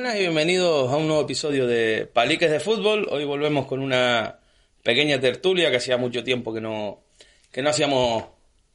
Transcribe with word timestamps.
Buenas 0.00 0.16
y 0.16 0.20
bienvenidos 0.20 0.90
a 0.90 0.96
un 0.96 1.08
nuevo 1.08 1.20
episodio 1.20 1.66
de 1.66 2.08
Paliques 2.10 2.50
de 2.50 2.58
Fútbol. 2.58 3.06
Hoy 3.10 3.26
volvemos 3.26 3.66
con 3.66 3.80
una 3.80 4.38
pequeña 4.82 5.20
tertulia 5.20 5.70
que 5.70 5.76
hacía 5.76 5.98
mucho 5.98 6.24
tiempo 6.24 6.54
que 6.54 6.60
no, 6.62 7.00
que 7.52 7.60
no 7.60 7.68
hacíamos 7.68 8.24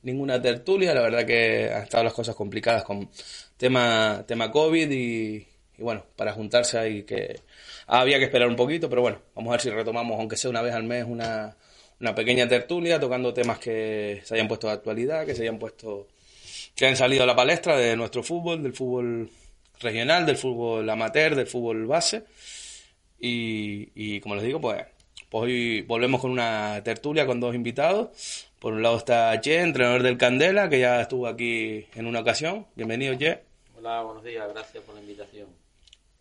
ninguna 0.04 0.40
tertulia. 0.40 0.94
La 0.94 1.02
verdad 1.02 1.26
que 1.26 1.72
han 1.74 1.82
estado 1.82 2.04
las 2.04 2.14
cosas 2.14 2.36
complicadas 2.36 2.84
con 2.84 3.10
tema, 3.58 4.24
tema 4.28 4.52
COVID 4.52 4.92
y, 4.92 5.48
bueno, 5.80 6.06
para 6.16 6.32
juntarse 6.32 6.78
ahí 6.78 7.02
que 7.02 7.40
había 7.88 8.20
que 8.20 8.26
esperar 8.26 8.48
un 8.48 8.56
poquito, 8.56 8.88
pero 8.88 9.02
bueno, 9.02 9.20
vamos 9.34 9.50
a 9.50 9.54
ver 9.54 9.62
si 9.62 9.72
retomamos, 9.72 10.20
aunque 10.20 10.38
sea 10.38 10.52
una 10.52 10.62
vez 10.62 10.76
al 10.76 10.84
mes, 10.84 11.06
una, 11.08 11.58
una 12.00 12.14
pequeña 12.14 12.48
tertulia 12.48 13.00
tocando 13.00 13.34
temas 13.34 13.58
que 13.58 14.22
se 14.24 14.36
hayan 14.36 14.48
puesto 14.48 14.68
de 14.68 14.74
actualidad, 14.74 15.26
que 15.26 15.34
se 15.34 15.42
hayan 15.42 15.58
puesto, 15.58 16.06
que 16.76 16.86
han 16.86 16.96
salido 16.96 17.24
a 17.24 17.26
la 17.26 17.36
palestra 17.36 17.80
de 17.80 17.96
nuestro 17.96 18.22
fútbol, 18.22 18.62
del 18.62 18.74
fútbol 18.74 19.28
regional, 19.80 20.26
del 20.26 20.38
fútbol 20.38 20.90
amateur, 20.90 21.36
del 21.36 21.48
fútbol 21.48 21.86
base. 21.86 22.24
Y, 23.20 24.20
como 24.20 24.36
les 24.36 24.44
digo, 24.44 24.62
pues, 24.62 24.86
pues, 25.30 25.44
hoy 25.44 25.82
volvemos 25.82 26.22
con 26.22 26.32
una 26.32 26.82
tertulia 26.84 27.26
con 27.26 27.40
dos 27.40 27.56
invitados. 27.56 28.48
Por 28.60 28.74
un 28.74 28.84
lado 28.84 28.98
está 28.98 29.40
Che, 29.42 29.60
entrenador 29.60 30.04
del 30.04 30.18
Candela, 30.18 30.70
que 30.70 30.80
ya 30.80 31.02
estuvo 31.02 31.28
aquí 31.28 31.86
en 31.96 32.06
una 32.06 32.20
ocasión. 32.20 32.68
Bienvenido, 32.76 33.18
Che. 33.18 33.42
Hola, 33.78 34.02
buenos 34.02 34.24
días, 34.24 34.48
gracias 34.52 34.84
por 34.84 34.96
la 34.96 35.02
invitación. 35.02 35.48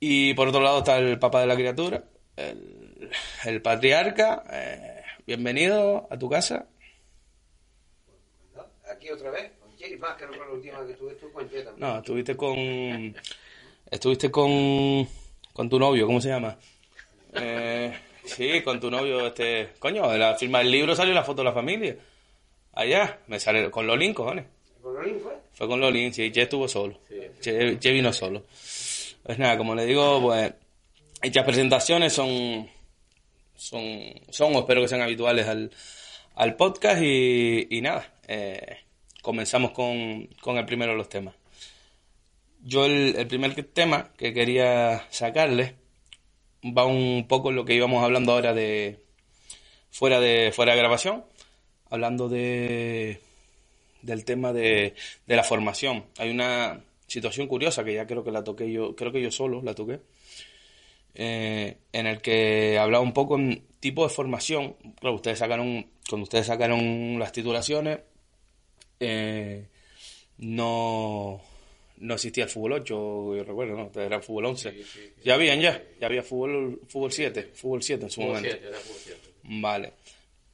Y 0.01 0.35
por 0.35 0.49
otro 0.49 0.61
lado 0.61 0.79
está 0.79 0.99
el 0.99 1.19
papá 1.19 1.41
de 1.41 1.47
la 1.47 1.55
criatura, 1.57 2.05
el, 3.45 3.63
patriarca. 3.63 4.45
Eh, 4.51 5.03
bienvenido 5.27 6.07
a 6.11 6.19
tu 6.19 6.29
casa. 6.29 6.67
Aquí 8.91 9.09
otra 9.11 9.31
vez, 9.31 9.53
con 9.61 9.75
Che, 9.77 9.97
más 9.97 10.17
que 10.17 10.27
no 10.27 10.33
con 10.33 10.47
la 10.47 10.53
última 10.53 10.85
que 10.85 10.93
estuviste 10.93 11.27
con 11.31 11.49
Che 11.49 11.63
también. 11.63 11.89
No, 11.89 11.99
estuviste 11.99 12.37
con 12.37 13.17
Estuviste 13.95 14.29
con, 14.29 15.07
con 15.53 15.69
tu 15.69 15.79
novio, 15.79 16.05
¿cómo 16.07 16.21
se 16.21 16.29
llama? 16.29 16.59
Eh, 17.33 17.97
sí, 18.25 18.61
con 18.63 18.81
tu 18.81 18.91
novio, 18.91 19.25
este... 19.29 19.69
Coño, 19.79 20.11
de 20.11 20.19
la 20.19 20.35
firma 20.35 20.59
del 20.59 20.73
libro 20.73 20.97
salió 20.97 21.15
la 21.15 21.23
foto 21.23 21.43
de 21.43 21.45
la 21.45 21.53
familia. 21.53 21.97
Allá, 22.73 23.21
me 23.29 23.39
sale 23.39 23.71
con 23.71 23.87
Lolín, 23.87 24.13
cojones. 24.13 24.47
¿Con 24.83 24.95
Lolín 24.95 25.21
fue? 25.21 25.33
Fue 25.53 25.69
con 25.69 25.79
Lolín, 25.79 26.13
sí, 26.13 26.33
Che 26.33 26.43
estuvo 26.43 26.67
solo. 26.67 26.99
Che, 27.41 27.93
vino 27.93 28.13
solo. 28.13 28.43
Pues 29.23 29.39
nada, 29.39 29.57
como 29.57 29.77
le 29.77 29.87
digo, 29.87 30.21
pues... 30.21 30.53
Hechas 31.23 31.45
presentaciones 31.45 32.13
son... 32.13 32.69
Son, 33.55 33.81
son, 34.29 34.55
espero 34.55 34.81
que 34.81 34.89
sean 34.89 35.03
habituales 35.03 35.47
al, 35.47 35.71
al 36.35 36.57
podcast 36.57 37.01
y, 37.01 37.69
y 37.71 37.81
nada, 37.81 38.13
eh, 38.27 38.79
comenzamos 39.23 39.71
con, 39.71 40.27
con 40.41 40.59
el 40.59 40.67
primero 40.67 40.91
de 40.91 40.99
los 40.99 41.09
temas. 41.09 41.37
Yo 42.67 42.87
el, 42.87 43.27
primer 43.27 43.55
tema 43.65 44.11
que 44.17 44.33
quería 44.33 45.07
sacarle 45.11 45.75
va 46.65 46.87
un 46.87 47.27
poco 47.29 47.51
en 47.51 47.57
lo 47.57 47.67
que 47.67 47.75
íbamos 47.75 48.03
hablando 48.03 48.33
ahora 48.33 48.55
de 48.55 49.05
fuera 49.91 50.19
de 50.19 50.51
fuera 50.51 50.73
de 50.73 50.79
grabación, 50.79 51.27
hablando 51.91 52.31
de 52.31 53.21
del 54.01 54.25
tema 54.25 54.55
de, 54.55 54.95
de 55.27 55.37
la 55.37 55.45
formación. 55.45 56.07
Hay 56.17 56.31
una 56.31 56.83
situación 57.07 57.49
curiosa 57.49 57.85
que 57.85 57.93
ya 57.93 58.07
creo 58.07 58.25
que 58.25 58.33
la 58.33 58.43
toqué 58.43 58.73
yo, 58.73 58.97
creo 58.97 59.13
que 59.13 59.21
yo 59.21 59.31
solo 59.31 59.61
la 59.63 59.75
toqué, 59.75 60.01
eh, 61.15 61.77
en 61.93 62.07
el 62.07 62.23
que 62.23 62.79
hablaba 62.79 63.05
un 63.05 63.13
poco 63.13 63.37
en 63.37 63.63
tipo 63.79 64.05
de 64.05 64.15
formación. 64.15 64.77
Claro, 65.01 65.17
ustedes 65.17 65.39
sacaron, 65.39 65.87
cuando 66.09 66.23
ustedes 66.23 66.47
sacaron 66.47 67.19
las 67.19 67.33
titulaciones, 67.33 68.01
eh, 69.01 69.69
no 70.39 71.43
no 71.99 72.15
existía 72.15 72.45
el 72.45 72.51
fútbol 72.51 72.73
8, 72.73 73.37
yo 73.37 73.45
recuerdo, 73.45 73.77
¿no? 73.77 74.01
Era 74.01 74.17
el 74.17 74.23
fútbol 74.23 74.47
11. 74.47 74.75
ya 75.25 75.35
habían 75.35 75.61
ya, 75.61 75.83
ya 76.01 76.07
había 76.07 76.23
fútbol, 76.23 76.81
fútbol 76.89 77.13
7, 77.13 77.51
fútbol 77.55 77.83
7 77.83 78.05
en 78.05 78.11
su 78.11 78.21
momento. 78.21 78.49
7, 78.51 78.67
era 78.67 78.79
fútbol 78.79 79.01
7. 79.05 79.21
Vale. 79.45 79.93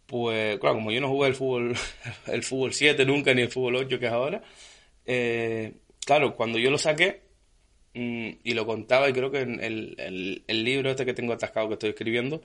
Pues 0.06 0.58
claro, 0.58 0.76
como 0.76 0.90
yo 0.90 1.00
no 1.00 1.08
jugué 1.08 1.28
el 1.28 1.34
fútbol, 1.34 1.74
el 2.26 2.42
fútbol 2.42 2.74
7 2.74 3.04
nunca, 3.04 3.32
ni 3.32 3.42
el 3.42 3.48
fútbol 3.48 3.76
8 3.76 3.98
que 3.98 4.06
es 4.06 4.12
ahora, 4.12 4.42
eh, 5.06 5.72
claro, 6.04 6.36
cuando 6.36 6.58
yo 6.58 6.70
lo 6.70 6.78
saqué 6.78 7.22
mm, 7.94 8.30
y 8.44 8.54
lo 8.54 8.66
contaba, 8.66 9.08
y 9.08 9.12
creo 9.12 9.30
que 9.30 9.40
en 9.40 9.62
el, 9.62 9.94
el, 9.98 10.42
el, 10.46 10.64
libro 10.64 10.90
este 10.90 11.06
que 11.06 11.14
tengo 11.14 11.32
atascado 11.32 11.68
que 11.68 11.74
estoy 11.74 11.90
escribiendo, 11.90 12.42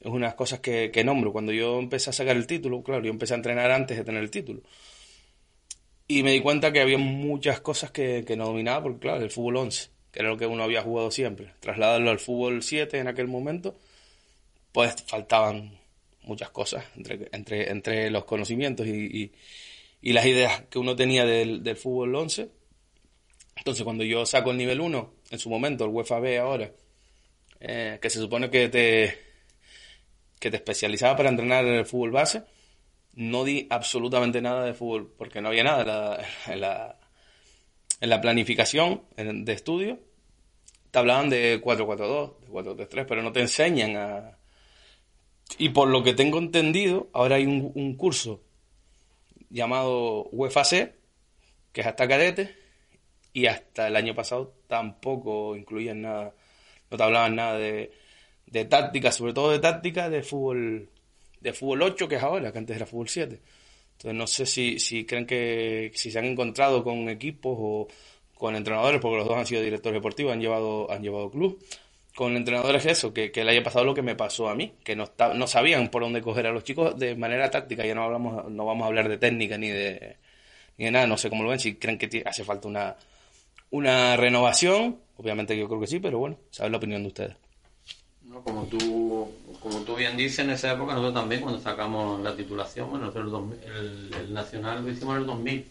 es 0.00 0.06
una 0.06 0.26
de 0.26 0.30
las 0.30 0.34
cosas 0.34 0.60
que, 0.60 0.90
que 0.90 1.04
nombro. 1.04 1.32
Cuando 1.32 1.52
yo 1.52 1.78
empecé 1.78 2.10
a 2.10 2.12
sacar 2.12 2.36
el 2.36 2.46
título, 2.46 2.82
claro, 2.82 3.04
yo 3.04 3.10
empecé 3.10 3.34
a 3.34 3.36
entrenar 3.36 3.70
antes 3.70 3.96
de 3.96 4.04
tener 4.04 4.22
el 4.22 4.30
título. 4.30 4.62
Y 6.10 6.24
me 6.24 6.32
di 6.32 6.40
cuenta 6.40 6.72
que 6.72 6.80
había 6.80 6.98
muchas 6.98 7.60
cosas 7.60 7.92
que, 7.92 8.24
que 8.26 8.36
no 8.36 8.46
dominaba, 8.46 8.82
porque 8.82 8.98
claro, 8.98 9.22
el 9.22 9.30
fútbol 9.30 9.58
11, 9.58 9.90
que 10.10 10.18
era 10.18 10.28
lo 10.28 10.36
que 10.36 10.44
uno 10.44 10.64
había 10.64 10.82
jugado 10.82 11.12
siempre, 11.12 11.54
trasladarlo 11.60 12.10
al 12.10 12.18
fútbol 12.18 12.64
7 12.64 12.98
en 12.98 13.06
aquel 13.06 13.28
momento, 13.28 13.78
pues 14.72 14.96
faltaban 15.06 15.78
muchas 16.24 16.50
cosas 16.50 16.84
entre, 16.96 17.28
entre, 17.30 17.70
entre 17.70 18.10
los 18.10 18.24
conocimientos 18.24 18.88
y, 18.88 19.30
y, 20.02 20.12
las 20.12 20.26
ideas 20.26 20.64
que 20.68 20.80
uno 20.80 20.96
tenía 20.96 21.24
del, 21.24 21.62
del 21.62 21.76
fútbol 21.76 22.12
11. 22.12 22.50
Entonces, 23.58 23.84
cuando 23.84 24.02
yo 24.02 24.26
saco 24.26 24.50
el 24.50 24.56
nivel 24.56 24.80
1, 24.80 25.14
en 25.30 25.38
su 25.38 25.48
momento, 25.48 25.84
el 25.84 25.90
UEFA 25.90 26.18
B 26.18 26.40
ahora, 26.40 26.72
eh, 27.60 28.00
que 28.02 28.10
se 28.10 28.18
supone 28.18 28.50
que 28.50 28.68
te, 28.68 29.16
que 30.40 30.50
te 30.50 30.56
especializaba 30.56 31.16
para 31.16 31.28
entrenar 31.28 31.64
en 31.66 31.74
el 31.74 31.86
fútbol 31.86 32.10
base, 32.10 32.42
no 33.20 33.44
di 33.44 33.66
absolutamente 33.68 34.40
nada 34.40 34.64
de 34.64 34.72
fútbol 34.72 35.12
porque 35.18 35.42
no 35.42 35.48
había 35.48 35.62
nada 35.62 36.24
en 36.46 36.60
la, 36.62 36.96
en 38.00 38.08
la, 38.08 38.20
planificación 38.22 39.02
de 39.14 39.52
estudio. 39.52 40.00
Te 40.90 40.98
hablaban 40.98 41.28
de 41.28 41.60
4-4-2, 41.62 42.38
de 42.40 42.48
4-3-3, 42.88 43.04
pero 43.06 43.22
no 43.22 43.30
te 43.30 43.40
enseñan 43.40 43.96
a... 43.96 44.38
Y 45.58 45.68
por 45.68 45.88
lo 45.88 46.02
que 46.02 46.14
tengo 46.14 46.38
entendido, 46.38 47.10
ahora 47.12 47.36
hay 47.36 47.44
un, 47.44 47.94
curso 47.96 48.40
llamado 49.50 50.24
UEFA 50.32 50.64
C, 50.64 50.94
que 51.72 51.82
es 51.82 51.86
hasta 51.86 52.08
cadete, 52.08 52.56
y 53.34 53.46
hasta 53.46 53.88
el 53.88 53.96
año 53.96 54.14
pasado 54.14 54.54
tampoco 54.66 55.56
incluían 55.56 56.02
nada, 56.02 56.34
no 56.90 56.96
te 56.96 57.02
hablaban 57.02 57.36
nada 57.36 57.58
de, 57.58 57.92
de 58.46 58.64
táctica, 58.64 59.12
sobre 59.12 59.34
todo 59.34 59.50
de 59.50 59.58
táctica 59.58 60.08
de 60.08 60.22
fútbol 60.22 60.88
de 61.40 61.52
fútbol 61.52 61.82
8 61.82 62.08
que 62.08 62.16
es 62.16 62.22
ahora, 62.22 62.52
que 62.52 62.58
antes 62.58 62.76
era 62.76 62.86
fútbol 62.86 63.08
7. 63.08 63.40
Entonces 63.92 64.14
no 64.14 64.26
sé 64.26 64.46
si, 64.46 64.78
si 64.78 65.04
creen 65.04 65.26
que 65.26 65.90
si 65.94 66.10
se 66.10 66.18
han 66.18 66.24
encontrado 66.24 66.82
con 66.82 67.08
equipos 67.08 67.56
o 67.60 67.88
con 68.34 68.56
entrenadores, 68.56 69.00
porque 69.00 69.18
los 69.18 69.28
dos 69.28 69.36
han 69.36 69.46
sido 69.46 69.62
directores 69.62 69.98
deportivos, 69.98 70.32
han 70.32 70.40
llevado, 70.40 70.90
han 70.90 71.02
llevado 71.02 71.30
club, 71.30 71.62
con 72.14 72.36
entrenadores 72.36 72.86
eso, 72.86 73.12
que, 73.12 73.30
le 73.34 73.50
haya 73.50 73.62
pasado 73.62 73.84
lo 73.84 73.94
que 73.94 74.02
me 74.02 74.16
pasó 74.16 74.48
a 74.48 74.54
mí, 74.54 74.72
que 74.82 74.96
no, 74.96 75.10
no 75.34 75.46
sabían 75.46 75.88
por 75.88 76.02
dónde 76.02 76.22
coger 76.22 76.46
a 76.46 76.52
los 76.52 76.64
chicos 76.64 76.98
de 76.98 77.14
manera 77.14 77.50
táctica, 77.50 77.84
ya 77.84 77.94
no 77.94 78.04
hablamos, 78.04 78.50
no 78.50 78.64
vamos 78.64 78.84
a 78.84 78.86
hablar 78.86 79.08
de 79.08 79.18
técnica 79.18 79.58
ni 79.58 79.68
de, 79.68 80.16
ni 80.78 80.86
de 80.86 80.90
nada, 80.90 81.06
no 81.06 81.18
sé 81.18 81.28
cómo 81.28 81.42
lo 81.42 81.50
ven, 81.50 81.60
si 81.60 81.74
creen 81.76 81.98
que 81.98 82.22
hace 82.24 82.42
falta 82.42 82.66
una, 82.66 82.96
una 83.70 84.16
renovación, 84.16 84.98
obviamente 85.18 85.56
yo 85.56 85.68
creo 85.68 85.80
que 85.80 85.86
sí, 85.86 85.98
pero 85.98 86.18
bueno, 86.18 86.38
saber 86.50 86.72
la 86.72 86.78
opinión 86.78 87.02
de 87.02 87.08
ustedes. 87.08 87.36
No, 88.22 88.42
como 88.42 88.64
tú 88.64 89.30
como 89.60 89.80
tú 89.80 89.94
bien 89.94 90.16
dices, 90.16 90.40
en 90.40 90.50
esa 90.50 90.72
época 90.72 90.94
nosotros 90.94 91.14
también, 91.14 91.42
cuando 91.42 91.60
sacamos 91.60 92.20
la 92.20 92.34
titulación, 92.34 92.90
bueno, 92.90 93.06
nosotros 93.06 93.42
el, 93.66 94.10
el, 94.14 94.32
Nacional 94.32 94.82
lo 94.82 94.90
hicimos 94.90 95.14
en 95.16 95.20
el 95.20 95.26
2000, 95.26 95.66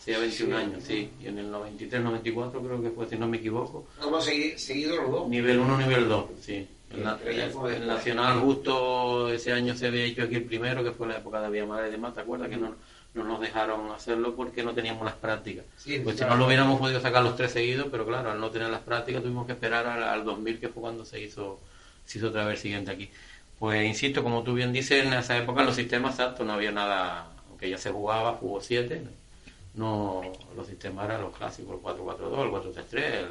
hacía 0.00 0.18
21 0.18 0.56
años, 0.56 0.84
sí, 0.84 1.10
y 1.22 1.26
en 1.26 1.38
el 1.38 1.50
93, 1.50 2.02
94 2.02 2.62
creo 2.62 2.82
que 2.82 2.90
fue, 2.90 3.08
si 3.08 3.16
no 3.16 3.28
me 3.28 3.36
equivoco. 3.36 3.86
¿Cómo 4.00 4.20
seguido 4.20 4.96
los 4.96 5.10
dos? 5.10 5.28
Nivel 5.28 5.58
1, 5.58 5.78
nivel 5.78 6.08
2, 6.08 6.24
sí. 6.40 6.66
El, 6.90 7.86
Nacional 7.86 8.40
justo 8.40 9.30
ese 9.30 9.52
año 9.52 9.76
se 9.76 9.88
había 9.88 10.04
hecho 10.04 10.22
aquí 10.22 10.36
el 10.36 10.44
primero, 10.44 10.82
que 10.82 10.92
fue 10.92 11.06
la 11.06 11.18
época 11.18 11.40
de 11.40 11.50
Villamadre 11.50 11.88
y 11.88 11.92
demás, 11.92 12.14
¿te 12.14 12.20
acuerdas? 12.20 12.48
Que 12.48 12.56
no, 12.56 12.74
no 13.12 13.24
nos 13.24 13.40
dejaron 13.40 13.90
hacerlo 13.90 14.34
porque 14.34 14.62
no 14.62 14.72
teníamos 14.72 15.04
las 15.04 15.14
prácticas. 15.14 15.64
pues 16.04 16.16
si 16.16 16.24
no 16.24 16.36
lo 16.36 16.46
hubiéramos 16.46 16.78
podido 16.78 17.00
sacar 17.00 17.22
los 17.22 17.36
tres 17.36 17.52
seguidos, 17.52 17.88
pero 17.90 18.06
claro, 18.06 18.30
al 18.30 18.40
no 18.40 18.50
tener 18.50 18.70
las 18.70 18.80
prácticas 18.80 19.22
tuvimos 19.22 19.46
que 19.46 19.52
esperar 19.52 19.86
al, 19.86 20.02
al 20.02 20.24
2000, 20.24 20.60
que 20.60 20.68
fue 20.68 20.80
cuando 20.80 21.04
se 21.04 21.20
hizo 21.20 21.58
se 22.06 22.18
hizo 22.18 22.28
otra 22.28 22.44
vez 22.46 22.60
siguiente 22.60 22.90
aquí. 22.90 23.10
Pues 23.58 23.86
insisto, 23.86 24.22
como 24.22 24.42
tú 24.42 24.54
bien 24.54 24.72
dices, 24.72 25.04
en 25.04 25.12
esa 25.12 25.36
época 25.38 25.64
los 25.64 25.76
sistemas 25.76 26.12
exactos 26.14 26.46
no 26.46 26.52
había 26.52 26.72
nada, 26.72 27.28
aunque 27.48 27.70
ya 27.70 27.78
se 27.78 27.90
jugaba, 27.90 28.34
jugó 28.34 28.60
7, 28.60 29.02
no 29.74 30.22
los 30.56 30.66
sistemas 30.66 31.06
eran 31.06 31.22
los 31.22 31.36
clásicos, 31.36 31.76
el 31.76 31.82
4-4-2, 31.82 32.44
el 32.44 32.74
4-3-3, 32.74 32.96
el 32.96 33.28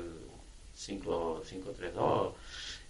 5-3-2. 0.75 2.31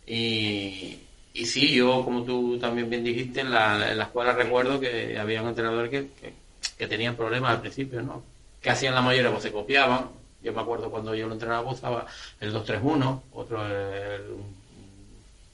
Y, 0.07 0.99
y 1.33 1.45
sí, 1.45 1.73
yo, 1.73 2.03
como 2.05 2.23
tú 2.23 2.57
también 2.59 2.89
bien 2.89 3.03
dijiste, 3.03 3.41
en 3.41 3.51
la, 3.51 3.91
en 3.91 3.97
la 3.97 4.05
escuela 4.05 4.33
recuerdo 4.33 4.79
que 4.79 5.17
había 5.19 5.41
un 5.41 5.49
entrenador 5.49 5.89
que, 5.89 6.07
que, 6.21 6.33
que 6.77 6.87
tenían 6.87 7.15
problemas 7.15 7.51
al 7.51 7.61
principio, 7.61 8.01
¿no? 8.01 8.23
Que 8.61 8.69
hacían 8.69 8.95
la 8.95 9.01
mayoría, 9.01 9.31
pues 9.31 9.43
se 9.43 9.51
copiaban. 9.51 10.09
Yo 10.41 10.53
me 10.53 10.61
acuerdo 10.61 10.91
cuando 10.91 11.15
yo 11.15 11.27
lo 11.27 11.33
entrenaba, 11.33 11.71
estaba 11.71 12.05
el 12.39 12.53
2-3-1, 12.53 13.21
otro 13.33 13.65
el 13.65 14.21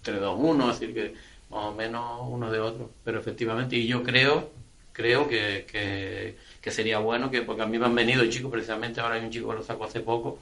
3-2-1, 0.03 0.71
es 0.71 0.80
decir, 0.80 0.95
que 0.95 1.13
más 1.50 1.65
o 1.65 1.74
menos 1.74 2.21
uno 2.27 2.51
de 2.51 2.59
otro. 2.59 2.89
Pero 3.03 3.19
efectivamente, 3.19 3.75
y 3.75 3.88
yo 3.88 4.03
creo, 4.03 4.50
creo 4.94 5.27
que, 5.27 6.36
que, 6.62 6.71
sería 6.71 7.00
bueno 7.00 7.30
que, 7.30 7.42
porque 7.42 7.62
a 7.62 7.65
mí 7.65 7.77
me 7.77 7.86
han 7.86 7.95
venido 7.95 8.25
chicos, 8.27 8.51
precisamente 8.51 9.01
ahora 9.01 9.15
hay 9.15 9.25
un 9.25 9.31
chico 9.31 9.50
que 9.50 9.56
lo 9.56 9.63
sacó 9.63 9.86
hace 9.86 10.00
poco, 10.00 10.39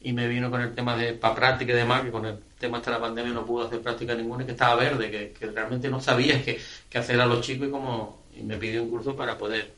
y 0.00 0.12
me 0.12 0.28
vino 0.28 0.50
con 0.50 0.60
el 0.60 0.74
tema 0.74 0.96
de 0.96 1.14
para 1.14 1.34
práctica 1.34 1.72
y 1.72 1.76
demás, 1.76 2.02
que 2.02 2.10
con 2.10 2.24
el 2.24 2.38
tema 2.58 2.78
hasta 2.78 2.92
la 2.92 3.00
pandemia 3.00 3.32
no 3.32 3.44
pudo 3.44 3.66
hacer 3.66 3.80
práctica 3.80 4.14
ninguna, 4.14 4.42
y 4.42 4.46
que 4.46 4.52
estaba 4.52 4.76
verde, 4.76 5.34
que, 5.38 5.46
realmente 5.46 5.88
no 5.88 6.00
sabía 6.00 6.42
qué, 6.42 6.60
hacer 6.94 7.20
a 7.20 7.26
los 7.26 7.44
chicos 7.44 7.68
y 7.68 7.70
como 7.70 8.18
y 8.36 8.42
me 8.42 8.56
pidió 8.56 8.82
un 8.84 8.90
curso 8.90 9.16
para 9.16 9.36
poder 9.36 9.72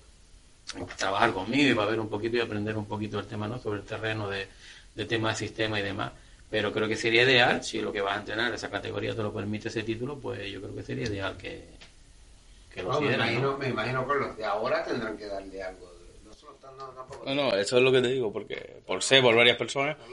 trabajar 0.99 1.33
conmigo 1.33 1.71
y 1.71 1.75
para 1.75 1.91
ver 1.91 2.01
un 2.01 2.09
poquito 2.09 2.37
y 2.37 2.41
aprender 2.41 2.77
un 2.77 2.85
poquito 2.85 3.19
el 3.19 3.27
tema, 3.27 3.49
¿no? 3.49 3.59
Sobre 3.59 3.81
el 3.81 3.87
terreno 3.87 4.29
de, 4.29 4.47
de 4.95 5.05
tema 5.07 5.31
de 5.31 5.37
sistema 5.37 5.81
y 5.81 5.83
demás. 5.83 6.13
Pero 6.51 6.73
creo 6.73 6.89
que 6.89 6.97
sería 6.97 7.23
ideal, 7.23 7.63
si 7.63 7.81
lo 7.81 7.93
que 7.93 8.01
vas 8.01 8.17
a 8.17 8.21
entrenar, 8.21 8.53
esa 8.53 8.71
categoría 8.71 9.15
te 9.15 9.23
lo 9.23 9.33
permite 9.33 9.69
ese 9.69 9.83
título, 9.85 10.19
pues 10.19 10.51
yo 10.51 10.61
creo 10.61 10.75
que 10.75 10.83
sería 10.83 11.07
ideal 11.07 11.37
que, 11.37 11.63
que 12.75 12.83
lo 12.83 12.91
No, 12.93 13.01
me, 13.01 13.15
imagino, 13.15 13.53
¿no? 13.53 13.59
me 13.59 13.69
imagino 13.69 14.07
que 14.09 14.15
los 14.15 14.37
de 14.37 14.45
ahora 14.45 14.85
tendrán 14.85 15.17
que 15.17 15.27
darle 15.27 15.63
algo. 15.63 15.93
No 16.25 16.33
se 16.35 16.47
lo 16.47 16.53
están 16.53 16.77
dando 16.77 16.93
tampoco. 16.93 17.25
No, 17.25 17.35
no, 17.35 17.55
eso 17.57 17.77
es 17.77 17.83
lo 17.83 17.93
que 17.93 18.03
te 18.03 18.09
digo, 18.09 18.33
porque 18.33 18.81
por 18.87 19.03
sé, 19.03 19.23
por 19.23 19.37
varias 19.37 19.57
personas, 19.57 19.97
No 19.99 20.05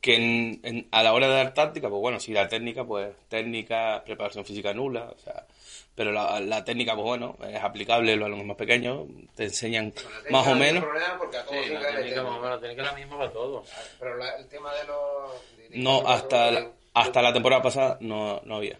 que 0.00 0.16
en- 0.16 0.60
en- 0.64 0.86
a 0.90 1.02
la 1.02 1.14
hora 1.14 1.28
de 1.28 1.34
dar 1.34 1.54
táctica, 1.54 1.88
pues 1.88 2.00
bueno, 2.00 2.20
si 2.20 2.32
la 2.32 2.46
técnica, 2.48 2.84
pues 2.84 3.14
técnica, 3.28 4.02
preparación 4.04 4.44
física 4.44 4.74
nula, 4.74 5.12
o 5.16 5.18
sea, 5.18 5.46
pero 5.94 6.10
la, 6.12 6.40
la 6.40 6.64
técnica, 6.64 6.94
pues 6.94 7.04
bueno, 7.04 7.36
es 7.48 7.62
aplicable 7.62 8.12
a 8.12 8.16
los 8.16 8.26
alumnos 8.26 8.46
más 8.48 8.56
pequeños, 8.56 9.06
te 9.36 9.44
enseñan 9.44 9.92
la 10.24 10.30
más 10.30 10.46
o 10.46 10.50
no 10.50 10.54
hay 10.56 10.72
menos. 10.72 10.84
problema 10.84 11.18
porque 11.18 11.36
a 11.36 11.42
Sí, 11.42 11.46
todos 11.48 11.60
la 11.60 11.66
siempre 11.66 11.88
hay 11.88 11.96
técnica, 11.96 12.22
más 12.22 12.32
o 12.32 12.40
menos, 12.40 12.50
la 12.50 12.60
técnica 12.60 12.82
es 12.82 12.88
la 12.88 12.94
misma 12.98 13.18
para 13.18 13.32
todos. 13.32 13.68
Pero 13.98 14.16
la- 14.16 14.36
el 14.36 14.48
tema 14.48 14.74
de 14.74 14.84
los. 14.84 15.56
de- 15.56 15.68
No, 15.78 16.06
hasta, 16.06 16.46
de- 16.46 16.52
la- 16.52 16.72
hasta 16.94 17.22
la 17.22 17.32
temporada 17.32 17.62
pasada 17.62 17.98
no, 18.00 18.40
no 18.44 18.56
había. 18.56 18.78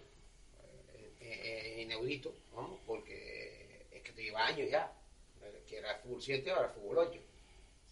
eh, 1.20 1.76
eh, 1.80 1.82
inaudito, 1.82 2.32
vamos, 2.54 2.78
porque 2.86 3.86
es 3.92 4.02
que 4.02 4.12
te 4.12 4.22
lleva 4.22 4.46
años 4.46 4.68
ya. 4.70 4.92
eh, 5.42 5.62
Que 5.68 5.78
era 5.78 5.94
fútbol 5.96 6.22
7, 6.22 6.50
ahora 6.50 6.68
fútbol 6.70 6.98
8. 6.98 7.20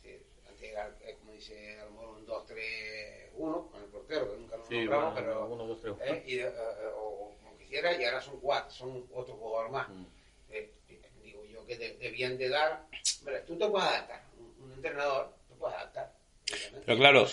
Sí, 0.02 0.16
antes 0.48 0.70
era, 0.70 0.88
eh, 1.02 1.16
como 1.20 1.32
dice, 1.32 1.78
a 1.80 1.84
lo 1.84 1.90
mejor 1.92 2.08
un 2.18 2.26
2, 2.26 2.46
3, 2.46 3.30
1 3.36 3.68
con 3.70 3.80
el 3.82 3.88
portero, 3.88 4.30
que 4.32 4.36
nunca 4.38 4.56
lo 4.56 4.66
Sí, 4.66 4.74
nombramos, 4.76 5.12
bueno, 5.14 5.28
pero. 5.28 5.46
uno, 5.46 5.64
dos, 5.66 5.80
tres, 5.80 5.94
eh, 6.04 6.22
y, 6.26 6.38
eh, 6.38 6.46
eh, 6.46 6.90
o 6.96 7.32
y 7.72 8.04
ahora 8.04 8.20
son 8.20 8.38
cuatro, 8.40 8.70
son 8.70 9.04
otro 9.14 9.34
jugador 9.34 9.70
más. 9.70 9.88
Mm. 9.88 10.04
Eh, 10.50 10.70
digo 11.22 11.44
yo 11.52 11.64
que 11.66 11.76
de- 11.76 11.96
debían 11.98 12.36
de 12.38 12.48
dar. 12.48 12.86
Hombre, 13.20 13.40
tú 13.46 13.56
te 13.56 13.66
puedes 13.68 13.88
adaptar, 13.88 14.22
un, 14.38 14.64
un 14.64 14.72
entrenador 14.72 15.34
te 15.48 15.54
puede 15.54 15.74
adaptar. 15.74 16.12
obviamente. 16.50 16.82
Pero 16.86 16.98
claro, 16.98 17.26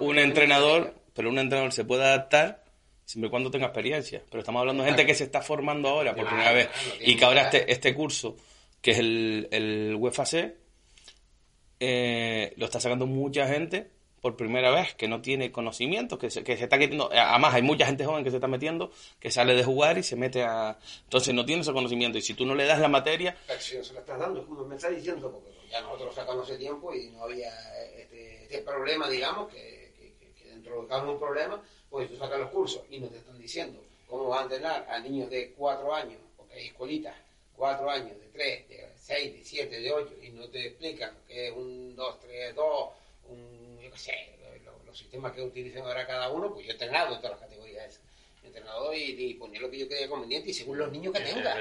un, 0.00 0.18
entrenador, 0.18 0.94
pero 1.14 1.28
un 1.28 1.38
entrenador 1.38 1.72
se 1.72 1.84
puede 1.84 2.04
adaptar 2.04 2.64
siempre 3.04 3.28
y 3.28 3.30
cuando 3.30 3.50
tenga 3.50 3.66
experiencia. 3.66 4.22
Pero 4.30 4.40
estamos 4.40 4.60
hablando 4.60 4.82
de 4.82 4.90
gente 4.90 5.06
que 5.06 5.14
se 5.14 5.24
está 5.24 5.42
formando 5.42 5.88
ahora 5.88 6.14
por 6.14 6.26
primera 6.26 6.52
vez 6.52 6.68
y 7.00 7.16
que 7.16 7.24
ahora 7.24 7.42
este, 7.42 7.70
este 7.70 7.94
curso, 7.94 8.36
que 8.80 8.92
es 8.92 8.98
el, 8.98 9.48
el 9.50 9.94
UEFA 9.96 10.24
C, 10.26 10.56
eh, 11.80 12.52
lo 12.56 12.66
está 12.66 12.80
sacando 12.80 13.06
mucha 13.06 13.46
gente 13.46 13.90
por 14.20 14.36
primera 14.36 14.70
vez, 14.70 14.94
que 14.94 15.06
no 15.08 15.20
tiene 15.22 15.52
conocimientos, 15.52 16.18
que 16.18 16.30
se, 16.30 16.42
que 16.44 16.56
se 16.56 16.64
está 16.64 16.76
metiendo, 16.76 17.10
además 17.12 17.54
hay 17.54 17.62
mucha 17.62 17.86
gente 17.86 18.04
joven 18.04 18.24
que 18.24 18.30
se 18.30 18.36
está 18.36 18.48
metiendo, 18.48 18.90
que 19.20 19.30
sale 19.30 19.54
de 19.54 19.64
jugar 19.64 19.96
y 19.98 20.02
se 20.02 20.16
mete 20.16 20.42
a... 20.42 20.78
Entonces 21.04 21.34
no 21.34 21.44
tiene 21.44 21.62
ese 21.62 21.72
conocimiento. 21.72 22.18
Y 22.18 22.22
si 22.22 22.34
tú 22.34 22.44
no 22.46 22.54
le 22.54 22.64
das 22.64 22.80
la 22.80 22.88
materia, 22.88 23.36
si 23.58 23.76
no 23.78 23.84
se 23.84 23.92
lo 23.94 24.00
estás 24.00 24.18
dando, 24.18 24.42
me 24.66 24.76
estás 24.76 24.94
diciendo, 24.94 25.30
porque 25.30 25.50
ya 25.70 25.80
nosotros 25.82 26.14
sacamos 26.14 26.44
hace 26.48 26.58
tiempo 26.58 26.94
y 26.94 27.08
no 27.10 27.24
había 27.24 27.50
este, 27.96 28.42
este 28.44 28.58
problema, 28.62 29.08
digamos, 29.08 29.48
que, 29.52 29.92
que, 30.18 30.32
que- 30.34 30.48
dentro 30.48 30.82
de 30.82 30.88
cada 30.88 31.04
un 31.08 31.18
problema, 31.18 31.62
pues 31.90 32.08
tú 32.10 32.16
sacas 32.16 32.38
los 32.40 32.50
cursos 32.50 32.82
y 32.90 32.98
no 33.00 33.08
te 33.08 33.18
están 33.18 33.38
diciendo 33.38 33.80
cómo 34.08 34.28
vas 34.28 34.40
a 34.40 34.42
entrenar 34.44 34.86
a 34.90 34.98
niños 35.00 35.28
de 35.30 35.52
4 35.52 35.94
años, 35.94 36.18
porque 36.36 36.54
hay 36.54 36.66
escuelitas, 36.68 37.14
4 37.56 37.90
años, 37.90 38.10
de 38.18 38.26
3, 38.32 38.68
de 38.68 38.88
6, 38.96 39.32
de 39.34 39.44
7, 39.44 39.80
de 39.80 39.92
8, 39.92 40.14
y 40.22 40.30
no 40.30 40.48
te 40.48 40.66
explican 40.66 41.10
que 41.26 41.48
es 41.48 41.52
un 41.54 41.94
2, 41.94 42.20
3, 42.20 42.54
2, 42.54 42.88
un, 43.30 43.67
yo 43.88 43.92
qué 43.94 43.98
sé, 43.98 44.36
lo- 44.64 44.84
los, 44.84 44.98
sistemas 44.98 45.32
que 45.32 45.42
utilizan 45.42 45.82
ahora 45.82 46.06
cada 46.06 46.28
uno, 46.30 46.52
pues 46.52 46.64
yo 46.66 46.70
he 46.70 46.74
entrenado 46.74 47.14
en 47.14 47.20
todas 47.20 47.32
las 47.32 47.40
categorías 47.48 47.88
esas. 47.88 48.02
He 48.42 48.46
entrenado 48.48 48.92
y, 48.94 49.02
y 49.02 49.34
poner 49.34 49.60
lo 49.62 49.70
que 49.70 49.78
yo 49.78 49.88
crea 49.88 50.08
conveniente 50.08 50.50
y 50.50 50.54
según 50.54 50.78
los 50.78 50.90
niños 50.92 51.12
que 51.14 51.20
tenga. 51.34 51.54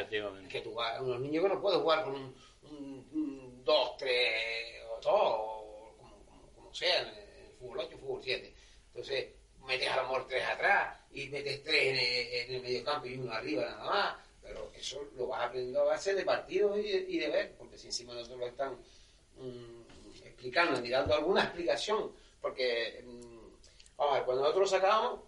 Que 0.47 0.61
tú 0.61 0.71
unos 1.01 1.19
niños 1.19 1.43
que 1.43 1.49
no 1.49 1.61
pueden 1.61 1.81
jugar 1.81 2.03
con 2.03 2.15
un, 2.15 2.35
un, 2.63 3.09
un 3.13 3.63
2, 3.63 3.97
3 3.97 4.81
o 4.91 4.99
2, 5.01 5.05
o 5.05 5.93
como, 5.97 6.25
como, 6.25 6.47
como 6.53 6.73
sea, 6.73 7.01
en 7.01 7.07
el 7.07 7.51
fútbol 7.59 7.79
8, 7.79 7.97
fútbol 7.99 8.21
7. 8.23 8.53
Entonces, 8.87 9.27
metes 9.65 9.89
a 9.89 9.95
lo 9.97 10.01
mejor 10.03 10.27
3 10.27 10.43
atrás 10.45 10.97
y 11.11 11.27
metes 11.29 11.63
3 11.63 11.83
en 11.83 11.95
el, 11.97 12.05
en 12.49 12.55
el 12.55 12.61
medio 12.61 12.83
campo 12.83 13.07
y 13.07 13.17
uno 13.17 13.31
arriba 13.31 13.65
nada 13.65 13.83
más. 13.89 14.15
Pero 14.41 14.71
eso 14.77 15.05
lo 15.17 15.27
vas 15.27 15.43
aprendiendo 15.47 15.81
a 15.81 15.85
base 15.85 16.13
de 16.13 16.23
partidos 16.23 16.77
y, 16.79 16.87
y 16.89 17.17
de 17.19 17.27
ver, 17.27 17.51
porque 17.57 17.77
si 17.77 17.87
encima 17.87 18.13
nosotros 18.13 18.39
lo 18.39 18.47
están 18.47 18.77
mm, 19.35 19.76
explicando, 20.41 20.79
ni 20.79 20.89
dando 20.89 21.15
alguna 21.15 21.43
explicación, 21.43 22.11
porque, 22.39 23.03
mm, 23.03 23.97
vamos 23.97 24.13
a 24.13 24.17
ver, 24.17 24.23
cuando 24.25 24.43
nosotros 24.43 24.71
lo 24.71 24.77
sacábamos, 24.77 25.19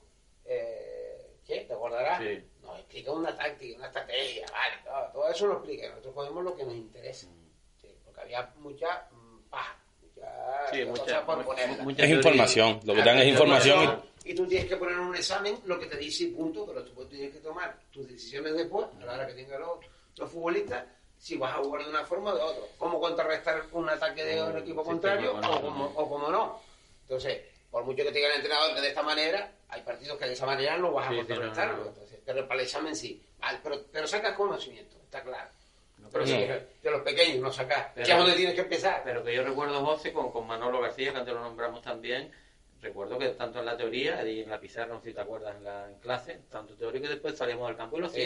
eh, 0.45 1.31
¿qué? 1.45 1.61
¿Te 1.61 1.73
acordarás? 1.73 2.21
Sí. 2.21 2.43
Nos 2.61 2.77
explica 2.79 3.11
una 3.11 3.35
táctica, 3.35 3.77
una 3.77 3.87
estrategia, 3.87 4.45
vale, 4.51 4.75
todo, 4.85 5.11
todo 5.13 5.31
eso 5.31 5.47
lo 5.47 5.53
explica. 5.53 5.89
Nosotros 5.89 6.13
cogemos 6.13 6.43
lo 6.43 6.55
que 6.55 6.63
nos 6.65 6.75
interesa, 6.75 7.27
sí, 7.81 7.87
porque 8.05 8.21
había 8.21 8.53
mucha 8.59 9.07
mm, 9.11 9.49
paja, 9.49 9.75
mucha, 10.03 10.71
Sí, 10.71 10.85
mucha, 10.85 11.25
por 11.25 11.43
mucha- 11.43 11.67
mucha 11.83 12.03
es 12.03 12.09
información, 12.11 12.79
lo 12.83 12.93
que 12.93 13.01
te 13.01 13.09
dan 13.09 13.17
es 13.19 13.27
información 13.27 14.03
y 14.05 14.09
y 14.31 14.35
tú 14.35 14.45
tienes 14.45 14.67
que 14.69 14.75
poner 14.77 14.93
en 14.95 14.99
un 14.99 15.15
examen 15.15 15.57
lo 15.65 15.79
que 15.79 15.87
te 15.87 15.97
dice 15.97 16.25
y 16.25 16.27
punto, 16.27 16.63
pero 16.67 16.83
tú 16.83 17.03
tienes 17.05 17.31
que 17.33 17.39
tomar 17.39 17.79
tus 17.89 18.07
decisiones 18.07 18.53
después, 18.53 18.85
a 19.01 19.05
la 19.05 19.13
hora 19.13 19.25
que 19.25 19.33
tengan 19.33 19.59
los, 19.61 19.79
los 20.17 20.29
futbolistas, 20.29 20.85
si 21.19 21.37
vas 21.37 21.53
a 21.53 21.57
jugar 21.57 21.83
de 21.83 21.89
una 21.89 22.05
forma 22.05 22.31
o 22.33 22.35
de 22.35 22.41
otra. 22.41 22.63
Cómo 22.77 22.99
contrarrestar 22.99 23.63
un 23.73 23.89
ataque 23.89 24.23
de 24.23 24.41
un 24.41 24.57
equipo 24.57 24.81
Sí, 24.83 24.89
contrario 24.89 25.37
sí, 25.41 25.49
o, 25.51 25.61
como, 25.61 25.85
o 25.85 26.09
como 26.09 26.29
no. 26.29 26.59
Entonces, 27.03 27.41
por 27.69 27.83
mucho 27.83 27.97
que 27.97 28.05
te 28.11 28.11
diga 28.13 28.29
el 28.29 28.35
entrenador 28.37 28.73
que 28.73 28.81
de 28.81 28.87
esta 28.87 29.03
manera, 29.03 29.51
hay 29.67 29.81
partidos 29.81 30.17
que 30.17 30.25
de 30.25 30.33
esa 30.33 30.45
manera 30.45 30.77
no 30.77 30.91
vas 30.93 31.07
a 31.07 31.09
Sí, 31.09 31.15
sí, 31.15 31.25
contrarrestarlo. 31.27 31.77
no, 31.77 31.83
no. 31.83 31.89
Entonces, 31.89 32.19
pero 32.25 32.47
para 32.47 32.59
el 32.61 32.65
examen 32.65 32.95
sí. 32.95 33.21
Vale, 33.39 33.59
pero, 33.61 33.83
pero 33.91 34.07
sacas 34.07 34.35
conocimiento, 34.35 34.95
está 35.03 35.21
claro. 35.21 35.49
No, 35.97 36.09
Pero 36.09 36.25
si 36.25 36.33
de 36.37 36.91
los 36.91 37.01
pequeños 37.01 37.39
no 37.41 37.51
sacas, 37.51 37.87
Pero- 37.93 38.07
ya 38.07 38.13
es 38.15 38.19
donde 38.21 38.35
tienes 38.37 38.55
que 38.55 38.61
empezar. 38.61 39.01
Pero 39.03 39.21
que 39.23 39.35
yo 39.35 39.43
recuerdo, 39.43 39.85
José, 39.85 40.13
con, 40.13 40.31
con 40.31 40.47
Manolo 40.47 40.79
García, 40.79 41.11
que 41.11 41.17
antes 41.17 41.33
lo 41.33 41.41
nombramos 41.41 41.81
también, 41.81 42.31
recuerdo 42.81 43.17
que 43.19 43.27
tanto 43.29 43.59
en 43.59 43.65
la 43.65 43.75
teoría 43.75 44.25
y 44.25 44.41
en 44.43 44.49
la 44.49 44.59
pizarra, 44.59 44.93
no 44.93 45.01
sé 45.01 45.09
si 45.09 45.13
te 45.13 45.19
acuerdas, 45.21 45.55
en, 45.57 45.65
la, 45.65 45.89
en 45.89 45.95
clase, 45.99 46.39
tanto 46.49 46.73
teórico 46.75 47.03
que 47.03 47.09
después 47.09 47.37
salíamos 47.37 47.67
al 47.69 47.75
campo 47.75 47.97
y 47.97 48.01
lo 48.01 48.09
Sí. 48.09 48.21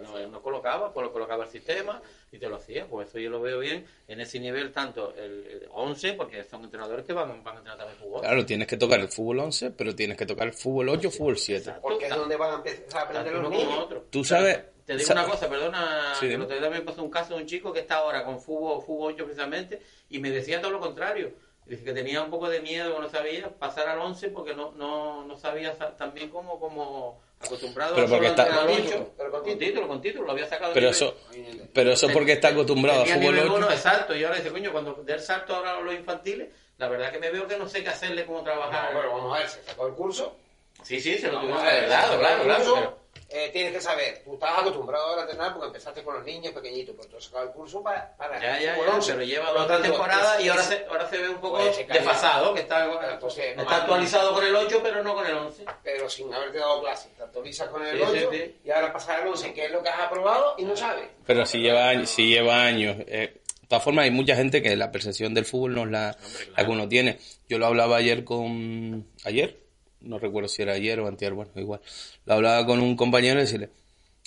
Bueno, 0.00 0.18
él 0.18 0.30
nos 0.30 0.40
colocaba, 0.42 0.92
pues 0.92 1.06
lo 1.06 1.12
colocaba 1.12 1.44
el 1.44 1.50
sistema 1.50 2.00
y 2.32 2.38
te 2.38 2.48
lo 2.48 2.56
hacía. 2.56 2.86
Pues 2.86 3.08
eso 3.08 3.18
yo 3.18 3.30
lo 3.30 3.40
veo 3.40 3.58
bien 3.58 3.84
en 4.06 4.20
ese 4.20 4.38
nivel, 4.40 4.72
tanto 4.72 5.14
el, 5.16 5.46
el 5.46 5.68
11, 5.72 6.12
porque 6.14 6.44
son 6.44 6.64
entrenadores 6.64 7.04
que 7.04 7.12
van, 7.12 7.42
van 7.42 7.56
a 7.56 7.58
entrenar 7.58 7.78
también 7.78 7.98
fútbol. 7.98 8.20
Claro, 8.20 8.46
tienes 8.46 8.66
que 8.68 8.76
tocar 8.76 9.00
el 9.00 9.08
fútbol 9.08 9.40
11, 9.40 9.70
pero 9.72 9.94
tienes 9.94 10.16
que 10.16 10.26
tocar 10.26 10.46
el 10.48 10.52
fútbol 10.54 10.88
8 10.90 11.08
o 11.08 11.10
fútbol 11.10 11.36
7. 11.36 11.58
Exacto. 11.60 11.82
Porque 11.82 12.06
es 12.06 12.14
donde 12.14 12.36
van 12.36 12.50
a 12.52 12.54
empezar 12.56 13.00
a 13.00 13.02
aprender 13.04 13.34
los 13.34 13.50
niños. 13.50 13.78
otro. 13.78 14.04
Tú 14.10 14.24
sabes- 14.24 14.60
Te 14.84 14.94
digo 14.96 15.06
sa- 15.06 15.12
una 15.14 15.24
cosa, 15.26 15.48
perdona, 15.50 16.14
Sí, 16.18 16.34
otro 16.34 16.46
día 16.48 16.60
también 16.62 16.84
pasó 16.84 17.02
un 17.02 17.10
caso 17.10 17.34
de 17.34 17.42
un 17.42 17.46
chico 17.46 17.72
que 17.74 17.80
está 17.80 17.96
ahora 17.96 18.24
con 18.24 18.40
fútbol, 18.40 18.82
fútbol 18.82 19.12
8 19.12 19.24
precisamente, 19.26 19.82
y 20.08 20.18
me 20.18 20.30
decía 20.30 20.60
todo 20.62 20.70
lo 20.70 20.80
contrario. 20.80 21.32
Dice 21.68 21.84
que 21.84 21.92
tenía 21.92 22.22
un 22.22 22.30
poco 22.30 22.48
de 22.48 22.60
miedo, 22.60 22.94
que 22.94 23.00
no 23.02 23.08
sabía 23.10 23.48
pasar 23.50 23.88
al 23.88 23.98
11 23.98 24.28
porque 24.30 24.54
no, 24.54 24.72
no, 24.72 25.24
no 25.26 25.36
sabía 25.36 25.74
sa- 25.76 25.94
tan 25.96 26.14
bien 26.14 26.30
como, 26.30 26.58
como 26.58 27.20
acostumbrado 27.40 27.94
Pero 27.94 28.06
a 28.06 28.10
porque 28.10 28.26
está- 28.28 28.42
entrenar 28.46 28.66
Con 28.66 28.74
ocho. 28.74 28.82
título, 28.84 29.12
pero 29.16 29.30
con 29.30 29.40
con 29.42 29.58
título. 29.58 29.88
con 29.88 30.00
título, 30.00 30.24
lo 30.26 30.32
había 30.32 30.46
sacado. 30.48 30.72
Pero 30.72 30.88
eso, 30.88 31.14
nivel- 31.30 31.68
pero 31.74 31.92
eso 31.92 32.08
porque 32.12 32.32
está 32.32 32.48
acostumbrado 32.48 33.00
a 33.02 33.04
Tenía 33.04 33.18
fútbol 33.20 33.34
nivel 33.34 33.48
8. 33.50 33.56
uno, 33.58 33.70
exacto, 33.70 34.16
y 34.16 34.24
ahora 34.24 34.36
dice, 34.36 34.50
coño, 34.50 34.72
cuando 34.72 34.94
dé 35.04 35.12
el 35.12 35.20
salto 35.20 35.54
ahora 35.54 35.76
a 35.76 35.80
los 35.82 35.94
infantiles, 35.94 36.48
la 36.78 36.88
verdad 36.88 37.12
que 37.12 37.18
me 37.18 37.30
veo 37.30 37.46
que 37.46 37.58
no 37.58 37.68
sé 37.68 37.82
qué 37.82 37.90
hacerle, 37.90 38.24
cómo 38.24 38.38
No, 38.38 38.44
trabajar. 38.44 38.94
bueno, 38.94 39.12
vamos 39.14 39.36
a 39.36 39.40
ver, 39.40 39.48
se 39.48 39.62
sacó 39.64 39.86
el 39.88 39.94
curso. 39.94 40.36
Sí, 40.82 41.00
sí, 41.00 41.18
se 41.18 41.30
lo 41.30 41.40
tuvimos 41.40 41.62
a 41.62 41.68
que 41.70 41.86
claro, 41.86 42.12
se 42.12 42.18
claro, 42.18 42.36
el 42.36 42.42
claro. 42.46 42.97
Eh, 43.30 43.50
tienes 43.52 43.72
que 43.72 43.80
saber, 43.80 44.22
tú 44.24 44.34
estabas 44.34 44.60
acostumbrado 44.60 45.18
a 45.18 45.20
entrenar 45.22 45.52
porque 45.52 45.66
empezaste 45.66 46.02
con 46.02 46.14
los 46.14 46.24
niños 46.24 46.52
pequeñitos, 46.54 46.94
pero 46.96 47.08
tú 47.08 47.16
has 47.18 47.24
sacado 47.24 47.44
el 47.44 47.50
curso 47.50 47.82
para... 47.82 48.16
para 48.16 48.40
Ya, 48.40 48.58
ya, 48.60 48.74
fútbol 48.74 48.86
ya, 48.88 48.94
11. 48.94 49.12
pero 49.12 49.24
lleva 49.24 49.52
lo 49.52 49.66
dos 49.66 49.82
temporadas 49.82 50.40
y 50.40 50.48
ahora 50.48 50.62
es- 50.62 50.68
se, 50.68 50.84
ahora 50.86 51.08
se 51.08 51.18
ve 51.18 51.28
un 51.28 51.40
poco 51.40 51.58
Pues 51.58 51.76
se 51.76 51.84
desfasado, 51.84 52.54
que 52.54 52.60
está, 52.60 52.84
Entonces, 53.12 53.44
está 53.50 53.62
no, 53.64 53.70
actualizado 53.70 54.32
con 54.32 54.44
el 54.44 54.54
8, 54.56 54.80
pero 54.82 55.02
no 55.02 55.14
con 55.14 55.26
el 55.26 55.34
11. 55.34 55.64
Pero 55.84 56.08
sin 56.08 56.32
haberte 56.32 56.58
dado 56.58 56.80
clase, 56.80 57.10
te 57.16 57.22
actualizas 57.22 57.68
con 57.68 57.84
el 57.86 57.98
Sí, 57.98 58.04
sí, 58.12 58.18
8 58.24 58.30
sí. 58.32 58.56
y 58.64 58.70
ahora 58.70 58.92
pasas 58.92 59.20
al 59.20 59.28
11, 59.28 59.52
que 59.52 59.64
es 59.66 59.70
lo 59.72 59.82
que 59.82 59.88
has 59.90 60.00
aprobado 60.00 60.54
y 60.56 60.62
no 60.64 60.74
sabes. 60.76 61.06
Pero 61.26 61.44
si 61.44 61.58
lleva, 61.58 61.88
años- 61.90 62.08
si 62.08 62.28
lleva 62.28 62.64
años 62.64 62.96
eh, 63.06 63.40
todas 63.68 63.84
formas, 63.84 64.04
hay 64.04 64.10
mucha 64.10 64.34
gente 64.36 64.62
que 64.62 64.74
la 64.76 64.90
percepción 64.90 65.34
del 65.34 65.44
fútbol 65.44 65.74
no 65.74 65.84
es 65.84 65.90
la, 65.90 66.16
la 66.56 66.64
que 66.64 66.70
uno 66.70 66.88
tiene. 66.88 67.18
Yo 67.46 67.58
lo 67.58 67.66
hablaba 67.66 67.96
ayer 67.98 68.24
con... 68.24 69.06
¿Ayer? 69.24 69.58
No 70.00 70.18
recuerdo 70.18 70.48
si 70.48 70.62
era 70.62 70.74
ayer 70.74 71.00
o 71.00 71.06
anterior, 71.08 71.34
bueno, 71.34 71.50
igual. 71.56 71.80
Lo 72.24 72.34
hablaba 72.34 72.64
con 72.66 72.80
un 72.80 72.96
compañero 72.96 73.38
y 73.38 73.42
decirle, 73.42 73.70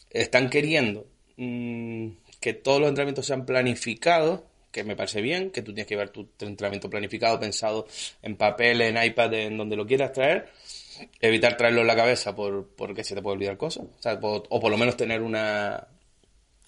están 0.09 0.49
queriendo 0.49 1.07
mm, 1.37 2.07
que 2.39 2.53
todos 2.53 2.79
los 2.79 2.89
entrenamientos 2.89 3.25
sean 3.25 3.45
planificados, 3.45 4.41
que 4.71 4.83
me 4.83 4.95
parece 4.95 5.21
bien, 5.21 5.51
que 5.51 5.61
tú 5.61 5.73
tienes 5.73 5.87
que 5.87 5.95
ver 5.97 6.09
tu 6.09 6.27
entrenamiento 6.39 6.89
planificado, 6.89 7.39
pensado 7.39 7.87
en 8.21 8.35
papel, 8.37 8.81
en 8.81 9.01
iPad, 9.03 9.33
en 9.33 9.57
donde 9.57 9.75
lo 9.75 9.85
quieras 9.85 10.13
traer, 10.13 10.49
evitar 11.21 11.57
traerlo 11.57 11.81
en 11.81 11.87
la 11.87 11.95
cabeza 11.95 12.35
por, 12.35 12.67
porque 12.75 13.03
se 13.03 13.15
te 13.15 13.21
puede 13.21 13.35
olvidar 13.35 13.57
cosas, 13.57 13.85
o, 13.85 14.01
sea, 14.01 14.19
por- 14.19 14.43
o 14.49 14.59
por 14.59 14.71
lo 14.71 14.77
menos 14.77 14.97
tener 14.97 15.21
una, 15.21 15.87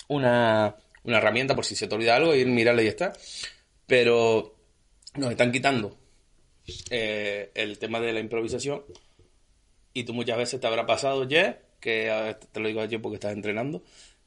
una, 0.08 0.76
una 1.04 1.18
herramienta 1.18 1.56
por 1.56 1.66
si 1.66 1.76
se 1.76 1.88
te 1.88 1.96
olvida 1.96 2.16
algo, 2.16 2.36
ir 2.36 2.48
mirarla 2.48 2.82
y 2.82 2.86
ya 2.86 2.92
está. 2.92 3.14
Pero 3.88 4.56
nos 5.16 5.32
están 5.32 5.52
quitando 5.52 5.98
eh, 6.90 7.52
el 7.56 7.78
tema 7.80 8.00
de 8.00 8.14
la 8.14 8.20
improvisación 8.20 8.84
y 9.94 10.04
tú 10.04 10.14
muchas 10.14 10.38
veces 10.38 10.60
te 10.60 10.68
habrá 10.68 10.86
pasado 10.86 11.28
ya, 11.28 11.60
que 11.80 12.36
te 12.52 12.60
lo 12.60 12.68
digo 12.68 12.84
yo 12.86 13.02
porque 13.02 13.16
estás 13.16 13.34
entrenando, 13.34 13.84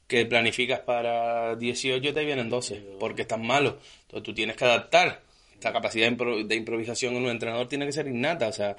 que 0.07 0.25
planificas 0.25 0.79
para 0.81 1.55
18 1.55 2.07
y 2.09 2.13
te 2.13 2.23
vienen 2.25 2.49
12, 2.49 2.81
porque 2.99 3.23
estás 3.23 3.39
malo. 3.39 3.77
Entonces 4.03 4.23
tú 4.23 4.33
tienes 4.33 4.55
que 4.55 4.63
adaptar. 4.65 5.21
Esta 5.53 5.73
capacidad 5.73 6.07
de, 6.09 6.15
impro- 6.15 6.45
de 6.45 6.55
improvisación 6.55 7.15
en 7.15 7.23
un 7.23 7.29
entrenador 7.29 7.67
tiene 7.67 7.85
que 7.87 7.91
ser 7.91 8.07
innata, 8.07 8.47
o 8.47 8.53
sea, 8.53 8.77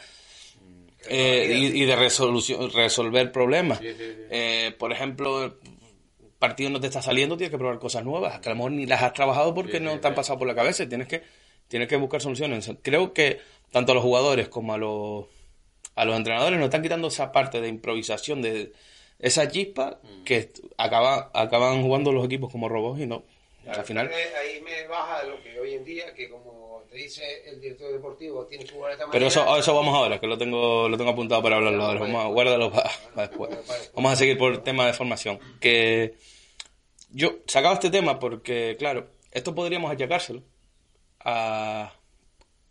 eh, 1.08 1.58
y, 1.74 1.82
y 1.82 1.84
de 1.86 1.96
resolución, 1.96 2.70
resolver 2.72 3.30
problemas. 3.32 3.80
Eh, 4.30 4.74
por 4.78 4.92
ejemplo, 4.92 5.44
el 5.44 5.52
partido 6.38 6.70
no 6.70 6.80
te 6.80 6.86
está 6.86 7.02
saliendo, 7.02 7.36
tienes 7.36 7.50
que 7.50 7.58
probar 7.58 7.78
cosas 7.78 8.04
nuevas, 8.04 8.38
que 8.40 8.48
a 8.48 8.52
lo 8.52 8.56
mejor 8.56 8.72
ni 8.72 8.86
las 8.86 9.02
has 9.02 9.12
trabajado 9.12 9.54
porque 9.54 9.80
no 9.80 9.98
te 10.00 10.06
han 10.08 10.14
pasado 10.14 10.38
por 10.38 10.48
la 10.48 10.54
cabeza 10.54 10.88
tienes 10.88 11.08
que, 11.08 11.22
tienes 11.68 11.88
que 11.88 11.96
buscar 11.96 12.20
soluciones. 12.20 12.70
Creo 12.82 13.12
que 13.12 13.40
tanto 13.70 13.92
a 13.92 13.94
los 13.94 14.04
jugadores 14.04 14.48
como 14.48 14.74
a 14.74 14.78
los, 14.78 15.26
a 15.94 16.04
los 16.04 16.16
entrenadores 16.16 16.58
nos 16.58 16.66
están 16.66 16.82
quitando 16.82 17.08
esa 17.08 17.30
parte 17.32 17.60
de 17.60 17.68
improvisación, 17.68 18.42
de 18.42 18.72
esa 19.18 19.48
chispa 19.48 20.00
que 20.24 20.50
acaba, 20.76 21.30
acaban 21.34 21.82
jugando 21.82 22.12
los 22.12 22.24
equipos 22.24 22.50
como 22.50 22.68
robots 22.68 23.00
y 23.00 23.06
no. 23.06 23.24
al 23.66 23.84
final. 23.84 24.10
Ahí 24.40 24.60
me 24.62 24.86
baja 24.86 25.22
lo 25.24 25.42
que 25.42 25.58
hoy 25.60 25.74
en 25.74 25.84
día, 25.84 26.14
que 26.14 26.28
como 26.30 26.82
te 26.88 26.96
dice 26.96 27.22
el 27.46 27.60
director 27.60 27.92
deportivo, 27.92 28.46
tiene 28.46 28.64
que 28.64 28.72
jugar 28.72 28.90
de 28.90 28.94
esta 28.94 29.10
Pero 29.10 29.26
manera. 29.26 29.42
eso, 29.42 29.54
a 29.54 29.58
eso 29.58 29.74
vamos 29.74 29.94
ahora, 29.94 30.18
que 30.18 30.26
lo 30.26 30.38
tengo, 30.38 30.88
lo 30.88 30.96
tengo 30.96 31.10
apuntado 31.10 31.42
para 31.42 31.56
hablarlo 31.56 31.84
ahora. 31.84 32.00
Vamos 32.00 32.24
a 32.24 32.28
guárdalo 32.28 32.70
para, 32.70 32.90
para 33.14 33.28
después. 33.28 33.50
Vamos 33.94 34.12
a 34.12 34.16
seguir 34.16 34.38
por 34.38 34.52
el 34.52 34.62
tema 34.62 34.86
de 34.86 34.94
formación. 34.94 35.38
Que 35.60 36.14
yo 37.10 37.40
sacaba 37.46 37.74
este 37.74 37.90
tema 37.90 38.18
porque, 38.18 38.76
claro, 38.78 39.08
esto 39.32 39.54
podríamos 39.54 39.90
achacárselo 39.92 40.42
a, 41.20 41.92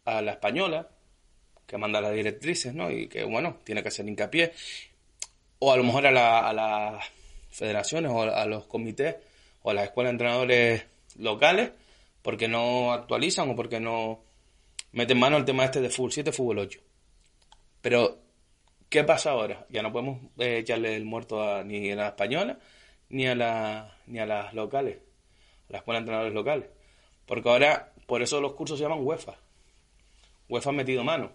a 0.06 0.22
la 0.22 0.32
española, 0.32 0.90
que 1.66 1.78
manda 1.78 2.00
las 2.02 2.14
directrices, 2.14 2.74
¿no? 2.74 2.90
Y 2.92 3.08
que, 3.08 3.24
bueno, 3.24 3.58
tiene 3.64 3.82
que 3.82 3.90
hacer 3.90 4.08
hincapié. 4.08 4.54
O 5.60 5.72
a 5.74 5.78
lo 5.78 5.84
mejor 5.84 6.08
a, 6.08 6.12
la- 6.12 6.48
a 6.48 6.54
las 6.54 7.06
federaciones 7.52 8.12
o 8.12 8.22
a 8.24 8.46
los 8.46 8.68
comités 8.68 9.16
o 9.64 9.72
a 9.72 9.74
las 9.74 9.86
escuelas 9.86 10.12
de 10.12 10.14
entrenadores 10.14 10.86
locales, 11.18 11.72
porque 12.22 12.48
no 12.48 12.94
actualizan 12.94 13.50
o 13.50 13.56
porque 13.56 13.80
no 13.80 14.24
meten 14.92 15.20
mano 15.20 15.36
al 15.36 15.46
tema 15.46 15.66
este 15.66 15.82
de 15.82 15.90
fútbol 15.90 16.12
7, 16.14 16.32
fútbol 16.32 16.60
8. 16.60 16.80
Pero, 17.82 18.18
¿qué 18.90 19.04
pasa 19.04 19.32
ahora? 19.32 19.66
Ya 19.70 19.82
no 19.82 19.92
podemos 19.92 20.20
eh, 20.38 20.60
echarle 20.60 20.96
el 20.96 21.06
muerto 21.06 21.42
a, 21.44 21.64
ni 21.64 21.92
a 21.92 21.96
la 21.96 22.08
española 22.10 22.60
ni 23.10 23.26
a, 23.28 23.36
la, 23.36 23.98
ni 24.08 24.20
a 24.20 24.26
las 24.26 24.54
locales, 24.54 24.98
a 25.70 25.74
las 25.74 25.80
escuelas 25.82 26.00
de 26.02 26.04
entrenadores 26.04 26.34
locales. 26.34 26.68
Porque 27.26 27.50
ahora, 27.50 27.94
por 28.08 28.24
eso 28.24 28.42
los 28.42 28.54
cursos 28.54 28.80
se 28.80 28.84
llaman 28.86 29.06
UEFA. 29.06 29.38
UEFA 30.50 30.70
ha 30.72 30.74
metido 30.74 31.04
mano. 31.04 31.32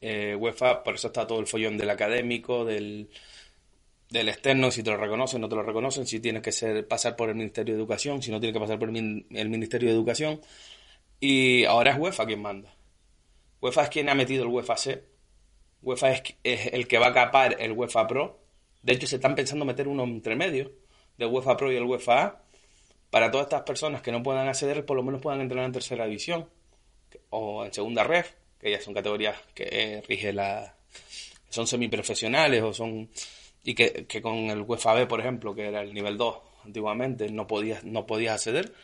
Eh, 0.00 0.36
UEFA, 0.38 0.84
por 0.84 0.94
eso 0.94 1.08
está 1.08 1.26
todo 1.26 1.40
el 1.40 1.46
follón 1.46 1.76
del 1.78 1.90
académico, 1.90 2.64
del, 2.64 3.08
del 4.10 4.28
externo, 4.28 4.70
si 4.70 4.82
te 4.82 4.90
lo 4.90 4.98
reconocen, 4.98 5.40
no 5.40 5.48
te 5.48 5.56
lo 5.56 5.62
reconocen, 5.62 6.06
si 6.06 6.20
tienes 6.20 6.42
que 6.42 6.52
ser, 6.52 6.86
pasar 6.86 7.16
por 7.16 7.30
el 7.30 7.34
Ministerio 7.34 7.74
de 7.74 7.80
Educación, 7.80 8.22
si 8.22 8.30
no 8.30 8.38
tienes 8.38 8.54
que 8.54 8.60
pasar 8.60 8.78
por 8.78 8.88
el, 8.88 8.92
min- 8.92 9.26
el 9.30 9.48
Ministerio 9.48 9.88
de 9.88 9.94
Educación. 9.94 10.40
Y 11.20 11.64
ahora 11.64 11.92
es 11.92 11.98
UEFA 11.98 12.26
quien 12.26 12.42
manda. 12.42 12.74
UEFA 13.62 13.84
es 13.84 13.88
quien 13.88 14.08
ha 14.10 14.14
metido 14.14 14.42
el 14.44 14.50
UEFA 14.50 14.76
C. 14.76 15.04
UEFA 15.82 16.12
es, 16.12 16.22
es 16.44 16.66
el 16.74 16.86
que 16.86 16.98
va 16.98 17.08
a 17.08 17.12
capar 17.14 17.56
el 17.58 17.72
UEFA 17.72 18.06
Pro. 18.06 18.38
De 18.82 18.92
hecho, 18.92 19.06
se 19.06 19.16
están 19.16 19.34
pensando 19.34 19.64
meter 19.64 19.88
uno 19.88 20.04
entre 20.04 20.36
medio 20.36 20.72
de 21.16 21.24
UEFA 21.24 21.56
Pro 21.56 21.72
y 21.72 21.76
el 21.76 21.84
UEFA 21.84 22.24
A 22.24 22.43
para 23.14 23.30
todas 23.30 23.46
estas 23.46 23.62
personas 23.62 24.02
que 24.02 24.10
no 24.10 24.24
puedan 24.24 24.48
acceder, 24.48 24.84
por 24.84 24.96
lo 24.96 25.04
menos 25.04 25.22
puedan 25.22 25.40
entrenar 25.40 25.66
en 25.66 25.70
tercera 25.70 26.04
división 26.04 26.48
o 27.30 27.64
en 27.64 27.72
segunda 27.72 28.02
ref, 28.02 28.32
que 28.58 28.72
ya 28.72 28.80
son 28.80 28.92
categorías 28.92 29.36
que 29.54 29.68
eh, 29.70 30.02
rige 30.08 30.32
la 30.32 30.74
son 31.48 31.68
semiprofesionales 31.68 32.60
o 32.64 32.74
son 32.74 33.08
y 33.62 33.76
que, 33.76 34.04
que 34.06 34.20
con 34.20 34.34
el 34.50 34.62
UEFA 34.62 34.94
B, 34.94 35.06
por 35.06 35.20
ejemplo, 35.20 35.54
que 35.54 35.68
era 35.68 35.82
el 35.82 35.94
nivel 35.94 36.16
2 36.18 36.38
antiguamente, 36.64 37.30
no 37.30 37.46
podías 37.46 37.84
no 37.84 38.04
podías 38.04 38.34
acceder, 38.34 38.74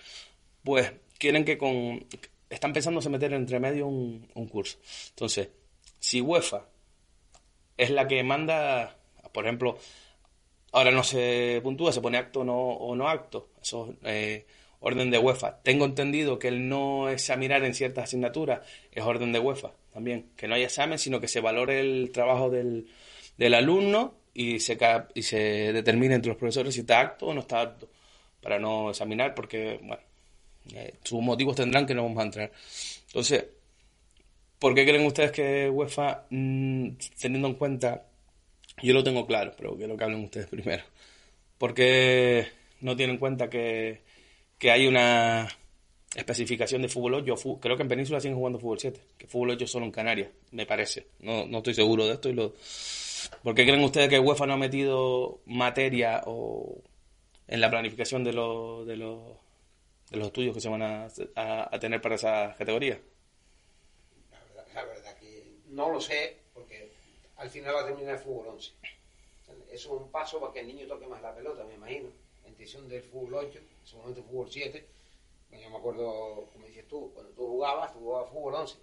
pues 0.62 0.92
quieren 1.18 1.44
que 1.44 1.58
con 1.58 2.06
están 2.48 2.72
pensando 2.72 3.00
en 3.00 3.10
meter 3.10 3.32
entre 3.32 3.58
medio 3.58 3.88
un, 3.88 4.30
un 4.34 4.46
curso. 4.46 4.78
Entonces, 5.08 5.48
si 5.98 6.20
UEFA 6.20 6.68
es 7.76 7.90
la 7.90 8.06
que 8.06 8.22
manda, 8.22 8.96
por 9.32 9.46
ejemplo, 9.46 9.76
ahora 10.72 10.90
no 10.90 11.02
se 11.04 11.60
puntúa, 11.62 11.92
se 11.92 12.00
pone 12.00 12.18
acto 12.18 12.44
no, 12.44 12.56
o 12.58 12.94
no 12.94 13.08
acto, 13.08 13.48
eso 13.62 13.94
eh, 14.04 14.46
orden 14.80 15.10
de 15.10 15.18
UEFA. 15.18 15.60
Tengo 15.62 15.84
entendido 15.84 16.38
que 16.38 16.48
el 16.48 16.68
no 16.68 17.08
examinar 17.08 17.64
en 17.64 17.74
ciertas 17.74 18.04
asignaturas 18.04 18.60
es 18.92 19.04
orden 19.04 19.32
de 19.32 19.38
UEFA 19.38 19.72
también, 19.92 20.30
que 20.36 20.48
no 20.48 20.54
haya 20.54 20.66
examen, 20.66 20.98
sino 20.98 21.20
que 21.20 21.28
se 21.28 21.40
valore 21.40 21.80
el 21.80 22.10
trabajo 22.12 22.50
del, 22.50 22.86
alumno 23.54 24.14
y 24.34 24.60
se, 24.60 24.78
se 25.16 25.72
determine 25.72 26.14
entre 26.14 26.30
los 26.30 26.38
profesores 26.38 26.74
si 26.74 26.80
está 26.80 27.00
apto 27.00 27.26
o 27.26 27.34
no 27.34 27.40
está 27.40 27.60
apto, 27.60 27.88
para 28.40 28.58
no 28.58 28.90
examinar, 28.90 29.34
porque, 29.34 29.80
bueno, 29.82 30.02
eh, 30.74 30.94
sus 31.02 31.20
motivos 31.20 31.56
tendrán 31.56 31.86
que 31.86 31.94
no 31.94 32.04
vamos 32.04 32.18
a 32.18 32.22
entrar. 32.22 32.52
Entonces, 33.08 33.44
¿por 34.58 34.74
qué 34.74 34.84
creen 34.84 35.06
ustedes 35.06 35.32
que 35.32 35.68
UEFA, 35.68 36.26
mm, 36.30 36.90
teniendo 37.20 37.48
en 37.48 37.54
cuenta, 37.54 38.04
yo 38.82 38.94
lo 38.94 39.04
tengo 39.04 39.26
claro, 39.26 39.52
pero 39.56 39.76
quiero 39.76 39.96
que 39.96 40.04
hablen 40.04 40.24
ustedes 40.24 40.46
primero, 40.48 40.82
¿por 41.58 41.74
qué 41.74 42.46
no 42.80 42.96
tienen 42.96 43.14
en 43.16 43.20
cuenta 43.20 43.50
que, 43.50 44.00
que 44.58 44.70
hay 44.70 44.86
una 44.86 45.48
especificación 46.14 46.82
de 46.82 46.88
fútbol 46.88 47.14
8? 47.14 47.36
Fu- 47.36 47.60
creo 47.60 47.76
que 47.76 47.82
en 47.82 47.88
Península 47.88 48.20
siguen 48.20 48.36
jugando 48.36 48.58
fútbol 48.58 48.80
7, 48.80 49.00
que 49.18 49.26
fútbol 49.26 49.50
8 49.50 49.66
solo 49.66 49.84
en 49.86 49.92
Canarias, 49.92 50.30
me 50.52 50.66
parece. 50.66 51.06
No, 51.20 51.46
no 51.46 51.58
estoy 51.58 51.74
seguro 51.74 52.06
de 52.06 52.14
esto 52.14 52.28
y 52.28 52.34
lo... 52.34 52.54
¿Por 53.42 53.54
qué 53.54 53.64
creen 53.64 53.84
ustedes 53.84 54.08
que 54.08 54.18
UEFA 54.18 54.46
no 54.46 54.54
ha 54.54 54.56
metido 54.56 55.40
materia 55.46 56.22
o 56.26 56.82
en 57.46 57.60
la 57.60 57.70
planificación 57.70 58.24
de 58.24 58.32
los, 58.32 58.86
de 58.86 58.96
los, 58.96 59.20
de 60.10 60.16
los 60.16 60.26
estudios 60.28 60.54
que 60.54 60.60
se 60.60 60.68
van 60.68 60.82
a, 60.82 61.08
a- 61.36 61.68
a 61.74 61.78
tener 61.78 62.00
para 62.00 62.14
esa 62.16 62.54
categoría? 62.56 62.98
La 64.30 64.40
verdad, 64.40 64.66
la 64.74 64.84
verdad 64.84 65.16
que 65.18 65.56
no 65.68 65.90
lo 65.90 66.00
sé, 66.00 66.38
porque 66.39 66.39
al 67.40 67.50
final 67.50 67.74
va 67.74 67.80
a 67.80 67.86
terminar 67.86 68.14
el 68.14 68.20
fútbol 68.20 68.48
11. 68.48 68.72
Eso 69.70 69.96
es 69.96 70.02
un 70.02 70.10
paso 70.10 70.40
para 70.40 70.52
que 70.52 70.60
el 70.60 70.66
niño 70.68 70.86
toque 70.86 71.06
más 71.06 71.20
la 71.22 71.34
pelota, 71.34 71.64
me 71.64 71.74
imagino. 71.74 72.08
En 72.44 72.54
tensión 72.54 72.88
del 72.88 73.02
fútbol 73.02 73.34
8, 73.34 73.58
en 73.58 73.86
su 73.86 73.96
momento 73.96 74.22
fútbol 74.22 74.48
7. 74.50 74.86
Bueno, 75.48 75.64
Yo 75.64 75.70
me 75.70 75.76
acuerdo, 75.78 76.48
como 76.52 76.66
dices 76.66 76.86
tú, 76.88 77.10
cuando 77.14 77.32
tú 77.32 77.46
jugabas, 77.46 77.92
tú 77.92 77.98
jugabas 78.00 78.30
fútbol 78.30 78.54
11. 78.54 78.76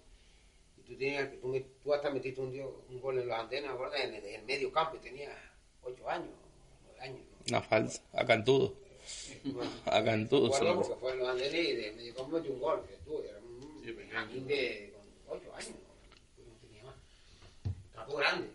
Y 0.76 0.80
tú, 0.82 0.96
tenías, 0.98 1.28
que- 1.28 1.36
tú, 1.38 1.60
tú 1.82 1.94
hasta 1.94 2.10
metiste 2.10 2.40
un, 2.40 2.50
dio- 2.52 2.82
un 2.88 3.00
gol 3.00 3.18
en 3.18 3.28
las 3.28 3.40
antenas, 3.40 3.78
¿verdad? 3.78 4.00
En 4.04 4.14
el, 4.14 4.24
en 4.24 4.34
el 4.40 4.46
medio 4.46 4.70
campo 4.72 4.96
y 4.96 5.00
tenías 5.00 5.32
8 5.82 6.08
años, 6.10 6.30
9 6.84 7.00
años. 7.00 7.20
¿no? 7.20 7.58
Una 7.58 7.62
falta, 7.62 8.00
a 8.12 8.26
Cantudo. 8.26 8.74
Bueno, 9.44 9.70
A 9.86 10.04
Cantudo. 10.04 10.52
Solo. 10.52 10.74
porque 10.82 10.94
fue 10.96 11.12
en 11.12 11.18
los 11.20 11.28
andenes 11.28 11.54
y 11.68 11.72
de 11.76 11.92
medio 11.92 12.14
campo 12.14 12.36
metió 12.36 12.52
un 12.52 12.60
gol. 12.60 12.84
que 12.86 12.96
tú, 13.04 13.22
era 13.22 13.38
un 13.38 13.82
Sí, 13.84 13.92
de 14.40 14.92
con 15.26 15.38
8 15.38 15.54
años, 15.54 15.70
no, 15.70 16.44
no 16.44 16.54
tenía 16.60 16.84
más. 16.84 16.94
Grande. 18.16 18.50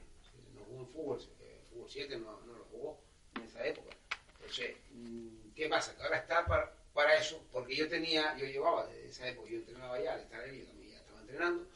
No 0.56 0.64
jugó 0.66 0.80
en 0.80 0.88
fútbol, 0.88 1.20
eh, 1.42 1.62
fútbol 1.70 1.90
7 1.90 2.18
no, 2.18 2.40
no 2.42 2.54
lo 2.54 2.64
jugó 2.66 3.00
en 3.36 3.44
esa 3.44 3.66
época. 3.66 3.96
Entonces, 4.40 4.76
mm, 4.92 5.54
¿qué 5.56 5.70
pasa? 5.70 5.96
Que 5.96 6.04
ahora 6.04 6.18
está 6.18 6.46
para, 6.46 6.74
para 6.94 7.16
eso, 7.16 7.42
porque 7.52 7.76
yo 7.76 7.88
tenía, 7.88 8.36
yo 8.38 8.46
llevaba 8.46 8.88
desde 8.88 9.08
esa 9.08 9.28
época, 9.28 9.50
yo 9.50 9.58
entrenaba 9.58 10.00
ya, 10.00 10.14
al 10.14 10.22
estar 10.22 10.42
ahí, 10.42 10.60
yo 10.60 10.66
también 10.66 10.92
ya 10.92 10.98
estaba 10.98 11.22
entrenando. 11.22 11.68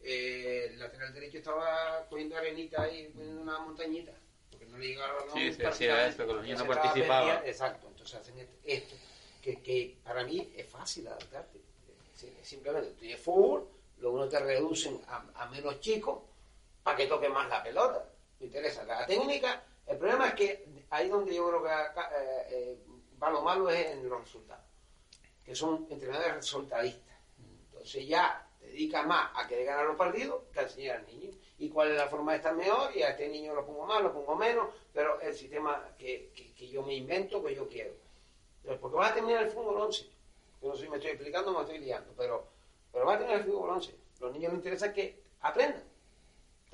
Eh, 0.00 0.68
el 0.70 0.78
lateral 0.78 1.14
derecho 1.14 1.38
estaba 1.38 2.06
cogiendo 2.08 2.36
arenita 2.36 2.82
ahí, 2.82 3.08
poniendo 3.14 3.40
una 3.40 3.58
montañita, 3.60 4.12
porque 4.50 4.66
no 4.66 4.76
le 4.78 4.88
llegaba 4.88 5.24
la 5.26 5.32
Sí, 5.32 5.52
se 5.52 5.66
hacía 5.66 6.14
que 6.14 6.24
los 6.24 6.42
niños 6.42 6.60
no 6.60 6.66
participaban. 6.66 7.46
Exacto, 7.46 7.88
entonces 7.88 8.20
hacen 8.20 8.38
esto, 8.38 8.56
esto, 8.64 8.94
que, 9.42 9.62
que 9.62 9.96
para 10.04 10.24
mí 10.24 10.52
es 10.56 10.66
fácil 10.66 11.06
adaptarte. 11.08 11.58
Sí, 12.14 12.32
Simplemente 12.42 12.90
tú 12.90 12.96
tienes 13.00 13.20
fútbol, 13.20 13.68
luego 13.98 14.18
no 14.18 14.28
te 14.28 14.38
reducen 14.38 15.00
a, 15.08 15.24
a 15.34 15.46
menos 15.48 15.80
chicos 15.80 16.18
para 16.84 16.96
que 16.98 17.06
toque 17.06 17.28
más 17.28 17.48
la 17.48 17.62
pelota. 17.62 18.06
Me 18.38 18.46
interesa. 18.46 18.84
La 18.84 19.04
técnica, 19.06 19.64
el 19.86 19.96
problema 19.96 20.28
es 20.28 20.34
que 20.34 20.66
ahí 20.90 21.08
donde 21.08 21.34
yo 21.34 21.48
creo 21.48 21.62
que 21.64 21.70
eh, 21.70 22.46
eh, 22.50 22.78
va 23.20 23.30
lo 23.30 23.42
malo 23.42 23.68
es 23.70 23.86
en 23.86 24.08
los 24.08 24.20
resultados. 24.20 24.64
que 25.42 25.54
son 25.54 25.86
entrenadores 25.90 26.34
resultadistas. 26.34 27.16
Entonces 27.38 28.06
ya 28.06 28.46
te 28.60 28.66
dedicas 28.66 29.06
más 29.06 29.30
a 29.34 29.48
querer 29.48 29.66
ganar 29.66 29.86
los 29.86 29.96
partidos 29.96 30.42
que 30.52 30.60
a 30.60 30.62
enseñar 30.64 30.98
al 30.98 31.06
niño. 31.06 31.30
Y 31.58 31.70
cuál 31.70 31.90
es 31.90 31.96
la 31.96 32.08
forma 32.08 32.32
de 32.32 32.38
estar 32.38 32.54
mejor, 32.54 32.94
y 32.94 33.02
a 33.02 33.10
este 33.10 33.28
niño 33.28 33.54
lo 33.54 33.64
pongo 33.64 33.86
más, 33.86 34.02
lo 34.02 34.12
pongo 34.12 34.36
menos, 34.36 34.68
pero 34.92 35.20
el 35.20 35.34
sistema 35.34 35.88
que, 35.96 36.30
que, 36.34 36.68
yo 36.68 36.82
me 36.82 36.94
invento, 36.94 37.42
que 37.42 37.54
yo 37.54 37.68
quiero. 37.68 37.94
Entonces, 38.56 38.80
porque 38.80 38.96
vas 38.96 39.12
a 39.12 39.14
terminar 39.14 39.44
el 39.44 39.50
fútbol 39.50 39.80
11. 39.80 40.04
Yo 40.60 40.68
no 40.68 40.74
sé 40.74 40.84
si 40.84 40.88
me 40.90 40.96
estoy 40.96 41.12
explicando 41.12 41.52
o 41.52 41.54
me 41.54 41.60
estoy 41.60 41.78
liando, 41.78 42.12
pero, 42.16 42.48
pero 42.92 43.06
vas 43.06 43.16
a 43.16 43.18
terminar 43.18 43.40
el 43.42 43.46
fútbol 43.46 43.70
11. 43.70 43.94
Los 44.20 44.32
niños 44.32 44.52
les 44.52 44.58
interesa 44.58 44.92
que 44.92 45.22
aprendan 45.40 45.93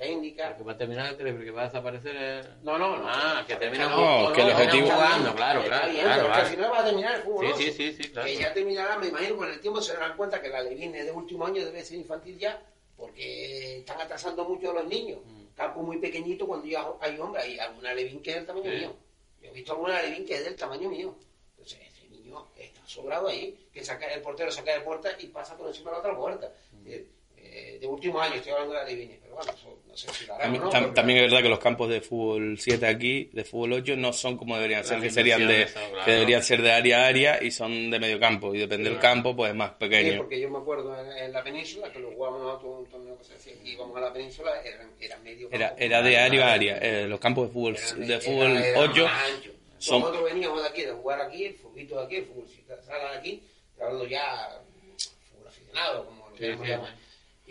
técnica. 0.01 0.57
Que 0.57 0.65
va 0.65 0.73
a 0.73 0.79
terminar 0.79 1.17
que 1.17 1.51
va 1.51 1.63
a 1.63 1.65
desaparecer 1.67 2.17
el... 2.17 2.65
No, 2.65 2.79
no, 2.79 2.97
no. 2.97 3.05
Ah, 3.07 3.45
que 3.47 3.55
termina 3.57 3.87
no, 3.87 4.33
que 4.33 4.41
el 4.41 4.51
objetivo... 4.51 4.89
jugando, 4.89 5.35
claro, 5.35 5.63
claro. 5.63 5.93
claro, 5.93 6.27
claro. 6.27 6.49
si 6.49 6.57
no 6.57 6.71
va 6.71 6.81
a 6.81 6.85
terminar 6.85 7.17
el 7.17 7.23
fútbol. 7.23 7.55
Sí, 7.55 7.65
sí, 7.65 7.73
sí, 7.73 8.03
sí, 8.03 8.11
claro. 8.11 8.27
Que 8.27 8.37
ya 8.37 8.55
terminará, 8.55 8.99
me 8.99 9.09
imagino, 9.09 9.37
con 9.37 9.51
el 9.51 9.61
tiempo 9.61 9.83
se 9.83 9.93
darán 9.93 10.17
cuenta 10.17 10.41
que 10.41 10.49
la 10.49 10.63
Levín 10.63 10.93
de 10.93 11.13
último 11.13 11.45
año 11.47 11.63
debe 11.63 11.85
ser 11.85 11.99
infantil 11.99 12.39
ya, 12.39 12.63
porque 12.97 13.81
están 13.81 14.01
atrasando 14.01 14.45
mucho 14.47 14.71
a 14.71 14.75
los 14.75 14.87
niños. 14.87 15.21
Mm. 15.23 15.55
Campo 15.55 15.83
muy 15.83 15.99
pequeñito 15.99 16.47
cuando 16.47 16.67
ya 16.67 16.87
hay 17.01 17.19
hombres, 17.19 17.45
hay 17.45 17.59
alguna 17.59 17.93
Levín 17.93 18.23
que 18.23 18.31
es 18.31 18.37
del 18.37 18.47
tamaño 18.47 18.71
mío. 18.71 18.97
Yo 19.43 19.51
he 19.51 19.53
visto 19.53 19.73
alguna 19.73 20.01
Levín 20.01 20.25
que 20.25 20.35
es 20.37 20.45
del 20.45 20.57
tamaño 20.57 20.89
mío. 20.89 21.15
Entonces, 21.51 21.79
ese 21.87 22.09
niño 22.09 22.47
está 22.57 22.81
sobrado 22.87 23.29
ahí, 23.29 23.69
que 23.71 23.85
saca 23.85 24.07
el 24.07 24.23
portero 24.23 24.51
saca 24.51 24.73
de 24.73 24.81
puerta 24.81 25.11
y 25.19 25.27
pasa 25.27 25.59
por 25.59 25.69
encima 25.69 25.91
de 25.91 25.97
la 25.97 26.01
otra 26.01 26.17
puerta. 26.17 26.51
Mm. 26.73 27.20
Eh, 27.53 27.79
de 27.81 27.87
último 27.87 28.21
año, 28.21 28.35
estoy 28.37 28.53
hablando 28.53 28.75
de 28.75 28.79
la 28.81 28.85
Levín, 28.85 29.19
pero 29.23 29.35
bueno, 29.35 29.53
también, 30.95 31.19
es 31.19 31.31
verdad 31.31 31.43
que 31.43 31.49
los 31.49 31.59
campos 31.59 31.89
de 31.89 32.01
fútbol 32.01 32.57
7 32.59 32.87
aquí, 32.87 33.29
de 33.33 33.45
fútbol 33.45 33.73
8, 33.75 33.97
no 33.97 34.13
son 34.13 34.37
como 34.37 34.55
deberían 34.55 34.85
ser, 34.85 35.01
que 35.01 35.11
serían 35.11 35.47
de, 35.47 35.67
que 36.05 36.11
deberían 36.13 36.43
ser 36.43 36.63
de 36.63 36.73
área 36.73 37.03
a 37.03 37.07
área 37.07 37.43
y 37.43 37.51
son 37.51 37.91
de 37.91 37.99
medio 37.99 38.21
campo. 38.21 38.55
Y 38.55 38.59
depende 38.59 38.89
del 38.89 38.99
campo, 38.99 39.35
pues 39.35 39.51
es 39.51 39.57
más 39.57 39.73
pequeño. 39.73 40.19
porque 40.19 40.41
yo 40.41 40.49
me 40.49 40.59
acuerdo 40.59 40.97
en, 41.17 41.33
la 41.33 41.43
península, 41.43 41.91
que 41.93 41.99
lo 41.99 42.13
jugábamos 42.13 42.43
nosotros 42.43 42.79
un 42.79 42.87
torneo 42.87 43.19
que 43.19 43.25
se 43.25 43.35
decía, 43.35 43.55
y 43.65 43.71
íbamos 43.71 43.97
a 43.97 44.01
la 44.01 44.13
península, 44.13 44.53
era, 44.63 45.19
medio 45.19 45.51
campo. 45.51 45.57
Era, 45.57 45.75
era 45.77 46.03
de 46.03 46.19
área 46.19 46.49
a 46.49 46.53
área. 46.53 46.79
Eh, 46.79 47.09
los 47.09 47.19
campos 47.19 47.49
de 47.49 47.53
fútbol, 47.53 48.07
de 48.07 48.21
fútbol 48.21 48.63
8 48.77 49.07
son... 49.79 50.01
Nosotros 50.01 50.25
veníamos 50.25 50.63
de 50.63 50.69
aquí, 50.69 50.83
de 50.83 50.93
jugar 50.93 51.21
aquí, 51.21 51.45
el 51.47 51.55
fuguito 51.55 51.99
de 51.99 52.05
aquí, 52.05 52.17
el 52.17 52.25
fútbol 52.27 52.47
sala 52.87 53.13
de 53.13 53.19
aquí, 53.19 53.43
hablando 53.81 54.07
ya 54.07 54.61
fútbol 55.31 55.49
aficionado, 55.49 56.05
como 56.07 56.29
lo 56.29 56.37
que 56.37 56.57
llamamos 56.57 57.00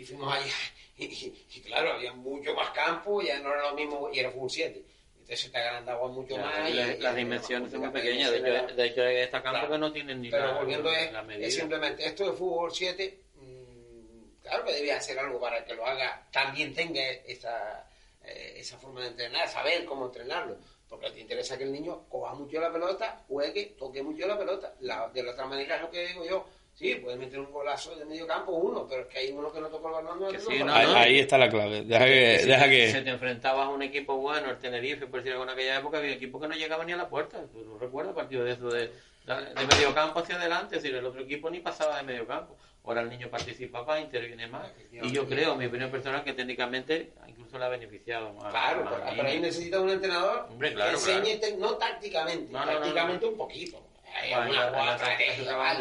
y 0.00 0.04
fuimos 0.04 0.32
allá. 0.32 0.54
Y, 0.96 1.60
claro, 1.62 1.92
había 1.92 2.12
mucho 2.12 2.54
más 2.54 2.70
campo, 2.70 3.22
ya 3.22 3.38
no 3.40 3.52
era 3.52 3.70
lo 3.70 3.74
mismo, 3.74 4.10
y 4.12 4.18
era 4.18 4.30
fútbol 4.30 4.50
7. 4.50 4.84
Entonces 5.20 5.52
te 5.52 5.58
agrandaba 5.58 6.08
mucho 6.08 6.36
más. 6.36 6.68
Y, 6.68 6.74
las 6.74 7.14
dimensiones 7.16 7.70
son 7.70 7.80
muy 7.80 7.90
pequeñas, 7.90 8.30
de 8.30 8.38
hecho, 8.38 8.74
de 8.74 8.86
hecho 8.86 9.02
esta 9.04 9.42
campo 9.42 9.70
que 9.70 9.78
no 9.78 9.92
tienen 9.92 10.20
ni 10.20 10.30
Pero 10.30 10.54
volviendo 10.56 10.90
es, 10.90 11.10
es 11.40 11.54
simplemente 11.54 12.04
esto 12.04 12.30
de 12.30 12.36
fútbol 12.36 12.70
7, 12.72 13.18
mm, 13.36 14.42
claro 14.42 14.64
que 14.64 14.72
debía 14.72 14.96
hacer 14.96 15.18
algo 15.18 15.40
para 15.40 15.64
que 15.64 15.74
lo 15.74 15.86
haga, 15.86 16.26
también 16.32 16.74
tenga 16.74 17.02
esa, 17.26 17.88
eh, 18.24 18.54
esa 18.56 18.76
forma 18.78 19.02
de 19.02 19.08
entrenar, 19.08 19.48
saber 19.48 19.84
cómo 19.84 20.06
entrenarlo 20.06 20.58
porque 20.90 21.08
te 21.12 21.20
interesa 21.20 21.56
que 21.56 21.62
el 21.62 21.72
niño 21.72 22.08
coja 22.08 22.34
mucho 22.34 22.60
la 22.60 22.72
pelota, 22.72 23.22
juegue, 23.28 23.76
toque 23.78 24.02
mucho 24.02 24.26
la 24.26 24.36
pelota. 24.36 24.74
La, 24.80 25.08
de 25.08 25.22
la 25.22 25.30
otra 25.30 25.46
manera 25.46 25.76
es 25.76 25.82
lo 25.82 25.90
que 25.90 26.08
digo 26.08 26.24
yo, 26.24 26.44
Sí, 26.74 26.94
puede 26.94 27.18
meter 27.18 27.38
un 27.38 27.52
golazo 27.52 27.94
de 27.94 28.06
medio 28.06 28.26
campo 28.26 28.52
uno, 28.52 28.86
pero 28.88 29.02
es 29.02 29.08
que 29.08 29.18
hay 29.18 29.32
uno 29.32 29.52
que 29.52 29.60
no 29.60 29.68
tocó 29.68 29.88
el 29.88 29.94
balón. 30.02 30.18
No, 30.18 30.72
ahí, 30.72 31.18
está 31.18 31.36
la 31.36 31.50
clave. 31.50 31.82
Deja 31.82 32.06
que, 32.06 32.38
si, 32.38 32.46
deja 32.46 32.68
que... 32.70 32.90
Se 32.90 33.02
te 33.02 33.10
enfrentabas 33.10 33.66
a 33.66 33.68
un 33.68 33.82
equipo 33.82 34.16
bueno, 34.16 34.50
el 34.50 34.58
Tenerife, 34.58 35.06
por 35.06 35.22
decirlo 35.22 35.42
en 35.42 35.50
aquella 35.50 35.78
época, 35.78 35.98
había 35.98 36.12
equipos 36.12 36.40
que 36.40 36.48
no 36.48 36.54
llegaban 36.54 36.86
ni 36.86 36.94
a 36.94 36.96
la 36.96 37.08
puerta. 37.08 37.42
¿Tú 37.52 37.62
no 37.64 37.78
recuerdas 37.78 38.14
partido 38.14 38.44
de 38.44 38.52
eso 38.52 38.68
de, 38.70 38.86
de 38.86 39.66
medio 39.76 39.94
campo 39.94 40.20
hacia 40.20 40.36
adelante? 40.36 40.76
Es 40.76 40.82
decir, 40.82 40.96
el 40.96 41.04
otro 41.04 41.20
equipo 41.20 41.50
ni 41.50 41.60
pasaba 41.60 41.98
de 41.98 42.02
medio 42.02 42.26
campo. 42.26 42.56
Ahora 42.82 43.02
el 43.02 43.10
niño 43.10 43.28
participaba, 43.28 44.00
interviene 44.00 44.46
más. 44.46 44.68
Y 44.90 45.12
yo 45.12 45.28
creo, 45.28 45.56
mi 45.56 45.66
opinión 45.66 45.90
personal, 45.90 46.24
que 46.24 46.32
técnicamente 46.32 47.12
incluso 47.28 47.58
le 47.58 47.66
ha 47.66 47.68
beneficiado 47.68 48.32
más. 48.32 48.50
Claro, 48.50 48.88
pero, 49.14 49.28
ahí 49.28 49.38
necesita 49.38 49.80
un 49.80 49.90
entrenador 49.90 50.48
que 50.58 50.68
enseñe, 50.68 51.58
no 51.58 51.74
tácticamente, 51.74 52.50
tácticamente 52.50 53.26
un 53.26 53.36
poquito 53.36 53.89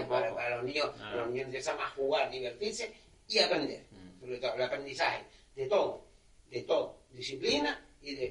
para, 0.07 0.55
los 0.55 0.63
niños, 0.63 0.91
ah. 0.99 1.13
los 1.15 1.27
niños 1.29 1.45
empiezan 1.45 1.79
a 1.79 1.89
jugar, 1.89 2.29
divertirse 2.29 2.93
y 3.27 3.39
aprender. 3.39 3.83
Mm. 3.91 4.19
Sobre 4.19 4.37
todo 4.37 4.53
el 4.55 4.61
aprendizaje 4.61 5.23
de 5.55 5.67
todo, 5.67 6.05
de 6.49 6.61
todo, 6.63 6.97
disciplina 7.11 7.85
y 8.01 8.15
de, 8.15 8.29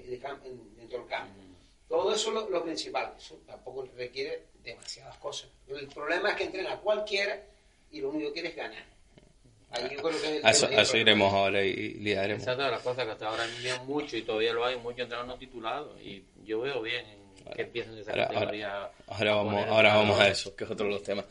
dentro 0.77 0.99
del 0.99 1.09
campo. 1.09 1.41
Mm. 1.41 1.89
Todo 1.89 2.15
eso 2.15 2.29
es 2.39 2.51
lo, 2.51 2.63
principal. 2.63 3.15
Eso 3.17 3.41
tampoco 3.47 3.89
requiere 3.97 4.45
demasiadas 4.63 5.17
cosas. 5.17 5.49
El 5.69 5.89
problema 5.89 6.31
es 6.31 6.37
que 6.37 6.45
entrena 6.45 6.77
cualquiera 6.77 7.43
y 7.91 8.01
lo 8.01 8.11
único 8.11 8.29
que 8.29 8.35
quiere 8.35 8.49
es 8.51 8.57
ganar. 8.57 8.85
Ahí 9.71 9.83
yo 9.95 10.03
creo 10.03 10.21
que 10.21 10.41
eso, 10.49 10.69
eso 10.69 10.97
iremos 10.97 11.33
ahora 11.33 11.63
y, 11.63 11.95
liaremos. 11.95 12.43
Esa 12.43 12.53
es 12.53 12.59
de 12.59 12.71
las 12.71 12.83
cosas 12.83 13.05
que 13.05 13.13
hasta 13.13 13.29
ahora 13.29 13.45
envían 13.45 13.87
mucho 13.87 14.17
y 14.17 14.23
todavía 14.23 14.53
lo 14.53 14.65
hay, 14.65 14.77
muchos 14.77 15.01
entrenadores 15.01 15.29
no 15.35 15.39
titulados. 15.39 16.01
Y 16.01 16.25
yo 16.45 16.61
veo 16.61 16.81
bien 16.81 17.05
que 17.55 17.63
empiecen 17.63 17.99
esa 17.99 18.13
ahora, 18.13 18.93
Ahora, 19.07 19.35
vamos, 19.35 19.67
ahora 19.67 19.95
vamos 19.95 20.21
a 20.21 20.29
eso, 20.29 20.55
que 20.55 20.65
es 20.65 20.71
otro 20.71 20.87
de 20.87 20.93
los 20.93 21.03
temas. 21.03 21.25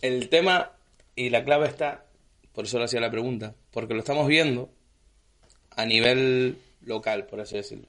El 0.00 0.28
tema 0.28 0.72
y 1.14 1.30
la 1.30 1.44
clave 1.44 1.66
está, 1.66 2.04
por 2.52 2.64
eso 2.64 2.78
le 2.78 2.84
hacía 2.84 3.00
la 3.00 3.10
pregunta, 3.10 3.54
porque 3.70 3.94
lo 3.94 4.00
estamos 4.00 4.26
viendo 4.28 4.70
a 5.70 5.84
nivel 5.84 6.58
local, 6.82 7.26
por 7.26 7.40
así 7.40 7.56
decirlo. 7.56 7.86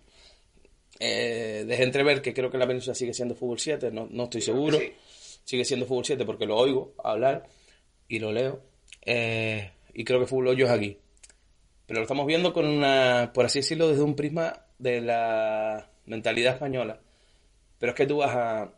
Eh, 1.00 1.63
dejé 1.68 1.84
entrever 1.84 2.22
que 2.22 2.34
creo 2.34 2.50
que 2.50 2.58
la 2.58 2.68
península 2.68 2.96
sigue 2.96 3.13
siendo 3.13 3.36
fútbol 3.36 3.60
7, 3.60 3.92
no, 3.92 4.08
no 4.10 4.24
estoy 4.26 4.42
seguro. 4.42 4.80
Sigue 5.44 5.63
siendo 5.63 5.86
fútbol 5.86 6.06
7 6.06 6.26
porque 6.26 6.46
lo 6.46 6.58
oigo 6.58 6.94
hablar 7.04 7.48
y 8.08 8.20
lo 8.20 8.32
leo. 8.32 8.62
Eh, 9.06 9.72
y 9.94 10.04
creo 10.04 10.20
que 10.20 10.28
fútbol 10.28 10.50
8 10.50 10.66
es 10.66 10.72
aquí. 10.72 10.98
Pero 11.86 12.00
lo 12.00 12.04
estamos 12.04 12.26
viendo 12.28 12.52
con 12.52 12.66
una, 12.66 13.32
por 13.34 13.46
así 13.46 13.60
decirlo, 13.60 13.88
desde 13.88 14.04
un 14.04 14.16
prisma 14.16 14.66
de 14.78 15.02
la 15.02 15.90
mentalidad 16.06 16.56
española. 16.56 17.00
Pero 17.80 17.92
es 17.92 17.96
que 17.96 18.08
tú 18.08 18.18
vas 18.18 18.36
a... 18.36 18.74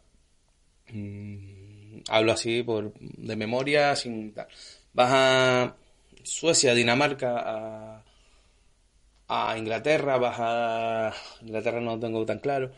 Mm, 0.92 2.02
hablo 2.10 2.32
así 2.32 2.64
por 2.64 2.94
de 3.00 3.36
memoria, 3.36 3.96
sin 3.96 4.34
tal. 4.34 4.48
Vas 4.94 5.12
a 5.14 5.76
Suecia, 6.24 6.74
Dinamarca, 6.74 7.38
a, 7.38 8.04
a 9.28 9.58
Inglaterra, 9.58 10.18
vas 10.18 10.36
a... 10.40 11.14
Inglaterra 11.42 11.80
no 11.82 11.96
lo 11.96 12.00
tengo 12.00 12.26
tan 12.26 12.40
claro. 12.40 12.72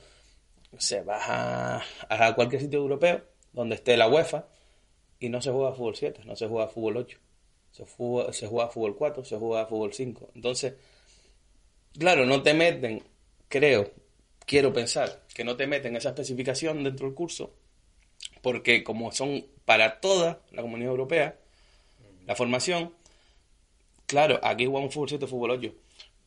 O 0.72 0.80
sea, 0.80 1.04
vas 1.04 1.24
a, 1.28 1.84
a 2.10 2.36
cualquier 2.36 2.62
sitio 2.62 2.80
europeo 2.80 3.24
donde 3.54 3.76
esté 3.76 3.98
la 3.98 4.08
UEFA 4.08 4.46
y 5.20 5.30
no 5.30 5.42
se 5.42 5.52
juega 5.52 5.74
fútbol 5.74 5.96
7, 5.96 6.22
no 6.26 6.36
se 6.36 6.48
juega 6.48 6.68
fútbol 6.68 6.98
8. 6.98 7.20
Se 7.72 7.86
juega, 7.86 8.34
se 8.34 8.48
juega 8.48 8.70
fútbol 8.70 8.96
4, 8.96 9.24
se 9.24 9.38
juega 9.38 9.66
fútbol 9.66 9.94
5. 9.94 10.32
Entonces, 10.36 10.74
claro, 11.98 12.26
no 12.26 12.42
te 12.42 12.54
meten, 12.54 13.04
creo, 13.48 13.92
quiero 14.46 14.74
pensar 14.74 15.24
que 15.34 15.44
no 15.44 15.56
te 15.56 15.68
meten 15.68 15.96
esa 15.96 16.10
especificación 16.10 16.84
dentro 16.84 17.08
del 17.08 17.16
curso, 17.16 17.54
porque 18.42 18.84
como 18.84 19.12
son 19.12 19.46
para 19.66 20.00
toda 20.00 20.42
la 20.52 20.62
comunidad 20.62 20.92
europea, 20.92 21.40
la 22.26 22.36
formación, 22.36 22.94
claro, 24.06 24.40
aquí 24.44 24.66
jugamos 24.66 24.94
fútbol 24.94 25.10
7, 25.10 25.28
fútbol 25.28 25.52
8. 25.52 25.74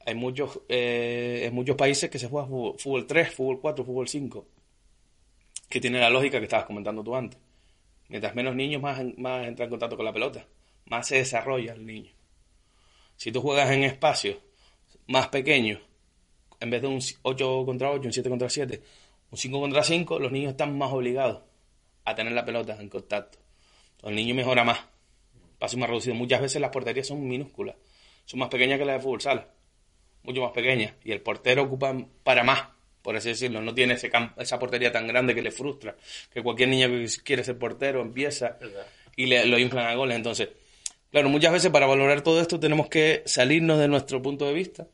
Hay 0.06 0.14
muchos, 0.14 0.60
eh, 0.68 1.42
en 1.44 1.54
muchos 1.54 1.76
países 1.76 2.10
que 2.10 2.18
se 2.18 2.28
juega 2.28 2.46
fútbol, 2.46 3.06
3, 3.06 3.32
fútbol 3.32 3.60
4, 3.60 3.84
fútbol 3.84 4.08
5, 4.08 4.46
que 5.68 5.80
tiene 5.80 5.98
la 5.98 6.10
lógica 6.10 6.38
que 6.38 6.44
estabas 6.44 6.66
comentando 6.66 7.02
tú 7.02 7.14
antes. 7.14 7.38
Mientras 8.08 8.34
menos 8.34 8.54
niños, 8.54 8.82
más, 8.82 9.02
más 9.16 9.46
entra 9.46 9.64
en 9.64 9.70
contacto 9.70 9.96
con 9.96 10.04
la 10.04 10.12
pelota, 10.12 10.46
más 10.86 11.06
se 11.08 11.16
desarrolla 11.16 11.72
el 11.72 11.86
niño. 11.86 12.12
Si 13.16 13.32
tú 13.32 13.40
juegas 13.40 13.70
en 13.70 13.84
espacios 13.84 14.36
más 15.06 15.28
pequeños, 15.28 15.80
en 16.64 16.70
vez 16.70 16.82
de 16.82 16.88
un 16.88 17.00
8 17.22 17.62
contra 17.64 17.90
8, 17.90 18.06
un 18.06 18.12
7 18.12 18.28
contra 18.28 18.48
7, 18.48 18.82
un 19.30 19.38
5 19.38 19.60
contra 19.60 19.82
5, 19.82 20.18
los 20.18 20.32
niños 20.32 20.52
están 20.52 20.76
más 20.76 20.92
obligados 20.92 21.42
a 22.04 22.14
tener 22.14 22.32
la 22.32 22.44
pelota 22.44 22.76
en 22.80 22.88
contacto. 22.88 23.38
Entonces, 23.92 24.10
el 24.10 24.16
niño 24.16 24.34
mejora 24.34 24.64
más, 24.64 24.80
paso 25.58 25.76
más 25.78 25.88
reducido. 25.88 26.14
Muchas 26.14 26.40
veces 26.40 26.60
las 26.60 26.70
porterías 26.70 27.06
son 27.06 27.26
minúsculas, 27.26 27.76
son 28.24 28.40
más 28.40 28.48
pequeñas 28.48 28.78
que 28.78 28.84
las 28.84 28.96
de 28.96 29.02
fútbol 29.02 29.20
sala, 29.20 29.48
mucho 30.22 30.40
más 30.40 30.52
pequeñas. 30.52 30.94
Y 31.04 31.12
el 31.12 31.20
portero 31.20 31.62
ocupa 31.64 31.94
para 32.22 32.42
más, 32.42 32.68
por 33.02 33.16
así 33.16 33.28
decirlo. 33.28 33.60
No 33.60 33.74
tiene 33.74 33.94
ese 33.94 34.10
esa 34.38 34.58
portería 34.58 34.90
tan 34.90 35.06
grande 35.06 35.34
que 35.34 35.42
le 35.42 35.50
frustra, 35.50 35.94
que 36.32 36.42
cualquier 36.42 36.70
niño 36.70 36.88
que 36.88 37.06
quiere 37.22 37.44
ser 37.44 37.58
portero 37.58 38.00
empieza 38.00 38.58
y 39.16 39.26
le, 39.26 39.44
lo 39.46 39.58
inflan 39.58 39.86
a 39.86 39.94
goles. 39.94 40.16
Entonces, 40.16 40.48
claro, 41.10 41.28
muchas 41.28 41.52
veces 41.52 41.70
para 41.70 41.86
valorar 41.86 42.22
todo 42.22 42.40
esto 42.40 42.58
tenemos 42.58 42.88
que 42.88 43.22
salirnos 43.26 43.78
de 43.78 43.88
nuestro 43.88 44.22
punto 44.22 44.46
de 44.46 44.54
vista 44.54 44.86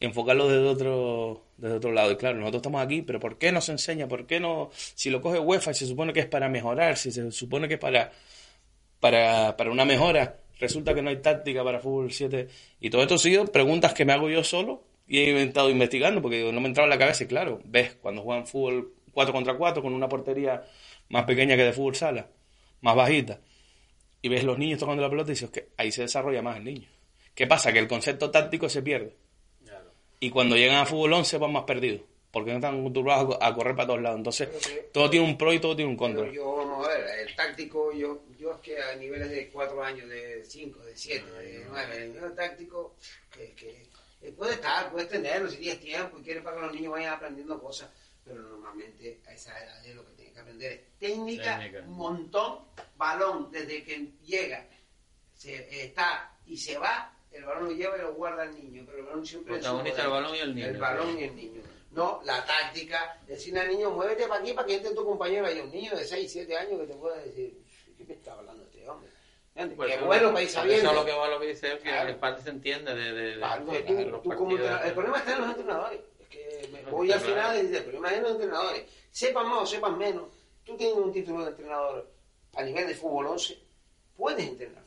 enfocarlo 0.00 0.48
desde 0.48 0.66
otro, 0.66 1.44
desde 1.58 1.76
otro 1.76 1.92
lado. 1.92 2.10
Y 2.10 2.16
claro, 2.16 2.38
nosotros 2.38 2.60
estamos 2.60 2.82
aquí, 2.82 3.02
pero 3.02 3.20
¿por 3.20 3.38
qué 3.38 3.52
no 3.52 3.60
se 3.60 3.72
enseña? 3.72 4.08
¿Por 4.08 4.26
qué 4.26 4.40
no? 4.40 4.70
Si 4.72 5.10
lo 5.10 5.20
coge 5.20 5.38
UEFA 5.38 5.70
y 5.70 5.74
se 5.74 5.86
supone 5.86 6.12
que 6.12 6.20
es 6.20 6.26
para 6.26 6.48
mejorar, 6.48 6.96
si 6.96 7.12
se 7.12 7.30
supone 7.30 7.68
que 7.68 7.74
es 7.74 7.80
para, 7.80 8.10
para, 8.98 9.56
para 9.56 9.70
una 9.70 9.84
mejora, 9.84 10.40
resulta 10.58 10.94
que 10.94 11.02
no 11.02 11.10
hay 11.10 11.18
táctica 11.18 11.62
para 11.62 11.80
fútbol 11.80 12.10
7. 12.12 12.48
Y 12.80 12.90
todo 12.90 13.02
esto 13.02 13.14
ha 13.14 13.18
sido 13.18 13.46
preguntas 13.46 13.92
que 13.92 14.04
me 14.04 14.12
hago 14.12 14.30
yo 14.30 14.42
solo 14.42 14.82
y 15.06 15.18
he 15.18 15.42
estado 15.42 15.70
investigando 15.70 16.22
porque 16.22 16.50
no 16.52 16.60
me 16.60 16.68
entraba 16.68 16.86
en 16.86 16.90
la 16.90 16.98
cabeza. 16.98 17.24
Y 17.24 17.26
claro, 17.26 17.60
ves, 17.64 17.96
cuando 18.00 18.22
juegan 18.22 18.46
fútbol 18.46 18.94
4 19.12 19.32
contra 19.32 19.56
4 19.56 19.82
con 19.82 19.92
una 19.92 20.08
portería 20.08 20.64
más 21.08 21.24
pequeña 21.24 21.56
que 21.56 21.64
de 21.64 21.72
fútbol 21.72 21.94
sala, 21.94 22.28
más 22.80 22.96
bajita, 22.96 23.40
y 24.22 24.28
ves 24.28 24.44
los 24.44 24.58
niños 24.58 24.78
tocando 24.78 25.02
la 25.02 25.10
pelota 25.10 25.30
y 25.30 25.34
dices 25.34 25.50
que 25.50 25.68
ahí 25.76 25.92
se 25.92 26.02
desarrolla 26.02 26.42
más 26.42 26.56
el 26.56 26.64
niño. 26.64 26.88
¿Qué 27.34 27.46
pasa? 27.46 27.72
Que 27.72 27.78
el 27.78 27.88
concepto 27.88 28.30
táctico 28.30 28.68
se 28.68 28.82
pierde. 28.82 29.16
Y 30.20 30.30
cuando 30.30 30.56
llegan 30.56 30.76
a 30.76 30.86
fútbol 30.86 31.14
11 31.14 31.38
van 31.38 31.52
más 31.52 31.64
perdidos. 31.64 32.02
Porque 32.30 32.50
no 32.50 32.58
están 32.58 32.78
acostumbrados 32.78 33.36
a 33.40 33.54
correr 33.54 33.74
para 33.74 33.88
todos 33.88 34.02
lados. 34.02 34.18
Entonces, 34.18 34.48
todo 34.92 35.10
tiene 35.10 35.26
un 35.26 35.36
pro 35.36 35.52
y 35.52 35.58
todo 35.58 35.74
tiene 35.74 35.90
un 35.90 35.96
contra. 35.96 36.30
yo, 36.30 36.56
vamos 36.56 36.86
a 36.86 36.90
ver, 36.90 37.28
el 37.28 37.34
táctico, 37.34 37.92
yo, 37.92 38.22
yo 38.38 38.52
es 38.52 38.60
que 38.60 38.80
a 38.80 38.94
niveles 38.94 39.30
de 39.30 39.48
4 39.48 39.82
años, 39.82 40.08
de 40.08 40.44
5, 40.44 40.84
de 40.84 40.96
7, 40.96 41.32
de 41.32 41.66
9, 41.68 42.12
el 42.22 42.34
táctico, 42.36 42.94
que, 43.32 43.52
que 43.54 43.90
puede 44.32 44.54
estar, 44.54 44.90
puedes 44.90 45.08
tenerlo 45.08 45.48
si 45.48 45.56
tienes 45.56 45.80
tiempo 45.80 46.18
y 46.18 46.22
quieres 46.22 46.42
para 46.42 46.56
que 46.56 46.62
los 46.62 46.74
niños 46.74 46.92
vayan 46.92 47.14
aprendiendo 47.14 47.60
cosas, 47.60 47.88
pero 48.24 48.42
normalmente 48.42 49.20
a 49.26 49.32
esa 49.32 49.58
edad 49.58 49.86
es 49.86 49.94
lo 49.94 50.06
que 50.06 50.12
tienen 50.12 50.34
que 50.34 50.40
aprender 50.40 50.72
es 50.72 50.80
técnica, 50.98 51.60
un 51.86 51.96
montón, 51.96 52.58
balón, 52.96 53.50
desde 53.50 53.82
que 53.82 54.12
llega, 54.24 54.66
se, 55.34 55.84
está 55.84 56.36
y 56.46 56.56
se 56.56 56.76
va, 56.78 57.14
el 57.32 57.44
balón 57.44 57.64
lo 57.66 57.72
lleva 57.72 57.96
y 57.96 58.00
lo 58.00 58.14
guarda 58.14 58.44
el 58.44 58.54
niño, 58.54 58.82
pero 58.86 58.98
el 58.98 59.04
balón 59.04 59.26
siempre 59.26 59.58
es 59.58 59.64
el 59.64 60.08
balón 60.08 60.34
y 60.34 60.38
el 60.38 60.54
niño. 60.54 60.66
El 60.66 60.78
balón 60.78 61.18
y 61.18 61.24
el 61.24 61.36
niño. 61.36 61.62
No, 61.92 62.20
la 62.24 62.44
táctica, 62.44 63.18
decirle 63.26 63.60
al 63.60 63.68
niño, 63.68 63.90
muévete 63.90 64.26
para 64.28 64.40
aquí 64.40 64.52
para 64.52 64.66
que 64.66 64.76
entre 64.76 64.94
tu 64.94 65.04
compañero. 65.04 65.46
Hay 65.46 65.58
un 65.58 65.70
niño 65.70 65.96
de 65.96 66.04
6, 66.04 66.30
7 66.30 66.56
años 66.56 66.80
que 66.80 66.86
te 66.86 66.94
pueda 66.94 67.16
decir, 67.18 67.58
¿qué 67.98 68.04
me 68.04 68.14
está 68.14 68.32
hablando 68.32 68.62
este 68.64 68.88
hombre? 68.88 69.10
Pues 69.76 69.96
que 69.96 70.04
bueno 70.04 70.28
para 70.28 70.42
ir 70.42 70.48
sabiendo. 70.48 70.90
Eso 70.90 71.00
lo 71.00 71.04
que 71.04 71.12
va 71.12 71.28
lo 71.28 71.40
que 71.40 71.48
dice 71.48 71.74
es 71.74 71.80
que 71.80 72.00
el 72.00 72.16
parte 72.16 72.42
se 72.42 72.50
entiende 72.50 72.94
de, 72.94 73.12
de, 73.12 73.36
de, 73.36 74.20
tú, 74.22 74.30
como 74.30 74.56
El 74.56 74.92
problema 74.92 75.18
está 75.18 75.32
en 75.34 75.40
los 75.40 75.48
entrenadores. 75.50 76.00
Es 76.20 76.28
que 76.28 76.68
me 76.72 76.82
voy 76.90 77.12
al 77.12 77.20
final 77.20 77.58
y 77.58 77.62
dice, 77.62 77.78
el 77.78 77.84
problema 77.84 78.10
es 78.10 78.16
en 78.16 78.22
los 78.22 78.32
entrenadores. 78.32 78.84
Sepan 79.10 79.48
más 79.48 79.62
o 79.62 79.66
sepan 79.66 79.98
menos. 79.98 80.28
Tú 80.64 80.76
tienes 80.76 80.96
un 80.96 81.12
título 81.12 81.44
de 81.44 81.50
entrenador 81.50 82.08
a 82.54 82.62
nivel 82.62 82.86
de 82.86 82.94
fútbol 82.94 83.26
11, 83.26 83.58
puedes 84.16 84.46
entrenar 84.46 84.82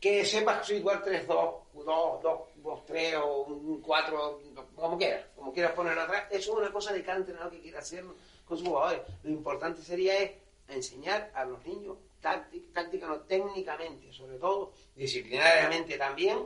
que 0.00 0.24
sepas 0.24 0.66
situar 0.66 1.04
3-2, 1.04 1.54
2, 1.74 2.86
3 2.86 3.16
o 3.16 3.42
un 3.44 3.80
4, 3.80 4.40
como 4.76 4.96
quieras, 4.96 5.26
como 5.34 5.52
quieras 5.52 5.72
ponerlo 5.72 6.02
atrás, 6.02 6.26
eso 6.30 6.52
es 6.52 6.58
una 6.58 6.72
cosa 6.72 6.92
de 6.92 7.02
cada 7.02 7.18
entrenador 7.18 7.50
que 7.50 7.60
quiera 7.60 7.80
hacerlo 7.80 8.14
con 8.44 8.58
sus 8.58 8.68
jugadores. 8.68 9.02
Lo 9.24 9.30
importante 9.30 9.82
sería 9.82 10.16
es 10.18 10.32
enseñar 10.68 11.30
a 11.34 11.44
los 11.44 11.64
niños 11.66 11.96
táctica, 12.20 13.06
no 13.06 13.20
técnicamente, 13.20 14.12
sobre 14.12 14.38
todo, 14.38 14.72
disciplinariamente 14.94 15.96
también, 15.96 16.38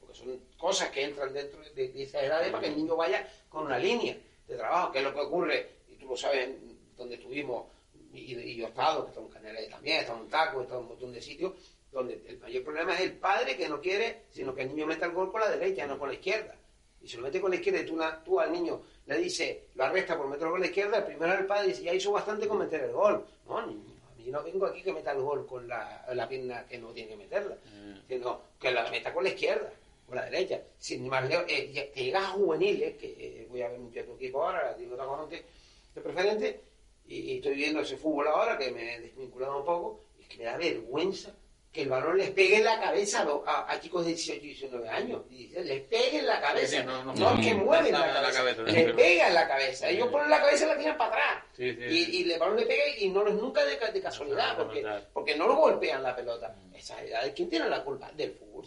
porque 0.00 0.14
son 0.14 0.40
cosas 0.56 0.90
que 0.90 1.04
entran 1.04 1.32
dentro 1.32 1.60
de, 1.74 2.02
esa 2.02 2.22
edad 2.22 2.50
para 2.50 2.60
que 2.60 2.68
el 2.68 2.76
niño 2.76 2.96
vaya 2.96 3.26
con 3.48 3.66
una 3.66 3.78
línea 3.78 4.16
de 4.46 4.56
trabajo, 4.56 4.92
que 4.92 4.98
es 4.98 5.04
lo 5.04 5.14
que 5.14 5.20
ocurre, 5.20 5.70
y 5.88 5.96
tú 5.96 6.06
lo 6.06 6.16
sabes 6.16 6.48
donde 6.96 7.16
estuvimos, 7.16 7.66
y, 8.12 8.56
yo 8.56 8.66
he 8.66 8.68
estado, 8.68 9.04
que 9.04 9.10
está 9.10 9.20
en 9.20 9.28
Canela 9.28 9.70
también, 9.70 10.00
está 10.00 10.16
en 10.16 10.28
Taco, 10.28 10.62
está 10.62 10.74
en 10.74 10.80
un 10.80 10.88
montón 10.88 11.12
de 11.12 11.20
sitios, 11.20 11.52
donde 11.90 12.22
el 12.26 12.38
mayor 12.38 12.64
problema 12.64 12.94
es 12.94 13.00
el 13.00 13.12
padre 13.12 13.56
que 13.56 13.68
no 13.68 13.80
quiere, 13.80 14.24
sino 14.30 14.54
que 14.54 14.62
el 14.62 14.68
niño 14.68 14.86
meta 14.86 15.06
el 15.06 15.12
gol 15.12 15.32
con 15.32 15.40
la 15.40 15.50
derecha, 15.50 15.86
no 15.86 15.98
con 15.98 16.08
la 16.08 16.14
izquierda. 16.14 16.54
Y 17.00 17.08
si 17.08 17.16
lo 17.16 17.22
mete 17.22 17.40
con 17.40 17.50
la 17.50 17.56
izquierda 17.56 17.80
y 17.80 17.86
tú, 17.86 17.98
tú 18.24 18.40
al 18.40 18.52
niño 18.52 18.82
le 19.06 19.18
dices, 19.18 19.56
lo 19.74 19.84
arresta 19.84 20.16
por 20.16 20.28
meterlo 20.28 20.52
con 20.52 20.60
la 20.60 20.66
izquierda, 20.66 20.98
el 20.98 21.04
primero 21.04 21.34
el 21.34 21.46
padre 21.46 21.68
dice, 21.68 21.82
ya 21.82 21.94
hizo 21.94 22.12
bastante 22.12 22.46
con 22.46 22.58
meter 22.58 22.82
el 22.82 22.92
gol. 22.92 23.24
No, 23.46 23.66
niño, 23.66 23.94
a 24.10 24.18
mí 24.18 24.30
no 24.30 24.42
vengo 24.42 24.66
aquí 24.66 24.82
que 24.82 24.92
meta 24.92 25.12
el 25.12 25.22
gol 25.22 25.46
con 25.46 25.66
la, 25.66 26.04
la 26.12 26.28
pierna 26.28 26.66
que 26.66 26.78
no 26.78 26.88
tiene 26.88 27.10
que 27.10 27.16
meterla, 27.16 27.54
mm. 27.54 28.08
sino 28.08 28.40
que 28.60 28.70
la 28.70 28.90
meta 28.90 29.12
con 29.14 29.24
la 29.24 29.30
izquierda, 29.30 29.72
con 30.06 30.16
la 30.16 30.24
derecha. 30.24 30.60
Si 30.78 30.98
ni 30.98 31.08
más 31.08 31.30
eh, 31.30 31.90
te 31.94 32.04
llegas 32.04 32.24
a 32.24 32.28
juveniles, 32.28 32.96
que 32.96 33.06
eh, 33.06 33.46
voy 33.48 33.62
a 33.62 33.68
ver 33.68 33.78
mucho 33.78 34.04
tu 34.04 34.14
equipo 34.14 34.44
ahora, 34.44 34.74
digo 34.74 34.96
de 34.96 36.00
preferente, 36.02 36.60
y, 37.06 37.16
y, 37.16 37.36
estoy 37.36 37.54
viendo 37.54 37.80
ese 37.80 37.96
fútbol 37.96 38.28
ahora, 38.28 38.58
que 38.58 38.70
me 38.70 38.96
he 38.96 39.00
desvinculado 39.00 39.60
un 39.60 39.64
poco, 39.64 40.04
y 40.18 40.22
es 40.22 40.28
que 40.28 40.38
me 40.38 40.44
da 40.44 40.58
vergüenza 40.58 41.34
que 41.72 41.82
el 41.82 41.88
balón 41.88 42.16
les 42.16 42.30
pegue 42.30 42.56
en 42.56 42.64
la 42.64 42.80
cabeza 42.80 43.26
a, 43.46 43.78
chicos 43.80 44.04
de 44.04 44.12
18 44.12 44.42
y 44.42 44.46
19 44.48 44.88
años. 44.88 45.22
les 45.30 45.82
pegue 45.82 46.18
en 46.18 46.26
la 46.26 46.40
cabeza. 46.40 46.82
no, 46.82 47.40
que 47.40 47.54
mueven 47.54 47.92
la 47.92 48.32
cabeza. 48.32 48.62
les 48.62 48.94
pega 48.94 49.28
en 49.28 49.34
la 49.34 49.46
cabeza. 49.46 49.88
Ellos 49.88 50.08
ponen 50.08 50.30
la 50.30 50.40
cabeza 50.40 50.64
y 50.64 50.68
la 50.68 50.78
tiran 50.78 50.96
para 50.96 51.10
atrás. 51.10 51.44
y, 51.58 52.30
el 52.30 52.38
balón 52.38 52.56
le 52.56 52.66
pega 52.66 52.84
y 52.98 53.10
no 53.10 53.26
es 53.26 53.34
nunca 53.34 53.64
de, 53.64 54.00
casualidad, 54.00 54.56
porque, 54.56 54.84
porque 55.12 55.36
no 55.36 55.46
lo 55.46 55.56
golpean 55.56 56.02
la 56.02 56.16
pelota. 56.16 56.54
Esa 56.74 57.02
edad, 57.02 57.20
¿quién 57.34 57.50
tiene 57.50 57.68
la 57.68 57.84
culpa? 57.84 58.10
Del 58.12 58.32
fútbol 58.32 58.64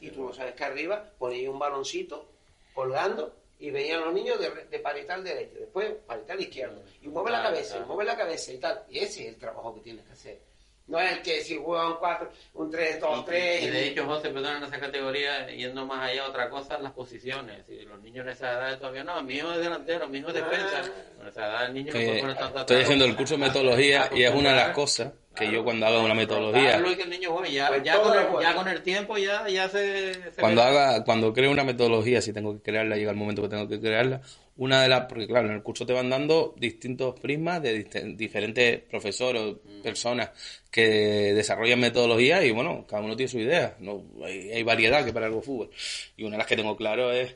Y 0.00 0.10
tú 0.10 0.24
no 0.24 0.32
sabes 0.32 0.54
que 0.54 0.64
arriba 0.64 1.04
ponía 1.18 1.50
un 1.50 1.58
baloncito 1.58 2.30
colgando 2.72 3.34
y 3.58 3.70
veían 3.70 4.00
los 4.00 4.14
niños 4.14 4.40
de, 4.40 4.50
de 4.64 4.78
parital 4.78 5.22
derecho, 5.22 5.58
después 5.58 5.92
parital 6.06 6.40
izquierdo. 6.40 6.82
Y 7.02 7.08
mueve 7.08 7.32
la 7.32 7.42
cabeza, 7.42 7.76
y 7.76 7.86
mueve 7.86 8.04
la 8.04 8.16
cabeza 8.16 8.52
y 8.52 8.58
tal. 8.58 8.84
Y 8.88 9.00
ese 9.00 9.22
es 9.24 9.28
el 9.28 9.36
trabajo 9.36 9.74
que 9.74 9.80
tienes 9.82 10.06
que 10.06 10.12
hacer 10.12 10.49
no 10.90 10.98
es 10.98 11.20
que 11.20 11.40
si 11.42 11.56
juega 11.56 11.86
un 11.86 11.96
4, 11.98 12.30
un 12.54 12.70
3, 12.70 13.00
2, 13.00 13.24
3. 13.24 13.62
Y, 13.62 13.70
de 13.70 13.88
hecho, 13.88 14.04
José, 14.06 14.30
perdón, 14.30 14.56
en 14.56 14.64
esa 14.64 14.80
categoría, 14.80 15.48
yendo 15.48 15.86
más 15.86 16.10
allá, 16.10 16.26
otra 16.26 16.50
cosa, 16.50 16.78
las 16.78 16.92
posiciones. 16.92 17.64
Si 17.68 17.82
los 17.82 18.00
niños 18.02 18.26
en 18.26 18.32
esa 18.32 18.52
edad 18.52 18.78
todavía 18.78 19.04
no, 19.04 19.22
mi 19.22 19.34
hijo 19.34 19.52
es 19.52 19.60
delantero, 19.60 20.08
mi 20.08 20.18
hijo 20.18 20.28
es 20.28 20.34
defensa. 20.34 20.82
En 21.20 21.28
esa 21.28 21.46
edad 21.46 21.66
el 21.66 21.74
niño 21.74 21.92
no 21.94 22.00
puede 22.00 22.20
poner 22.20 22.36
tanta 22.36 22.60
Estoy 22.60 22.82
haciendo 22.82 23.04
el 23.04 23.16
curso 23.16 23.34
de 23.34 23.40
metodología 23.40 24.10
y 24.12 24.24
es 24.24 24.34
una 24.34 24.50
de 24.50 24.56
las 24.56 24.70
cosas 24.70 25.12
que 25.34 25.50
yo 25.50 25.62
cuando 25.62 25.86
haga 25.86 26.00
una 26.00 26.14
metodología 26.14 26.82
que 26.82 27.02
el 27.02 27.10
niño 27.10 27.44
ya, 27.44 27.68
pues 27.68 27.82
ya, 27.84 28.00
con 28.00 28.18
el, 28.18 28.42
ya, 28.42 28.54
con 28.54 28.68
el, 28.68 28.82
tiempo 28.82 29.16
ya, 29.16 29.48
ya 29.48 29.68
se, 29.68 30.12
cuando 30.38 30.60
haga 30.60 31.04
cuando 31.04 31.32
creo 31.32 31.52
una 31.52 31.62
metodología 31.62 32.20
si 32.20 32.32
tengo 32.32 32.54
que 32.54 32.62
crearla 32.62 32.96
llega 32.96 33.12
el 33.12 33.16
momento 33.16 33.40
que 33.42 33.48
tengo 33.48 33.68
que 33.68 33.80
crearla 33.80 34.20
una 34.60 34.82
de 34.82 34.88
las 34.88 35.06
porque 35.06 35.26
claro 35.26 35.48
en 35.48 35.54
el 35.54 35.62
curso 35.62 35.86
te 35.86 35.92
van 35.92 36.10
dando 36.10 36.54
distintos 36.56 37.18
prismas 37.18 37.62
de 37.62 37.84
diferentes 38.16 38.80
profesores 38.80 39.42
o 39.42 39.52
mm. 39.52 39.82
personas 39.82 40.30
que 40.70 41.32
desarrollan 41.34 41.80
metodología 41.80 42.44
y 42.44 42.50
bueno 42.50 42.86
cada 42.86 43.02
uno 43.02 43.16
tiene 43.16 43.32
su 43.32 43.38
idea 43.38 43.76
no 43.80 44.04
hay, 44.24 44.50
hay 44.52 44.62
variedad 44.62 45.04
que 45.04 45.12
para 45.12 45.26
algo 45.26 45.42
fútbol. 45.42 45.70
Y 46.16 46.24
una 46.24 46.32
de 46.32 46.38
las 46.38 46.46
que 46.46 46.56
tengo 46.56 46.76
claro 46.76 47.12
es 47.12 47.34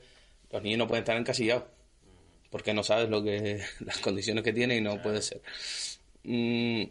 los 0.53 0.63
niños 0.63 0.79
no 0.79 0.87
pueden 0.87 1.03
estar 1.03 1.17
encasillados 1.17 1.65
porque 2.51 2.73
no 2.73 2.85
sabes 2.85 3.09
lo 3.09 3.25
que 3.25 3.63
las 3.81 3.99
condiciones 3.99 4.45
que 4.45 4.53
tienen 4.53 4.79
y 4.79 4.81
no 4.81 5.03
puede 5.03 5.23
ser. 5.23 5.41
Mm, 6.23 6.85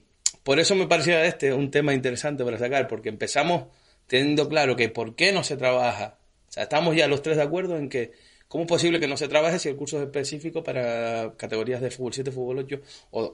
por 0.44 0.60
eso 0.60 0.76
me 0.76 0.88
parecía 0.88 1.24
este 1.26 1.54
un 1.54 1.72
tema 1.72 1.94
interesante 1.94 2.44
para 2.44 2.58
sacar, 2.58 2.88
porque 2.88 3.08
empezamos 3.08 3.68
teniendo 4.08 4.50
claro 4.50 4.76
que 4.76 4.90
por 4.90 5.16
qué 5.16 5.32
no 5.32 5.44
se 5.44 5.56
trabaja. 5.56 6.18
O 6.50 6.52
sea, 6.52 6.64
estamos 6.64 6.96
ya 6.96 7.08
los 7.08 7.22
tres 7.22 7.38
de 7.38 7.44
acuerdo 7.44 7.78
en 7.78 7.88
que 7.88 8.12
cómo 8.54 8.66
es 8.66 8.70
posible 8.70 9.00
que 9.00 9.08
no 9.08 9.18
se 9.18 9.28
trabaje 9.28 9.58
si 9.58 9.70
el 9.70 9.76
curso 9.76 9.98
es 9.98 10.04
específico 10.04 10.64
para 10.64 11.34
categorías 11.38 11.82
de 11.82 11.90
fútbol 11.90 12.14
7, 12.14 12.32
fútbol 12.32 12.60
8 12.60 12.82
o 13.10 13.34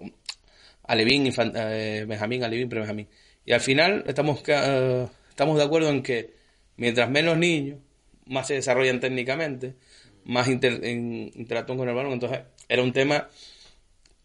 alevín, 0.84 1.28
eh, 1.28 2.06
benjamín, 2.08 2.42
alevín, 2.46 2.70
pre-benjamín. 2.70 3.10
Y 3.46 3.52
al 3.52 3.60
final 3.60 4.06
estamos, 4.08 4.42
eh, 4.48 5.08
estamos 5.30 5.58
de 5.58 5.64
acuerdo 5.66 5.90
en 5.90 6.04
que 6.04 6.36
mientras 6.78 7.10
menos 7.10 7.38
niños, 7.38 7.80
más 8.28 8.48
se 8.48 8.54
desarrollan 8.54 9.02
técnicamente, 9.02 9.76
más 10.24 10.48
interactúan 10.48 11.78
con 11.78 11.90
el 11.90 11.96
balón. 11.96 12.14
Entonces, 12.14 12.40
era 12.70 12.82
un 12.82 12.94
tema 12.94 13.28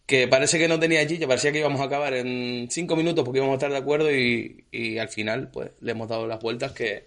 que 0.06 0.28
parece 0.28 0.60
que 0.60 0.68
no 0.68 0.78
tenía 0.78 1.04
chicha, 1.08 1.26
parecía 1.26 1.50
que 1.50 1.58
íbamos 1.58 1.80
a 1.80 1.84
acabar 1.86 2.14
en 2.14 2.68
cinco 2.70 2.94
minutos 2.94 3.24
porque 3.24 3.38
íbamos 3.38 3.54
a 3.54 3.56
estar 3.56 3.72
de 3.72 3.78
acuerdo 3.78 4.14
y, 4.14 4.64
y 4.70 4.98
al 4.98 5.08
final 5.08 5.50
pues 5.50 5.72
le 5.80 5.90
hemos 5.90 6.08
dado 6.08 6.28
las 6.28 6.38
vueltas 6.38 6.70
que, 6.70 7.04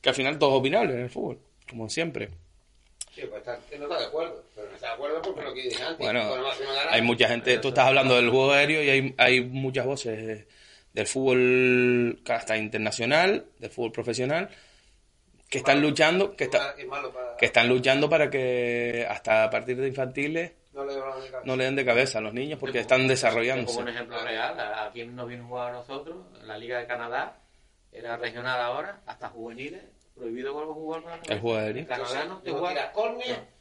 que 0.00 0.10
al 0.10 0.14
final 0.14 0.38
todo 0.38 0.50
es 0.50 0.60
opinable 0.60 0.94
en 0.94 1.00
el 1.00 1.10
fútbol, 1.10 1.40
como 1.68 1.88
siempre. 1.88 2.45
Sí, 3.16 3.22
pues 3.30 3.38
está, 3.38 3.58
no 3.78 3.84
está 3.84 3.98
de 3.98 4.04
acuerdo, 4.04 4.44
pero 4.54 4.68
no 4.68 4.74
está 4.74 4.88
de 4.88 4.92
acuerdo 4.92 5.22
porque 5.22 5.42
lo 5.42 5.54
que 5.54 5.62
dije 5.62 5.82
antes. 5.82 5.98
Bueno, 5.98 6.34
hay 6.90 7.00
mucha 7.00 7.26
gente, 7.28 7.56
tú 7.56 7.68
estás 7.68 7.86
hablando 7.86 8.14
del 8.14 8.28
juego 8.28 8.52
aéreo 8.52 8.82
y 8.82 8.90
hay, 8.90 9.14
hay 9.16 9.40
muchas 9.40 9.86
voces 9.86 10.46
del 10.92 11.06
fútbol 11.06 12.20
hasta 12.28 12.58
internacional, 12.58 13.46
del 13.58 13.70
fútbol 13.70 13.92
profesional, 13.92 14.50
que 15.48 15.56
están 15.56 15.80
luchando, 15.80 16.36
que, 16.36 16.44
está, 16.44 16.74
que 17.38 17.46
están 17.46 17.70
luchando 17.70 18.10
para 18.10 18.28
que 18.28 19.06
hasta 19.08 19.44
a 19.44 19.50
partir 19.50 19.78
de 19.78 19.88
infantiles 19.88 20.52
no 20.74 21.56
le, 21.56 21.64
den 21.64 21.74
de 21.74 21.86
cabeza 21.86 22.18
a 22.18 22.20
los 22.20 22.34
niños 22.34 22.60
porque 22.60 22.80
están 22.80 23.08
desarrollándose. 23.08 23.76
Como 23.76 23.88
un 23.88 23.94
ejemplo 23.94 24.22
real, 24.22 24.60
aquí 24.86 25.06
nos 25.06 25.26
vino 25.26 25.44
a 25.44 25.46
jugar 25.46 25.68
a 25.70 25.72
nosotros, 25.72 26.18
en 26.38 26.48
la 26.48 26.58
Liga 26.58 26.80
de 26.80 26.86
Canadá, 26.86 27.38
era 27.92 28.18
regional 28.18 28.60
ahora, 28.60 29.00
hasta 29.06 29.30
juveniles, 29.30 29.82
prohibido 30.16 30.52
jugar 30.52 31.02
con 31.02 31.12
el 31.12 31.40
juego 31.40 31.58
aéreo. 31.58 31.86
Canadá 31.86 32.24
no 32.24 32.38
te 32.38 32.50
juega. 32.50 32.92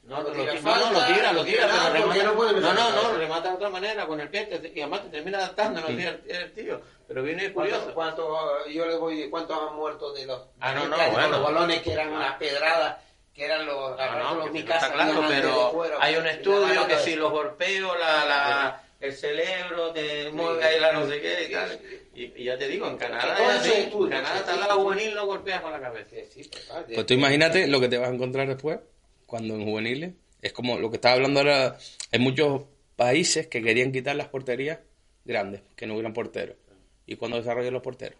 No, 0.04 0.22
no, 0.22 0.30
lo 0.30 1.06
tira, 1.06 1.34
lo 1.34 1.44
tira, 1.44 1.68
pero 1.92 2.12
remata. 2.12 2.52
No, 2.60 2.74
no, 2.74 2.92
no, 2.92 3.12
lo 3.12 3.18
remata 3.18 3.50
de 3.50 3.56
otra 3.56 3.70
manera, 3.70 4.06
con 4.06 4.20
el 4.20 4.30
pie, 4.30 4.48
y 4.74 4.82
además 4.82 5.04
te 5.04 5.10
termina 5.10 5.40
adaptando, 5.40 5.82
no 5.82 5.88
tira 5.88 6.18
el 6.28 6.54
tío. 6.54 6.82
Pero 7.08 7.24
viene 7.24 7.52
curioso. 7.52 7.94
¿Cuántos, 7.94 8.28
yo 8.72 8.86
le 8.86 8.96
voy, 8.96 9.30
¿Cuántos 9.30 9.58
han 9.58 9.76
muerto 9.76 10.14
de 10.14 10.26
los, 10.26 10.42
ah, 10.60 10.74
no, 10.74 10.88
no, 10.88 10.98
bueno. 11.12 11.30
los 11.30 11.44
balones 11.44 11.82
que 11.82 11.94
eran 11.94 12.14
unas 12.14 12.36
pedradas? 12.38 12.98
que 13.34 13.44
eran 13.44 13.66
los, 13.66 13.98
no, 13.98 14.36
no, 14.36 14.58
está 14.58 14.94
claro, 14.94 15.26
pero 15.28 15.74
hay 16.00 16.16
un 16.16 16.26
estudio 16.26 16.88
que 16.88 16.98
si 17.00 17.18
los 17.18 17.30
golpeo, 17.30 17.94
la, 17.98 18.24
la, 18.24 18.84
el 19.02 19.14
cerebro 19.14 19.92
te 19.92 20.32
mueve 20.32 20.64
ahí 20.64 20.80
la 20.80 20.94
no 20.94 21.06
sé 21.06 21.20
qué 21.20 21.44
y 21.44 21.52
tal. 21.52 21.80
Y, 22.16 22.44
ya 22.46 22.58
te 22.58 22.68
digo, 22.68 22.88
en 22.88 22.98
Canadá, 22.98 23.38
en 23.64 24.10
Canadá 24.10 24.40
está 24.40 24.56
la 24.56 24.74
juvenil 24.74 25.14
lo 25.14 25.26
golpeas 25.26 25.62
con 25.62 25.72
la 25.72 25.82
cabeza. 25.82 26.16
Pues, 26.34 26.50
pues 26.94 27.06
tú 27.06 27.14
imagínate 27.14 27.68
lo 27.68 27.80
que 27.82 27.90
te 27.90 27.98
vas 27.98 28.10
a 28.10 28.14
encontrar 28.14 28.48
después, 28.48 28.80
cuando 29.26 29.56
en 29.56 29.66
juveniles, 29.66 30.14
es 30.42 30.54
como 30.54 30.80
lo 30.80 30.90
que 30.90 30.96
estaba 30.96 31.16
hablando 31.16 31.42
ahora, 31.42 31.78
en 32.12 32.22
muchos 32.22 32.64
países 32.96 33.48
que 33.48 33.62
querían 33.62 33.92
quitar 33.92 34.16
las 34.16 34.30
porterías 34.30 34.80
grandes, 35.26 35.62
que 35.76 35.88
no 35.88 35.94
hubieran 35.94 36.14
porteros. 36.14 36.56
¿Y 37.06 37.18
cuando 37.18 37.38
desarrollan 37.38 37.74
los 37.74 37.84
porteros? 37.84 38.18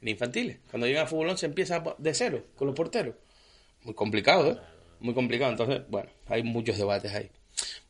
en 0.00 0.08
infantiles. 0.08 0.58
Cuando 0.70 0.86
llegan 0.86 1.02
al 1.02 1.08
fútbol 1.08 1.36
se 1.36 1.46
empieza 1.46 1.82
de 1.98 2.14
cero 2.14 2.44
con 2.56 2.66
los 2.66 2.76
porteros. 2.76 3.14
Muy 3.84 3.94
complicado, 3.94 4.52
¿eh? 4.52 4.58
Muy 5.00 5.14
complicado. 5.14 5.50
Entonces, 5.50 5.82
bueno, 5.88 6.10
hay 6.26 6.42
muchos 6.42 6.76
debates 6.76 7.12
ahí. 7.12 7.30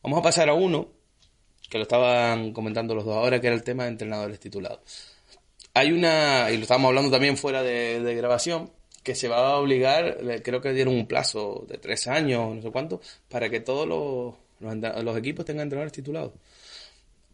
Vamos 0.01 0.19
a 0.19 0.21
pasar 0.21 0.49
a 0.49 0.53
uno 0.53 0.89
que 1.69 1.77
lo 1.77 1.83
estaban 1.83 2.51
comentando 2.53 2.95
los 2.95 3.05
dos 3.05 3.15
ahora, 3.15 3.39
que 3.39 3.47
era 3.47 3.55
el 3.55 3.63
tema 3.63 3.83
de 3.83 3.89
entrenadores 3.89 4.39
titulados. 4.39 4.79
Hay 5.73 5.91
una, 5.91 6.51
y 6.51 6.57
lo 6.57 6.63
estábamos 6.63 6.89
hablando 6.89 7.11
también 7.11 7.37
fuera 7.37 7.63
de, 7.63 8.15
grabación, 8.15 8.71
que 9.03 9.15
se 9.15 9.27
va 9.27 9.51
a 9.51 9.57
obligar, 9.57 10.17
creo 10.43 10.61
que 10.61 10.73
dieron 10.73 10.95
un 10.95 11.07
plazo 11.07 11.65
de 11.67 11.77
tres 11.77 12.07
años, 12.07 12.55
no 12.55 12.61
sé 12.61 12.71
cuánto, 12.71 13.01
para 13.29 13.49
que 13.49 13.61
todos 13.61 13.87
los, 13.87 14.35
los, 15.03 15.17
equipos 15.17 15.45
tengan 15.45 15.63
entrenadores 15.63 15.93
titulados. 15.93 16.33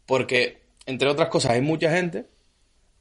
Porque, 0.06 0.62
entre 0.86 1.10
otras 1.10 1.30
cosas, 1.30 1.52
hay 1.52 1.62
mucha 1.62 1.91
gente, 1.91 2.26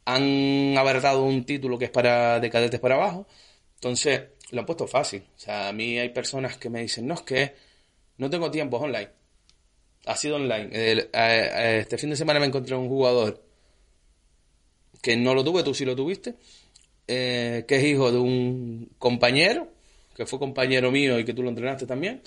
han 0.07 0.77
abaratado 0.79 1.23
un 1.25 1.45
título 1.45 1.79
que 1.79 1.87
es 1.87 1.91
para 1.91 2.41
de 2.41 2.51
cadetes 2.51 2.81
para 2.81 2.97
abajo, 2.97 3.27
entonces 3.75 4.23
lo 4.51 4.61
han 4.61 4.67
puesto 4.67 4.87
fácil. 4.87 5.23
O 5.37 5.39
sea, 5.39 5.69
a 5.69 5.73
mí 5.73 5.99
hay 5.99 6.11
personas 6.11 6.57
que 6.57 6.71
me 6.71 6.81
dicen, 6.81 7.07
no, 7.07 7.15
es 7.15 7.23
que 7.23 7.55
no 8.19 8.31
tengo 8.31 8.51
tiempo, 8.51 8.79
es 8.79 8.83
online. 8.85 9.11
Ha 10.07 10.17
sido 10.17 10.37
online. 10.37 10.71
este 10.73 11.99
fin 11.99 12.11
de 12.11 12.17
semana 12.17 12.41
me 12.41 12.47
encontré 12.47 12.75
un 12.77 12.89
jugador 12.89 13.46
que 15.07 15.17
no 15.17 15.37
lo 15.37 15.45
tuve, 15.45 15.63
tú 15.63 15.73
sí 15.73 15.85
lo 15.85 15.95
tuviste, 15.95 16.35
eh, 17.07 17.65
que 17.69 17.77
es 17.77 17.85
hijo 17.85 18.11
de 18.11 18.19
un 18.19 18.91
compañero, 18.99 19.69
que 20.17 20.27
fue 20.27 20.41
compañero 20.41 20.91
mío 20.91 21.17
y 21.21 21.25
que 21.25 21.33
tú 21.33 21.45
lo 21.45 21.49
entrenaste 21.49 21.87
también, 21.87 22.23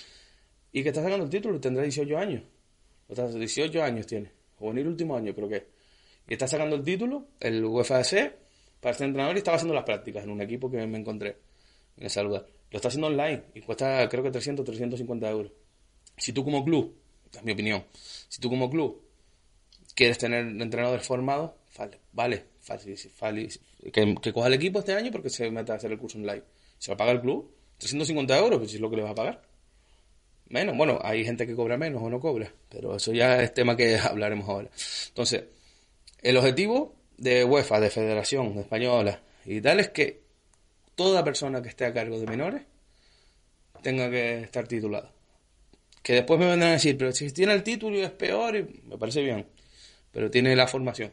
y 0.72 0.82
que 0.82 0.88
está 0.88 1.04
sacando 1.04 1.26
el 1.26 1.30
título 1.30 1.58
y 1.58 1.60
tendrá 1.60 1.84
18 1.84 2.18
años. 2.18 2.42
18 3.10 3.84
años 3.84 4.08
tiene, 4.08 4.32
juvenil 4.56 4.88
último 4.88 5.18
año 5.18 5.36
creo 5.36 5.50
que. 5.50 5.68
Y 6.30 6.32
está 6.32 6.48
sacando 6.48 6.78
el 6.78 6.84
título, 6.84 7.26
el 7.42 7.66
UFAC, 7.66 8.38
para 8.80 8.96
ser 8.96 9.08
entrenador 9.08 9.36
y 9.36 9.40
estaba 9.40 9.58
haciendo 9.58 9.74
las 9.74 9.84
prácticas 9.84 10.24
en 10.24 10.30
un 10.30 10.42
equipo 10.42 10.72
que 10.72 10.78
me 10.88 10.98
encontré 10.98 11.36
en 11.98 12.24
lugar. 12.24 12.46
Lo 12.72 12.78
está 12.78 12.88
haciendo 12.88 13.08
online 13.08 13.44
y 13.56 13.60
cuesta 13.60 14.08
creo 14.08 14.24
que 14.24 14.32
300, 14.32 14.64
350 14.64 15.30
euros. 15.30 15.52
Si 16.16 16.32
tú 16.32 16.46
como 16.46 16.64
club, 16.64 16.96
es 17.34 17.44
mi 17.44 17.52
opinión, 17.52 17.84
si 17.92 18.40
tú 18.40 18.48
como 18.48 18.70
club 18.70 19.04
quieres 19.96 20.18
tener 20.18 20.46
entrenadores 20.46 21.06
formados, 21.06 21.52
vale, 21.78 22.00
vale, 22.14 22.46
que, 23.92 24.34
coja 24.34 24.48
el 24.48 24.54
equipo 24.54 24.80
este 24.80 24.94
año 24.94 25.12
porque 25.12 25.30
se 25.30 25.50
meta 25.52 25.74
a 25.74 25.76
hacer 25.78 25.92
el 25.92 25.98
curso 25.98 26.18
online. 26.18 26.44
Se 26.78 26.92
va 26.92 26.96
a 26.96 26.98
pagar 26.98 27.16
el 27.16 27.22
club, 27.22 27.52
350 27.78 28.38
euros, 28.38 28.60
pues 28.60 28.74
es 28.74 28.80
lo 28.80 28.90
que 28.90 28.98
le 28.98 29.04
va 29.04 29.12
a 29.12 29.16
pagar. 29.16 29.42
Menos, 30.48 30.76
bueno, 30.76 31.00
hay 31.04 31.24
gente 31.24 31.46
que 31.46 31.56
cobra 31.56 31.78
menos 31.78 32.02
o 32.02 32.10
no 32.10 32.20
cobra, 32.20 32.52
pero 32.70 32.96
eso 32.96 33.14
ya 33.14 33.42
es 33.42 33.54
tema 33.54 33.76
que 33.76 33.98
hablaremos 34.00 34.48
ahora. 34.50 34.70
Entonces, 35.10 35.44
el 36.22 36.38
objetivo 36.38 36.96
de 37.18 37.44
UEFA, 37.44 37.80
de 37.80 37.90
Federación 37.90 38.58
Española 38.58 39.22
y 39.46 39.62
tal 39.62 39.80
es 39.80 39.90
que 39.90 40.22
toda 40.96 41.24
persona 41.24 41.62
que 41.62 41.70
esté 41.70 41.86
a 41.86 41.94
cargo 41.94 42.20
de 42.20 42.26
menores 42.26 42.62
tenga 43.82 44.10
que 44.10 44.42
estar 44.42 44.68
titulada. 44.68 45.12
Que 46.02 46.14
después 46.14 46.40
me 46.40 46.48
vendrán 46.48 46.72
a 46.72 46.74
decir, 46.74 46.98
pero 46.98 47.12
si 47.12 47.32
tiene 47.32 47.54
el 47.54 47.64
título 47.64 47.98
y 47.98 48.02
es 48.02 48.12
peor, 48.12 48.68
me 48.86 48.98
parece 48.98 49.22
bien, 49.22 49.46
pero 50.12 50.32
tiene 50.32 50.56
la 50.56 50.68
formación. 50.68 51.12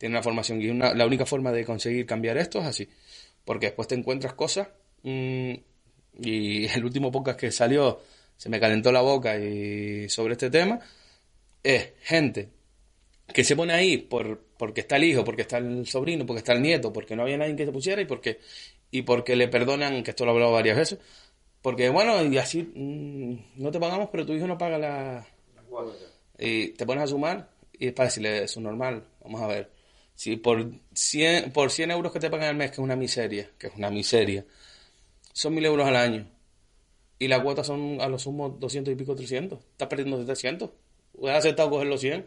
Tiene 0.00 0.14
la 0.14 0.22
formación 0.22 0.62
y 0.62 0.72
la 0.72 1.04
única 1.04 1.26
forma 1.26 1.52
de 1.52 1.62
conseguir 1.62 2.06
cambiar 2.06 2.38
esto 2.38 2.58
es 2.60 2.64
así, 2.64 2.88
porque 3.44 3.66
después 3.66 3.86
te 3.86 3.96
encuentras 3.96 4.32
cosas 4.32 4.68
mm, 5.02 5.52
y 6.22 6.64
el 6.74 6.84
último 6.86 7.12
podcast 7.12 7.38
que 7.38 7.52
salió 7.52 8.00
se 8.34 8.48
me 8.48 8.58
calentó 8.58 8.90
la 8.92 9.02
boca 9.02 9.38
y 9.38 10.08
sobre 10.08 10.32
este 10.32 10.48
tema 10.48 10.80
es 11.62 11.92
gente 12.00 12.48
que 13.30 13.44
se 13.44 13.54
pone 13.54 13.74
ahí 13.74 13.98
por, 13.98 14.40
porque 14.56 14.80
está 14.80 14.96
el 14.96 15.04
hijo, 15.04 15.22
porque 15.22 15.42
está 15.42 15.58
el 15.58 15.86
sobrino, 15.86 16.24
porque 16.24 16.38
está 16.38 16.54
el 16.54 16.62
nieto, 16.62 16.94
porque 16.94 17.14
no 17.14 17.24
había 17.24 17.36
nadie 17.36 17.54
que 17.54 17.66
se 17.66 17.72
pusiera 17.72 18.00
y 18.00 18.06
porque, 18.06 18.40
y 18.90 19.02
porque 19.02 19.36
le 19.36 19.48
perdonan, 19.48 20.02
que 20.02 20.12
esto 20.12 20.24
lo 20.24 20.30
he 20.30 20.34
hablado 20.36 20.52
varias 20.52 20.78
veces, 20.78 20.98
porque 21.60 21.90
bueno, 21.90 22.24
y 22.24 22.38
así 22.38 22.62
mm, 22.74 23.62
no 23.62 23.70
te 23.70 23.78
pagamos, 23.78 24.08
pero 24.10 24.24
tu 24.24 24.32
hijo 24.32 24.46
no 24.46 24.56
paga 24.56 24.78
la... 24.78 25.26
Y 26.38 26.68
te 26.68 26.86
pones 26.86 27.04
a 27.04 27.06
sumar 27.06 27.50
y 27.78 27.88
es 27.88 27.92
para 27.92 28.08
decirle, 28.08 28.44
eso 28.44 28.60
es 28.60 28.64
normal, 28.64 29.04
vamos 29.22 29.42
a 29.42 29.46
ver. 29.46 29.79
Si 30.20 30.36
por 30.36 30.70
100, 30.92 31.50
por 31.50 31.70
100 31.70 31.92
euros 31.92 32.12
que 32.12 32.20
te 32.20 32.28
pagan 32.28 32.50
al 32.50 32.54
mes, 32.54 32.68
que 32.68 32.74
es 32.74 32.80
una 32.80 32.94
miseria, 32.94 33.48
que 33.56 33.68
es 33.68 33.72
una 33.74 33.88
miseria, 33.88 34.44
son 35.32 35.54
1000 35.54 35.64
euros 35.64 35.86
al 35.88 35.96
año. 35.96 36.26
Y 37.18 37.26
la 37.26 37.42
cuota 37.42 37.64
son 37.64 38.02
a 38.02 38.06
lo 38.06 38.18
sumo 38.18 38.50
200 38.50 38.92
y 38.92 38.96
pico, 38.96 39.16
300. 39.16 39.58
Estás 39.58 39.88
perdiendo 39.88 40.18
700. 40.18 40.68
Hubieras 41.14 41.38
aceptado 41.38 41.70
coger 41.70 41.86
los 41.86 42.02
100 42.02 42.26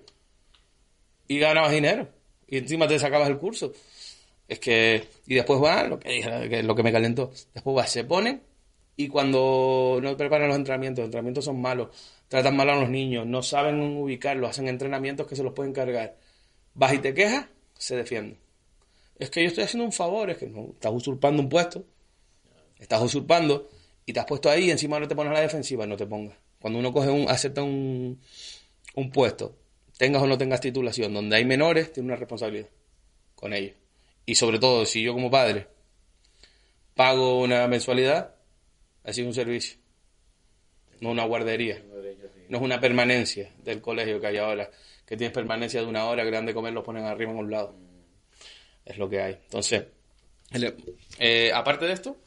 y 1.27 1.37
ganabas 1.37 1.71
dinero. 1.71 2.09
Y 2.47 2.57
encima 2.57 2.87
te 2.87 2.97
sacabas 2.97 3.29
el 3.29 3.37
curso. 3.37 3.71
Es 4.47 4.57
que, 4.57 5.07
y 5.27 5.35
después 5.35 5.61
va, 5.61 5.83
lo 5.83 5.99
que 5.99 6.63
lo 6.63 6.73
que 6.73 6.81
me 6.81 6.91
calentó, 6.91 7.31
después 7.53 7.77
va, 7.77 7.85
se 7.85 8.05
pone 8.05 8.41
y 8.97 9.07
cuando 9.07 9.99
no 10.01 10.17
preparan 10.17 10.47
los 10.47 10.57
entrenamientos, 10.57 11.03
los 11.03 11.07
entrenamientos 11.09 11.45
son 11.45 11.61
malos, 11.61 11.89
tratan 12.27 12.55
mal 12.55 12.71
a 12.71 12.75
los 12.75 12.89
niños, 12.89 13.27
no 13.27 13.43
saben 13.43 13.79
ubicarlos, 13.79 14.49
hacen 14.49 14.67
entrenamientos 14.67 15.27
que 15.27 15.35
se 15.35 15.43
los 15.43 15.53
pueden 15.53 15.73
cargar. 15.73 16.17
Vas 16.73 16.93
y 16.95 16.97
te 16.97 17.13
quejas, 17.13 17.45
se 17.77 17.95
defiende. 17.95 18.37
Es 19.19 19.29
que 19.29 19.41
yo 19.41 19.47
estoy 19.47 19.63
haciendo 19.63 19.85
un 19.85 19.91
favor, 19.91 20.29
es 20.29 20.37
que 20.37 20.47
no, 20.47 20.71
estás 20.73 20.91
usurpando 20.93 21.41
un 21.41 21.49
puesto, 21.49 21.85
estás 22.79 23.01
usurpando 23.01 23.69
y 24.05 24.13
te 24.13 24.19
has 24.19 24.25
puesto 24.25 24.49
ahí 24.49 24.65
y 24.65 24.71
encima 24.71 24.99
no 24.99 25.07
te 25.07 25.15
pones 25.15 25.31
a 25.31 25.35
la 25.35 25.41
defensiva, 25.41 25.85
no 25.85 25.95
te 25.95 26.05
pongas. 26.05 26.37
Cuando 26.59 26.79
uno 26.79 26.91
coge 26.91 27.09
un, 27.09 27.29
acepta 27.29 27.61
un, 27.61 28.19
un 28.95 29.11
puesto 29.11 29.55
tengas 29.97 30.21
o 30.21 30.27
no 30.27 30.37
tengas 30.37 30.61
titulación, 30.61 31.13
donde 31.13 31.35
hay 31.35 31.45
menores, 31.45 31.93
tiene 31.93 32.07
una 32.07 32.15
responsabilidad 32.15 32.67
con 33.35 33.53
ellos. 33.53 33.75
Y 34.25 34.35
sobre 34.35 34.59
todo, 34.59 34.85
si 34.85 35.03
yo 35.03 35.13
como 35.13 35.29
padre 35.29 35.67
pago 36.95 37.41
una 37.41 37.67
mensualidad, 37.67 38.35
así 39.03 39.21
es 39.21 39.27
un 39.27 39.33
servicio, 39.33 39.77
no 41.01 41.11
una 41.11 41.25
guardería, 41.25 41.83
no 42.49 42.57
es 42.57 42.63
una 42.63 42.79
permanencia 42.79 43.51
del 43.63 43.81
colegio 43.81 44.19
que 44.19 44.27
hay 44.27 44.37
ahora, 44.37 44.69
que 45.05 45.17
tienes 45.17 45.33
permanencia 45.33 45.81
de 45.81 45.87
una 45.87 46.05
hora, 46.05 46.23
que 46.23 46.31
le 46.31 46.37
dan 46.37 46.45
de 46.45 46.53
comer, 46.53 46.73
los 46.73 46.83
ponen 46.83 47.05
arriba 47.05 47.31
en 47.31 47.37
un 47.37 47.51
lado. 47.51 47.75
Es 48.85 48.97
lo 48.97 49.09
que 49.09 49.21
hay. 49.21 49.33
Entonces, 49.33 49.85
eh, 51.19 51.51
aparte 51.53 51.85
de 51.85 51.93
esto, 51.93 52.17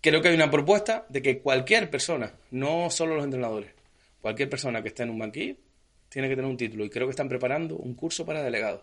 creo 0.00 0.20
que 0.20 0.28
hay 0.28 0.34
una 0.34 0.50
propuesta 0.50 1.06
de 1.08 1.22
que 1.22 1.40
cualquier 1.40 1.90
persona, 1.90 2.32
no 2.50 2.90
solo 2.90 3.16
los 3.16 3.24
entrenadores, 3.24 3.72
cualquier 4.20 4.48
persona 4.48 4.82
que 4.82 4.88
esté 4.88 5.02
en 5.02 5.10
un 5.10 5.18
banquillo, 5.18 5.56
tiene 6.08 6.28
que 6.28 6.36
tener 6.36 6.50
un 6.50 6.56
título 6.56 6.84
y 6.84 6.90
creo 6.90 7.06
que 7.06 7.12
están 7.12 7.28
preparando 7.28 7.76
un 7.76 7.94
curso 7.94 8.26
para 8.26 8.42
delegados. 8.42 8.82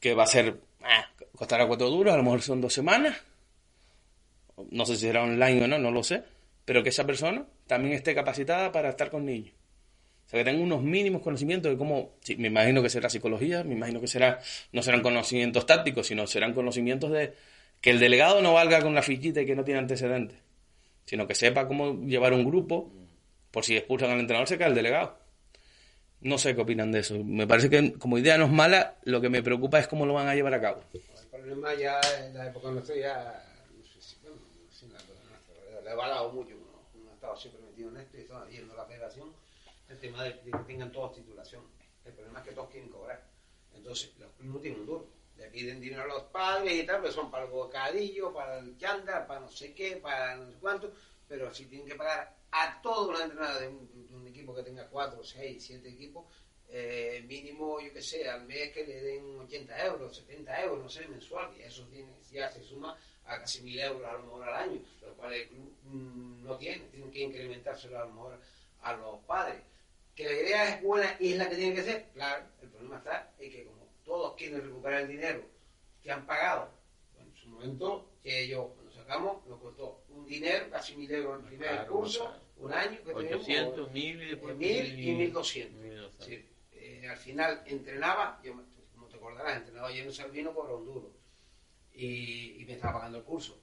Que 0.00 0.14
va 0.14 0.24
a 0.24 0.26
ser, 0.26 0.60
ah, 0.82 1.08
costará 1.34 1.66
cuatro 1.66 1.88
duros, 1.88 2.12
a 2.12 2.16
lo 2.16 2.22
mejor 2.22 2.42
son 2.42 2.60
dos 2.60 2.72
semanas. 2.72 3.16
No 4.70 4.84
sé 4.84 4.96
si 4.96 5.02
será 5.02 5.22
online 5.22 5.64
o 5.64 5.68
no, 5.68 5.78
no 5.78 5.90
lo 5.90 6.02
sé. 6.02 6.22
Pero 6.64 6.82
que 6.82 6.90
esa 6.90 7.04
persona 7.04 7.46
también 7.66 7.94
esté 7.94 8.14
capacitada 8.14 8.70
para 8.72 8.90
estar 8.90 9.10
con 9.10 9.24
niños. 9.24 9.54
Que 10.34 10.42
tenga 10.42 10.60
unos 10.60 10.82
mínimos 10.82 11.22
conocimientos 11.22 11.70
de 11.70 11.78
cómo, 11.78 12.16
sí, 12.20 12.34
me 12.34 12.48
imagino 12.48 12.82
que 12.82 12.90
será 12.90 13.08
psicología, 13.08 13.62
me 13.62 13.74
imagino 13.74 14.00
que 14.00 14.08
será, 14.08 14.40
no 14.72 14.82
serán 14.82 15.00
conocimientos 15.00 15.64
tácticos, 15.64 16.08
sino 16.08 16.26
serán 16.26 16.52
conocimientos 16.52 17.12
de 17.12 17.34
que 17.80 17.90
el 17.90 18.00
delegado 18.00 18.42
no 18.42 18.52
valga 18.52 18.82
con 18.82 18.96
la 18.96 19.02
fichita 19.02 19.42
y 19.42 19.46
que 19.46 19.54
no 19.54 19.62
tiene 19.62 19.78
antecedentes, 19.78 20.36
sino 21.04 21.28
que 21.28 21.36
sepa 21.36 21.68
cómo 21.68 22.04
llevar 22.04 22.32
un 22.32 22.44
grupo, 22.44 22.90
por 23.52 23.64
si 23.64 23.76
expulsan 23.76 24.10
al 24.10 24.18
entrenador 24.18 24.48
se 24.48 24.58
cae 24.58 24.70
el 24.70 24.74
delegado. 24.74 25.16
No 26.20 26.36
sé 26.36 26.56
qué 26.56 26.62
opinan 26.62 26.90
de 26.90 26.98
eso. 26.98 27.22
Me 27.22 27.46
parece 27.46 27.70
que 27.70 27.92
como 27.92 28.18
idea 28.18 28.36
no 28.36 28.46
es 28.46 28.50
mala, 28.50 28.96
lo 29.04 29.20
que 29.20 29.28
me 29.28 29.40
preocupa 29.40 29.78
es 29.78 29.86
cómo 29.86 30.04
lo 30.04 30.14
van 30.14 30.26
a 30.26 30.34
llevar 30.34 30.54
a 30.54 30.60
cabo. 30.60 30.82
El 30.92 31.28
problema 31.30 31.74
ya 31.74 32.00
en 32.26 32.34
la 32.34 32.48
época 32.48 32.72
nuestra 32.72 32.96
ya, 32.96 33.44
no 33.78 33.84
sé 33.84 34.02
si, 34.02 34.16
época 34.16 34.34
nuestra, 35.30 35.80
le 35.84 35.90
he 35.92 35.94
valado 35.94 36.32
mucho, 36.32 36.56
uno, 36.96 37.10
ha 37.12 37.14
estado 37.14 37.36
siempre 37.36 37.62
metido 37.62 37.90
en 37.90 37.98
esto 37.98 38.16
y 38.16 38.20
estaba 38.22 38.44
viendo 38.46 38.74
la 38.74 38.84
federación, 38.84 39.28
el 39.94 40.00
tema 40.00 40.24
de, 40.24 40.38
que 40.40 40.50
tengan 40.66 40.92
todos 40.92 41.14
titulación. 41.14 41.62
El 42.04 42.12
problema 42.12 42.40
es 42.40 42.44
que 42.46 42.52
todos 42.52 42.70
quieren 42.70 42.90
cobrar. 42.90 43.22
Entonces, 43.74 44.12
los 44.18 44.30
clubes 44.32 44.54
no 44.54 44.60
tienen 44.60 44.80
un 44.80 44.86
duro. 44.86 45.08
Le 45.36 45.48
piden 45.50 45.80
dinero 45.80 46.02
a 46.02 46.06
los 46.06 46.22
padres 46.24 46.74
y 46.74 46.86
tal, 46.86 47.00
pero 47.00 47.12
son 47.12 47.30
para 47.30 47.44
el 47.44 47.50
bocadillo, 47.50 48.32
para 48.32 48.58
el 48.58 48.76
chándal, 48.78 49.26
para 49.26 49.40
no 49.40 49.50
sé 49.50 49.74
qué, 49.74 49.96
para 49.96 50.36
no 50.36 50.48
sé 50.48 50.56
cuánto, 50.60 50.92
pero 51.26 51.52
si 51.52 51.66
tienen 51.66 51.88
que 51.88 51.96
pagar 51.96 52.36
a 52.52 52.80
todos 52.80 53.12
los 53.12 53.20
entrenadores 53.20 53.62
de 53.62 54.14
un, 54.14 54.28
equipo 54.28 54.54
que 54.54 54.62
tenga 54.62 54.86
4, 54.88 55.24
6, 55.24 55.64
7 55.64 55.88
equipos, 55.88 56.24
eh, 56.68 57.24
mínimo, 57.26 57.80
yo 57.80 57.92
que 57.92 58.00
sé, 58.00 58.28
al 58.28 58.44
mes 58.46 58.72
que 58.72 58.86
le 58.86 59.00
den 59.00 59.40
80 59.40 59.86
euros, 59.86 60.16
70 60.16 60.62
euros, 60.62 60.82
no 60.82 60.88
sé, 60.88 61.06
mensual, 61.08 61.52
y 61.58 61.62
eso 61.62 61.84
tiene, 61.86 62.12
ya 62.30 62.50
se 62.50 62.62
suma 62.62 62.96
a 63.26 63.38
casi 63.40 63.60
1000 63.62 63.80
euros 63.80 64.08
a 64.08 64.12
lo 64.12 64.22
mejor 64.22 64.48
al 64.48 64.54
año, 64.54 64.80
lo 65.02 65.14
cual 65.14 65.32
el 65.32 65.48
club 65.48 65.72
mm, 65.84 66.44
no 66.44 66.56
tiene, 66.56 66.84
tienen 66.90 67.10
que 67.10 67.20
incrementárselo 67.20 67.98
a 67.98 68.04
lo 68.04 68.12
mejor 68.12 68.40
a 68.82 68.92
los 68.92 69.18
padres. 69.24 69.62
Que 70.14 70.24
la 70.24 70.32
idea 70.32 70.74
es 70.76 70.82
buena 70.82 71.16
y 71.18 71.32
es 71.32 71.38
la 71.38 71.48
que 71.48 71.56
tiene 71.56 71.74
que 71.74 71.82
ser, 71.82 72.08
claro, 72.14 72.44
el 72.62 72.68
problema 72.68 72.98
está 72.98 73.32
en 73.38 73.50
que 73.50 73.64
como 73.64 73.88
todos 74.04 74.34
quieren 74.36 74.60
recuperar 74.62 75.02
el 75.02 75.08
dinero 75.08 75.42
que 76.02 76.10
han 76.12 76.24
pagado, 76.26 76.70
en 77.18 77.34
su 77.34 77.48
momento, 77.48 78.10
que 78.22 78.44
ellos 78.44 78.66
cuando 78.74 78.92
sacamos 78.92 79.46
nos 79.46 79.60
costó 79.60 80.02
un 80.10 80.24
dinero, 80.26 80.70
casi 80.70 80.94
mil 80.96 81.10
euros 81.10 81.38
en 81.40 81.44
el 81.44 81.48
primer 81.58 81.86
curso, 81.86 82.40
un 82.58 82.72
año 82.72 83.02
que 83.02 83.12
800, 83.12 83.90
1000 83.90 84.22
y 84.22 84.26
después 84.26 84.56
1000 84.56 84.98
y 85.00 85.12
1200. 85.14 86.28
Eh, 86.72 87.08
al 87.08 87.16
final 87.16 87.62
entrenaba, 87.66 88.40
yo, 88.44 88.52
como 88.94 89.06
te 89.08 89.16
acordarás, 89.16 89.56
entrenaba 89.56 89.90
lleno 89.90 90.12
Salvino 90.12 90.52
por 90.52 90.70
un 90.70 90.84
duro. 90.86 91.10
y, 91.92 92.60
y 92.60 92.64
me 92.66 92.74
estaba 92.74 92.94
pagando 92.94 93.18
el 93.18 93.24
curso. 93.24 93.58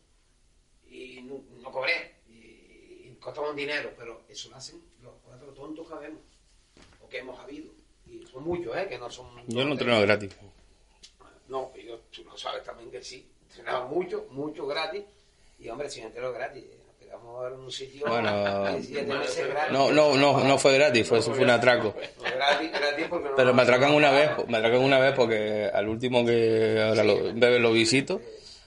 Y 0.87 1.21
no, 1.21 1.43
no 1.61 1.71
cobré, 1.71 2.15
y, 2.27 3.07
y 3.07 3.17
costaba 3.19 3.49
un 3.51 3.55
dinero, 3.55 3.93
pero 3.97 4.23
eso 4.27 4.49
lo 4.49 4.55
hacen 4.57 4.81
los 5.01 5.13
cuatro 5.23 5.53
tontos 5.53 5.87
que 5.87 5.93
habemos, 5.93 6.21
o 6.21 6.30
que 7.11 7.19
hemos 7.19 7.39
habido. 7.39 7.69
Y 8.07 8.25
son 8.25 8.43
muchos, 8.43 8.75
¿eh? 8.75 8.87
Que 8.89 8.97
no 8.97 9.09
son... 9.09 9.27
Yo 9.47 9.63
no 9.63 9.73
entreno 9.73 10.01
gratis. 10.01 10.35
No, 11.47 11.71
yo, 11.75 11.99
tú 12.09 12.23
lo 12.23 12.37
sabes 12.37 12.63
también 12.63 12.89
que 12.89 13.03
sí. 13.03 13.27
Entrenaba 13.49 13.85
mucho, 13.85 14.25
mucho 14.31 14.65
gratis. 14.65 15.03
Y 15.59 15.69
hombre, 15.69 15.89
si 15.89 15.99
me 15.99 16.07
entero 16.07 16.33
gratis, 16.33 16.63
eh, 16.63 16.77
nos 16.87 16.95
quedamos 16.95 17.39
a 17.39 17.43
ver 17.43 17.53
en 17.53 17.59
un 17.59 17.71
sitio. 17.71 18.07
Bueno. 18.07 18.31
No, 19.71 19.91
no, 19.91 20.15
no, 20.15 20.43
no 20.43 20.57
fue 20.57 20.73
gratis, 20.73 21.07
fue, 21.07 21.19
eso 21.19 21.33
fue 21.33 21.43
un 21.43 21.49
atraco. 21.49 21.93
No, 22.17 22.23
gratis, 22.23 22.71
gratis 22.71 23.05
porque 23.09 23.29
no 23.29 23.35
Pero 23.35 23.53
me 23.53 23.61
atracan 23.61 23.93
una 23.93 24.11
vez, 24.11 24.31
me 24.47 24.57
atracan 24.57 24.81
una 24.81 24.99
vez 24.99 25.13
porque 25.15 25.69
al 25.71 25.87
último 25.87 26.25
que 26.25 26.81
ahora 26.81 27.03
lo, 27.03 27.33
breve 27.33 27.59
lo 27.59 27.71
visito, 27.71 28.21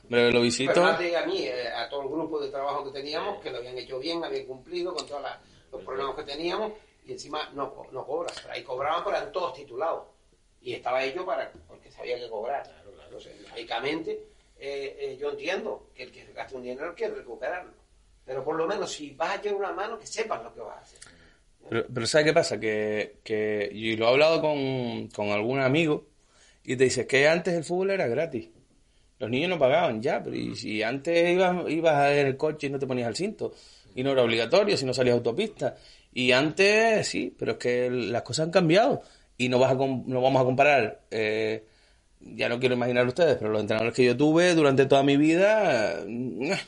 breve 0.08 0.32
lo 0.32 0.40
visito. 0.40 0.72
Pero 0.98 1.18
a 1.18 1.26
mí, 1.26 1.44
eh, 1.44 1.68
a 1.68 1.88
todo 1.88 2.02
el 2.02 2.08
grupo 2.08 2.40
de 2.40 2.50
trabajo 2.50 2.84
que 2.84 2.90
teníamos, 2.98 3.42
que 3.42 3.50
lo 3.50 3.58
habían 3.58 3.76
hecho 3.76 3.98
bien, 3.98 4.24
habían 4.24 4.46
cumplido 4.46 4.94
con 4.94 5.06
todos 5.06 5.22
los 5.72 5.82
problemas 5.82 6.14
que 6.16 6.22
teníamos, 6.22 6.72
y 7.06 7.12
encima 7.12 7.50
no, 7.54 7.74
co- 7.74 7.86
no 7.92 8.04
cobras. 8.06 8.38
Pero 8.40 8.54
ahí 8.54 8.62
cobraban, 8.62 9.04
pero 9.04 9.16
eran 9.16 9.32
todos 9.32 9.54
titulados. 9.54 10.04
Y 10.62 10.72
estaba 10.72 11.04
hecho 11.04 11.24
para, 11.26 11.50
porque 11.68 11.90
sabía 11.90 12.18
que 12.18 12.28
cobrar. 12.28 12.68
Entonces, 13.04 13.40
lógicamente, 13.42 14.12
eh, 14.58 14.96
eh, 14.98 15.16
yo 15.20 15.30
entiendo 15.30 15.88
que 15.94 16.04
el 16.04 16.12
que 16.12 16.24
gasta 16.32 16.56
un 16.56 16.62
dinero 16.62 16.94
quiere 16.94 17.14
recuperarlo. 17.16 17.72
Pero 18.24 18.42
por 18.42 18.56
lo 18.56 18.66
menos, 18.66 18.90
si 18.92 19.10
vas 19.10 19.30
a 19.30 19.34
echar 19.36 19.54
una 19.54 19.72
mano, 19.72 19.98
que 19.98 20.06
sepas 20.06 20.42
lo 20.42 20.54
que 20.54 20.60
vas 20.60 20.76
a 20.78 20.80
hacer. 20.80 20.98
Pero, 21.68 21.86
pero 21.92 22.06
¿sabes 22.06 22.26
qué 22.26 22.32
pasa? 22.32 22.58
Que, 22.58 23.16
que 23.22 23.68
y 23.72 23.96
lo 23.96 24.06
he 24.06 24.08
hablado 24.08 24.40
con, 24.40 25.08
con 25.08 25.28
algún 25.30 25.60
amigo 25.60 26.06
y 26.62 26.76
te 26.76 26.84
dices 26.84 27.06
que 27.06 27.28
antes 27.28 27.52
el 27.54 27.64
fútbol 27.64 27.90
era 27.90 28.06
gratis. 28.06 28.48
Los 29.18 29.30
niños 29.30 29.50
no 29.50 29.58
pagaban 29.58 30.02
ya, 30.02 30.22
pero 30.22 30.34
y 30.36 30.56
si 30.56 30.82
antes 30.82 31.30
ibas, 31.30 31.68
ibas 31.70 32.10
en 32.12 32.26
el 32.26 32.36
coche 32.36 32.66
y 32.66 32.70
no 32.70 32.78
te 32.78 32.86
ponías 32.86 33.08
el 33.08 33.16
cinto 33.16 33.52
y 33.94 34.02
no 34.02 34.12
era 34.12 34.22
obligatorio 34.22 34.76
si 34.76 34.84
no 34.84 34.92
salías 34.92 35.14
a 35.14 35.18
autopista. 35.18 35.76
Y 36.14 36.32
antes 36.32 37.08
sí, 37.08 37.34
pero 37.38 37.52
es 37.52 37.58
que 37.58 37.90
las 37.90 38.22
cosas 38.22 38.46
han 38.46 38.52
cambiado 38.52 39.02
y 39.36 39.48
no, 39.48 39.58
vas 39.58 39.72
a, 39.72 39.74
no 39.74 40.22
vamos 40.22 40.40
a 40.40 40.44
comparar. 40.44 41.02
eh, 41.10 41.66
ya 42.20 42.48
no 42.48 42.58
quiero 42.58 42.74
imaginar 42.74 43.06
ustedes, 43.06 43.36
pero 43.36 43.50
los 43.50 43.60
entrenadores 43.60 43.94
que 43.94 44.04
yo 44.04 44.16
tuve 44.16 44.54
durante 44.54 44.86
toda 44.86 45.02
mi 45.02 45.16
vida, 45.16 46.00
eh, 46.00 46.58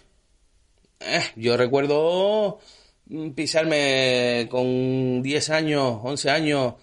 eh, 1.00 1.22
yo 1.36 1.56
recuerdo 1.56 2.58
mm, 3.06 3.30
pisarme 3.30 4.48
con 4.50 5.22
10 5.22 5.50
años, 5.50 6.00
11 6.02 6.30
años, 6.30 6.74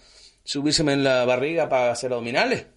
subírseme 0.44 0.94
en 0.94 1.04
la 1.04 1.26
barriga 1.26 1.70
para 1.70 1.92
hacer 1.92 2.12
abdominales. 2.12 2.68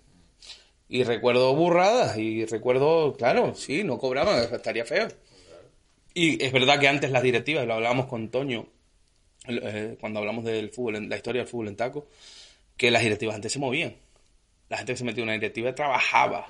Y 0.88 1.02
recuerdo 1.04 1.54
burradas 1.54 2.16
y 2.18 2.44
recuerdo, 2.46 3.14
claro, 3.14 3.54
sí, 3.54 3.82
no 3.82 3.98
cobraban, 3.98 4.38
estaría 4.52 4.84
feo. 4.84 5.08
Y 6.14 6.42
es 6.44 6.52
verdad 6.52 6.78
que 6.80 6.88
antes 6.88 7.10
las 7.10 7.22
directivas, 7.22 7.66
lo 7.66 7.74
hablábamos 7.74 8.06
con 8.06 8.30
Toño, 8.30 8.68
eh, 9.48 9.96
cuando 10.00 10.20
hablamos 10.20 10.44
del 10.44 10.70
fútbol, 10.70 10.96
en 10.96 11.08
la 11.08 11.16
historia 11.16 11.42
del 11.42 11.48
fútbol 11.48 11.68
en 11.68 11.76
taco, 11.76 12.06
que 12.76 12.90
las 12.90 13.02
directivas 13.02 13.36
antes 13.36 13.52
se 13.52 13.58
movían. 13.58 13.96
La 14.68 14.78
gente 14.78 14.92
que 14.92 14.96
se 14.96 15.04
metía 15.04 15.22
en 15.22 15.28
una 15.28 15.34
directiva 15.34 15.74
trabajaba. 15.74 16.46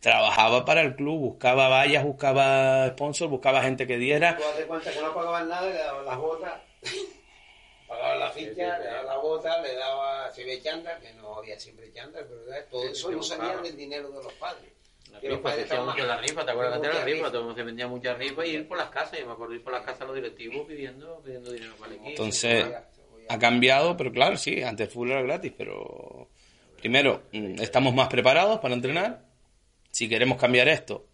Trabajaba 0.00 0.64
para 0.64 0.80
el 0.80 0.96
club, 0.96 1.18
buscaba 1.18 1.68
vallas, 1.68 2.04
buscaba 2.04 2.88
sponsors, 2.88 3.30
buscaba 3.30 3.62
gente 3.62 3.86
que 3.86 3.98
diera. 3.98 4.36
Cuenta 4.66 4.92
que 4.92 5.00
no 5.00 5.14
pagaban 5.14 5.48
nada, 5.48 5.68
le 5.68 5.74
daban 5.74 6.04
las 6.04 6.18
botas, 6.18 6.60
pagaban 7.88 8.18
la 8.18 8.30
ficha, 8.30 8.78
le 8.78 8.84
daban 8.84 9.06
las 9.06 9.22
botas, 9.22 9.62
le 9.62 9.74
daba, 9.76 10.32
si 10.32 10.42
había 10.42 10.60
chándal, 10.60 11.00
que 11.00 11.12
no 11.14 11.36
había 11.36 11.58
siempre 11.58 11.92
chándal, 11.92 12.26
pero 12.28 12.64
todo 12.68 12.84
eso 12.84 13.12
no 13.12 13.22
salía 13.22 13.58
del 13.58 13.76
dinero 13.76 14.10
de 14.10 14.24
los 14.24 14.32
padres. 14.34 14.72
La 15.12 15.20
Que 15.20 15.28
rifa, 15.28 15.50
hacía 15.50 15.62
estaban 15.62 15.86
mucho 15.86 16.06
la 16.06 16.14
más- 16.16 16.26
rifa, 16.26 16.44
¿te 16.44 16.50
acuerdas 16.50 16.80
que 16.80 16.88
la 16.88 17.04
rifa? 17.04 17.26
Todo 17.28 17.38
el 17.38 17.44
mundo 17.44 17.54
se 17.58 17.62
vendía 17.64 17.86
mucha 17.88 18.14
rifa 18.14 18.46
y 18.46 18.50
ir 18.50 18.66
por 18.68 18.78
las 18.78 18.88
casas, 18.90 19.18
yo 19.20 19.26
me 19.26 19.32
acuerdo 19.32 19.54
ir 19.54 19.62
por 19.62 19.72
las 19.72 19.82
casas 19.82 20.06
los 20.06 20.14
directivos 20.16 20.66
pidiendo, 20.66 21.20
pidiendo 21.24 21.52
dinero 21.52 21.74
para 21.78 21.88
el 21.92 21.94
equipo. 21.96 22.08
Entonces, 22.10 22.66
ha 23.28 23.38
cambiado, 23.38 23.96
pero 23.96 24.10
claro, 24.10 24.36
sí, 24.36 24.62
antes 24.62 24.88
el 24.88 24.92
fútbol 24.92 25.10
era 25.12 25.22
gratis, 25.22 25.52
pero 25.56 26.28
primero, 26.80 27.22
mm, 27.32 27.60
estamos 27.60 27.94
más 27.94 28.08
preparados 28.08 28.58
para 28.60 28.74
entrenar. 28.74 29.24
Si 29.90 30.08
queremos 30.08 30.38
cambiar 30.38 30.68
esto, 30.68 31.06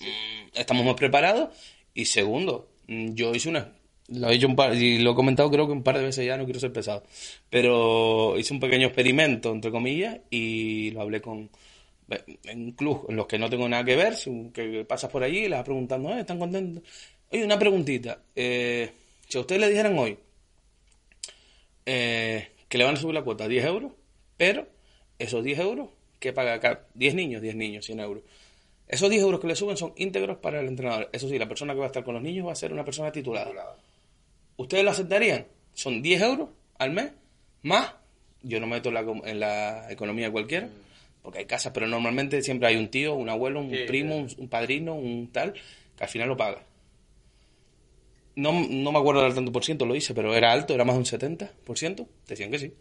mm, 0.00 0.48
estamos 0.58 0.84
más 0.86 0.94
preparados. 0.94 1.48
Y 1.92 2.04
segundo, 2.06 2.68
mm, 2.86 3.14
yo 3.14 3.34
hice 3.34 3.48
una. 3.48 3.72
Lo 4.08 4.28
he 4.28 4.34
hecho 4.34 4.46
un 4.46 4.54
par, 4.56 4.74
y 4.74 4.98
lo 4.98 5.12
he 5.12 5.14
comentado 5.14 5.50
creo 5.50 5.66
que 5.66 5.72
un 5.72 5.82
par 5.82 5.96
de 5.98 6.04
veces 6.04 6.26
ya, 6.26 6.36
no 6.36 6.44
quiero 6.44 6.60
ser 6.60 6.72
pesado. 6.72 7.02
Pero 7.50 8.38
hice 8.38 8.52
un 8.52 8.60
pequeño 8.60 8.86
experimento, 8.88 9.50
entre 9.52 9.70
comillas, 9.70 10.18
y 10.30 10.90
lo 10.92 11.00
hablé 11.02 11.20
con. 11.20 11.50
En 12.44 12.72
club 12.72 13.06
en 13.08 13.16
los 13.16 13.26
que 13.26 13.38
no 13.38 13.48
tengo 13.48 13.68
nada 13.68 13.84
que 13.84 13.96
ver, 13.96 14.14
que 14.52 14.84
pasas 14.84 15.10
por 15.10 15.22
allí 15.22 15.38
y 15.38 15.48
les 15.48 15.58
vas 15.58 15.64
preguntando, 15.64 16.10
"Eh, 16.14 16.20
¿están 16.20 16.38
contentos? 16.38 16.82
Oye, 17.30 17.44
una 17.44 17.58
preguntita. 17.58 18.20
eh, 18.36 18.90
si 19.28 19.38
a 19.38 19.40
ustedes 19.40 19.60
le 19.60 19.68
dijeran 19.70 19.98
hoy 19.98 20.18
eh, 21.86 22.48
que 22.68 22.78
le 22.78 22.84
van 22.84 22.94
a 22.94 22.98
subir 22.98 23.14
la 23.14 23.22
cuota 23.22 23.44
a 23.44 23.48
10 23.48 23.64
euros, 23.64 23.92
pero 24.36 24.66
esos 25.18 25.42
10 25.44 25.58
euros 25.58 25.88
que 26.20 26.32
paga 26.32 26.58
cada 26.60 26.86
10 26.94 27.14
niños, 27.14 27.42
10 27.42 27.54
niños, 27.56 27.84
100 27.84 28.00
euros. 28.00 28.22
Esos 28.88 29.10
10 29.10 29.22
euros 29.22 29.40
que 29.40 29.46
le 29.46 29.56
suben 29.56 29.76
son 29.76 29.92
íntegros 29.96 30.38
para 30.38 30.60
el 30.60 30.68
entrenador. 30.68 31.08
Eso 31.12 31.28
sí, 31.28 31.38
la 31.38 31.48
persona 31.48 31.72
que 31.72 31.80
va 31.80 31.86
a 31.86 31.88
estar 31.88 32.04
con 32.04 32.14
los 32.14 32.22
niños 32.22 32.46
va 32.46 32.52
a 32.52 32.56
ser 32.56 32.72
una 32.72 32.84
persona 32.84 33.10
titulada. 33.12 33.76
¿Ustedes 34.56 34.84
lo 34.84 34.90
aceptarían? 34.90 35.46
Son 35.72 36.00
10 36.02 36.22
euros 36.22 36.48
al 36.78 36.92
mes, 36.92 37.12
más, 37.62 37.92
yo 38.42 38.60
no 38.60 38.66
meto 38.66 38.90
en 38.90 38.94
la, 38.94 39.00
en 39.00 39.40
la 39.40 39.90
economía 39.90 40.30
cualquiera, 40.30 40.68
porque 41.24 41.38
hay 41.38 41.46
casas, 41.46 41.72
pero 41.72 41.86
normalmente 41.86 42.42
siempre 42.42 42.68
hay 42.68 42.76
un 42.76 42.88
tío, 42.88 43.14
un 43.14 43.30
abuelo, 43.30 43.60
un 43.60 43.70
Sí, 43.70 43.78
primo, 43.86 44.14
un, 44.14 44.28
un 44.36 44.48
padrino, 44.48 44.94
un 44.94 45.32
tal, 45.32 45.54
que 45.54 46.04
al 46.04 46.10
final 46.10 46.28
lo 46.28 46.36
paga. 46.36 46.62
No, 48.36 48.52
no 48.52 48.92
me 48.92 48.98
acuerdo 48.98 49.22
del 49.22 49.34
tanto 49.34 49.50
por 49.50 49.64
ciento, 49.64 49.86
lo 49.86 49.96
hice, 49.96 50.12
pero 50.12 50.34
era 50.34 50.52
alto, 50.52 50.74
era 50.74 50.84
más 50.84 50.96
de 50.96 50.98
un 50.98 51.06
70%. 51.06 52.06
Decían 52.28 52.50
que 52.50 52.58
sí. 52.58 52.74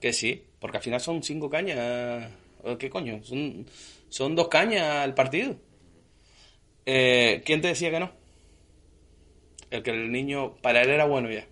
Que 0.00 0.12
sí, 0.12 0.44
porque 0.60 0.76
al 0.76 0.82
final 0.84 1.00
son 1.00 1.22
cinco 1.24 1.50
cañas. 1.50 2.30
¿o 2.62 2.78
¿Qué 2.78 2.88
coño? 2.88 3.24
Son, 3.24 3.66
son 4.08 4.36
dos 4.36 4.46
cañas 4.46 4.84
al 4.98 5.14
partido. 5.14 5.56
Eh, 6.86 7.42
¿Quién 7.44 7.60
te 7.60 7.68
decía 7.68 7.90
que 7.90 7.98
no? 7.98 8.12
El 9.72 9.82
que 9.82 9.90
el 9.90 10.12
niño, 10.12 10.54
para 10.62 10.82
él 10.82 10.90
era 10.90 11.06
bueno 11.06 11.28
ya. 11.28 11.44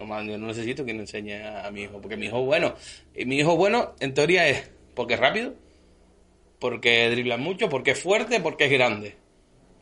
No, 0.00 0.06
más, 0.06 0.26
yo 0.26 0.38
no 0.38 0.48
necesito 0.48 0.84
que 0.84 0.92
le 0.92 1.00
enseñe 1.00 1.42
a, 1.44 1.70
mi 1.70 1.82
hijo, 1.82 2.00
porque 2.00 2.16
mi 2.16 2.26
hijo 2.26 2.42
bueno. 2.42 2.74
Y 3.14 3.26
mi 3.26 3.38
hijo 3.38 3.56
bueno, 3.56 3.94
en 4.00 4.14
teoría, 4.14 4.48
es 4.48 4.70
porque 4.94 5.14
es 5.14 5.20
rápido, 5.20 5.54
porque 6.58 7.08
dribla 7.10 7.36
mucho, 7.36 7.68
porque 7.68 7.92
es 7.92 8.00
fuerte, 8.02 8.40
porque 8.40 8.64
es 8.66 8.70
grande. 8.70 9.16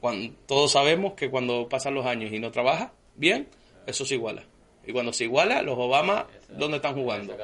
Cuando, 0.01 0.35
todos 0.47 0.73
sabemos 0.73 1.15
que 1.15 1.31
cuando 1.31 1.69
pasan 1.69 1.95
los 1.95 2.07
años 2.07 2.33
y 2.33 2.39
no 2.39 2.51
trabaja 2.51 2.93
bien, 3.17 3.49
eso 3.87 4.05
se 4.05 4.15
iguala. 4.15 4.45
Y 4.87 4.93
cuando 4.93 5.13
se 5.13 5.25
iguala, 5.25 5.63
los 5.63 5.77
Obama, 5.79 6.27
¿dónde 6.51 6.77
están 6.77 6.95
jugando? 6.95 7.37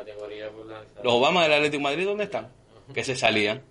Los 1.02 1.12
Obama 1.14 1.42
del 1.42 1.54
Atlético 1.54 1.78
de 1.78 1.82
Madrid, 1.82 2.04
¿dónde 2.04 2.24
están? 2.24 2.48
Que 2.94 3.02
se 3.02 3.16
salían. 3.16 3.62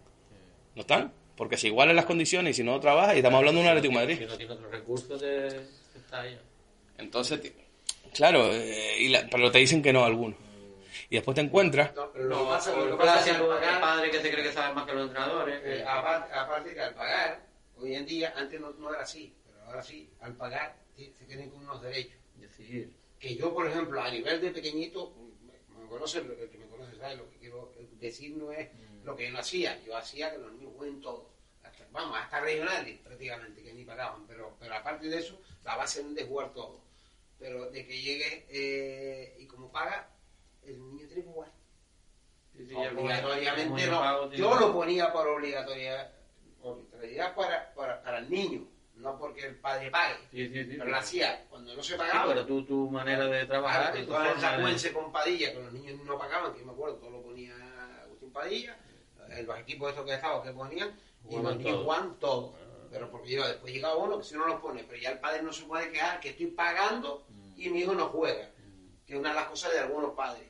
¿No 0.76 0.82
están? 0.82 1.13
Porque 1.38 1.58
se 1.58 1.67
igualan 1.67 1.95
las 1.95 2.06
condiciones 2.06 2.52
y 2.52 2.62
si 2.62 2.63
no 2.63 2.80
trabaja, 2.80 3.13
y 3.13 3.17
estamos 3.17 3.38
hablando 3.38 3.62
de 3.62 3.65
un 3.67 3.69
Atlético 3.69 3.93
de 3.93 4.00
Madrid. 4.00 4.17
Si 4.19 4.26
no 4.26 4.38
tiene 4.38 4.54
otros 4.54 4.71
recursos, 4.71 5.21
está 5.24 6.21
ahí. 6.21 6.38
Entonces, 6.97 7.39
claro, 8.13 8.50
eh, 8.54 8.95
y 9.00 9.08
la- 9.10 9.28
pero 9.30 9.52
te 9.52 9.60
dicen 9.60 9.82
que 9.82 9.93
no 9.93 10.04
algunos. 10.06 10.38
Y 11.12 11.15
después 11.15 11.36
te 11.36 11.41
encuentras, 11.41 11.93
No, 11.93 12.10
pero 12.13 12.24
lo 12.24 12.47
pasa, 12.47 12.71
lo 12.71 12.86
el 12.86 12.91
que 12.91 12.95
pasa 12.97 13.32
es 13.32 13.80
padre 13.82 14.12
que 14.12 14.21
se 14.21 14.32
cree 14.32 14.43
que 14.45 14.54
sabe 14.54 14.74
más 14.74 14.86
que 14.86 14.93
los 14.93 15.08
entrenadores. 15.08 15.60
eh, 15.60 15.62
que- 15.80 15.84
aparte, 15.84 16.34
aparte 16.34 16.74
que 16.74 16.80
al 16.80 16.93
pagar, 16.93 17.45
hoy 17.76 17.95
en 17.95 18.06
día, 18.06 18.34
antes 18.34 18.62
no, 18.62 18.71
no 18.71 18.89
era 18.93 19.02
así, 19.02 19.36
pero 19.45 19.62
ahora 19.65 19.84
sí, 19.84 20.10
al 20.21 20.38
pagar 20.38 20.74
se 20.95 21.26
tienen 21.26 21.50
con 21.50 21.63
unos 21.65 21.82
derechos. 21.82 22.17
Decir, 22.36 22.95
que 23.19 23.36
yo, 23.36 23.54
por 23.54 23.67
ejemplo, 23.67 24.02
a 24.02 24.10
nivel 24.10 24.39
de 24.39 24.52
pequeñito, 24.52 25.13
me, 25.45 25.82
me 25.84 25.89
conoce, 25.89 26.19
el 26.19 26.50
que 26.50 26.58
me 26.58 26.67
conoce 26.67 26.95
sabe 26.95 27.17
lo 27.17 27.30
que 27.30 27.38
quiero 27.39 27.74
decir 28.00 28.38
no 28.38 28.54
es 28.54 28.69
lo 29.04 29.13
que 29.17 29.26
yo 29.26 29.32
no 29.32 29.39
hacía, 29.39 29.84
yo 29.84 29.97
hacía 29.97 30.32
que 30.32 30.38
los 30.38 30.54
niños 30.54 30.71
jueguen 30.78 31.02
todo, 31.02 31.30
hasta, 31.62 31.86
vamos, 31.91 32.18
hasta 32.18 32.39
regionales 32.39 32.99
prácticamente, 32.99 33.62
que 33.62 33.74
ni 33.74 33.84
pagaban, 33.84 34.26
pero, 34.28 34.55
pero 34.62 34.76
aparte 34.76 35.09
de 35.09 35.18
eso, 35.18 35.41
la 35.66 35.76
base 35.76 35.99
es 35.99 36.16
de 36.16 36.24
jugar 36.24 36.53
todo, 36.53 36.80
pero 37.38 37.70
de 37.70 37.86
que 37.86 38.01
llegue 38.01 38.45
eh, 38.49 39.36
y 39.39 39.45
como 39.47 39.70
paga, 39.74 40.07
el 40.64 40.80
niño 40.80 41.07
tiene 41.07 41.24
que 41.24 41.30
jugar. 41.30 41.51
sí, 42.55 42.74
Obligatoriamente 42.76 43.88
no, 43.88 43.99
pago, 43.99 44.32
yo 44.32 44.55
lo 44.59 44.74
ponía 44.74 45.12
por 45.12 45.28
obligatoriedad, 45.28 46.12
obligatoriedad 46.62 47.36
para, 47.36 47.74
para, 47.74 48.01
para 48.03 48.18
el 48.20 48.30
niño, 48.30 48.68
no 48.95 49.18
porque 49.18 49.47
el 49.47 49.55
padre 49.55 49.89
pague, 49.89 50.16
Sí, 50.32 50.47
sí, 50.49 50.64
sí. 50.66 50.76
pero 50.78 50.89
lo 50.91 50.97
hacía 50.97 51.45
cuando 51.49 51.76
no 51.76 51.82
se 51.84 51.95
pagaba. 51.95 52.28
pero 52.34 52.45
tú, 52.45 52.64
tu 52.66 52.89
manera 52.89 53.26
de 53.26 53.45
trabajar 53.45 53.91
Claro, 53.93 54.05
toda 54.07 54.32
esa 54.34 54.62
cuense 54.62 54.93
con 54.93 55.12
Padilla, 55.12 55.51
que 55.53 55.59
los 55.62 55.74
niños 55.74 55.99
no 56.05 56.18
pagaban, 56.18 56.53
que 56.53 56.59
yo 56.59 56.66
me 56.66 56.72
acuerdo, 56.74 56.95
todo 56.97 57.09
lo 57.09 57.22
ponía 57.24 57.55
Agustín 58.03 58.32
Padilla, 58.32 58.78
eh, 59.30 59.43
los 59.43 59.57
equipos 59.59 59.89
estos 59.89 60.05
que 60.05 60.14
estaban 60.14 60.43
que 60.43 60.51
ponían, 60.51 60.91
y 61.30 61.36
los 61.38 61.57
niños 61.57 61.74
todo. 61.76 61.84
jugaban 61.84 62.20
todo. 62.20 62.53
Pero 62.91 63.09
porque 63.09 63.30
yo, 63.32 63.47
después 63.47 63.74
llegaba 63.74 63.95
uno 63.95 64.18
que 64.18 64.26
si 64.26 64.36
no 64.36 64.45
los 64.45 64.59
pone, 64.59 64.84
pero 64.84 65.01
ya 65.01 65.12
el 65.12 65.20
padre 65.20 65.41
no 65.41 65.53
se 65.53 65.64
puede 65.64 65.89
quedar, 65.91 66.20
que 66.20 66.30
estoy 66.32 66.47
pagando 66.47 67.26
y 67.55 67.70
mi 67.70 67.80
hijo 67.80 67.93
no 67.95 68.07
juega. 68.09 68.49
Que 69.07 69.14
es 69.14 69.20
una 69.20 69.30
de 69.30 69.36
las 69.36 69.45
cosas 69.45 69.72
de 69.72 69.80
algunos 69.80 70.12
padres. 70.14 70.43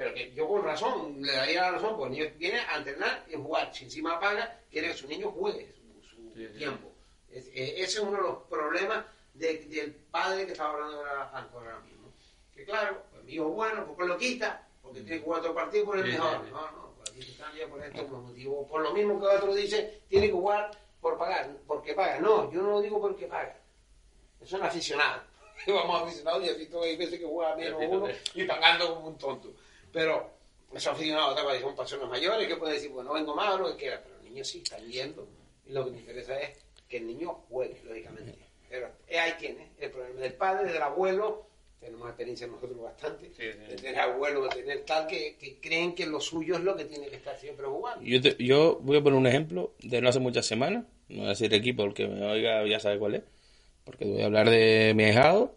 Pero 0.00 0.14
que 0.14 0.32
yo 0.32 0.48
con 0.48 0.64
razón, 0.64 1.20
le 1.20 1.30
daría 1.30 1.60
la 1.60 1.70
razón, 1.72 1.94
porque 1.98 2.14
el 2.14 2.20
niño 2.22 2.34
viene 2.38 2.58
a 2.60 2.78
entrenar 2.78 3.22
y 3.28 3.34
jugar. 3.36 3.70
Si 3.74 3.84
encima 3.84 4.18
paga, 4.18 4.58
quiere 4.70 4.88
que 4.88 4.94
su 4.94 5.06
niño 5.06 5.30
juegue 5.30 5.74
su, 5.74 6.08
su 6.08 6.32
Sí, 6.34 6.48
sí. 6.52 6.56
tiempo. 6.56 6.90
Es- 7.30 7.48
eh, 7.48 7.74
ese 7.76 7.82
es 7.84 7.98
uno 7.98 8.12
de 8.16 8.22
los 8.22 8.36
problemas 8.44 9.04
de- 9.34 9.58
del 9.66 9.92
padre 10.10 10.46
que 10.46 10.52
estaba 10.52 10.72
hablando 10.72 10.96
ahora, 11.04 11.48
ahora 11.52 11.80
mismo. 11.80 12.10
Que 12.54 12.64
claro, 12.64 13.02
pues 13.12 13.24
mi 13.24 13.34
hijo 13.34 13.48
es 13.50 13.54
bueno, 13.54 13.86
¿por 13.88 13.96
qué 13.98 14.04
lo 14.06 14.16
quita? 14.16 14.66
Porque 14.80 15.00
tiene 15.02 15.18
que 15.18 15.22
jugar 15.24 15.40
otro 15.40 15.54
partido 15.54 15.84
por 15.84 15.98
el 15.98 16.04
Sí, 16.06 16.12
mejor. 16.12 16.44
No, 16.48 16.70
no, 16.70 16.92
pues 16.96 17.10
aquí 17.10 17.20
se 17.22 17.36
cambia 17.36 17.68
por 17.68 17.84
esto, 17.84 18.06
por 18.06 18.18
motivo. 18.20 18.66
Por 18.68 18.80
lo 18.80 18.94
mismo 18.94 19.20
que 19.20 19.26
otro 19.26 19.54
dice, 19.54 20.00
tiene 20.08 20.28
que 20.28 20.32
jugar 20.32 20.70
por 21.02 21.18
pagar, 21.18 21.50
porque 21.66 21.92
paga. 21.92 22.18
No, 22.20 22.50
yo 22.50 22.62
no 22.62 22.70
lo 22.70 22.80
digo 22.80 22.98
porque 23.02 23.26
paga. 23.26 23.54
Eso 24.40 24.56
es 24.56 24.60
un 24.62 24.66
aficionado. 24.66 25.20
Vamos 25.66 26.04
aficionados 26.04 26.42
y 26.42 26.48
he 26.48 26.54
visto 26.54 26.82
hay 26.82 26.96
veces 26.96 27.18
que 27.18 27.26
juega 27.26 27.54
menos 27.54 27.82
uno 27.86 28.08
y 28.34 28.44
pagando 28.44 28.94
como 28.94 29.08
un 29.08 29.18
tonto. 29.18 29.52
Pero 29.92 30.30
esos 30.74 30.92
aficionados 30.92 31.32
otra 31.32 31.44
vez 31.52 31.60
son 31.60 31.74
personas 31.74 32.08
mayores 32.08 32.46
que 32.46 32.56
pueden 32.56 32.74
decir, 32.76 32.90
bueno, 32.90 33.12
vengo 33.12 33.34
más 33.34 33.54
o 33.54 33.58
lo 33.58 33.70
que 33.72 33.76
quiera, 33.82 34.00
pero 34.02 34.14
los 34.16 34.24
niños 34.24 34.48
sí 34.48 34.60
están 34.62 34.86
yendo. 34.86 35.26
Y 35.66 35.72
lo 35.72 35.84
que 35.84 35.90
me 35.92 35.98
interesa 35.98 36.38
es 36.40 36.58
que 36.88 36.98
el 36.98 37.06
niño 37.06 37.32
juegue, 37.48 37.80
lógicamente. 37.84 38.38
Pero 38.68 38.88
ahí 39.20 39.32
tiene 39.38 39.68
el 39.80 39.90
problema 39.90 40.20
del 40.20 40.34
padre, 40.34 40.72
del 40.72 40.82
abuelo. 40.82 41.46
Tenemos 41.80 42.08
experiencia 42.08 42.46
nosotros 42.46 42.78
bastante. 42.80 43.26
Sí, 43.28 43.42
sí. 43.52 43.58
De 43.70 43.76
tener 43.76 43.98
abuelos, 44.00 44.54
de 44.54 44.60
tener 44.62 44.84
tal, 44.84 45.06
que, 45.06 45.36
que 45.36 45.58
creen 45.60 45.94
que 45.94 46.06
lo 46.06 46.20
suyo 46.20 46.56
es 46.56 46.60
lo 46.60 46.76
que 46.76 46.84
tiene 46.84 47.08
que 47.08 47.16
estar 47.16 47.38
siempre 47.38 47.66
jugando. 47.66 48.04
Yo, 48.04 48.20
te- 48.20 48.36
yo 48.44 48.78
voy 48.82 48.98
a 48.98 49.02
poner 49.02 49.18
un 49.18 49.26
ejemplo 49.26 49.72
de 49.82 50.00
no 50.02 50.08
hace 50.10 50.18
muchas 50.20 50.44
semanas. 50.46 50.84
No 51.08 51.16
voy 51.18 51.26
a 51.26 51.30
decir 51.30 51.52
equipo, 51.54 51.82
el 51.84 51.94
que 51.94 52.06
me 52.06 52.24
oiga 52.26 52.64
ya 52.66 52.78
sabe 52.78 52.98
cuál 52.98 53.14
es. 53.16 53.22
Porque 53.84 54.04
voy 54.04 54.20
a 54.22 54.26
hablar 54.26 54.50
de 54.50 54.92
mi 54.94 55.04
ahijado 55.04 55.54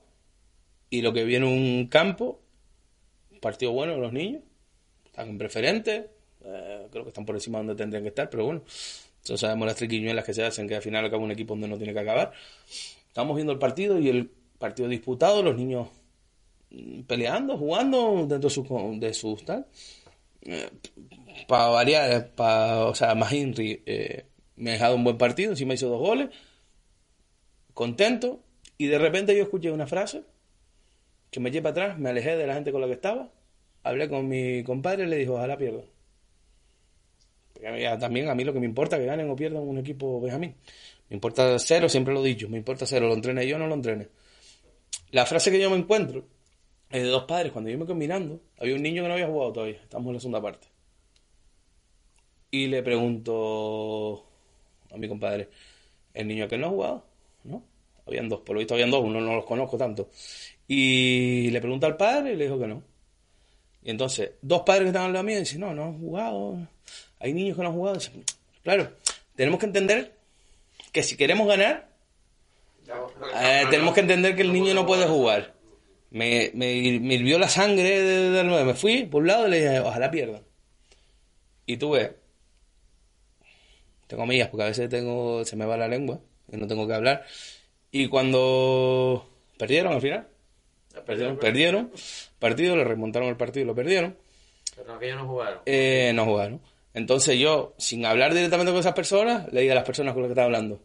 y 0.89 1.01
lo 1.01 1.11
que 1.13 1.23
vi 1.25 1.35
en 1.35 1.43
un 1.43 1.87
campo. 1.87 2.39
Un 3.43 3.51
partido 3.51 3.73
bueno 3.73 3.93
de 3.95 3.99
los 3.99 4.13
niños. 4.13 4.41
Están 5.05 5.27
en 5.27 5.37
preferente. 5.37 6.09
eh, 6.45 6.87
creo 6.89 7.03
que 7.03 7.09
están 7.09 7.25
por 7.25 7.35
encima 7.35 7.57
donde 7.57 7.75
tendrían 7.75 8.03
que 8.03 8.09
estar, 8.09 8.29
pero 8.29 8.45
bueno. 8.45 8.63
Todos 9.25 9.41
sabemos 9.41 9.67
las 9.67 9.75
triquiñuelas 9.75 10.23
que 10.23 10.33
se 10.33 10.45
hacen, 10.45 10.65
que 10.65 10.75
al 10.75 10.81
final 10.81 11.03
acaba 11.03 11.21
un 11.21 11.31
equipo 11.31 11.53
donde 11.53 11.67
no 11.67 11.77
tiene 11.77 11.93
que 11.93 11.99
acabar. 11.99 12.31
Estamos 13.07 13.35
viendo 13.35 13.51
el 13.51 13.59
partido 13.59 13.99
y 13.99 14.07
el 14.07 14.29
partido 14.57 14.87
disputado, 14.87 15.43
los 15.43 15.57
niños 15.57 15.89
mm, 16.71 17.01
peleando, 17.01 17.57
jugando 17.57 18.25
dentro 18.27 18.47
de 18.47 18.49
sus, 18.49 18.65
de 18.99 19.13
sus 19.13 19.43
tal 19.43 19.67
para 21.47 21.67
variar, 21.67 22.31
para, 22.35 22.85
o 22.85 22.95
sea, 22.95 23.15
más 23.15 23.31
eh, 23.33 24.25
me 24.55 24.69
ha 24.71 24.73
dejado 24.73 24.95
un 24.95 25.03
buen 25.03 25.17
partido, 25.17 25.51
encima 25.51 25.73
hizo 25.73 25.89
dos 25.89 25.99
goles, 25.99 26.29
contento, 27.73 28.41
y 28.77 28.87
de 28.87 28.99
repente 28.99 29.35
yo 29.35 29.43
escuché 29.43 29.71
una 29.71 29.87
frase 29.87 30.23
que 31.33 31.39
me 31.39 31.49
eché 31.49 31.61
para 31.61 31.71
atrás, 31.71 31.99
me 31.99 32.09
alejé 32.09 32.37
de 32.37 32.45
la 32.45 32.53
gente 32.53 32.71
con 32.71 32.79
la 32.79 32.87
que 32.87 32.93
estaba, 32.93 33.29
hablé 33.81 34.07
con 34.07 34.27
mi 34.27 34.63
compadre 34.63 35.05
y 35.05 35.07
le 35.07 35.17
dijo, 35.17 35.33
ojalá 35.33 35.57
pierdan. 35.57 35.85
También 37.99 38.29
a 38.29 38.35
mí 38.35 38.43
lo 38.43 38.53
que 38.53 38.59
me 38.59 38.65
importa 38.65 38.97
que 38.99 39.05
ganen 39.05 39.29
o 39.29 39.35
pierdan 39.35 39.63
un 39.63 39.77
equipo 39.79 40.21
Benjamín. 40.21 40.55
Me 41.09 41.15
importa 41.15 41.57
cero, 41.59 41.89
siempre 41.89 42.13
lo 42.13 42.23
he 42.23 42.27
dicho, 42.27 42.47
me 42.49 42.57
importa 42.57 42.85
cero, 42.85 43.07
lo 43.07 43.15
entrene 43.15 43.47
yo 43.47 43.55
o 43.55 43.59
no 43.59 43.67
lo 43.67 43.73
entrene. 43.73 44.09
La 45.11 45.25
frase 45.25 45.49
que 45.51 45.59
yo 45.59 45.69
me 45.69 45.77
encuentro 45.77 46.25
es 46.91 47.01
de 47.03 47.09
dos 47.09 47.23
padres. 47.25 47.51
Cuando 47.51 47.71
yo 47.71 47.77
me 47.77 47.85
quedo 47.85 47.95
mirando, 47.95 48.39
había 48.59 48.75
un 48.75 48.83
niño 48.83 49.01
que 49.01 49.07
no 49.07 49.13
había 49.15 49.27
jugado 49.27 49.53
todavía, 49.53 49.77
estamos 49.81 50.07
en 50.07 50.13
la 50.13 50.19
segunda 50.19 50.41
parte. 50.41 50.67
Y 52.51 52.67
le 52.67 52.83
pregunto 52.83 54.23
a 54.91 54.97
mi 54.97 55.07
compadre, 55.07 55.49
¿el 56.13 56.27
niño 56.27 56.47
que 56.47 56.57
no 56.57 56.67
ha 56.67 56.69
jugado? 56.69 57.05
¿No? 57.43 57.63
Habían 58.05 58.29
dos, 58.29 58.41
por 58.41 58.55
lo 58.55 58.59
visto 58.59 58.73
habían 58.73 58.91
dos, 58.91 59.03
uno 59.03 59.21
no 59.21 59.35
los 59.35 59.45
conozco 59.45 59.77
tanto. 59.77 60.09
Y 60.67 61.49
le 61.51 61.59
pregunta 61.61 61.87
al 61.87 61.97
padre 61.97 62.33
y 62.33 62.35
le 62.35 62.45
dijo 62.45 62.59
que 62.59 62.67
no. 62.67 62.83
Y 63.83 63.91
entonces, 63.91 64.31
dos 64.41 64.61
padres 64.61 64.83
que 64.83 64.87
estaban 64.89 65.07
al 65.07 65.13
lado 65.13 65.25
mío 65.25 65.39
dicen, 65.39 65.59
no, 65.59 65.73
no 65.73 65.83
han 65.83 65.99
jugado. 65.99 66.67
Hay 67.19 67.33
niños 67.33 67.57
que 67.57 67.63
no 67.63 67.69
han 67.69 67.75
jugado. 67.75 67.97
Dicen, 67.97 68.23
Claro, 68.63 68.91
tenemos 69.35 69.59
que 69.59 69.65
entender 69.65 70.13
que 70.91 71.03
si 71.03 71.17
queremos 71.17 71.47
ganar, 71.47 71.89
eh, 73.41 73.63
tenemos 73.69 73.93
que 73.93 74.01
entender 74.01 74.35
que 74.35 74.41
el 74.41 74.53
niño 74.53 74.73
no 74.73 74.85
puede 74.85 75.05
jugar. 75.05 75.53
Me, 76.11 76.51
me, 76.53 76.99
me 76.99 77.15
hirvió 77.15 77.39
la 77.39 77.49
sangre 77.49 78.01
de, 78.01 78.29
de 78.29 78.43
nuevo. 78.43 78.65
Me 78.65 78.73
fui 78.73 79.05
por 79.05 79.21
un 79.23 79.27
lado 79.27 79.47
y 79.47 79.51
le 79.51 79.61
dije, 79.61 79.79
ojalá 79.79 80.09
pierdan. 80.11 80.43
Y 81.65 81.77
tuve, 81.77 82.15
tengo 84.07 84.25
millas 84.25 84.49
porque 84.49 84.63
a 84.63 84.67
veces 84.67 84.89
tengo, 84.89 85.43
se 85.43 85.55
me 85.55 85.65
va 85.65 85.75
la 85.75 85.87
lengua 85.87 86.19
y 86.51 86.57
no 86.57 86.67
tengo 86.67 86.87
que 86.87 86.93
hablar. 86.93 87.25
Y 87.91 88.07
cuando 88.07 89.29
perdieron 89.57 89.93
al 89.93 90.01
final, 90.01 90.27
perdieron, 91.01 91.37
perdieron, 91.37 91.91
partido, 92.39 92.75
le 92.75 92.83
remontaron 92.83 93.29
el 93.29 93.37
partido 93.37 93.63
y 93.63 93.67
lo 93.67 93.75
perdieron, 93.75 94.15
Pero 94.75 94.93
aquellos 94.93 95.17
no 95.17 95.27
jugaron. 95.27 95.59
eh, 95.65 96.11
no 96.15 96.25
jugaron. 96.25 96.61
Entonces 96.93 97.39
yo, 97.39 97.73
sin 97.77 98.05
hablar 98.05 98.33
directamente 98.33 98.71
con 98.71 98.79
esas 98.79 98.93
personas, 98.93 99.51
le 99.51 99.61
dije 99.61 99.71
a 99.71 99.75
las 99.75 99.83
personas 99.83 100.13
con 100.13 100.21
las 100.23 100.27
que 100.29 100.33
estaba 100.33 100.45
hablando, 100.45 100.79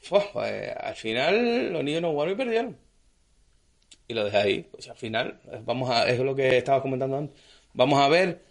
"Fua, 0.00 0.24
pues, 0.32 0.70
al 0.78 0.94
final 0.94 1.72
los 1.72 1.82
niños 1.84 2.02
no 2.02 2.10
jugaron 2.10 2.34
y 2.34 2.36
perdieron. 2.36 2.76
Y 4.08 4.14
lo 4.14 4.24
dejé 4.24 4.36
ahí. 4.36 4.62
Pues 4.70 4.88
al 4.88 4.96
final, 4.96 5.40
vamos 5.64 5.88
a, 5.90 6.08
es 6.10 6.18
lo 6.18 6.34
que 6.34 6.58
estaba 6.58 6.82
comentando 6.82 7.16
antes. 7.16 7.40
Vamos 7.72 7.98
a 8.00 8.08
ver 8.08 8.42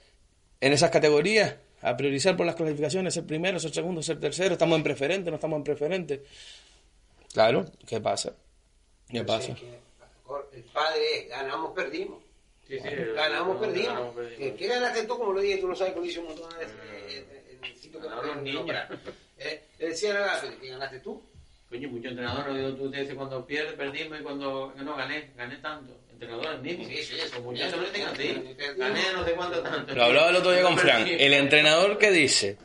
en 0.61 0.73
esas 0.73 0.89
categorías, 0.89 1.55
a 1.81 1.95
priorizar 1.97 2.35
por 2.37 2.45
las 2.45 2.55
clasificaciones, 2.55 3.13
ser 3.13 3.25
primero, 3.25 3.59
ser 3.59 3.71
segundo, 3.73 4.01
ser 4.01 4.19
tercero, 4.19 4.53
estamos 4.53 4.77
en 4.77 4.83
preferente, 4.83 5.29
no 5.29 5.35
estamos 5.35 5.57
en 5.57 5.63
preferente. 5.63 6.23
Claro, 7.33 7.65
¿qué 7.87 7.99
pasa? 8.01 8.33
¿Qué 9.09 9.23
pasa? 9.23 9.53
Que 9.55 9.79
El 10.53 10.63
padre 10.63 11.19
es, 11.19 11.29
ganamos, 11.29 11.73
perdimos. 11.73 12.23
Sí, 12.67 12.79
sí, 12.79 12.89
ganamos, 13.15 13.57
perdimos. 13.57 13.87
ganamos, 13.87 14.15
perdimos. 14.15 14.57
¿Qué, 14.57 14.67
ganaste 14.67 15.03
tú? 15.03 15.17
Como 15.17 15.33
lo 15.33 15.41
dije, 15.41 15.57
tú 15.57 15.67
lo 15.67 15.75
sabes 15.75 15.93
que 15.93 15.99
lo 15.99 16.05
hice 16.05 16.19
un 16.19 16.27
montón 16.27 16.49
de 16.51 16.57
veces 16.57 16.75
eh, 17.09 17.57
en 17.57 17.63
el 17.63 17.77
sitio 17.77 17.99
que 17.99 18.07
Ganaron 18.07 18.43
los 18.43 18.65
no. 18.65 18.73
Eh, 19.37 19.63
le 19.79 19.87
decía 19.87 20.11
a 20.11 20.41
la 20.43 20.57
¿qué 20.61 20.67
ganaste 20.69 20.99
tú? 20.99 21.21
Coño, 21.69 21.89
muchos 21.89 22.11
entrenadores, 22.11 22.55
digo, 22.55 22.73
tú 22.73 22.91
te 22.91 22.99
dices 22.99 23.15
cuando 23.15 23.45
pierdes, 23.45 23.73
perdimos 23.73 24.19
y 24.19 24.23
cuando 24.23 24.73
no 24.75 24.95
gané, 24.95 25.31
gané 25.35 25.55
tanto. 25.57 25.97
Entrenadores 26.11 26.61
mismos. 26.61 26.87
Sí, 26.87 27.03
sí, 27.03 27.15
eso. 27.19 27.41
Muchachos 27.41 27.79
lo 27.79 27.85
dicen 27.89 28.07
así. 28.07 28.55
Gané 28.77 29.01
no 29.13 29.25
sé 29.25 29.31
cuánto 29.31 29.63
tanto. 29.63 29.95
Lo 29.95 30.03
hablaba 30.03 30.29
el 30.29 30.35
otro 30.35 30.51
día 30.51 30.63
con 30.63 30.77
Frank. 30.77 31.07
El 31.07 31.33
entrenador 31.33 31.97
que 31.97 32.11
dice, 32.11 32.57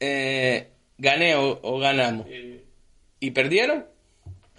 eh, 0.00 0.68
gané 0.98 1.36
o, 1.36 1.60
o 1.62 1.78
ganamos 1.78 2.26
Sí, 2.26 2.64
y 3.20 3.30
perdieron, 3.30 3.86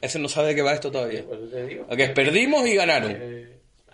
ese 0.06 0.20
no 0.20 0.30
sabe 0.30 0.50
de 0.50 0.56
qué 0.56 0.62
va 0.62 0.74
esto 0.74 0.92
todavía. 0.92 1.24
Te 1.52 1.66
digo. 1.66 1.86
Es 1.90 2.10
perdimos 2.12 2.66
y 2.68 2.76
ganaron. 2.76 3.12
Eh, 3.16 3.52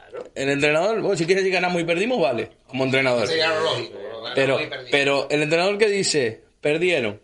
Claro. 0.10 0.26
El 0.36 0.50
entrenador, 0.50 1.00
bueno, 1.00 1.16
si 1.16 1.26
quieres 1.26 1.42
decir 1.46 1.54
ganamos 1.54 1.82
y 1.82 1.86
perdimos, 1.86 2.20
vale, 2.20 2.50
como 2.68 2.84
entrenador. 2.84 3.28
Sería 3.28 3.48
lo 3.54 3.62
lógico. 3.62 3.98
Pero, 4.36 4.60
pero 4.92 5.28
el 5.30 5.42
entrenador 5.42 5.78
que 5.78 5.88
dice, 5.88 6.44
perdieron 6.60 7.22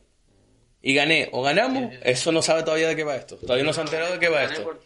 y 0.82 0.94
gané 0.94 1.28
o 1.34 1.42
ganamos, 1.42 1.94
eso 2.04 2.32
no 2.32 2.42
sabe 2.42 2.64
todavía 2.64 2.88
de 2.88 2.96
qué 2.96 3.04
va 3.04 3.18
esto. 3.18 3.36
Todavía 3.38 3.66
no 3.66 3.74
se 3.74 3.82
ha 3.82 3.84
enterado 3.84 4.14
de 4.14 4.20
qué 4.20 4.30
va 4.30 4.44
esto. 4.46 4.80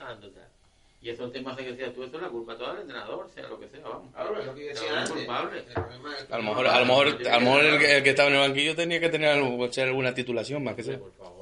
Y 1.00 1.10
esos 1.10 1.32
temas 1.32 1.56
de 1.58 1.64
que 1.64 1.72
decías 1.72 1.94
tú, 1.94 2.04
eso 2.04 2.16
es 2.16 2.22
la 2.24 2.30
culpa 2.30 2.56
toda 2.58 2.74
del 2.74 2.82
entrenador, 2.84 3.28
sea 3.36 3.48
lo 3.48 3.60
que 3.60 3.68
sea, 3.68 3.82
vamos. 3.82 4.12
Claro, 4.14 4.40
es 4.40 4.46
lo 4.48 4.54
que 4.56 4.62
yo 4.62 4.68
decía 4.68 4.82
Entrenador 4.82 5.00
antes. 5.10 5.26
culpable. 5.26 5.58
El 5.60 5.74
problema 5.74 6.16
es 6.18 6.24
que- 6.24 6.34
A 6.34 6.38
lo 6.38 6.44
mejor, 6.44 6.68
a 6.68 6.80
lo 6.80 6.86
mejor, 6.86 7.08
a 7.08 7.34
lo 7.36 7.42
mejor 7.42 7.66
el, 7.66 7.80
que, 7.80 7.98
el 7.98 8.04
que 8.04 8.10
estaba 8.12 8.30
en 8.30 8.36
el 8.36 8.42
banquillo 8.42 8.76
tenía 8.76 9.00
que 9.00 9.10
tener 9.10 9.30
algo, 9.30 9.70
alguna 9.78 10.14
titulación 10.14 10.64
más 10.64 10.76
que 10.76 10.84
sea. 10.84 10.98
Por 11.00 11.12
favor. 11.14 11.41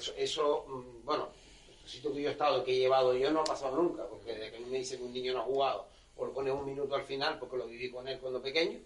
Eso, 0.00 0.14
eso 0.16 0.64
mm, 0.66 1.04
bueno, 1.04 1.28
el 1.84 1.90
sitio 1.90 2.10
que 2.12 2.22
yo 2.22 2.30
he 2.30 2.32
estado, 2.32 2.64
que 2.64 2.72
he 2.72 2.78
llevado 2.78 3.14
yo, 3.14 3.30
no 3.30 3.40
ha 3.40 3.44
pasado 3.44 3.76
nunca, 3.76 4.06
porque 4.06 4.32
desde 4.32 4.50
que 4.50 4.56
a 4.56 4.60
mí 4.60 4.66
me 4.70 4.78
dicen 4.78 4.98
que 4.98 5.04
un 5.04 5.12
niño 5.12 5.34
no 5.34 5.40
ha 5.40 5.44
jugado, 5.44 5.86
o 6.16 6.24
lo 6.24 6.32
pones 6.32 6.54
un 6.54 6.64
minuto 6.64 6.94
al 6.94 7.02
final, 7.02 7.38
porque 7.38 7.58
lo 7.58 7.66
viví 7.66 7.90
con 7.90 8.08
él 8.08 8.18
cuando 8.18 8.40
pequeño, 8.40 8.78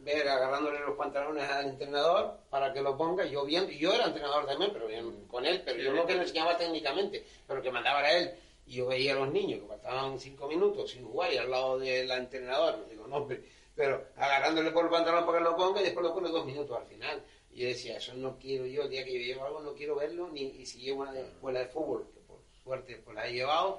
ver 0.00 0.28
agarrándole 0.28 0.80
los 0.80 0.98
pantalones 0.98 1.48
al 1.48 1.64
entrenador 1.64 2.36
para 2.50 2.74
que 2.74 2.82
lo 2.82 2.94
ponga, 2.94 3.24
yo 3.24 3.46
viendo, 3.46 3.72
yo 3.72 3.94
era 3.94 4.04
entrenador 4.04 4.44
también, 4.44 4.70
pero 4.70 4.86
bien 4.86 5.26
con 5.28 5.46
él, 5.46 5.62
pero 5.64 5.82
yo 5.82 5.92
lo 5.92 6.04
que 6.04 6.14
le 6.14 6.22
enseñaba 6.22 6.58
técnicamente, 6.58 7.24
pero 7.46 7.62
que 7.62 7.70
mandaba 7.70 8.00
era 8.00 8.18
él, 8.18 8.34
y 8.66 8.74
yo 8.74 8.86
veía 8.86 9.14
a 9.14 9.20
los 9.20 9.32
niños 9.32 9.62
que 9.62 9.66
faltaban 9.66 10.20
cinco 10.20 10.46
minutos 10.46 10.90
sin 10.90 11.06
jugar 11.06 11.32
y 11.32 11.38
al 11.38 11.50
lado 11.50 11.78
del 11.78 12.10
entrenador, 12.10 12.76
no 12.76 12.84
digo, 12.84 13.06
no, 13.06 13.16
hombre, 13.16 13.42
pero 13.74 14.08
agarrándole 14.16 14.70
por 14.72 14.84
el 14.84 14.90
pantalón 14.90 15.24
para 15.24 15.38
que 15.38 15.44
lo 15.44 15.56
ponga 15.56 15.80
y 15.80 15.84
después 15.84 16.04
lo 16.04 16.12
pone 16.12 16.28
dos 16.28 16.44
minutos 16.44 16.76
al 16.78 16.86
final. 16.86 17.22
Y 17.54 17.60
yo 17.62 17.68
decía, 17.68 17.96
eso 17.98 18.14
no 18.14 18.36
quiero 18.38 18.66
yo, 18.66 18.82
el 18.82 18.90
día 18.90 19.04
que 19.04 19.12
yo 19.12 19.20
llevo 19.20 19.44
algo 19.44 19.60
no 19.60 19.74
quiero 19.74 19.94
verlo, 19.94 20.28
ni 20.28 20.42
y 20.42 20.66
si 20.66 20.80
llevo 20.80 21.02
una 21.02 21.12
de- 21.12 21.22
escuela 21.22 21.60
de 21.60 21.66
fútbol, 21.66 22.06
que 22.12 22.20
por 22.20 22.38
suerte 22.64 22.96
pues 23.04 23.14
la 23.14 23.28
he 23.28 23.32
llevado, 23.32 23.78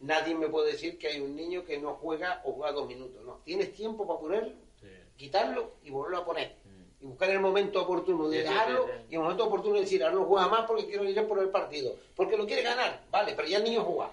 nadie 0.00 0.34
me 0.34 0.48
puede 0.48 0.72
decir 0.72 0.98
que 0.98 1.06
hay 1.08 1.20
un 1.20 1.36
niño 1.36 1.64
que 1.64 1.78
no 1.78 1.94
juega 1.94 2.42
o 2.44 2.52
juega 2.52 2.72
dos 2.72 2.88
minutos. 2.88 3.24
No, 3.24 3.40
tienes 3.44 3.72
tiempo 3.72 4.04
para 4.06 4.18
ponerlo, 4.18 4.52
Sí. 4.80 4.88
quitarlo 5.16 5.74
y 5.84 5.90
volverlo 5.90 6.18
a 6.18 6.24
poner. 6.24 6.56
Y 7.00 7.06
buscar 7.06 7.30
el 7.30 7.38
momento 7.40 7.82
oportuno 7.82 8.28
de 8.28 8.38
Sí, 8.38 8.42
dejarlo 8.48 8.88
y 9.10 9.14
el 9.14 9.20
momento 9.20 9.44
oportuno 9.46 9.74
de 9.76 9.82
decir, 9.82 10.02
ahora 10.02 10.16
no 10.16 10.24
juega 10.24 10.48
más 10.48 10.66
porque 10.66 10.86
quiero 10.86 11.04
ir 11.04 11.22
por 11.28 11.38
el 11.38 11.50
partido. 11.50 11.94
Porque 12.16 12.36
lo 12.36 12.46
quiere 12.46 12.62
ganar, 12.62 13.04
vale, 13.10 13.34
pero 13.36 13.46
ya 13.46 13.58
el 13.58 13.64
niño 13.64 13.84
juega. 13.84 14.10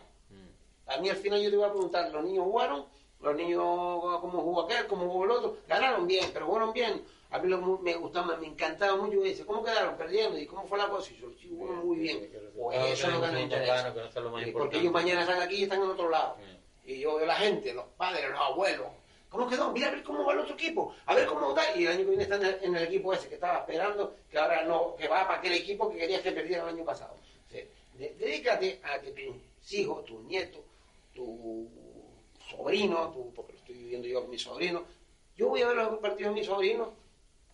A 0.87 0.97
mí 0.97 1.09
al 1.09 1.15
final 1.15 1.41
yo 1.41 1.49
te 1.49 1.55
voy 1.55 1.65
a 1.65 1.71
preguntar, 1.71 2.11
¿los 2.11 2.23
niños 2.23 2.43
jugaron? 2.43 2.85
¿Los 3.21 3.35
niños 3.35 3.61
cómo 4.19 4.41
jugó 4.41 4.61
aquel? 4.63 4.85
¿Cómo 4.87 5.09
jugó 5.09 5.23
el 5.25 5.31
otro? 5.31 5.57
Ganaron 5.67 6.05
bien, 6.05 6.29
pero 6.33 6.45
jugaron 6.47 6.73
bien. 6.73 7.01
A 7.31 7.39
mí 7.39 7.47
lo 7.47 7.59
que 7.59 7.83
me 7.83 7.95
gustaba, 7.95 8.35
me 8.37 8.47
encantaba 8.47 8.97
mucho. 8.97 9.23
Y 9.25 9.29
dice, 9.29 9.45
¿cómo 9.45 9.63
quedaron? 9.63 9.97
Perdieron. 9.97 10.37
¿Y 10.37 10.45
cómo 10.45 10.67
fue 10.67 10.77
la 10.77 10.89
cosa? 10.89 11.11
Y 11.11 11.17
yo, 11.17 11.31
sí, 11.39 11.49
jugaron 11.49 11.85
muy 11.87 11.97
bien. 11.97 12.29
Pues 12.55 12.77
eso 12.91 13.07
es 13.07 13.13
lo 13.13 13.21
que 13.21 13.27
nos 13.27 13.41
interesa. 13.41 13.93
que 13.93 13.99
no 13.99 14.27
importante. 14.27 14.51
Porque 14.51 14.77
ellos 14.79 14.91
mañana 14.91 15.21
están 15.21 15.41
aquí 15.41 15.55
y 15.55 15.63
están 15.63 15.81
en 15.81 15.89
otro 15.89 16.09
lado. 16.09 16.37
Y 16.83 16.99
yo 16.99 17.15
veo 17.15 17.25
la 17.25 17.35
gente, 17.35 17.73
los 17.73 17.85
padres, 17.97 18.29
los 18.29 18.39
abuelos, 18.39 18.87
¿Cómo 19.31 19.47
quedó? 19.47 19.71
Mira 19.71 19.87
a 19.87 19.91
ver 19.91 20.03
cómo 20.03 20.25
va 20.25 20.33
el 20.33 20.39
otro 20.39 20.55
equipo, 20.55 20.93
a 21.05 21.15
ver 21.15 21.25
cómo 21.25 21.51
está. 21.51 21.73
Y 21.77 21.85
el 21.85 21.93
año 21.93 21.99
que 21.99 22.09
viene 22.09 22.23
está 22.23 22.35
en 22.35 22.75
el, 22.75 22.83
equipo 22.83 23.13
ese 23.13 23.29
que 23.29 23.35
estaba 23.35 23.59
esperando, 23.59 24.17
que 24.29 24.37
ahora 24.37 24.65
no, 24.65 24.93
que 24.97 25.07
va 25.07 25.25
para 25.25 25.39
aquel 25.39 25.53
equipo 25.53 25.89
que 25.89 25.99
querías 25.99 26.21
que 26.21 26.33
perdiera 26.33 26.63
el 26.63 26.75
año 26.75 26.83
pasado. 26.83 27.15
O 27.15 27.49
sea, 27.49 27.63
dedícate 27.97 28.81
a 28.83 28.99
que 28.99 29.11
tus 29.11 29.71
hijos, 29.71 30.03
tus 30.03 30.21
nietos, 30.25 30.59
tu 31.13 31.65
sobrino, 32.49 33.09
tu, 33.13 33.33
porque 33.33 33.53
lo 33.53 33.59
estoy 33.59 33.75
viviendo 33.75 34.05
yo 34.09 34.21
con 34.21 34.31
mi 34.31 34.37
sobrino, 34.37 34.83
yo 35.37 35.47
voy 35.47 35.61
a 35.61 35.67
ver 35.67 35.77
los 35.77 35.99
partidos 35.99 36.33
de 36.33 36.39
mis 36.41 36.47
sobrinos 36.47 36.89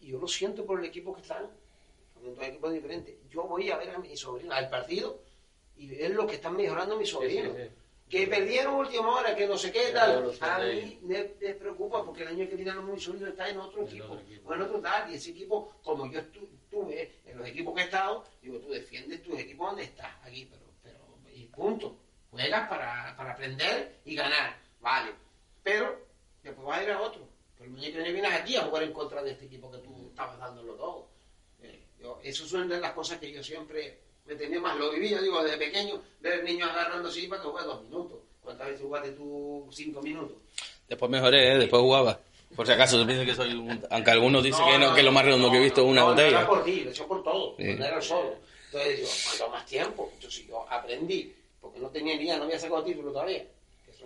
y 0.01 0.07
yo 0.11 0.19
lo 0.19 0.27
siento 0.27 0.65
por 0.65 0.79
el 0.79 0.85
equipo 0.85 1.13
que 1.13 1.21
están, 1.21 1.47
son 2.13 2.35
dos 2.35 2.43
equipos 2.45 2.73
diferentes. 2.73 3.15
Yo 3.29 3.43
voy 3.43 3.69
a 3.71 3.77
ver 3.77 3.91
a 3.91 3.99
mi 3.99 4.15
sobrino, 4.17 4.53
al 4.53 4.69
partido, 4.69 5.21
y 5.75 5.87
ver 5.87 6.11
lo 6.11 6.25
que 6.27 6.35
están 6.35 6.55
mejorando 6.55 6.97
mis 6.97 7.09
sobrinos. 7.09 7.55
sí, 7.55 7.63
sí. 7.63 7.69
Que 8.09 8.25
perdieron 8.25 8.75
última 8.75 9.13
hora, 9.17 9.35
que 9.35 9.45
no 9.47 9.57
sé 9.57 9.69
qué 9.69 9.89
tal. 9.91 10.33
A 10.39 10.59
mí 10.59 10.97
me, 11.01 11.31
me 11.41 11.53
preocupa 11.55 12.05
porque 12.05 12.21
el 12.23 12.29
año 12.29 12.47
que 12.47 12.55
viene 12.55 12.73
mi 12.75 12.97
sobrino 13.01 13.27
está 13.27 13.49
en 13.49 13.57
otro 13.59 13.81
En 13.81 13.87
equipo, 13.89 14.05
otro 14.05 14.19
equipo. 14.21 14.49
o 14.49 14.53
en 14.53 14.61
otro 14.61 14.79
tal, 14.79 15.11
y 15.11 15.15
ese 15.15 15.31
equipo, 15.31 15.73
como 15.83 16.09
yo 16.09 16.21
estu- 16.21 16.47
estuve 16.63 17.11
en 17.25 17.37
los 17.37 17.45
equipos 17.47 17.75
que 17.75 17.81
he 17.81 17.83
estado, 17.83 18.23
digo, 18.41 18.59
tú 18.59 18.69
defiendes 18.69 19.21
tus 19.23 19.37
equipos 19.37 19.67
donde 19.67 19.83
estás, 19.83 20.09
aquí, 20.23 20.45
pero, 20.49 20.63
pero, 20.81 20.99
y 21.35 21.43
punto. 21.47 21.97
Juegas 22.31 22.69
para, 22.69 23.13
para 23.17 23.33
aprender 23.33 23.99
y 24.05 24.15
ganar, 24.15 24.57
vale. 24.79 25.11
Pero 25.63 25.99
después 26.43 26.65
vas 26.65 26.79
a 26.79 26.83
ir 26.83 26.91
a 26.91 27.01
otro. 27.01 27.27
Pero 27.57 27.71
el 27.71 27.81
que 27.81 27.91
viene 27.91 28.11
vienes 28.11 28.33
aquí 28.33 28.55
a 28.55 28.63
jugar 28.63 28.83
en 28.83 28.93
contra 28.93 29.23
de 29.23 29.31
este 29.31 29.45
equipo 29.45 29.71
que 29.71 29.79
tú 29.79 30.07
estabas 30.09 30.37
dándolo 30.37 30.73
todo. 30.73 31.07
Eh, 31.61 31.81
yo, 31.99 32.19
eso 32.23 32.45
son 32.45 32.69
de 32.69 32.79
las 32.79 32.91
cosas 32.93 33.19
que 33.19 33.31
yo 33.31 33.43
siempre 33.43 33.99
me 34.25 34.35
tenía 34.35 34.59
más. 34.59 34.77
Lo 34.77 34.91
viví, 34.91 35.09
yo 35.09 35.21
digo, 35.21 35.43
desde 35.43 35.57
pequeño, 35.57 36.01
ver 36.19 36.43
niños 36.43 36.69
agarrando 36.69 37.09
así 37.09 37.27
para 37.27 37.41
que 37.41 37.47
juegue 37.47 37.67
dos 37.67 37.81
minutos. 37.83 38.19
¿Cuántas 38.41 38.67
veces 38.67 38.81
jugaste 38.81 39.11
tú 39.11 39.67
cinco 39.71 40.01
minutos? 40.01 40.37
Después 40.87 41.11
mejoré, 41.11 41.53
¿eh? 41.53 41.57
después 41.57 41.81
jugaba. 41.81 42.19
Por 42.55 42.65
si 42.65 42.71
acaso, 42.71 43.05
que 43.05 43.35
soy 43.35 43.53
un... 43.53 43.85
Aunque 43.89 44.11
algunos 44.11 44.41
dicen 44.43 44.65
que, 44.65 44.77
no, 44.77 44.93
que 44.93 45.01
es 45.01 45.05
lo 45.05 45.11
más 45.11 45.25
redondo 45.25 45.51
que 45.51 45.57
he 45.57 45.63
visto 45.63 45.81
es 45.81 45.87
una 45.87 46.01
no, 46.01 46.07
botella. 46.07 46.41
No 46.41 46.47
por 46.47 46.63
ti, 46.63 46.81
lo 46.81 46.89
he 46.89 46.93
hecho 46.93 47.07
por 47.07 47.23
todo, 47.23 47.55
Sí. 47.57 47.73
no 47.75 47.85
era 47.85 48.01
solo. 48.01 48.35
Entonces 48.71 48.99
yo, 49.01 49.29
cuanto 49.29 49.49
más 49.55 49.65
tiempo, 49.65 50.09
entonces 50.13 50.47
yo 50.47 50.65
aprendí, 50.69 51.33
porque 51.59 51.79
no 51.79 51.89
tenía 51.89 52.15
ni 52.15 52.23
idea, 52.23 52.37
no 52.37 52.45
había 52.45 52.59
sacado 52.59 52.83
título 52.83 53.11
todavía, 53.11 53.45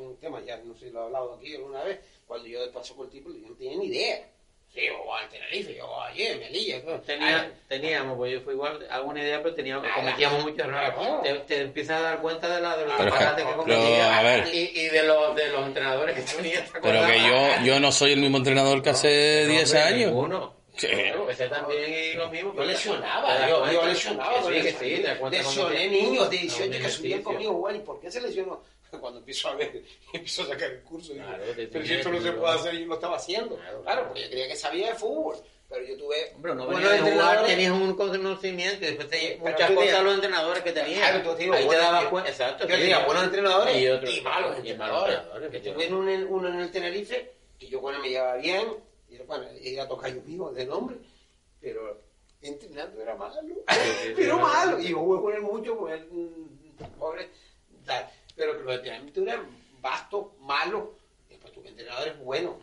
que 0.01 0.05
es 0.05 0.11
un 0.11 0.17
tema, 0.19 0.41
ya 0.45 0.57
no 0.57 0.73
sé 0.75 0.85
si 0.87 0.91
lo 0.91 1.01
he 1.01 1.03
hablado 1.05 1.33
aquí 1.35 1.55
alguna 1.55 1.83
vez, 1.83 1.99
cuando 2.27 2.47
yo 2.47 2.71
pasé 2.71 2.93
por 2.93 3.05
el 3.05 3.11
título, 3.11 3.35
yo 3.37 3.47
no 3.49 3.55
tenía 3.55 3.77
ni 3.77 3.85
idea. 3.87 4.27
Sí, 4.73 4.79
yo 4.87 4.97
jugaba 4.99 5.19
al 5.23 5.29
Tenerife, 5.29 5.75
yo 5.75 5.85
jugaba 5.85 6.07
ayer, 6.07 6.39
Melilla. 6.39 6.81
todo. 6.81 7.01
Tenía, 7.01 7.51
teníamos, 7.67 8.15
pues 8.17 8.31
yo 8.31 8.39
fui 8.39 8.53
igual, 8.53 8.87
alguna 8.89 9.21
idea, 9.21 9.43
pero 9.43 9.53
teníamos, 9.53 9.83
Nada. 9.83 9.95
cometíamos 9.95 10.43
muchos 10.43 10.59
errores. 10.59 10.93
Claro. 10.93 11.21
Te, 11.23 11.33
te 11.39 11.61
empiezas 11.61 11.97
a 11.97 12.01
dar 12.01 12.21
cuenta 12.21 12.55
de, 12.55 12.61
la, 12.61 12.77
de 12.77 12.85
los 12.85 12.95
que- 12.95 13.03
disparates 13.03 13.43
que 13.43 13.49
pero, 13.51 13.57
cometías 13.63 14.07
a 14.17 14.23
ver. 14.23 14.47
y, 14.55 14.57
y 14.79 14.87
de, 14.87 15.03
los, 15.03 15.35
de 15.35 15.49
los 15.49 15.65
entrenadores 15.67 16.15
que 16.15 16.35
tenías. 16.37 16.71
¿te 16.71 16.79
Pero 16.79 17.05
que 17.05 17.19
yo, 17.19 17.65
yo 17.65 17.79
no 17.81 17.91
soy 17.91 18.13
el 18.13 18.19
mismo 18.21 18.37
entrenador 18.37 18.81
que 18.81 18.91
hace 18.91 19.43
No, 19.47 19.51
10 19.51 19.63
hombre, 19.73 19.81
años. 19.83 20.07
Ninguno. 20.11 20.53
Sí. 20.77 20.87
Claro, 20.87 21.29
ese 21.29 21.49
también 21.49 21.93
y 21.93 22.13
lo 22.13 22.29
mismo. 22.29 22.53
Yo 22.55 22.61
te 22.61 22.67
lesionaba, 22.67 23.49
yo, 23.49 23.71
yo 23.73 23.85
lesionaba. 23.85 24.47
Que 24.49 24.55
sí, 24.55 24.61
que 24.61 24.71
sí, 24.71 25.03
Lesioné 25.31 25.87
niños 25.89 26.29
de 26.29 26.37
a 26.37 26.41
un 26.41 26.47
18 26.47 26.71
que 26.71 26.89
subían 26.89 27.21
conmigo, 27.23 27.51
bueno, 27.53 27.77
¿y 27.77 27.81
por 27.81 27.99
qué 27.99 28.09
se 28.09 28.21
lesionó? 28.21 28.63
Cuando 28.99 29.19
empiezo 29.19 29.49
a 29.49 29.55
ver, 29.55 29.83
empiezo 30.13 30.43
a 30.43 30.47
sacar 30.47 30.71
el 30.71 30.81
curso, 30.81 31.13
digo, 31.13 31.25
Claro, 31.25 31.43
pero 31.71 31.85
si 31.85 31.93
esto 31.93 32.09
no 32.11 32.21
se 32.21 32.31
puede 32.33 32.53
hacer, 32.53 32.73
yo 32.77 32.85
lo 32.87 32.93
estaba 32.95 33.15
haciendo. 33.17 33.55
Claro, 33.57 33.81
Claro, 33.83 34.07
porque 34.07 34.23
yo 34.23 34.29
creía 34.29 34.47
que 34.47 34.55
sabía 34.55 34.87
de 34.87 34.95
fútbol, 34.95 35.37
pero 35.69 35.85
yo 35.85 35.97
tuve 35.97 36.33
no 36.41 36.53
buenos 36.65 36.67
venías 36.83 37.05
de 37.05 37.11
jugar, 37.13 37.45
tenías 37.45 37.71
un 37.71 37.93
conocimiento 37.95 38.85
después 38.85 39.07
te, 39.09 39.37
muchas 39.39 39.55
cosas 39.55 39.75
tenías- 39.75 40.03
los 40.03 40.13
entrenadores 40.15 40.63
que 40.63 40.71
tenías. 40.73 41.09
Claro, 41.09 41.29
tú 41.29 41.35
tienes 41.37 41.59
Ahí 41.59 41.67
te 41.69 41.75
dabas 41.77 42.05
cuenta. 42.07 42.29
Exacto. 42.29 42.67
Yo 42.67 42.75
tenía 42.75 43.05
buenos 43.05 43.23
entrenadores 43.23 43.77
y, 43.77 43.87
otros- 43.87 44.21
malos 44.21 44.21
y 44.21 44.21
malos 44.21 44.57
entrenadores. 44.57 45.15
entrenadores, 45.17 45.63
Yo 45.63 45.73
tuve 45.73 45.87
uno 45.93 46.09
en, 46.11 46.27
uno 46.27 46.47
en 46.49 46.59
el 46.59 46.71
Tenerife, 46.71 47.31
que 47.57 47.67
yo 47.69 47.81
con 47.81 47.95
él 47.95 48.01
me 48.01 48.09
llevaba 48.09 48.35
bien, 48.35 48.67
y 49.09 49.15
era, 49.15 49.23
bueno, 49.23 49.45
era 49.61 49.87
tocayo 49.87 50.21
mío 50.23 50.51
de 50.51 50.65
nombre, 50.65 50.97
pero 51.61 52.01
entrenando 52.41 53.01
era 53.01 53.15
malo, 53.15 53.35
pero 54.15 54.39
malo. 54.39 54.79
Y 54.79 54.89
yo 54.89 54.97
jugué 54.99 55.21
con 55.21 55.33
él 55.35 55.41
mucho, 55.41 55.77
con 55.77 55.91
él, 55.91 56.05
mm, 56.11 56.83
pobre, 56.99 57.29
tal. 57.85 58.09
Pero 58.35 58.57
que 58.57 58.63
los 58.63 58.75
entrenamientos 58.75 59.23
eran 59.23 59.45
vastos, 59.81 60.27
malos, 60.39 60.89
después 61.29 61.51
tuve 61.53 61.69
entrenadores 61.69 62.17
buenos, 62.19 62.55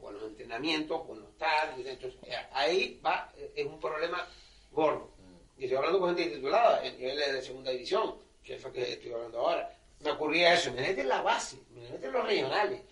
buenos 0.00 0.22
entrenamientos, 0.24 1.06
buenos 1.06 1.36
tal, 1.38 1.74
entonces 1.86 2.20
ahí 2.52 3.00
va, 3.04 3.32
eh, 3.36 3.52
es 3.56 3.66
un 3.66 3.80
problema 3.80 4.26
gordo. 4.72 5.10
Y 5.58 5.64
estoy 5.64 5.78
hablando 5.78 5.98
con 6.00 6.16
gente 6.16 6.34
titulada 6.36 6.84
en 6.86 6.96
niveles 6.98 7.32
de 7.32 7.42
segunda 7.42 7.70
división, 7.70 8.14
que 8.44 8.54
es 8.56 8.62
lo 8.62 8.72
que 8.72 8.92
estoy 8.92 9.12
hablando 9.12 9.38
ahora. 9.40 9.72
Me 10.00 10.10
ocurría 10.10 10.52
eso, 10.54 10.72
me 10.72 10.90
en 10.90 11.08
la 11.08 11.22
base, 11.22 11.56
me 11.74 11.86
en 12.06 12.12
los 12.12 12.24
regionales, 12.26 12.82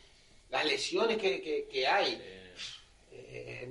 las 0.51 0.65
lesiones 0.65 1.19
que, 1.19 1.43
que, 1.43 1.69
que 1.71 1.87
hay. 1.87 2.15
eh, 3.13 3.69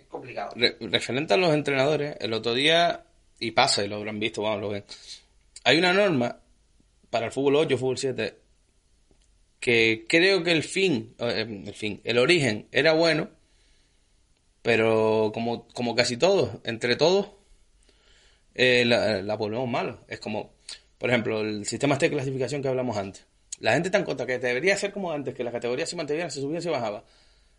es 0.00 0.06
complicado. 0.08 0.52
Re- 0.54 0.76
referente 0.80 1.34
a 1.34 1.36
los 1.36 1.52
entrenadores, 1.52 2.16
el 2.20 2.32
otro 2.32 2.54
día, 2.54 3.04
y 3.38 3.50
pasa, 3.50 3.84
y 3.84 3.88
lo 3.88 3.96
habrán 3.96 4.20
visto, 4.20 4.42
vamos, 4.42 4.60
lo 4.60 4.68
ven. 4.70 4.84
Hay 5.64 5.78
una 5.78 5.92
norma 5.92 6.39
para 7.10 7.26
el 7.26 7.32
fútbol 7.32 7.56
8, 7.56 7.76
fútbol 7.76 7.98
7, 7.98 8.34
que 9.60 10.06
creo 10.08 10.42
que 10.42 10.52
el 10.52 10.62
fin, 10.62 11.14
eh, 11.18 11.62
el 11.66 11.74
fin, 11.74 12.00
el 12.04 12.18
origen 12.18 12.68
era 12.72 12.92
bueno, 12.92 13.28
pero 14.62 15.30
como, 15.34 15.66
como 15.68 15.94
casi 15.94 16.16
todos, 16.16 16.50
entre 16.64 16.96
todos, 16.96 17.30
eh, 18.54 18.84
la, 18.84 19.36
volvemos 19.36 19.68
malo. 19.68 20.00
Es 20.08 20.20
como, 20.20 20.52
por 20.98 21.10
ejemplo, 21.10 21.40
el 21.40 21.66
sistema 21.66 21.94
este 21.94 22.08
de 22.08 22.16
clasificación 22.16 22.62
que 22.62 22.68
hablamos 22.68 22.96
antes. 22.96 23.26
La 23.58 23.72
gente 23.74 23.88
está 23.88 23.98
en 23.98 24.04
contra 24.04 24.26
que 24.26 24.38
debería 24.38 24.76
ser 24.76 24.92
como 24.92 25.12
antes, 25.12 25.34
que 25.34 25.44
la 25.44 25.52
categoría 25.52 25.86
se 25.86 25.96
mantuviera, 25.96 26.30
se 26.30 26.40
subía 26.40 26.58
y 26.58 26.62
se 26.62 26.70
bajaba. 26.70 27.04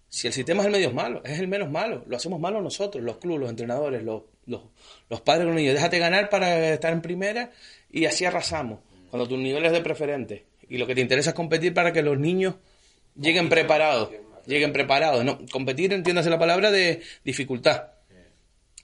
Si 0.10 0.28
el 0.28 0.34
sistema 0.34 0.62
es 0.62 0.66
el 0.66 0.74
medio 0.74 0.92
malo, 0.92 1.22
es 1.24 1.40
el 1.40 1.48
menos 1.48 1.70
malo. 1.70 2.04
Lo 2.08 2.18
hacemos 2.18 2.40
malo 2.40 2.62
nosotros, 2.62 3.04
los 3.04 3.18
clubes, 3.18 3.42
los 3.42 3.50
entrenadores, 3.50 4.04
los, 4.04 4.24
los, 4.46 5.22
padres 5.22 5.46
los 5.46 5.56
niños. 5.56 5.74
Déjate 5.74 6.00
ganar 6.00 6.30
para 6.30 6.74
estar 6.74 6.92
en 6.92 7.02
primera 7.02 7.52
y 7.90 8.06
así 8.06 8.26
arrasamos. 8.26 8.80
Cuando 9.12 9.28
tu 9.28 9.38
nivel 9.38 9.64
es 9.66 9.74
de 9.74 9.82
preferente 9.82 10.46
y 10.68 10.78
lo 10.78 10.88
que 10.88 10.96
te 10.96 11.02
interesa 11.02 11.30
es 11.30 11.36
competir 11.36 11.74
para 11.74 11.94
que 11.94 12.02
los 12.02 12.18
niños 12.18 12.56
lleguen 13.16 13.50
preparados. 13.50 14.10
Lleguen 14.48 14.74
preparados. 14.74 15.24
No, 15.24 15.38
competir, 15.52 15.94
entiéndase 15.94 16.30
la 16.30 16.40
palabra 16.40 16.72
de 16.72 17.02
dificultad. 17.24 17.90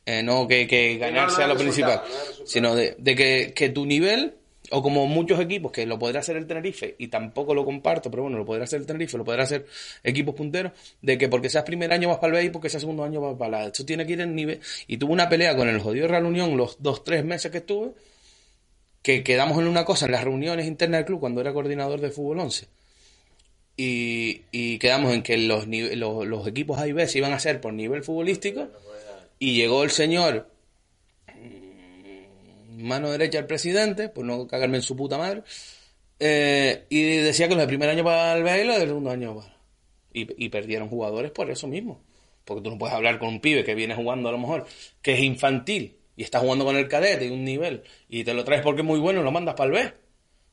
Eh, 0.05 0.23
no 0.23 0.47
que, 0.47 0.67
que 0.67 0.97
ganar 0.97 1.31
sea 1.31 1.47
lo 1.47 1.57
principal, 1.57 2.01
sino 2.45 2.75
de, 2.75 2.95
de 2.97 3.15
que, 3.15 3.53
que 3.53 3.67
tu 3.69 3.85
nivel, 3.85 4.35
o 4.71 4.81
como 4.81 5.05
muchos 5.05 5.37
equipos, 5.37 5.69
que 5.71 5.85
lo 5.85 5.99
podrá 5.99 6.21
hacer 6.21 6.37
el 6.37 6.47
Tenerife, 6.47 6.95
y 6.97 7.09
tampoco 7.09 7.53
lo 7.53 7.65
comparto, 7.65 8.09
pero 8.09 8.23
bueno, 8.23 8.37
lo 8.37 8.45
podrá 8.45 8.63
hacer 8.63 8.79
el 8.79 8.85
Tenerife, 8.85 9.17
lo 9.17 9.25
podrá 9.25 9.43
hacer 9.43 9.65
equipos 10.05 10.33
punteros, 10.33 10.71
de 11.01 11.17
que 11.17 11.27
porque 11.27 11.49
seas 11.49 11.65
primer 11.65 11.91
año 11.91 12.07
vas 12.07 12.19
para 12.19 12.37
el 12.37 12.39
B 12.39 12.45
y 12.45 12.49
porque 12.51 12.69
seas 12.69 12.83
segundo 12.83 13.03
año 13.03 13.19
vas 13.19 13.35
para 13.37 13.63
la... 13.63 13.67
Eso 13.67 13.85
tiene 13.85 14.05
que 14.05 14.13
ir 14.13 14.21
en 14.21 14.33
nivel... 14.33 14.61
Y 14.87 14.95
tuve 14.95 15.11
una 15.11 15.27
pelea 15.27 15.57
con 15.57 15.67
el 15.67 15.79
jodido 15.79 16.07
Real 16.07 16.25
Unión 16.25 16.55
los 16.55 16.81
dos, 16.81 17.03
tres 17.03 17.25
meses 17.25 17.51
que 17.51 17.57
estuve, 17.57 17.91
que 19.07 19.23
quedamos 19.23 19.57
en 19.57 19.69
una 19.69 19.85
cosa 19.85 20.05
en 20.05 20.11
las 20.11 20.25
reuniones 20.25 20.67
internas 20.67 20.99
del 20.99 21.05
club 21.05 21.21
cuando 21.21 21.39
era 21.39 21.53
coordinador 21.53 22.01
de 22.01 22.11
fútbol 22.11 22.39
11. 22.39 22.67
Y, 23.77 24.41
y 24.51 24.79
quedamos 24.79 25.13
en 25.13 25.23
que 25.23 25.37
los, 25.37 25.65
los, 25.65 26.45
equipos 26.45 26.77
A 26.77 26.89
y 26.89 26.91
B 26.91 27.07
se 27.07 27.19
iban 27.19 27.31
a 27.31 27.37
hacer 27.37 27.61
por 27.61 27.71
nivel 27.71 28.03
futbolístico 28.03 28.67
y 29.39 29.55
llegó 29.55 29.85
el 29.85 29.91
señor 29.91 30.49
mm, 31.33 32.83
mano 32.83 33.09
derecha 33.09 33.37
del 33.37 33.47
presidente, 33.47 34.09
por 34.09 34.25
no 34.25 34.45
cagarme 34.45 34.75
en 34.75 34.83
su 34.83 34.97
puta 34.97 35.17
madre, 35.17 35.43
eh, 36.19 36.83
y 36.89 37.03
decía 37.03 37.47
que 37.47 37.55
los 37.55 37.61
de 37.63 37.67
primer 37.67 37.89
año 37.89 38.03
para 38.03 38.35
el 38.35 38.43
B 38.43 38.61
y 38.61 38.67
los 38.67 38.77
del 38.77 38.89
segundo 38.89 39.11
año 39.11 39.35
para... 39.37 39.55
Y, 40.11 40.45
y 40.45 40.49
perdieron 40.49 40.89
jugadores 40.89 41.31
por 41.31 41.49
eso 41.49 41.65
mismo. 41.65 42.01
Porque 42.43 42.61
tú 42.61 42.71
no 42.71 42.77
puedes 42.77 42.93
hablar 42.93 43.19
con 43.19 43.29
un 43.29 43.39
pibe 43.39 43.63
que 43.63 43.73
viene 43.73 43.95
jugando 43.95 44.27
a 44.27 44.33
lo 44.33 44.37
mejor, 44.37 44.65
que 45.01 45.13
es 45.13 45.21
infantil, 45.21 45.96
y 46.17 46.23
está 46.23 46.39
jugando 46.39 46.65
con 46.65 46.75
el 46.75 46.89
cadete 46.89 47.25
y 47.25 47.29
un 47.29 47.45
nivel, 47.45 47.83
y 48.09 48.25
te 48.25 48.33
lo 48.33 48.43
traes 48.43 48.63
porque 48.63 48.81
es 48.81 48.87
muy 48.87 48.99
bueno 48.99 49.21
y 49.21 49.23
lo 49.23 49.31
mandas 49.31 49.55
para 49.55 49.67
el 49.67 49.71
B, 49.71 49.93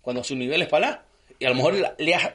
cuando 0.03 0.23
su 0.23 0.37
nivel 0.37 0.63
es 0.63 0.69
para 0.69 0.87
la. 0.87 1.05
Y 1.39 1.47
a 1.47 1.49
lo 1.49 1.57
mejor 1.57 1.75
le 1.99 2.15
has... 2.15 2.35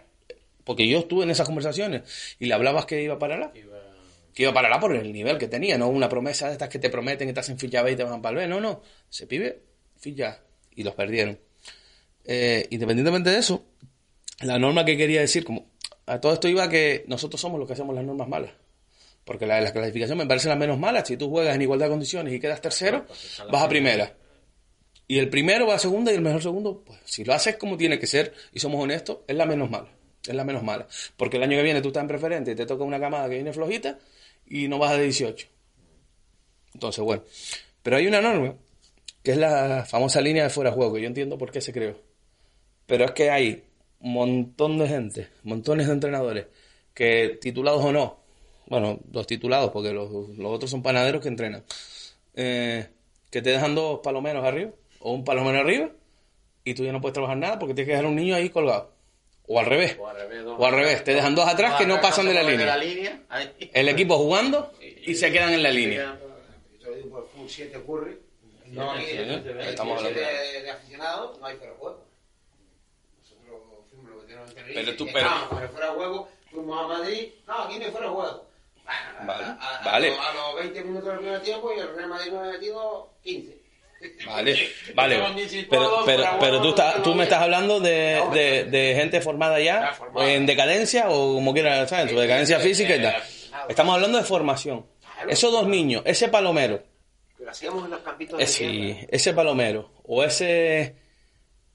Porque 0.65 0.87
yo 0.87 0.99
estuve 0.99 1.23
en 1.23 1.29
esas 1.29 1.45
conversaciones 1.45 2.35
y 2.39 2.47
le 2.47 2.53
hablabas 2.53 2.85
que 2.85 3.01
iba 3.01 3.17
para 3.17 3.37
la. 3.37 3.51
Que 3.51 4.43
iba 4.43 4.53
para 4.53 4.69
la 4.69 4.79
por 4.79 4.95
el 4.95 5.13
nivel 5.13 5.37
que 5.37 5.47
tenía, 5.47 5.77
no 5.77 5.87
una 5.87 6.09
promesa 6.09 6.47
de 6.47 6.53
estas 6.53 6.69
que 6.69 6.79
te 6.79 6.89
prometen 6.89 7.27
que 7.27 7.33
te 7.33 7.39
hacen 7.39 7.57
ficha 7.57 7.81
B 7.81 7.91
y 7.91 7.95
te 7.95 8.03
van 8.03 8.21
para 8.21 8.41
el 8.41 8.47
B. 8.47 8.53
No, 8.53 8.59
no. 8.59 8.81
Ese 9.09 9.25
pibe, 9.25 9.61
ficha. 9.97 10.41
Y 10.75 10.83
los 10.83 10.95
perdieron. 10.95 11.39
Eh, 12.25 12.67
independientemente 12.71 13.29
de 13.29 13.39
eso, 13.39 13.65
la 14.41 14.59
norma 14.59 14.85
que 14.85 14.97
quería 14.97 15.21
decir, 15.21 15.43
como 15.43 15.67
a 16.05 16.19
todo 16.19 16.33
esto 16.33 16.47
iba 16.47 16.69
que 16.69 17.03
nosotros 17.07 17.39
somos 17.39 17.59
los 17.59 17.67
que 17.67 17.73
hacemos 17.73 17.95
las 17.95 18.03
normas 18.03 18.27
malas. 18.27 18.51
Porque 19.29 19.45
la 19.45 19.57
de 19.57 19.61
la 19.61 19.71
clasificación 19.71 20.17
me 20.17 20.25
parece 20.25 20.49
la 20.49 20.55
menos 20.55 20.79
mala. 20.79 21.05
Si 21.05 21.15
tú 21.15 21.29
juegas 21.29 21.53
en 21.53 21.61
igualdad 21.61 21.85
de 21.85 21.91
condiciones 21.91 22.33
y 22.33 22.39
quedas 22.39 22.61
tercero, 22.61 23.05
vas 23.51 23.61
a 23.61 23.69
primera. 23.69 24.17
Y 25.07 25.19
el 25.19 25.29
primero 25.29 25.67
va 25.67 25.75
a 25.75 25.77
segunda 25.77 26.11
y 26.11 26.15
el 26.15 26.21
mejor 26.21 26.41
segundo, 26.41 26.81
pues 26.83 26.97
si 27.05 27.23
lo 27.23 27.35
haces 27.35 27.55
como 27.57 27.77
tiene 27.77 27.99
que 27.99 28.07
ser 28.07 28.33
y 28.51 28.59
somos 28.59 28.83
honestos, 28.83 29.19
es 29.27 29.35
la 29.35 29.45
menos 29.45 29.69
mala. 29.69 29.87
Es 30.27 30.33
la 30.33 30.43
menos 30.43 30.63
mala. 30.63 30.87
Porque 31.15 31.37
el 31.37 31.43
año 31.43 31.57
que 31.57 31.61
viene 31.61 31.79
tú 31.79 31.89
estás 31.89 32.01
en 32.01 32.07
preferente 32.07 32.53
y 32.53 32.55
te 32.55 32.65
toca 32.65 32.83
una 32.83 32.99
camada 32.99 33.29
que 33.29 33.35
viene 33.35 33.53
flojita 33.53 33.99
y 34.47 34.67
no 34.67 34.79
vas 34.79 34.97
de 34.97 35.03
18. 35.03 35.47
Entonces, 36.73 37.03
bueno. 37.03 37.21
Pero 37.83 37.97
hay 37.97 38.07
una 38.07 38.21
norma 38.21 38.55
que 39.21 39.29
es 39.29 39.37
la 39.37 39.85
famosa 39.85 40.21
línea 40.21 40.45
de 40.45 40.49
fuera 40.49 40.71
de 40.71 40.75
juego, 40.75 40.95
que 40.95 41.01
yo 41.01 41.07
entiendo 41.07 41.37
por 41.37 41.51
qué 41.51 41.61
se 41.61 41.71
creó. 41.71 42.01
Pero 42.87 43.05
es 43.05 43.11
que 43.11 43.29
hay 43.29 43.63
un 43.99 44.11
montón 44.13 44.79
de 44.79 44.87
gente, 44.87 45.27
montones 45.43 45.85
de 45.85 45.93
entrenadores, 45.93 46.47
que 46.95 47.37
titulados 47.39 47.85
o 47.85 47.91
no, 47.91 48.18
bueno, 48.69 48.99
dos 49.05 49.27
titulados, 49.27 49.71
porque 49.71 49.91
los, 49.91 50.09
los 50.37 50.51
otros 50.53 50.69
son 50.71 50.81
panaderos 50.83 51.21
que 51.21 51.27
entrenan, 51.27 51.63
eh, 52.35 52.87
que 53.31 53.41
te 53.41 53.49
dejan 53.49 53.75
dos 53.75 53.99
palomeros 54.01 54.43
arriba, 54.45 54.71
o 54.99 55.11
un 55.13 55.23
palomero 55.23 55.59
arriba, 55.59 55.89
y 56.63 56.73
tú 56.73 56.83
ya 56.83 56.91
no 56.91 57.01
puedes 57.01 57.13
trabajar 57.13 57.37
nada 57.37 57.57
porque 57.59 57.73
tienes 57.73 57.87
que 57.87 57.91
dejar 57.93 58.05
un 58.05 58.15
niño 58.15 58.35
ahí 58.35 58.49
colgado. 58.49 58.91
O 59.51 59.59
al 59.59 59.65
revés. 59.65 59.97
O 59.99 60.07
al 60.07 60.15
revés, 60.15 60.43
dos 60.43 60.59
O 60.59 60.65
al 60.65 60.73
revés. 60.73 61.03
Te 61.03 61.15
dejan 61.15 61.33
dos 61.33 61.47
atrás 61.47 61.75
que 61.75 61.87
no 61.87 61.99
pasan 61.99 62.27
de 62.27 62.35
la 62.35 62.43
línea. 62.43 62.77
línea. 62.77 63.23
ahí. 63.29 63.51
El 63.73 63.89
equipo 63.89 64.15
jugando 64.17 64.71
y 64.79 65.15
se 65.15 65.31
quedan 65.31 65.53
en 65.53 65.63
la 65.63 65.71
línea. 65.71 66.19
Yo 66.71 66.77
te 66.79 66.85
lo 66.91 66.95
digo 66.95 67.09
por 67.09 67.27
full 67.29 67.47
7 67.47 67.75
ocurre. 67.77 68.19
No, 68.67 68.91
aquí, 68.91 69.05
estamos 69.07 69.97
hablando. 69.97 70.19
7 70.19 70.53
de, 70.53 70.61
de 70.61 70.69
aficionados, 70.69 71.39
no 71.39 71.45
hay 71.47 71.55
fuera 71.55 71.71
de 71.73 71.79
juego. 71.79 72.05
Nosotros 73.17 73.59
fuimos 73.89 74.11
los 74.11 74.21
veteranos 74.21 74.49
de 74.49 74.55
Tenerife. 74.55 74.79
Pero 74.83 74.97
tú- 74.97 75.03
y 75.07 75.13
pero- 75.13 75.25
estábamos 75.27 75.61
el 75.63 75.69
fuera 75.69 75.85
de 75.87 75.93
juego, 75.95 76.29
fuimos 76.51 76.79
a 76.83 76.87
Madrid. 76.87 77.27
No, 77.47 77.53
aquí 77.63 77.79
no 77.79 77.85
hay 77.85 77.91
fuera 77.91 78.07
de 78.07 78.13
juego. 78.13 78.45
Vale, 79.25 79.43
a, 79.45 79.51
a- 79.79 79.85
vale. 79.85 80.07
a 80.17 80.33
los 80.33 80.55
20 80.61 80.83
minutos 80.83 81.09
del 81.09 81.17
primer 81.19 81.41
tiempo 81.41 81.71
y 81.75 81.79
el 81.79 81.95
Real 81.95 82.09
Madrid 82.09 82.31
nos 82.31 82.47
ha 82.47 82.51
metido 82.51 83.13
15. 83.23 83.57
Vale, 84.25 84.69
vale. 84.95 85.15
Pero, 85.69 85.69
pero, 85.69 86.03
fuera 86.05 86.39
pero 86.39 86.61
tú, 86.61 86.69
estás, 86.69 87.03
tú 87.03 87.13
me 87.15 87.23
estás 87.25 87.41
hablando 87.41 87.79
de, 87.79 88.15
No, 88.23 88.31
de, 88.33 88.63
de 88.65 88.95
gente 88.95 89.21
formada 89.21 89.59
ya, 89.59 89.93
en 90.17 90.45
decadencia 90.45 91.09
o 91.09 91.35
como 91.35 91.53
quieras, 91.53 91.89
¿sabes? 91.89 92.11
En 92.11 92.17
decadencia 92.17 92.59
física 92.59 92.95
y 92.95 93.01
tal. 93.01 93.15
Estamos 93.67 93.95
hablando 93.95 94.17
de 94.17 94.23
formación. 94.23 94.85
Esos 95.27 95.51
dos 95.51 95.67
niños, 95.67 96.01
ese 96.05 96.29
palomero, 96.29 96.81
lo 97.39 97.49
hacíamos 97.51 97.83
en 97.85 97.91
los 97.91 97.99
campitos 98.01 98.39
de 98.39 98.45
tierra. 98.45 99.07
ese 99.11 99.33
palomero 99.33 99.91
o 100.03 100.23
ese 100.23 100.95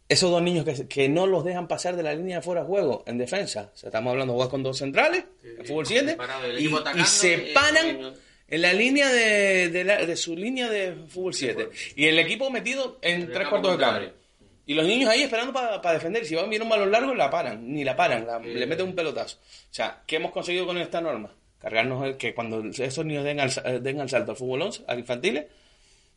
esos 0.08 0.30
dos 0.30 0.42
niños 0.42 0.64
que, 0.64 0.86
que 0.88 1.08
no 1.08 1.26
los 1.26 1.44
dejan 1.44 1.66
pasar 1.68 1.96
de 1.96 2.02
la 2.02 2.14
línea 2.14 2.36
de 2.36 2.42
fuera 2.42 2.60
de 2.62 2.66
juego 2.66 3.04
en 3.06 3.18
defensa. 3.18 3.70
O 3.74 3.76
sea, 3.76 3.88
estamos 3.88 4.10
hablando 4.10 4.32
de 4.32 4.36
jugar 4.36 4.50
con 4.50 4.62
dos 4.62 4.78
centrales, 4.78 5.24
en 5.42 5.64
fútbol 5.66 5.86
7, 5.86 6.10
Separado 6.10 6.42
del 6.42 6.60
y, 6.60 6.74
atacando 6.74 7.04
se 7.06 7.38
paran 7.54 8.14
en 8.48 8.62
la 8.62 8.72
línea 8.74 9.10
de, 9.10 9.70
de, 9.70 9.84
la- 9.84 10.04
de 10.04 10.16
su 10.16 10.36
línea 10.36 10.68
de 10.68 10.94
fútbol 11.08 11.32
7. 11.34 11.70
Y 11.96 12.06
el 12.06 12.18
equipo 12.18 12.50
metido 12.50 12.98
en 13.02 13.22
el 13.22 13.32
tres 13.32 13.48
cuartos 13.48 13.72
de 13.72 13.78
campo. 13.78 13.92
contrario. 14.00 14.24
Y 14.66 14.74
los 14.74 14.86
niños 14.86 15.10
ahí 15.10 15.22
esperando 15.22 15.52
para 15.52 15.92
defender. 15.92 16.24
Si 16.24 16.34
van 16.34 16.48
viene 16.48 16.62
un 16.64 16.70
balón 16.70 16.90
largo, 16.90 17.14
la 17.14 17.28
paran. 17.30 17.70
Ni 17.72 17.84
la 17.84 17.96
paran, 17.96 18.26
la- 18.26 18.38
le 18.38 18.66
meten 18.66 18.86
un 18.86 18.94
pelotazo. 18.94 19.36
O 19.38 19.74
sea, 19.74 20.02
¿qué 20.06 20.16
hemos 20.16 20.32
conseguido 20.32 20.66
con 20.66 20.78
esta 20.78 21.00
norma? 21.00 21.34
Cargarnos 21.58 22.04
el 22.04 22.16
que 22.18 22.34
cuando 22.34 22.62
esos 22.62 23.04
niños 23.06 23.24
den 23.24 23.40
al, 23.40 23.50
eh, 23.64 23.78
den 23.80 24.00
al 24.00 24.08
salto 24.10 24.32
al 24.32 24.36
fútbol 24.36 24.62
11, 24.62 24.84
al 24.86 24.98
infantiles, 24.98 25.46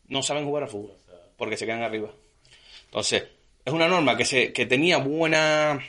no 0.08 0.22
saben 0.24 0.46
jugar 0.46 0.64
al 0.64 0.70
fútbol. 0.70 0.94
Porque 1.38 1.56
se 1.58 1.66
quedan 1.66 1.84
arriba. 1.84 2.12
Entonces, 2.86 3.24
es 3.68 3.74
una 3.74 3.88
norma 3.88 4.16
que 4.18 4.26
se 4.26 4.52
que 4.54 4.66
tenía 4.66 4.98
buena. 4.98 5.80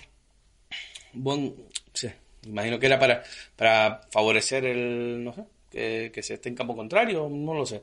Buen. 1.12 1.54
Sí, 1.92 2.08
imagino 2.44 2.78
que 2.78 2.86
era 2.86 2.98
para, 2.98 3.22
para 3.56 4.02
favorecer 4.10 4.64
el. 4.66 5.24
No 5.24 5.32
sé, 5.32 5.44
que, 5.70 6.10
que 6.12 6.22
se 6.22 6.34
esté 6.34 6.48
en 6.48 6.54
campo 6.54 6.76
contrario, 6.76 7.28
no 7.30 7.54
lo 7.54 7.64
sé. 7.66 7.82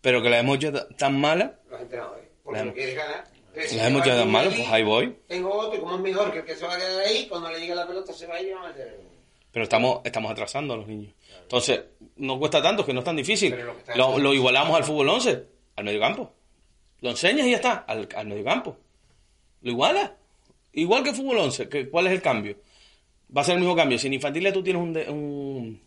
Pero 0.00 0.22
que 0.22 0.30
la 0.30 0.38
hemos 0.38 0.56
hecho 0.56 0.72
tan 0.96 1.20
mala 1.20 1.58
Los 1.70 1.80
entrenadores. 1.80 2.24
Porque 2.42 2.58
La- 2.60 2.64
no 2.66 2.72
quieres 2.74 2.96
ganar. 2.96 3.24
Si 3.66 3.76
las 3.76 3.86
hemos 3.88 4.06
hecho 4.06 4.16
tan 4.16 4.34
allí, 4.36 4.54
pues 4.56 4.68
ahí 4.68 4.82
voy. 4.84 5.16
Tengo 5.26 5.52
otro, 5.52 5.76
y 5.76 5.80
como 5.82 5.96
es 5.96 6.00
mejor 6.00 6.32
que 6.32 6.38
el 6.38 6.44
que 6.44 6.54
se 6.54 6.64
va 6.64 6.74
a 6.74 6.78
quedar 6.78 7.00
ahí, 7.04 7.26
cuando 7.28 7.50
le 7.50 7.58
llegue 7.58 7.74
la 7.74 7.86
pelota 7.86 8.12
se 8.12 8.26
va 8.26 8.36
a 8.36 8.40
ir 8.40 8.48
y 8.48 8.52
va 8.52 8.64
a 8.64 8.68
meter. 8.68 9.00
Pero 9.52 9.64
estamos, 9.64 10.00
estamos 10.04 10.30
atrasando 10.30 10.74
a 10.74 10.76
los 10.76 10.86
niños. 10.86 11.12
Entonces, 11.42 11.80
no 12.16 12.38
cuesta 12.38 12.62
tanto, 12.62 12.86
que 12.86 12.92
no 12.94 13.00
es 13.00 13.04
tan 13.04 13.16
difícil. 13.16 13.56
Lo 13.96 14.18
lo 14.18 14.32
igualamos 14.32 14.76
al 14.76 14.84
fútbol 14.84 15.08
11, 15.08 15.44
al 15.76 15.84
mediocampo. 15.84 16.32
Lo 17.00 17.10
enseñas 17.10 17.46
y 17.46 17.50
ya 17.50 17.56
está, 17.56 17.72
al, 17.86 18.08
al 18.14 18.26
mediocampo. 18.26 18.76
Lo 19.62 19.70
igualas. 19.70 20.10
Igual 20.72 21.02
que 21.02 21.12
fútbol 21.14 21.38
11, 21.38 21.68
que, 21.68 21.88
¿cuál 21.88 22.06
es 22.06 22.12
el 22.12 22.22
cambio? 22.22 22.56
Va 23.36 23.42
a 23.42 23.44
ser 23.44 23.54
el 23.54 23.60
mismo 23.60 23.74
cambio. 23.76 23.98
Si 23.98 24.06
en 24.06 24.14
infantiles 24.14 24.52
tú 24.52 24.62
tienes 24.62 24.82
un, 24.82 24.92
de- 24.92 25.08
un, 25.10 25.80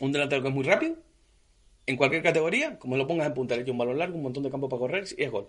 un 0.00 0.12
delantero 0.12 0.42
que 0.42 0.48
es 0.48 0.54
muy 0.54 0.64
rápido, 0.64 0.96
en 1.86 1.96
cualquier 1.96 2.22
categoría, 2.22 2.78
como 2.78 2.96
lo 2.96 3.06
pongas 3.06 3.26
en 3.26 3.34
punta, 3.34 3.54
le 3.56 3.62
echas 3.62 3.72
un 3.72 3.78
balón 3.78 3.98
largo, 3.98 4.16
un 4.16 4.22
montón 4.22 4.42
de 4.42 4.50
campo 4.50 4.68
para 4.68 4.80
correr 4.80 5.04
y 5.16 5.22
es 5.22 5.30
gol. 5.30 5.48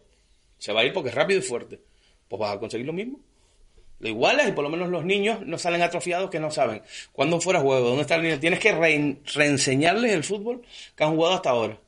Se 0.57 0.71
va 0.73 0.81
a 0.81 0.85
ir 0.85 0.93
porque 0.93 1.09
es 1.09 1.15
rápido 1.15 1.39
y 1.39 1.43
fuerte. 1.43 1.79
Pues 2.27 2.39
vas 2.39 2.55
a 2.55 2.59
conseguir 2.59 2.85
lo 2.87 2.93
mismo. 2.93 3.19
Lo 3.99 4.09
igualas 4.09 4.49
y 4.49 4.51
por 4.51 4.63
lo 4.63 4.69
menos 4.69 4.89
los 4.89 5.05
niños 5.05 5.45
no 5.45 5.57
salen 5.57 5.81
atrofiados 5.81 6.29
que 6.29 6.39
no 6.39 6.51
saben 6.51 6.81
cuándo 7.13 7.39
fuera 7.39 7.61
juego, 7.61 7.87
dónde 7.87 8.01
está 8.01 8.17
la 8.17 8.23
línea. 8.23 8.39
Tienes 8.39 8.59
que 8.59 8.73
rein- 8.73 9.19
reenseñarles 9.33 10.11
el 10.11 10.23
fútbol 10.23 10.63
que 10.95 11.03
han 11.03 11.15
jugado 11.15 11.35
hasta 11.35 11.51
ahora. 11.51 11.79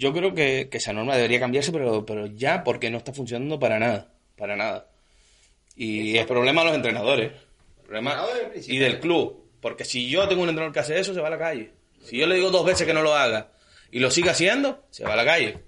Yo 0.00 0.14
creo 0.14 0.32
que, 0.34 0.68
que 0.70 0.78
esa 0.78 0.94
norma 0.94 1.14
debería 1.14 1.38
cambiarse, 1.38 1.70
pero, 1.72 2.06
pero 2.06 2.24
ya 2.26 2.64
porque 2.64 2.88
no 2.90 2.96
está 2.96 3.12
funcionando 3.12 3.58
para 3.58 3.78
nada. 3.78 4.10
Para 4.36 4.56
nada. 4.56 4.88
Y 5.76 6.16
es 6.16 6.24
problema 6.26 6.62
de 6.62 6.66
los 6.68 6.76
entrenadores. 6.76 7.32
Problema 7.84 8.24
y 8.66 8.78
del 8.78 8.98
club. 8.98 9.44
Porque 9.60 9.84
si 9.84 10.08
yo 10.08 10.26
tengo 10.26 10.42
un 10.42 10.48
entrenador 10.48 10.72
que 10.72 10.80
hace 10.80 10.98
eso, 10.98 11.12
se 11.12 11.20
va 11.20 11.26
a 11.28 11.30
la 11.32 11.38
calle. 11.38 11.72
Si 12.02 12.16
yo 12.16 12.26
le 12.26 12.36
digo 12.36 12.50
dos 12.50 12.64
veces 12.64 12.86
que 12.86 12.94
no 12.94 13.02
lo 13.02 13.14
haga 13.14 13.50
y 13.90 13.98
lo 13.98 14.10
sigue 14.10 14.30
haciendo, 14.30 14.82
se 14.90 15.04
va 15.04 15.12
a 15.12 15.16
la 15.16 15.24
calle. 15.26 15.58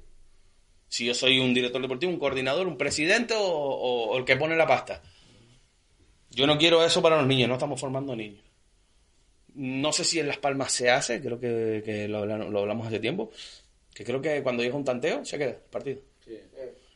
Si 0.89 1.05
yo 1.05 1.12
soy 1.14 1.39
un 1.39 1.53
director 1.53 1.83
deportivo, 1.83 2.11
un 2.11 2.18
coordinador, 2.18 2.66
un 2.66 2.78
presidente 2.78 3.35
o, 3.35 3.43
o- 3.43 4.07
o 4.12 4.18
el 4.18 4.24
que 4.24 4.37
pone 4.37 4.57
la 4.57 4.66
pasta. 4.66 5.03
Yo 6.30 6.47
no 6.47 6.57
quiero 6.57 6.83
eso 6.85 7.03
para 7.03 7.18
los 7.18 7.26
niños, 7.26 7.49
no 7.51 7.55
estamos 7.57 7.78
formando 7.78 8.16
niños. 8.16 8.43
No 9.55 9.93
sé 9.93 10.05
si 10.05 10.18
en 10.18 10.28
Las 10.28 10.39
Palmas 10.39 10.72
se 10.72 10.89
hace, 10.91 11.20
creo 11.20 11.39
que, 11.39 11.83
que 11.85 12.09
lo, 12.09 12.24
lo 12.24 12.59
hablamos 12.61 12.87
hace 12.87 12.99
tiempo, 13.01 13.30
que 13.95 14.05
creo 14.05 14.20
que 14.20 14.43
cuando 14.43 14.62
llega 14.62 14.76
un 14.76 14.84
tanteo 14.84 15.24
se 15.24 15.38
queda 15.38 15.51
el 15.51 15.57
partido. 15.57 16.01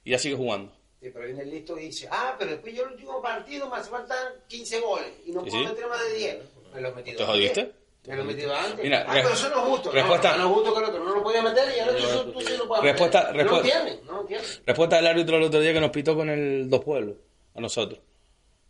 Y 0.05 0.11
ya 0.11 0.19
sigue 0.19 0.37
jugando. 0.37 0.73
Sí, 1.01 1.11
pero 1.13 1.27
viene 1.27 1.43
el 1.43 1.51
listo 1.51 1.79
y 1.79 1.85
dice, 1.87 2.09
ah, 2.11 2.35
pero 2.39 2.53
después 2.53 2.75
yo 2.75 2.85
el 2.85 2.93
último 2.93 3.21
partido 3.21 3.69
me 3.69 3.77
hace 3.77 3.91
falta 3.91 4.15
15 4.49 4.81
goles 4.81 5.09
y 5.27 5.33
no 5.33 5.43
puedo 5.43 5.53
sí. 5.59 5.65
meter 5.65 5.87
más 5.89 6.03
de 6.09 6.15
10. 6.17 6.39
Me 6.75 6.81
lo 6.81 6.89
he 6.89 6.95
metido 6.95 7.17
¿Te 7.19 7.25
jodiste? 7.25 7.73
Me 8.07 8.17
lo 8.17 8.23
he 8.23 8.25
metido 8.25 8.55
antes. 8.55 8.85
Mira, 8.85 9.05
ah, 9.07 9.11
pero 9.15 9.31
eso 9.31 9.49
no 9.51 9.57
es 9.63 9.69
justo. 9.69 9.91
respuesta- 9.91 10.37
No, 10.37 10.45
no 10.45 10.49
es 10.51 10.55
justo 10.55 10.73
que 10.75 10.79
el 10.79 10.85
otro 10.87 11.05
no 11.05 11.15
lo 11.17 11.23
podía 11.23 11.43
meter 11.43 11.69
y 11.77 11.81
el 11.81 11.89
otro 11.91 12.25
tú, 12.25 12.33
tú 12.33 12.41
sí 12.41 12.57
lo 12.57 12.69
puedes 12.69 12.85
Respuesta- 12.85 13.21
meter. 13.33 13.35
No 13.37 13.43
respuesta- 13.43 13.79
entienden, 13.79 14.07
no 14.07 14.21
entienden. 14.23 14.51
Respuesta 14.65 14.97
del 14.97 15.07
árbitro 15.09 15.37
el 15.37 15.43
otro 15.43 15.61
día 15.61 15.73
que 15.73 15.81
nos 15.81 15.91
pitó 15.91 16.17
con 16.17 16.31
el 16.31 16.71
Dos 16.71 16.85
Pueblos, 16.85 17.17
a 17.55 17.61
nosotros. 17.61 18.01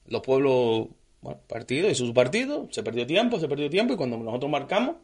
Los 0.07 0.23
pueblos, 0.23 0.87
bueno, 1.21 1.41
partido, 1.47 1.89
hizo 1.91 2.07
su 2.07 2.15
partido, 2.15 2.67
se 2.71 2.83
perdió 2.83 3.07
tiempo, 3.07 3.39
se 3.39 3.47
perdió 3.49 3.69
tiempo, 3.69 3.93
y 3.95 3.97
cuando 3.97 4.17
nosotros 4.17 4.51
marcamos, 4.51 4.97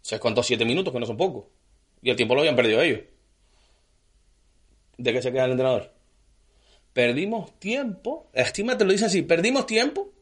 se 0.00 0.18
contó 0.20 0.42
siete 0.42 0.64
minutos, 0.64 0.92
que 0.92 1.00
no 1.00 1.06
son 1.06 1.16
pocos. 1.16 1.44
Y 2.02 2.10
el 2.10 2.16
tiempo 2.16 2.34
lo 2.34 2.40
habían 2.40 2.56
perdido 2.56 2.80
ellos. 2.82 3.00
¿De 4.98 5.12
qué 5.12 5.22
se 5.22 5.32
queda 5.32 5.44
el 5.44 5.52
entrenador? 5.52 5.92
Perdimos 6.92 7.58
tiempo, 7.58 8.30
estima 8.32 8.78
te 8.78 8.84
lo 8.84 8.92
dice 8.92 9.06
así, 9.06 9.22
perdimos 9.22 9.66
tiempo 9.66 10.12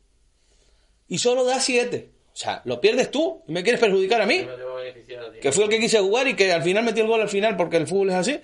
y 1.07 1.19
solo 1.19 1.45
da 1.45 1.61
siete. 1.61 2.11
O 2.33 2.37
sea, 2.37 2.63
lo 2.65 2.81
pierdes 2.81 3.13
tú 3.13 3.43
y 3.47 3.53
me 3.53 3.63
quieres 3.63 3.81
perjudicar 3.81 4.21
a 4.21 4.27
mí 4.27 4.39
a 4.39 5.41
que 5.41 5.53
fue 5.53 5.65
el 5.65 5.71
que 5.71 5.79
quise 5.79 6.01
jugar 6.01 6.27
y 6.27 6.35
que 6.35 6.53
al 6.53 6.63
final 6.63 6.85
metió 6.85 7.05
el 7.05 7.09
gol 7.09 7.21
al 7.21 7.29
final 7.29 7.57
porque 7.57 7.77
el 7.77 7.87
fútbol 7.87 8.11
es 8.11 8.17
así. 8.17 8.41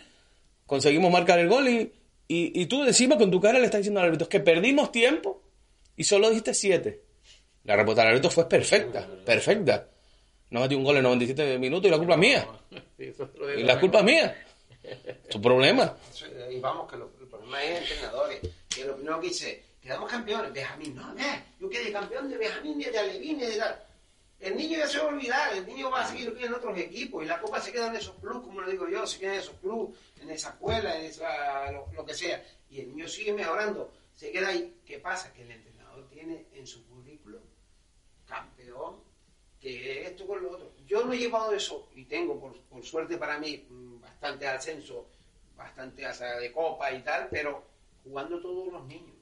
Conseguimos 0.64 1.10
marcar 1.10 1.40
el 1.40 1.48
gol 1.48 1.68
y, 1.68 1.92
y, 2.28 2.60
y 2.62 2.66
tú 2.66 2.84
encima 2.84 3.18
con 3.18 3.32
tu 3.32 3.40
cara 3.40 3.58
le 3.58 3.64
estás 3.64 3.80
diciendo 3.80 3.98
al 3.98 4.06
árbitro 4.06 4.28
que 4.28 4.38
perdimos 4.38 4.92
tiempo 4.92 5.42
y 5.96 6.04
solo 6.04 6.28
dijiste 6.28 6.54
siete. 6.54 7.02
La 7.64 7.74
respuesta 7.74 8.02
del 8.02 8.12
árbitro 8.12 8.30
fue 8.30 8.48
perfecta, 8.48 9.08
perfecta. 9.24 9.88
No 10.50 10.60
metió 10.60 10.76
un 10.78 10.84
gol 10.84 10.96
en 10.96 11.02
97 11.04 11.58
minutos 11.58 11.86
y 11.88 11.90
la 11.90 11.98
culpa 11.98 12.14
es 12.14 12.18
mía. 12.18 12.48
Y 13.56 13.62
la 13.62 13.80
culpa 13.80 13.98
es 14.00 14.04
mía. 14.04 14.46
Tu 15.30 15.40
problema. 15.40 15.96
Y 16.50 16.58
vamos, 16.60 16.90
que 16.90 16.96
lo- 16.96 17.10
el 17.20 17.26
problema 17.28 17.62
es 17.62 17.80
entrenadores. 17.90 18.40
Que 18.68 18.84
lo 18.84 18.94
primero 18.96 19.20
que 19.20 19.28
dice, 19.28 19.62
quedamos 19.80 20.10
campeones. 20.10 20.52
Benjamín, 20.52 20.94
no, 20.96 21.14
ve, 21.14 21.22
yo 21.60 21.68
quedé 21.70 21.92
campeón 21.92 22.28
de 22.28 22.36
Benjamín, 22.38 22.78
de 22.78 22.98
Alevín, 22.98 23.38
de 23.38 23.56
tal. 23.56 23.82
El 24.40 24.56
niño 24.56 24.78
ya 24.78 24.88
se 24.88 24.98
va 24.98 25.04
a 25.04 25.08
olvidar, 25.08 25.52
el 25.54 25.66
niño 25.66 25.90
va 25.90 26.00
a 26.00 26.06
seguir 26.08 26.30
lo 26.30 26.34
que 26.34 26.46
en 26.46 26.54
otros 26.54 26.76
equipos 26.78 27.22
y 27.22 27.26
la 27.26 27.38
copa 27.40 27.60
se 27.60 27.72
queda 27.72 27.88
en 27.88 27.96
esos 27.96 28.14
clubes, 28.16 28.38
como 28.42 28.62
lo 28.62 28.70
digo 28.70 28.88
yo, 28.88 29.06
se 29.06 29.18
queda 29.18 29.34
en 29.34 29.40
esos 29.40 29.54
clubes, 29.60 29.98
en 30.22 30.30
esa 30.30 30.48
escuela, 30.50 30.98
en 30.98 31.04
esa, 31.04 31.70
lo, 31.72 31.86
lo 31.94 32.06
que 32.06 32.14
sea. 32.14 32.42
Y 32.70 32.80
el 32.80 32.88
niño 32.88 33.06
sigue 33.06 33.34
mejorando, 33.34 33.92
se 34.16 34.30
queda 34.32 34.48
ahí. 34.48 34.76
¿Qué 34.86 34.98
pasa? 34.98 35.30
Que 35.34 35.42
el 35.42 35.50
entrenador 35.50 36.08
tiene 36.08 36.46
en 36.54 36.66
su 36.66 36.86
currículum 36.86 37.42
campeón, 38.26 38.96
que 39.60 40.06
esto 40.06 40.26
con 40.26 40.42
lo 40.42 40.52
otro. 40.52 40.72
Yo 40.86 41.04
no 41.04 41.12
he 41.12 41.18
llevado 41.18 41.52
eso 41.52 41.88
y 41.94 42.04
tengo, 42.04 42.38
por, 42.40 42.58
por 42.62 42.84
suerte 42.84 43.16
para 43.18 43.38
mí, 43.38 43.64
mm, 43.68 44.00
bastante 44.00 44.46
ascenso, 44.48 45.06
bastante 45.56 46.04
hasta 46.06 46.38
de 46.38 46.50
copa 46.50 46.90
y 46.92 47.00
tal, 47.02 47.28
pero 47.30 47.62
jugando 48.02 48.40
todos 48.40 48.72
los 48.72 48.86
niños. 48.86 49.16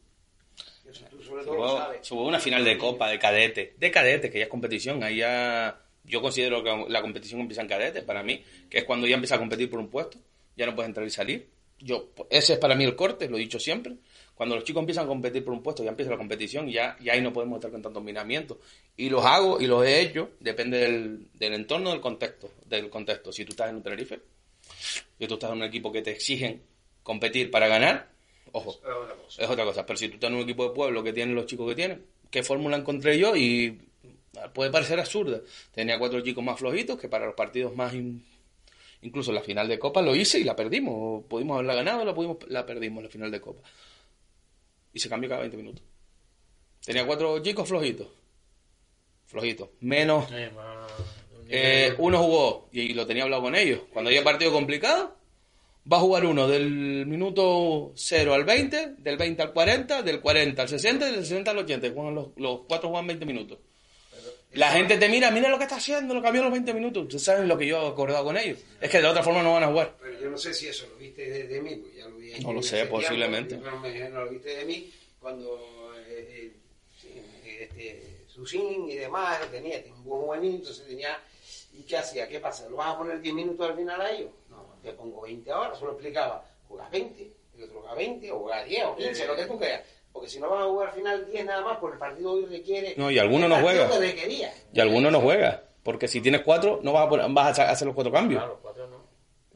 Eso 0.89 1.05
tú 1.11 1.23
sobre 1.23 1.45
todo 1.45 1.55
lo 1.55 1.61
Hubo, 1.61 1.77
sabes. 1.79 2.11
hubo 2.13 2.27
una 2.27 2.41
final 2.41 2.65
de 2.65 2.79
copa 2.79 3.11
de 3.11 3.19
cadete, 3.19 3.75
de 3.77 3.91
cadete, 3.91 4.31
que 4.31 4.39
ya 4.39 4.45
es 4.45 4.51
competición. 4.51 5.03
Ahí 5.03 5.17
ya, 5.19 5.81
yo 6.05 6.23
considero 6.23 6.63
que 6.63 6.87
la 6.89 7.03
competición 7.03 7.41
empieza 7.41 7.63
en 7.63 7.69
cadete, 7.69 8.03
para 8.03 8.23
mí, 8.23 8.43
que 8.71 8.79
es 8.79 8.85
cuando 8.85 9.07
ya 9.07 9.15
empieza 9.15 9.35
a 9.35 9.39
competir 9.39 9.69
por 9.69 9.81
un 9.81 9.89
puesto, 9.89 10.19
ya 10.57 10.67
no 10.67 10.75
puedes 10.75 10.89
entrar 10.89 11.07
y 11.07 11.11
salir. 11.11 11.49
Yo, 11.81 12.11
ese 12.31 12.55
es 12.55 12.59
para 12.59 12.75
mí 12.75 12.85
el 12.85 12.97
corte, 12.97 13.29
lo 13.29 13.37
he 13.37 13.41
dicho 13.41 13.61
siempre. 13.61 13.97
Cuando 14.39 14.55
los 14.55 14.65
chicos 14.65 14.81
empiezan 14.81 15.05
a 15.05 15.09
competir 15.09 15.45
por 15.45 15.53
un 15.53 15.63
puesto, 15.63 15.83
ya 15.85 15.91
empieza 15.91 16.11
la 16.13 16.17
competición, 16.17 16.69
ya, 16.71 16.97
ya 17.01 17.13
ahí 17.13 17.21
no 17.21 17.33
podemos 17.33 17.57
estar 17.59 17.71
con 17.71 17.83
tantos 17.83 18.03
minamientos. 18.03 18.57
Y 18.97 19.11
los 19.11 19.23
hago 19.25 19.61
y 19.61 19.67
los 19.67 19.85
he 19.85 20.01
hecho, 20.01 20.31
depende 20.41 20.79
del, 20.79 21.27
del 21.35 21.55
entorno, 21.55 21.91
del 21.91 22.01
contexto, 22.01 22.53
del 22.65 22.89
contexto. 22.89 23.33
Si 23.33 23.45
tú 23.45 23.51
estás 23.51 23.69
en 23.69 23.77
un 23.77 23.83
Tenerife, 23.83 24.21
y 25.19 25.27
tú 25.27 25.35
estás 25.35 25.51
en 25.51 25.57
un 25.59 25.65
equipo 25.65 25.91
que 25.93 26.03
te 26.03 26.13
exigen 26.13 26.63
competir 27.03 27.51
para 27.51 27.67
ganar, 27.69 28.09
ojo, 28.53 28.71
Es 28.71 28.79
otra 28.95 29.15
cosa. 29.17 29.43
es 29.43 29.51
otra 29.51 29.65
cosa. 29.65 29.85
Pero 29.87 29.97
si 29.99 30.09
tú 30.09 30.15
estás 30.15 30.31
en 30.31 30.37
un 30.37 30.43
equipo 30.43 30.69
de 30.69 30.75
pueblo 30.75 31.03
que 31.03 31.13
tienen 31.13 31.35
los 31.35 31.47
chicos 31.47 31.69
que 31.69 31.75
tienen, 31.75 32.05
¿qué 32.31 32.43
fórmula 32.45 32.77
encontré 32.77 33.19
yo? 33.19 33.35
Y 33.37 33.77
puede 34.55 34.71
parecer 34.71 35.01
absurda. 35.01 35.41
Tenía 35.75 35.99
cuatro 35.99 36.21
chicos 36.21 36.45
más 36.45 36.59
flojitos 36.59 36.99
que 36.99 37.09
para 37.09 37.27
los 37.27 37.35
partidos 37.35 37.75
más... 37.75 37.93
in- 37.93 38.25
Incluso 39.03 39.31
la 39.33 39.43
final 39.43 39.69
de 39.69 39.79
Copa 39.79 40.03
lo 40.03 40.15
hice 40.17 40.41
y 40.41 40.45
la 40.45 40.57
perdimos. 40.57 41.25
Pudimos 41.27 41.55
haberla 41.55 41.75
ganado, 41.77 42.05
la, 42.05 42.13
pudimos, 42.15 42.39
la 42.49 42.67
perdimos 42.67 43.03
la 43.05 43.09
final 43.09 43.31
de 43.31 43.41
Copa. 43.41 43.63
Y 44.99 45.01
se 45.01 45.09
cambió 45.09 45.29
cada 45.29 45.43
20 45.43 45.57
minutos. 45.57 45.85
Tenía 46.85 47.07
cuatro 47.07 47.39
chicos 47.41 47.69
flojitos. 47.69 48.09
Flojitos. 49.27 49.69
Menos 49.79 50.29
Eh, 50.33 51.91
eh, 51.91 51.95
uno 51.99 52.19
jugó, 52.19 52.69
y 52.73 52.95
lo 52.95 53.07
tenía 53.07 53.23
hablado 53.23 53.43
con 53.43 53.55
ellos, 53.55 53.83
cuando 53.93 54.11
haya 54.11 54.25
partido 54.25 54.51
complicado, 54.51 55.15
va 55.91 55.99
a 55.99 56.01
jugar 56.01 56.27
uno 56.27 56.49
del 56.49 57.07
minuto 57.07 57.93
0 57.95 58.35
al 58.35 58.43
20, 58.43 58.97
del 58.99 59.17
20 59.17 59.41
al 59.41 59.53
40, 59.53 60.03
del 60.03 60.21
40 60.21 60.63
al 60.63 60.69
60 60.69 61.09
y 61.09 61.13
del 61.13 61.25
60 61.25 61.53
al 61.53 61.59
80. 61.59 61.91
Juegan 61.93 62.17
los, 62.17 62.29
los 62.37 62.63
cuatro 62.67 62.89
juegan 62.89 63.07
20 63.07 63.25
minutos. 63.25 63.59
La 64.53 64.71
gente 64.71 64.97
te 64.97 65.09
mira, 65.09 65.31
mira 65.31 65.49
lo 65.51 65.59
que 65.59 65.65
está 65.65 65.77
haciendo, 65.77 66.15
lo 66.15 66.23
cambió 66.23 66.41
en 66.41 66.47
los 66.47 66.53
20 66.53 66.75
minutos. 66.75 67.03
Ustedes 67.05 67.23
saben 67.23 67.49
lo 67.49 67.59
que 67.59 67.67
yo 67.67 67.83
he 67.83 67.89
acordado 67.89 68.25
con 68.25 68.37
ellos. 68.37 68.59
Es 68.81 68.91
que 68.91 69.01
de 69.01 69.07
otra 69.07 69.23
forma 69.23 69.43
no 69.43 69.53
van 69.53 69.65
a 69.65 69.69
jugar. 69.69 69.97
Pero 70.01 70.21
yo 70.21 70.31
no 70.31 70.39
sé 70.39 70.55
si 70.55 70.69
eso 70.69 70.87
lo 70.89 70.97
viste 70.97 71.29
de, 71.29 71.47
de 71.47 71.61
mí, 71.61 71.77
pues 71.77 71.97
ya 71.97 72.09
lo 72.09 72.17
vi 72.17 72.33
No 72.41 72.53
lo 72.53 72.63
sé, 72.63 72.69
ese 72.69 72.77
tiempo, 72.77 72.97
posiblemente. 72.97 73.57
Pero 73.57 74.11
no 74.11 74.25
lo 74.25 74.31
viste 74.31 74.57
de 74.57 74.65
mí 74.65 74.91
cuando 75.21 75.93
eh, 76.07 76.53
eh, 77.05 77.59
este, 77.61 78.25
Susín 78.29 78.89
y 78.89 78.95
demás 78.95 79.39
tenía, 79.51 79.83
tenía 79.83 79.95
un 79.95 80.05
buen 80.05 80.23
juvenil, 80.23 80.55
entonces 80.57 80.87
tenía. 80.87 81.19
¿Y 81.73 81.83
qué 81.83 81.97
hacía? 81.99 82.27
¿Qué 82.27 82.41
pasa? 82.41 82.69
¿Lo 82.69 82.77
vas 82.77 82.95
a 82.95 82.99
poner 82.99 83.21
10 83.21 83.35
minutos 83.35 83.69
al 83.69 83.77
final 83.77 84.01
a 84.01 84.11
ellos? 84.11 84.31
No, 84.49 84.79
te 84.83 84.93
pongo 84.93 85.21
20 85.23 85.51
ahora, 85.53 85.75
solo 85.77 85.93
explicaba, 85.93 86.45
jugas 86.67 86.91
20, 86.91 87.33
el 87.57 87.65
otro 87.65 87.81
juega 87.81 87.95
20, 87.95 88.33
o 88.33 88.39
juega 88.41 88.65
10 88.65 88.85
o 88.85 88.97
15, 88.97 89.27
lo 89.27 89.37
que 89.37 89.45
tú 89.45 89.59
quieras. 89.59 89.83
Porque 90.13 90.29
si 90.29 90.41
no 90.41 90.49
vas 90.51 90.63
a 90.63 90.67
jugar 90.67 90.89
al 90.89 90.95
final 90.95 91.27
10 91.31 91.45
nada 91.47 91.61
más, 91.63 91.79
porque 91.79 91.95
el 91.95 91.99
partido 92.01 92.33
hoy 92.33 92.47
requiere. 92.47 92.95
No, 92.97 93.11
y 93.11 93.19
alguno 93.19 93.49
no 93.49 93.57
juega. 93.61 93.89
Y 94.73 94.81
alguno 94.81 95.11
no 95.11 95.21
juega. 95.21 95.63
Porque 95.83 96.09
si 96.09 96.21
tienes 96.21 96.43
cuatro, 96.43 96.81
no 96.83 96.93
vas 96.93 97.07
a, 97.07 97.09
poner- 97.09 97.27
vas 97.33 97.59
a 97.59 97.71
hacer 97.71 97.87
los 97.87 97.95
cuatro 97.95 98.13
cambios. 98.13 98.43
Claro, 98.43 98.59
cuatro 98.61 98.87
no. 98.89 98.99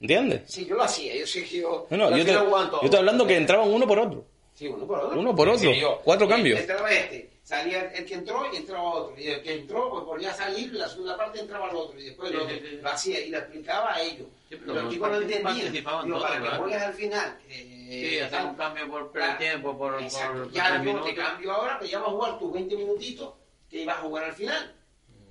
¿Entiendes? 0.00 0.42
Sí, 0.46 0.64
yo 0.66 0.76
lo 0.76 0.82
hacía, 0.84 1.14
yo 1.16 1.26
sí 1.26 1.44
que 1.44 1.59
yo. 1.61 1.86
No, 1.90 1.96
no, 1.96 2.16
yo 2.16 2.24
te, 2.24 2.32
yo 2.32 2.80
estoy 2.82 2.98
hablando 2.98 3.26
que 3.26 3.36
entraban 3.36 3.68
uno 3.70 3.86
por 3.86 3.98
otro. 3.98 4.24
Sí, 4.55 4.66
uno 4.68 4.86
por 4.86 4.98
otro. 5.00 5.18
Uno 5.20 5.34
por 5.34 5.48
otro. 5.48 5.61
Sí, 5.72 5.80
yo. 5.80 6.00
Cuatro 6.05 6.28
cambios. 6.28 6.61
Entraba 6.61 6.90
este, 6.90 7.30
salía 7.42 7.90
el 7.94 8.05
que 8.05 8.14
entró 8.14 8.42
y 8.53 8.57
entraba 8.57 8.82
otro. 8.94 9.14
Y 9.18 9.28
el 9.28 9.42
que 9.42 9.55
entró, 9.55 9.90
pues 9.90 10.05
volvía 10.05 10.30
a 10.30 10.34
salir, 10.34 10.72
la 10.74 10.88
segunda 10.88 11.16
parte 11.16 11.40
entraba 11.40 11.68
el 11.70 11.76
otro. 11.76 11.98
Y 12.00 12.05
después 12.07 12.30
Sí, 12.30 12.36
lo, 12.36 12.48
sí, 12.48 12.55
sí. 12.61 12.78
lo 12.82 12.88
hacía 12.90 13.20
y 13.20 13.30
le 13.30 13.38
explicaba 13.38 13.94
a 13.94 14.00
ellos. 14.03 14.26
Pero 14.59 14.74
los 14.74 14.92
chicos 14.92 15.11
no 15.11 15.16
entendían. 15.20 15.84
todos, 15.84 16.22
para 16.22 16.34
que 16.34 16.40
claro. 16.42 16.62
juegues 16.62 16.82
al 16.82 16.94
final. 16.94 17.38
eh, 17.48 17.78
Sí, 17.92 18.18
hacer 18.20 18.30
tal. 18.30 18.46
un 18.46 18.55
cambio 18.55 18.88
por, 18.90 19.12
Claro. 19.12 19.32
el 19.32 19.38
tiempo, 19.38 19.76
por, 19.78 20.03
Exacto. 20.03 20.42
por 20.44 20.53
ya 20.53 20.78
no 20.78 21.03
te 21.05 21.14
cambio 21.14 21.53
ahora, 21.53 21.78
que 21.78 21.88
ya 21.88 21.98
vas 21.98 22.09
a 22.09 22.11
jugar 22.12 22.38
tus 22.38 22.53
20 22.53 22.76
minutitos 22.76 23.34
que 23.68 23.82
ibas 23.82 23.96
a 23.98 24.00
jugar 24.00 24.24
al 24.24 24.32
final. 24.32 24.74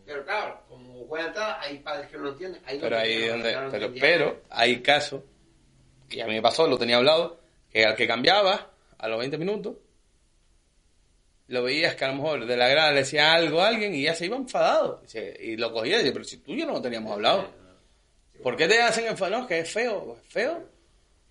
Pero 0.06 0.26
claro, 0.26 0.62
como 0.68 1.06
juega 1.08 1.28
entrada, 1.28 1.60
hay 1.62 1.78
padres 1.80 2.10
que 2.10 2.18
no 2.18 2.24
lo 2.24 2.30
entienden. 2.32 2.62
Hay 2.66 2.78
Pero 2.80 2.98
ahí 2.98 3.22
no- 3.26 3.32
donde, 3.32 3.54
no 3.56 3.62
lo 3.64 3.72
pero, 3.72 3.94
pero 4.00 4.42
hay 4.50 4.82
casos, 4.82 5.22
que 6.10 6.22
a 6.22 6.28
mí 6.28 6.34
me 6.34 6.42
pasó, 6.42 6.68
lo 6.68 6.78
tenía 6.78 6.98
hablado, 6.98 7.40
que 7.72 7.86
al 7.86 7.96
que 7.96 8.06
cambiaba 8.08 8.70
a 8.98 9.08
los 9.08 9.20
20 9.20 9.38
minutos, 9.38 9.76
lo 11.48 11.64
veías 11.64 11.96
que 11.96 12.06
a 12.06 12.10
lo 12.10 12.16
mejor 12.16 12.46
de 12.46 12.58
la 12.58 12.68
grada 12.70 12.92
le 12.92 13.00
decía 13.00 13.34
algo 13.34 13.62
a 13.62 13.68
alguien 13.68 13.94
y 13.94 14.04
ya 14.04 14.16
se 14.16 14.26
iba 14.26 14.38
enfadado. 14.38 15.02
Y, 15.04 15.08
se- 15.10 15.38
y 15.40 15.58
lo 15.58 15.72
cogía 15.74 15.96
y 15.96 15.98
decía, 16.00 16.14
pero 16.14 16.26
si 16.26 16.38
tú 16.38 16.52
y 16.54 16.60
yo 16.60 16.66
no 16.66 16.74
lo 16.74 16.82
teníamos 16.82 17.12
hablado. 17.12 17.60
¿Por 18.44 18.56
qué 18.58 18.68
te 18.68 18.82
hacen 18.82 19.06
enfadado? 19.08 19.42
No, 19.42 19.48
que 19.48 19.60
es 19.60 19.72
feo. 19.72 20.18
¿Es 20.26 20.34
feo? 20.34 20.64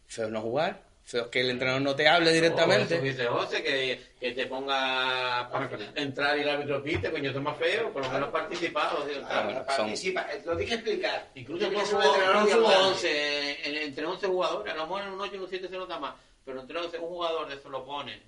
Feo 0.06 0.28
no 0.30 0.40
jugar. 0.42 0.82
Feo 1.04 1.24
es 1.24 1.28
que 1.28 1.40
el 1.40 1.50
entrenador 1.50 1.82
no 1.82 1.96
te 1.96 2.06
hable 2.06 2.26
Oh, 2.28 2.32
eso 2.32 2.40
directamente. 2.42 3.00
dice 3.00 3.26
José, 3.26 3.62
que, 3.64 4.00
que 4.20 4.32
te 4.32 4.46
ponga 4.46 5.48
para 5.50 5.68
entrar 5.96 6.38
y 6.38 6.42
el 6.42 6.48
árbitro 6.48 6.80
pite, 6.82 7.10
coño, 7.10 7.26
esto 7.30 7.38
es 7.40 7.44
más 7.44 7.56
feo, 7.58 7.92
por 7.92 8.04
lo 8.04 8.10
menos 8.12 8.28
participado. 8.28 9.04
¿sí? 9.08 9.14
Ah, 9.28 9.42
bueno. 9.44 9.64
son- 9.76 9.86
Participa, 9.86 10.22
eh, 10.32 10.42
lo 10.44 10.56
tienes 10.56 10.68
que 10.68 10.74
explicar. 10.74 11.28
Incluso 11.34 11.68
Tiene 11.68 11.82
no 11.92 12.38
hable. 12.38 12.76
11, 12.76 13.68
en- 13.68 13.76
entre 13.88 14.06
11 14.06 14.26
jugadores, 14.28 14.72
a 14.72 14.76
lo 14.76 14.82
mejor 14.86 15.02
en 15.02 15.08
un 15.08 15.20
8 15.20 15.34
en 15.34 15.40
un 15.42 15.48
7 15.48 15.68
se 15.68 15.76
nota 15.76 15.98
más, 15.98 16.14
pero 16.44 16.60
entre 16.60 16.78
11 16.78 16.98
un 16.98 17.08
jugador 17.08 17.48
de 17.48 17.54
eso 17.56 17.68
lo 17.68 17.84
pone. 17.84 18.22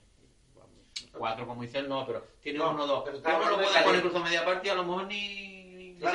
Cuatro, 1.13 1.47
como 1.47 1.63
dice 1.63 1.79
él, 1.79 1.89
no, 1.89 2.07
pero 2.07 2.27
tiene 2.41 2.59
No, 2.59 2.71
uno 2.71 2.85
o 2.85 2.87
dos. 2.87 3.03
pero 3.05 3.19
Uno 3.19 3.51
lo 3.51 3.57
puede 3.63 3.83
poner 3.83 3.97
incluso 3.97 4.19
media 4.21 4.45
partida, 4.45 4.73
a 4.73 4.77
lo 4.77 4.85
mejor 4.85 5.07
ni, 5.07 5.52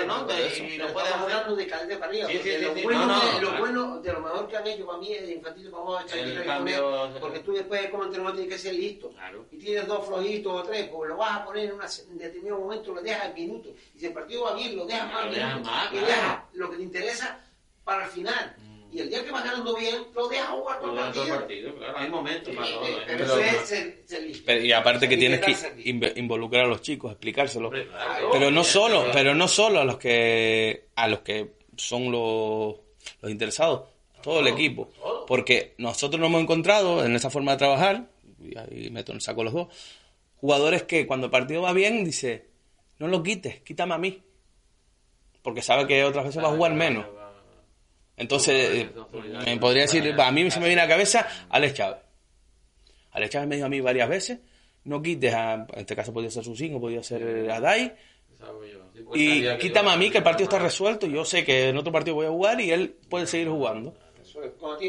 nota 0.06 0.26
pero 0.36 0.48
eso, 0.48 0.64
y 0.64 0.78
lo 0.78 0.86
hablando 1.00 1.56
de 1.56 1.68
calidad 1.68 2.00
para 2.00 2.12
arriba. 2.12 2.28
Sí, 2.30 2.40
sí, 2.44 2.58
lo, 2.60 2.74
sí, 2.74 2.80
sí. 2.80 2.84
bueno, 2.84 3.06
No, 3.06 3.08
no, 3.08 3.34
de, 3.36 3.42
lo 3.42 3.58
bueno 3.60 4.00
de 4.02 4.14
lo 4.14 4.20
mejor 4.22 4.48
que 4.48 4.58
han 4.58 4.68
hecho 4.68 4.86
para 4.86 4.98
mí 5.00 5.14
es 5.14 5.30
infantil 5.30 5.70
vamos 5.70 6.00
a 6.00 6.04
echar 6.04 6.20
El 6.20 6.46
cambio- 6.46 7.10
porque 7.20 7.40
tú 7.40 7.54
después 7.54 7.90
como 7.90 8.04
entrenador 8.06 8.36
tienes 8.36 8.54
que 8.54 8.60
ser 8.60 8.74
listo. 8.76 9.10
Claro. 9.12 9.46
Y 9.52 9.58
tienes 9.58 9.88
dos 9.88 10.06
flojitos 10.06 10.54
o 10.54 10.64
tres, 10.64 10.90
pues 10.90 11.10
lo 11.10 11.18
vas 11.18 11.32
a 11.42 11.46
poner 11.46 11.66
en 11.66 11.74
una- 11.74 11.88
en 12.10 12.18
determinado 12.18 12.62
momento, 12.62 12.94
lo 12.94 13.02
dejas 13.02 13.26
al 13.26 13.34
minuto. 13.34 13.70
Y 13.96 14.00
si 14.00 14.06
el 14.08 14.14
partido 14.14 14.44
va 14.44 14.54
bien, 14.56 14.76
lo 14.76 14.86
dejas 14.86 15.12
más 15.12 15.26
Lo 15.26 15.32
dejas 15.32 15.62
más, 15.62 15.86
y 15.88 15.90
claro. 15.98 16.08
dejas 16.08 16.40
lo 16.54 16.70
que 16.72 16.78
te 16.78 16.84
interesa 16.84 17.40
para 17.84 18.06
el 18.06 18.12
final. 18.12 18.56
Y 18.92 19.00
el 19.00 19.10
día 19.10 19.24
que 19.24 19.32
vas 19.32 19.44
ganando 19.44 19.76
bien, 19.76 19.96
lo 20.16 20.28
dejas 20.28 20.48
jugar 20.50 20.80
todo 20.80 20.92
Todo 20.92 21.00
el 21.00 21.06
partido. 21.14 21.36
partido, 21.38 21.76
claro, 21.76 21.98
hay 21.98 22.10
momentos 22.10 22.56
para 22.56 22.68
todo. 22.68 22.86
eh, 22.88 22.92
¿eh? 22.92 22.98
Pero 23.06 23.18
Pero- 23.18 23.40
eso 23.40 23.42
es 23.62 23.68
ser, 23.70 24.04
ser 24.06 24.24
listo. 24.24 24.44
Pero- 24.46 24.64
y 24.66 24.72
aparte 24.72 25.10
que 25.10 25.18
tienes 25.18 25.40
que 25.42 26.14
involucrar 26.16 26.66
a 26.66 26.68
los 26.68 26.82
chicos, 26.82 27.12
explicárselo. 27.12 27.70
Claro. 27.70 28.30
Pero 28.32 28.50
no 28.52 28.64
solo, 28.64 29.00
Claro. 29.00 29.12
pero 29.14 29.36
no 29.36 29.48
solo 29.48 29.80
a 29.82 29.86
los 29.86 29.98
que 29.98 30.88
a 30.96 31.08
los 31.08 31.20
que 31.20 31.52
son 31.76 32.12
los, 32.12 32.76
los 33.22 33.32
interesados, 33.32 33.90
todo 34.24 34.40
el 34.40 34.48
equipo. 34.48 34.90
Porque 35.28 35.76
nosotros 35.78 36.20
nos 36.20 36.30
hemos 36.30 36.42
encontrado 36.42 37.06
en 37.06 37.16
esa 37.16 37.30
forma 37.30 37.52
de 37.52 37.58
trabajar, 37.58 38.10
y 38.42 38.58
ahí 38.58 38.90
meto 38.90 39.18
saco 39.20 39.44
los 39.44 39.54
dos, 39.54 39.68
jugadores 40.38 40.84
que 40.84 41.06
cuando 41.06 41.26
el 41.28 41.32
partido 41.32 41.62
va 41.62 41.74
bien 41.74 42.04
dice, 42.06 42.48
no 43.00 43.08
lo 43.08 43.22
quites, 43.22 43.62
quítame 43.62 43.94
a 43.94 43.98
mí. 43.98 44.24
Porque 45.44 45.62
sabe 45.62 45.88
que 45.88 46.04
otras 46.04 46.26
veces 46.26 46.44
va 46.44 46.48
a 46.50 46.56
jugar 46.56 46.74
menos. 46.74 47.06
Entonces, 48.18 48.56
eh, 48.56 48.90
me 49.46 49.58
podría 49.58 49.84
decir, 49.84 50.14
a 50.18 50.32
mí 50.32 50.52
se 50.52 50.60
me 50.60 50.66
viene 50.66 50.82
a 50.82 50.86
la 50.86 50.90
cabeza 50.90 51.28
Alex 51.50 51.74
Chávez. 51.76 52.00
Alex 53.12 53.32
Chávez 53.32 53.48
me 53.48 53.56
dijo 53.56 53.68
a 53.68 53.70
mí 53.70 53.80
varias 53.80 54.10
veces, 54.10 54.40
no 54.84 55.02
quites 55.02 55.34
a, 55.34 55.54
en 55.54 55.80
este 55.80 55.96
caso 55.96 56.12
podía 56.12 56.30
ser 56.30 56.44
Susín 56.44 56.76
o 56.76 56.80
podía 56.80 57.04
ser 57.04 57.50
a 57.50 57.60
Dai, 57.60 57.94
y 59.14 59.58
quítame 59.58 59.92
a 59.92 59.98
mí 59.98 60.10
que 60.10 60.20
el 60.20 60.24
partido 60.24 60.46
está 60.46 60.60
resuelto, 60.60 61.08
yo 61.08 61.26
sé 61.26 61.44
que 61.44 61.70
en 61.70 61.78
otro 61.78 61.92
partido 61.92 62.16
voy 62.16 62.26
a 62.26 62.30
jugar 62.30 62.60
y 62.62 62.72
él 62.72 62.96
puede 63.10 63.28
seguir 63.28 63.50
jugando. 63.50 63.96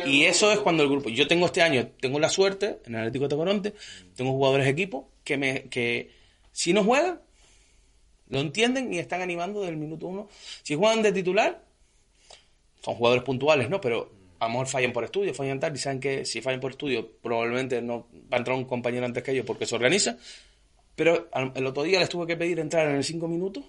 Y 0.04 0.24
eso 0.24 0.52
es 0.52 0.58
cuando 0.58 0.82
el 0.82 0.90
grupo, 0.90 1.08
yo 1.08 1.26
tengo 1.26 1.46
este 1.46 1.62
año, 1.62 1.88
tengo 2.00 2.18
la 2.18 2.28
suerte, 2.28 2.80
en 2.84 2.94
el 2.94 3.00
Atlético 3.00 3.24
de 3.24 3.28
Tocoronte, 3.28 3.74
tengo 4.14 4.32
jugadores 4.32 4.66
de 4.66 4.72
equipo 4.72 5.10
que 5.24 5.36
me, 5.36 5.64
que 5.64 6.10
si 6.52 6.72
no 6.72 6.84
juegan, 6.84 7.20
lo 8.28 8.40
entienden 8.40 8.92
y 8.92 8.98
están 8.98 9.22
animando 9.22 9.62
del 9.62 9.76
minuto 9.76 10.06
uno. 10.06 10.28
Si 10.62 10.74
juegan 10.74 11.02
de 11.02 11.12
titular, 11.12 11.62
son 12.88 12.96
jugadores 12.96 13.22
puntuales, 13.22 13.68
¿no? 13.68 13.80
Pero 13.80 14.10
a 14.38 14.46
lo 14.46 14.50
mejor 14.52 14.66
fallan 14.66 14.92
por 14.92 15.04
estudio, 15.04 15.34
fallan 15.34 15.60
tal, 15.60 15.74
y 15.74 15.78
saben 15.78 16.00
que 16.00 16.24
si 16.24 16.40
fallan 16.40 16.60
por 16.60 16.70
estudio, 16.70 17.06
probablemente 17.20 17.82
no 17.82 18.06
va 18.32 18.36
a 18.36 18.38
entrar 18.38 18.56
un 18.56 18.64
compañero 18.64 19.04
antes 19.04 19.22
que 19.22 19.32
ellos 19.32 19.44
porque 19.44 19.66
se 19.66 19.74
organiza. 19.74 20.16
Pero 20.96 21.28
el 21.54 21.66
otro 21.66 21.82
día 21.82 22.00
les 22.00 22.08
tuve 22.08 22.26
que 22.26 22.36
pedir 22.36 22.58
entrar 22.58 22.88
en 22.88 22.96
el 22.96 23.04
cinco 23.04 23.28
minutos, 23.28 23.64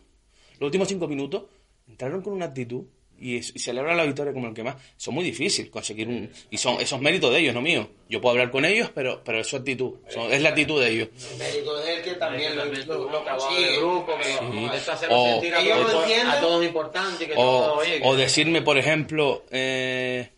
los 0.60 0.68
últimos 0.68 0.88
cinco 0.88 1.08
minutos, 1.08 1.44
entraron 1.88 2.22
con 2.22 2.34
una 2.34 2.46
actitud 2.46 2.86
y, 3.22 3.38
es- 3.38 3.52
y 3.56 3.60
celebran 3.60 3.96
la 3.98 4.04
victoria 4.06 4.34
como 4.34 4.48
el 4.48 4.54
que 4.54 4.64
más. 4.64 4.76
Son 4.98 5.14
muy 5.14 5.24
difícil 5.24 5.70
conseguir 5.70 6.08
un. 6.08 6.30
Y 6.50 6.58
son 6.58 6.80
esos 6.82 7.00
méritos 7.02 7.32
de 7.32 7.40
ellos, 7.40 7.54
no 7.54 7.62
míos. 7.62 7.88
Yo 8.10 8.20
puedo 8.22 8.32
hablar 8.32 8.52
con 8.52 8.66
ellos, 8.66 8.90
pero, 8.94 9.22
pero 9.24 9.40
es 9.40 9.48
su 9.48 9.56
actitud, 9.58 9.96
son- 10.10 10.32
es 10.32 10.42
la 10.42 10.50
actitud 10.50 10.82
de 10.82 10.90
ellos. 10.90 11.10
El 11.32 11.38
mérito 11.38 11.78
de 11.80 11.94
él 11.96 12.02
que 12.04 12.12
también 12.16 12.56
lo, 12.56 12.66
lo, 12.66 13.10
lo 13.12 13.24
consigue. 13.26 13.78
grupo, 13.78 14.18
que 14.18 14.24
Sí. 14.24 14.30
es 14.74 14.90
O- 15.10 15.32
sentir 15.32 15.54
a 15.56 15.60
Ellos 15.62 15.80
lo 15.94 16.00
a 16.30 16.40
todos 16.42 16.66
importantes, 16.66 17.28
que 17.28 17.34
todo, 17.36 17.74
O, 17.76 17.78
oye, 17.80 18.00
o 18.04 18.16
decirme, 18.16 18.62
por 18.62 18.78
ejemplo, 18.78 19.44
eh, 19.52 20.30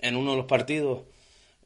en 0.00 0.16
uno 0.16 0.30
de 0.32 0.36
los 0.38 0.46
partidos, 0.46 1.00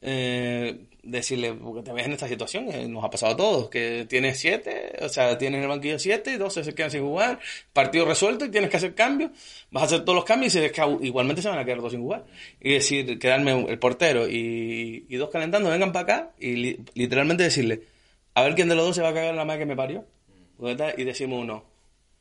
eh, 0.01 0.77
decirle, 1.03 1.53
porque 1.53 1.83
te 1.83 1.91
ves 1.91 2.05
en 2.05 2.13
esta 2.13 2.27
situación, 2.27 2.69
eh, 2.71 2.87
nos 2.87 3.03
ha 3.03 3.09
pasado 3.09 3.33
a 3.33 3.37
todos, 3.37 3.69
que 3.69 4.05
tienes 4.09 4.39
siete, 4.39 4.93
o 5.01 5.09
sea, 5.09 5.37
tienes 5.37 5.57
en 5.57 5.63
el 5.63 5.69
banquillo 5.69 5.99
siete, 5.99 6.37
doce 6.37 6.63
se 6.63 6.73
quedan 6.73 6.89
sin 6.91 7.01
jugar, 7.01 7.39
partido 7.73 8.05
resuelto 8.05 8.45
y 8.45 8.49
tienes 8.49 8.69
que 8.69 8.77
hacer 8.77 8.95
cambios, 8.95 9.31
vas 9.69 9.83
a 9.83 9.85
hacer 9.87 10.05
todos 10.05 10.15
los 10.15 10.25
cambios 10.25 10.55
y 10.55 10.59
igualmente 11.05 11.41
se 11.41 11.49
van 11.49 11.59
a 11.59 11.65
quedar 11.65 11.81
dos 11.81 11.91
sin 11.91 12.01
jugar. 12.01 12.25
Y 12.59 12.73
decir, 12.73 13.19
quedarme 13.19 13.65
el 13.69 13.79
portero 13.79 14.27
y, 14.27 15.05
y 15.07 15.15
dos 15.17 15.29
calentando, 15.29 15.69
vengan 15.69 15.91
para 15.91 16.03
acá 16.03 16.31
y 16.39 16.55
li- 16.55 16.79
literalmente 16.93 17.43
decirle, 17.43 17.83
a 18.33 18.41
ver 18.41 18.55
quién 18.55 18.69
de 18.69 18.75
los 18.75 18.85
dos 18.85 18.95
se 18.95 19.01
va 19.01 19.09
a 19.09 19.13
cagar 19.13 19.35
la 19.35 19.45
madre 19.45 19.59
que 19.59 19.65
me 19.65 19.75
parió. 19.75 20.05
Y 20.97 21.03
decimos 21.03 21.41
uno, 21.41 21.65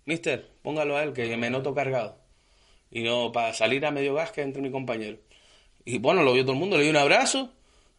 Mister, 0.05 0.49
póngalo 0.63 0.97
a 0.97 1.05
él, 1.05 1.13
que 1.13 1.37
me 1.37 1.49
noto 1.49 1.73
cargado. 1.75 2.19
Y 2.91 3.03
no, 3.05 3.31
para 3.31 3.55
salir 3.55 3.87
a 3.87 3.93
medio 3.93 4.15
gas 4.15 4.33
que 4.33 4.43
entre 4.43 4.61
mi 4.61 4.73
compañero. 4.73 5.19
Y 5.85 5.99
bueno, 5.99 6.25
lo 6.25 6.33
vio 6.33 6.43
todo 6.43 6.55
el 6.55 6.59
mundo, 6.59 6.77
le 6.77 6.85
di 6.85 6.91
un 6.91 6.97
abrazo, 6.97 7.53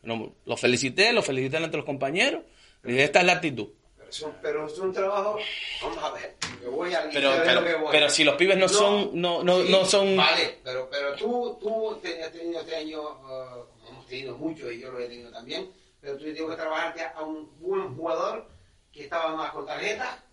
lo 0.04 0.58
felicité, 0.58 1.14
lo 1.14 1.24
felicité 1.24 1.60
de 1.60 1.78
los 1.78 1.86
compañeros. 1.86 2.43
Y 2.84 2.91
dije, 2.91 3.04
esta 3.06 3.22
es 3.22 3.26
la 3.26 3.34
actitud. 3.34 3.70
Pero 4.41 4.68
es, 4.68 4.78
un, 4.78 4.93
trabajo, 4.93 5.39
vamos 5.82 5.97
a 6.04 6.12
ver, 6.12 6.36
yo 6.62 6.72
voy 6.72 6.93
a 6.93 7.10
Pero, 7.12 7.32
a 7.32 7.36
ver 7.36 7.43
pero, 7.45 7.62
lo 7.62 7.68
que 7.68 7.76
voy. 7.76 7.88
pero 7.91 8.10
si 8.10 8.24
los 8.24 8.36
pibes 8.36 8.58
no, 8.58 8.70
son, 8.70 9.10
no, 9.20 9.43
no, 9.43 9.64
sí, 9.64 9.72
no 9.72 9.86
son... 9.86 10.16
Vale, 10.16 10.60
pero, 10.64 10.88
pero 10.91 11.16
tú, 11.16 11.58
tú 11.60 11.95
has 12.24 12.32
tenido 12.32 12.60
este 12.60 12.76
año, 12.76 13.01
como 13.01 13.89
hemos 13.89 14.06
tenido 14.06 14.38
muchos 14.38 14.72
y 14.72 14.82
yo 14.82 14.91
lo 14.91 14.99
he 14.99 15.08
tenido 15.08 15.32
también, 15.32 15.72
pero 15.99 16.16
tú 16.16 16.26
tienes 16.26 16.43
que 16.43 16.56
trabajarte 16.56 17.01
a 17.04 17.24
un 17.24 17.60
buen 17.60 17.95
jugador 17.95 18.47
que 18.91 19.06
estaba 19.06 19.36
más 19.36 19.51
con 19.51 19.66
tarjeta 19.66 20.24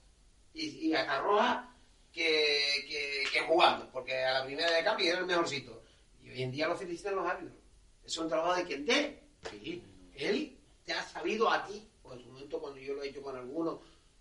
y, 0.53 0.89
y 0.89 0.95
a 0.95 1.19
roja 1.23 1.75
que, 2.13 2.85
que, 2.87 3.25
que 3.33 3.41
jugando, 3.47 3.89
porque 3.93 4.15
a 4.15 4.41
la 4.41 4.45
primera 4.45 4.71
de 4.73 4.85
cambio 4.85 5.11
era 5.11 5.21
el 5.21 5.27
mejorcito. 5.27 5.85
Y 6.23 6.31
hoy 6.31 6.43
en 6.43 6.53
día 6.53 6.69
lo 6.69 6.77
felicitan 6.77 7.17
los 7.17 7.27
árbitros. 7.27 7.59
Es 8.05 8.17
un 8.19 8.29
trabajo 8.29 8.57
de 8.57 8.65
quien 8.65 8.85
dé. 8.85 9.23
Sí, 9.49 9.83
él 10.17 10.57
te 10.85 10.93
ha 10.93 11.03
sabido 11.03 11.51
a 11.51 11.67
ti, 11.67 11.87
o 12.03 12.13
en 12.13 12.21
su 12.21 12.27
momento 12.29 12.61
cuando 12.61 12.81
yo 12.81 12.95
lo 12.95 13.03
he 13.03 13.09
hecho 13.09 13.23
con 13.23 13.37
algunos, 13.37 13.79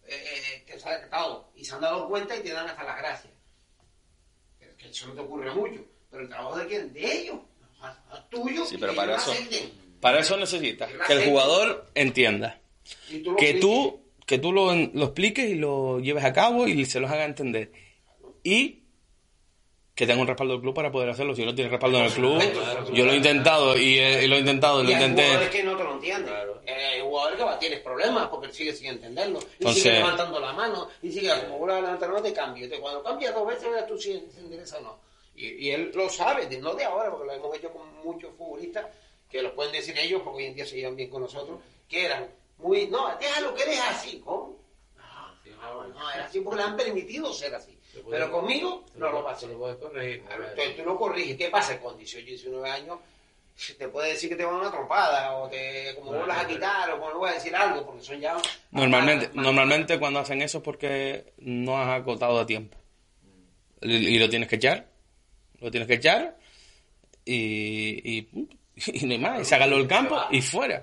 eh, 0.07 0.13
eh, 0.13 0.63
que 0.65 0.79
se 0.79 0.87
ha 0.87 0.93
detectado 0.93 1.51
y 1.55 1.65
se 1.65 1.75
han 1.75 1.81
dado 1.81 2.07
cuenta 2.07 2.35
y 2.35 2.41
te 2.41 2.51
dan 2.51 2.67
hasta 2.67 2.83
las 2.83 2.97
gracias. 2.97 3.33
Pero 4.57 4.71
es 4.71 4.77
que 4.77 4.89
eso 4.89 5.07
no 5.07 5.13
te 5.13 5.21
ocurre 5.21 5.53
mucho. 5.53 5.85
Pero 6.09 6.23
el 6.23 6.29
trabajo 6.29 6.57
de 6.57 6.67
quién? 6.67 6.93
De 6.93 7.21
ellos. 7.21 7.39
Tuyo. 8.29 8.65
Sí, 8.65 8.77
pero 8.77 8.93
para 8.93 9.15
eso, 9.15 9.33
para 10.01 10.19
eso 10.19 10.37
necesitas 10.37 10.91
que 11.07 11.13
el 11.13 11.29
jugador 11.29 11.87
entienda. 11.95 12.59
Tú 13.23 13.35
que 13.35 13.53
tú, 13.55 14.01
que 14.25 14.37
tú 14.37 14.51
lo, 14.51 14.73
lo 14.73 15.05
expliques 15.05 15.49
y 15.49 15.55
lo 15.55 15.99
lleves 15.99 16.23
a 16.25 16.33
cabo 16.33 16.67
y 16.67 16.85
se 16.85 16.99
los 16.99 17.09
haga 17.09 17.25
entender. 17.25 17.71
Y 18.43 18.78
que 19.99 20.07
tenga 20.07 20.21
un 20.21 20.27
respaldo 20.27 20.53
del 20.53 20.61
club 20.61 20.73
para 20.73 20.89
poder 20.89 21.09
hacerlo. 21.09 21.35
Si 21.35 21.43
no 21.43 21.53
tienes 21.53 21.71
respaldo 21.71 21.97
en 21.97 22.05
el 22.05 22.11
club, 22.13 22.41
yo 22.93 23.03
lo 23.05 23.11
he 23.11 23.17
intentado 23.17 23.77
y, 23.77 23.99
y 23.99 24.27
lo 24.27 24.37
he 24.37 24.39
intentado, 24.39 24.81
lo 24.81 24.89
Y 24.89 24.93
hay 24.93 24.99
jugadores 25.09 25.27
intenté. 25.35 25.57
que 25.57 25.63
no 25.65 25.75
te 25.75 25.83
lo 25.83 25.93
entienden. 25.95 26.33
Eh, 26.65 26.73
hay 26.73 27.01
jugadores 27.01 27.37
que 27.37 27.43
va, 27.43 27.59
tienes 27.59 27.79
problemas 27.81 28.29
porque 28.29 28.53
sigue 28.53 28.71
sin 28.73 28.87
entenderlo. 28.91 29.39
Y 29.39 29.53
Entonces- 29.59 29.83
sigue 29.83 29.95
levantando 29.95 30.39
la 30.39 30.53
mano. 30.53 30.87
Y 31.01 31.11
sigue 31.11 31.29
como 31.41 31.57
vuelve 31.57 31.75
a 31.79 31.81
levantar 31.81 32.07
la 32.07 32.13
mano, 32.15 32.25
te 32.25 32.31
cambio. 32.33 32.63
Entonces, 32.63 32.81
cuando 32.81 33.03
cambias 33.03 33.35
dos 33.35 33.45
veces, 33.45 33.67
tú 33.89 33.97
si 33.99 34.13
se 34.33 34.39
endereza 34.39 34.77
o 34.77 34.81
no. 34.83 34.99
Y, 35.35 35.47
y 35.67 35.71
él 35.71 35.91
lo 35.93 36.07
sabe, 36.09 36.45
de- 36.45 36.59
no 36.59 36.73
de 36.75 36.85
ahora, 36.85 37.09
porque 37.11 37.25
lo 37.25 37.33
hemos 37.33 37.57
hecho 37.57 37.69
con 37.73 37.93
muchos 38.01 38.31
futbolistas 38.37 38.85
que 39.29 39.41
lo 39.41 39.53
pueden 39.53 39.73
decir 39.73 39.97
ellos, 39.99 40.21
porque 40.23 40.37
hoy 40.37 40.45
en 40.45 40.55
día 40.55 40.65
se 40.65 40.77
llevan 40.77 40.95
bien 40.95 41.09
con 41.09 41.23
nosotros, 41.23 41.59
que 41.89 42.05
eran 42.05 42.25
muy. 42.59 42.87
No, 42.87 43.05
déjalo 43.19 43.53
que 43.53 43.63
eres 43.63 43.81
así. 43.81 44.21
¿Cómo? 44.23 44.57
No, 45.61 45.87
no, 45.87 46.11
era 46.11 46.23
así 46.25 46.39
porque 46.39 46.55
le 46.57 46.63
han 46.63 46.77
permitido 46.77 47.33
ser 47.33 47.53
así. 47.53 47.77
Pero 48.09 48.31
conmigo 48.31 48.83
no 48.95 49.11
lo 49.11 49.27
a 49.27 49.31
hacer. 49.31 49.49
Se 49.49 49.53
lo 49.53 49.59
puedes 49.59 49.77
corregir. 49.77 50.21
Claro, 50.23 50.43
Entonces 50.49 50.75
tú 50.75 50.83
lo 50.83 50.97
corriges. 50.97 51.37
¿Qué 51.37 51.49
pasa? 51.49 51.79
Con 51.79 51.97
18, 51.97 52.25
19 52.25 52.69
años 52.69 52.99
te 53.77 53.87
puede 53.87 54.11
decir 54.11 54.29
que 54.29 54.35
te 54.35 54.45
van 54.45 54.55
a 54.55 54.59
una 54.59 54.71
trompada 54.71 55.35
o 55.37 55.49
te 55.49 55.93
como 55.95 56.13
vuelvas 56.13 56.39
a 56.39 56.47
quitar 56.47 56.91
o 56.91 56.99
como 56.99 57.25
a 57.25 57.33
decir 57.33 57.55
algo 57.55 57.85
porque 57.85 58.03
son 58.03 58.19
ya... 58.19 58.37
Normalmente, 58.71 59.29
normalmente 59.33 59.99
cuando 59.99 60.19
hacen 60.19 60.41
eso 60.41 60.59
es 60.59 60.63
porque 60.63 61.33
no 61.37 61.79
has 61.79 62.01
acotado 62.01 62.39
a 62.39 62.45
tiempo. 62.45 62.77
Y, 63.81 63.95
y 63.95 64.19
lo 64.19 64.29
tienes 64.29 64.47
que 64.47 64.55
echar. 64.55 64.87
Lo 65.59 65.71
tienes 65.71 65.87
que 65.87 65.95
echar 65.95 66.37
y, 67.25 68.17
y, 68.17 68.21
punto. 68.23 68.55
y 68.75 69.05
no 69.05 69.13
hay 69.13 69.19
más. 69.19 69.41
Y 69.41 69.45
sácalo 69.45 69.77
del 69.77 69.87
campo 69.87 70.17
y 70.31 70.41
fuera. 70.41 70.81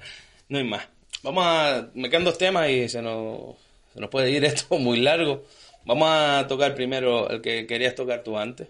No 0.49 0.59
hay 0.59 0.65
más. 0.65 0.87
Vamos 1.23 1.45
a... 1.47 1.89
Me 1.95 2.11
quedan 2.11 2.25
dos 2.25 2.39
temas 2.39 2.69
y 2.69 2.89
se 2.89 3.03
nos, 3.03 3.57
se 3.93 4.01
nos 4.01 4.11
puede 4.11 4.31
ir 4.31 4.45
esto 4.45 4.79
muy 4.79 5.01
largo. 5.01 5.45
Vamos 5.87 6.09
a 6.11 6.45
tocar 6.49 6.75
primero 6.75 7.31
el 7.31 7.41
que 7.41 7.65
querías 7.65 7.95
tocar 7.95 8.25
tú 8.25 8.37
antes. 8.37 8.67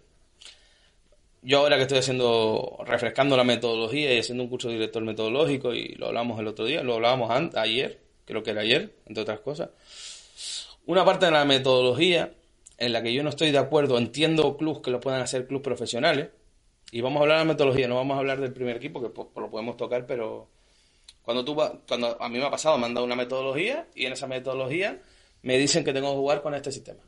Yo 1.40 1.60
ahora 1.60 1.76
que 1.76 1.82
estoy 1.82 1.96
haciendo, 1.96 2.76
refrescando 2.84 3.38
la 3.38 3.44
metodología 3.44 4.12
y 4.12 4.18
haciendo 4.18 4.44
un 4.44 4.50
curso 4.50 4.68
de 4.68 4.74
director 4.74 5.02
metodológico 5.02 5.72
y 5.72 5.94
lo 5.94 6.08
hablamos 6.08 6.38
el 6.38 6.46
otro 6.46 6.66
día, 6.66 6.82
lo 6.82 6.92
hablábamos 6.92 7.30
ayer, 7.54 8.00
creo 8.26 8.42
que 8.42 8.50
era 8.50 8.60
ayer, 8.60 8.92
entre 9.06 9.22
otras 9.22 9.40
cosas. 9.40 9.70
Una 10.84 11.06
parte 11.06 11.24
de 11.24 11.32
la 11.32 11.46
metodología 11.46 12.34
en 12.76 12.92
la 12.92 13.02
que 13.02 13.14
yo 13.14 13.22
no 13.22 13.30
estoy 13.30 13.50
de 13.50 13.58
acuerdo, 13.58 13.96
entiendo 13.96 14.58
clubs 14.58 14.80
que 14.80 14.90
lo 14.90 15.00
puedan 15.00 15.22
hacer 15.22 15.46
clubs 15.46 15.62
profesionales, 15.62 16.28
y 16.92 17.00
vamos 17.00 17.20
a 17.20 17.22
hablar 17.22 17.38
de 17.38 17.44
la 17.46 17.52
metodología, 17.52 17.88
no 17.88 17.94
vamos 17.94 18.16
a 18.16 18.18
hablar 18.18 18.40
del 18.40 18.52
primer 18.52 18.76
equipo, 18.76 19.00
que 19.00 19.08
lo 19.40 19.50
podemos 19.50 19.78
tocar, 19.78 20.04
pero 20.04 20.48
cuando 21.22 21.46
tú 21.46 21.56
cuando 21.88 22.20
a 22.20 22.28
mí 22.28 22.38
me 22.38 22.44
ha 22.44 22.50
pasado, 22.50 22.76
me 22.76 22.84
han 22.84 22.92
dado 22.92 23.06
una 23.06 23.16
metodología 23.16 23.86
y 23.94 24.04
en 24.04 24.12
esa 24.12 24.26
metodología 24.26 25.00
me 25.42 25.58
dicen 25.58 25.84
que 25.84 25.92
tengo 25.92 26.10
que 26.10 26.16
jugar 26.16 26.42
con 26.42 26.54
este 26.54 26.72
sistema 26.72 27.02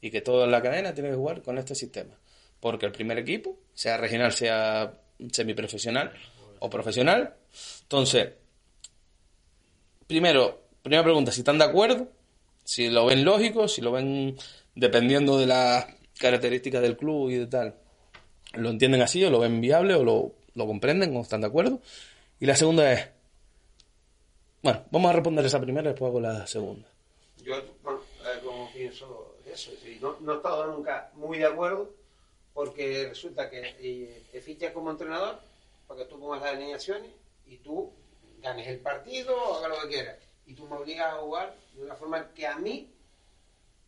y 0.00 0.10
que 0.10 0.20
toda 0.20 0.46
la 0.46 0.62
cadena 0.62 0.94
tiene 0.94 1.10
que 1.10 1.16
jugar 1.16 1.42
con 1.42 1.58
este 1.58 1.74
sistema. 1.74 2.14
Porque 2.60 2.86
el 2.86 2.92
primer 2.92 3.18
equipo, 3.18 3.56
sea 3.74 3.96
regional, 3.96 4.32
sea 4.32 4.92
semiprofesional 5.30 6.12
o 6.58 6.70
profesional, 6.70 7.34
entonces, 7.82 8.30
primero, 10.06 10.62
primera 10.82 11.04
pregunta, 11.04 11.32
si 11.32 11.40
están 11.40 11.58
de 11.58 11.64
acuerdo, 11.64 12.08
si 12.64 12.88
lo 12.88 13.06
ven 13.06 13.24
lógico, 13.24 13.68
si 13.68 13.80
lo 13.80 13.92
ven 13.92 14.36
dependiendo 14.74 15.38
de 15.38 15.46
las 15.46 15.86
características 16.18 16.82
del 16.82 16.96
club 16.96 17.30
y 17.30 17.36
de 17.36 17.46
tal, 17.46 17.74
lo 18.54 18.70
entienden 18.70 19.02
así 19.02 19.24
o 19.24 19.30
lo 19.30 19.40
ven 19.40 19.60
viable 19.60 19.94
o 19.94 20.04
lo, 20.04 20.34
lo 20.54 20.66
comprenden 20.66 21.16
o 21.16 21.20
están 21.22 21.40
de 21.40 21.46
acuerdo. 21.46 21.80
Y 22.40 22.46
la 22.46 22.56
segunda 22.56 22.92
es, 22.92 23.08
bueno, 24.62 24.84
vamos 24.90 25.10
a 25.10 25.14
responder 25.14 25.44
esa 25.46 25.60
primera 25.60 25.88
y 25.88 25.92
después 25.92 26.08
hago 26.08 26.20
la 26.20 26.46
segunda 26.46 26.88
yo 27.48 27.62
bueno, 27.82 28.00
eh, 28.26 28.40
como 28.44 28.70
pienso 28.72 29.36
eso, 29.46 29.72
no, 30.00 30.16
no 30.20 30.34
he 30.34 30.36
estado 30.36 30.66
nunca 30.66 31.10
muy 31.14 31.38
de 31.38 31.46
acuerdo 31.46 31.90
porque 32.52 33.06
resulta 33.08 33.48
que 33.48 33.74
eh, 33.78 34.22
te 34.30 34.40
fichas 34.42 34.72
como 34.72 34.90
entrenador 34.90 35.40
para 35.86 36.00
que 36.00 36.06
tú 36.06 36.20
pongas 36.20 36.42
las 36.42 36.54
alineaciones 36.54 37.10
y 37.46 37.56
tú 37.56 37.90
ganes 38.42 38.68
el 38.68 38.80
partido, 38.80 39.34
o 39.34 39.56
hagas 39.56 39.70
lo 39.70 39.82
que 39.82 39.94
quieras. 39.94 40.16
Y 40.46 40.54
tú 40.54 40.66
me 40.66 40.76
obligas 40.76 41.14
a 41.14 41.18
jugar 41.18 41.56
de 41.72 41.82
una 41.82 41.94
forma 41.94 42.32
que 42.34 42.46
a 42.46 42.56
mí 42.56 42.92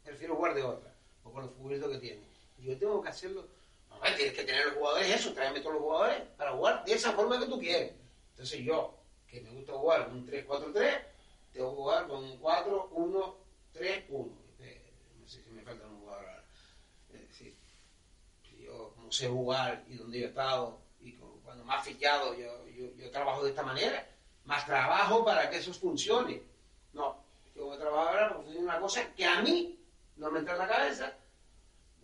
prefiero 0.05 0.37
jugar 0.37 0.55
de 0.55 0.63
otra, 0.63 0.93
o 1.25 1.31
con 1.31 1.43
los 1.43 1.53
futbolistas 1.53 1.91
que 1.91 1.99
tienes. 1.99 2.25
Yo 2.59 2.79
tengo 2.79 3.03
que 3.03 3.09
hacerlo. 3.09 3.47
Mamá, 3.91 4.07
tienes 4.17 4.35
que 4.35 4.45
tener 4.45 4.67
los 4.67 4.75
jugadores 4.77 5.11
eso, 5.11 5.33
tráeme 5.33 5.61
todos 5.61 5.75
los 5.75 5.83
jugadores 5.83 6.23
para 6.37 6.53
jugar 6.53 6.85
de 6.85 6.93
esa 6.93 7.13
forma 7.13 7.39
que 7.39 7.47
tú 7.47 7.59
quieres. 7.59 7.93
Entonces 8.31 8.61
yo, 8.61 8.95
que 9.29 9.41
me 9.41 9.51
gusta 9.51 9.73
jugar 9.73 10.09
un 10.09 10.27
3-4-3, 10.27 11.03
tengo 11.53 11.71
que 11.71 11.77
jugar 11.77 12.07
con 12.07 12.25
un 12.25 12.41
4-1-1 12.41 13.35
3-1. 13.75 14.09
no 14.09 15.29
sé 15.29 15.43
si 15.43 15.51
me 15.51 15.63
falta 15.63 15.87
un 15.87 16.01
jugador 16.01 16.25
ahora. 16.25 16.45
Es 17.13 17.29
decir, 17.29 17.57
yo 18.59 18.95
no 18.99 19.11
sé 19.13 19.29
jugar 19.29 19.85
y 19.89 19.97
donde 19.97 20.21
yo 20.21 20.27
he 20.27 20.29
estado 20.29 20.81
y 21.01 21.13
cuando 21.45 21.65
más 21.65 21.85
fichado, 21.85 22.35
yo, 22.37 22.67
yo, 22.69 22.95
yo 22.97 23.11
trabajo 23.11 23.43
de 23.43 23.51
esta 23.51 23.63
manera. 23.63 24.07
Más 24.45 24.67
trabajo 24.67 25.25
para 25.25 25.49
que 25.51 25.59
eso 25.59 25.73
funcione. 25.73 26.43
No, 26.93 27.23
yo 27.55 27.67
voy 27.67 27.77
a 27.77 27.81
trabajar 27.81 28.09
ahora 28.09 28.29
porque 28.29 28.45
funciona 28.45 28.73
una 28.73 28.81
cosa 28.81 29.15
que 29.15 29.25
a 29.25 29.43
mí 29.43 29.79
no 30.17 30.31
me 30.31 30.41
entra 30.41 30.55
en 30.55 30.61
la 30.61 30.69
cabeza. 30.69 31.13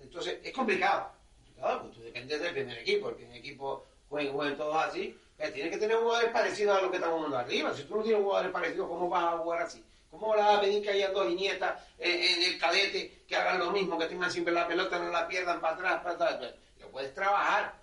Entonces, 0.01 0.41
es 0.43 0.53
complicado. 0.53 1.11
Claro, 1.57 1.83
pues 1.83 1.95
tú 1.95 2.03
dependes 2.03 2.41
del 2.41 2.53
primer 2.53 2.79
equipo. 2.79 3.09
El 3.09 3.17
primer 3.17 3.37
equipo 3.37 3.87
juega, 4.09 4.57
todos 4.57 4.77
así. 4.77 5.19
Tienes 5.37 5.71
que 5.71 5.79
tener 5.79 5.97
jugadores 5.99 6.31
parecidos 6.31 6.79
a 6.79 6.83
los 6.83 6.91
que 6.91 6.97
están 6.97 7.13
jugando 7.13 7.39
arriba. 7.39 7.75
Si 7.75 7.85
tú 7.85 7.97
no 7.97 8.03
tienes 8.03 8.23
jugadores 8.23 8.53
parecidos, 8.53 8.89
¿cómo 8.89 9.09
vas 9.09 9.35
a 9.35 9.39
jugar 9.39 9.63
así? 9.63 9.85
¿Cómo 10.11 10.35
le 10.35 10.43
vas 10.43 10.59
a 10.59 10.61
pedir 10.61 10.83
que 10.83 10.91
haya 10.91 11.11
dos 11.11 11.31
Iniestas 11.31 11.83
en, 11.99 12.11
en 12.11 12.43
el 12.43 12.59
cadete 12.59 13.25
que 13.27 13.37
hagan 13.37 13.59
lo 13.59 13.71
mismo, 13.71 13.99
que 13.99 14.07
tengan 14.07 14.31
siempre 14.31 14.53
la 14.53 14.67
pelota, 14.67 14.99
no 14.99 15.11
la 15.11 15.29
pierdan 15.29 15.61
para 15.61 15.75
atrás, 15.75 16.03
para 16.03 16.15
atrás? 16.15 16.37
Pues, 16.39 16.55
Lo 16.81 16.91
puedes 16.91 17.15
trabajar, 17.15 17.75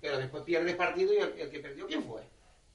pero 0.00 0.18
después 0.18 0.42
pierdes 0.42 0.74
partido 0.76 1.12
y 1.12 1.18
el, 1.18 1.38
el 1.38 1.50
que 1.50 1.60
perdió, 1.60 1.86
¿quién 1.86 2.04
fue? 2.04 2.22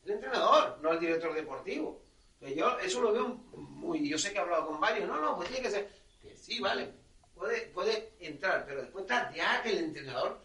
El 0.05 0.11
entrenador, 0.11 0.79
no 0.81 0.93
el 0.93 0.99
director 0.99 1.33
deportivo. 1.33 2.01
Entonces 2.39 2.57
yo 2.57 2.79
eso 2.79 3.01
lo 3.01 3.11
veo 3.11 3.27
muy... 3.55 4.07
Yo 4.07 4.17
sé 4.17 4.31
que 4.31 4.37
he 4.37 4.41
hablado 4.41 4.67
con 4.67 4.79
varios. 4.79 5.07
No, 5.07 5.19
no, 5.19 5.35
pues 5.35 5.49
tiene 5.49 5.63
que 5.63 5.71
ser... 5.71 5.89
Que 6.21 6.35
sí, 6.37 6.59
vale. 6.59 6.89
Puede, 7.35 7.61
puede 7.67 8.13
entrar, 8.19 8.65
pero 8.65 8.81
después 8.81 9.03
está 9.03 9.31
ya 9.33 9.61
que 9.61 9.71
el 9.71 9.79
entrenador 9.79 10.39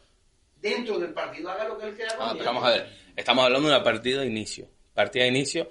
dentro 0.57 0.99
del 0.99 1.13
partido 1.13 1.51
haga 1.51 1.69
lo 1.69 1.79
que 1.79 1.87
él 1.87 1.95
quiera. 1.95 2.15
Ah, 2.19 2.35
vamos 2.45 2.65
a 2.65 2.71
ver, 2.71 2.89
estamos 3.17 3.45
hablando 3.45 3.69
de 3.69 3.75
una 3.75 3.85
partida 3.85 4.21
de 4.21 4.27
inicio. 4.27 4.69
Partida 4.95 5.25
de 5.25 5.31
inicio, 5.31 5.69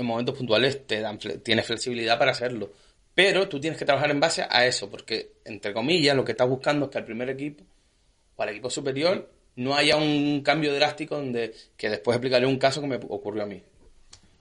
en 0.00 0.06
momentos 0.06 0.36
puntuales 0.36 0.86
te 0.86 1.00
dan, 1.00 1.18
fle- 1.18 1.42
tienes 1.42 1.66
flexibilidad 1.66 2.18
para 2.18 2.32
hacerlo. 2.32 2.70
Pero 3.14 3.48
tú 3.48 3.60
tienes 3.60 3.78
que 3.78 3.84
trabajar 3.84 4.10
en 4.10 4.20
base 4.20 4.46
a 4.48 4.66
eso, 4.66 4.88
porque, 4.88 5.32
entre 5.44 5.72
comillas, 5.72 6.16
lo 6.16 6.24
que 6.24 6.32
estás 6.32 6.48
buscando 6.48 6.86
es 6.86 6.92
que 6.92 6.98
al 6.98 7.04
primer 7.04 7.28
equipo 7.30 7.64
o 8.36 8.42
al 8.42 8.48
equipo 8.50 8.70
superior 8.70 9.28
no 9.56 9.74
haya 9.74 9.96
un 9.96 10.42
cambio 10.42 10.72
drástico 10.74 11.16
donde 11.16 11.52
que 11.76 11.90
después 11.90 12.14
explicaré 12.16 12.46
un 12.46 12.58
caso 12.58 12.80
que 12.80 12.86
me 12.86 12.96
ocurrió 12.96 13.42
a 13.42 13.46
mí. 13.46 13.60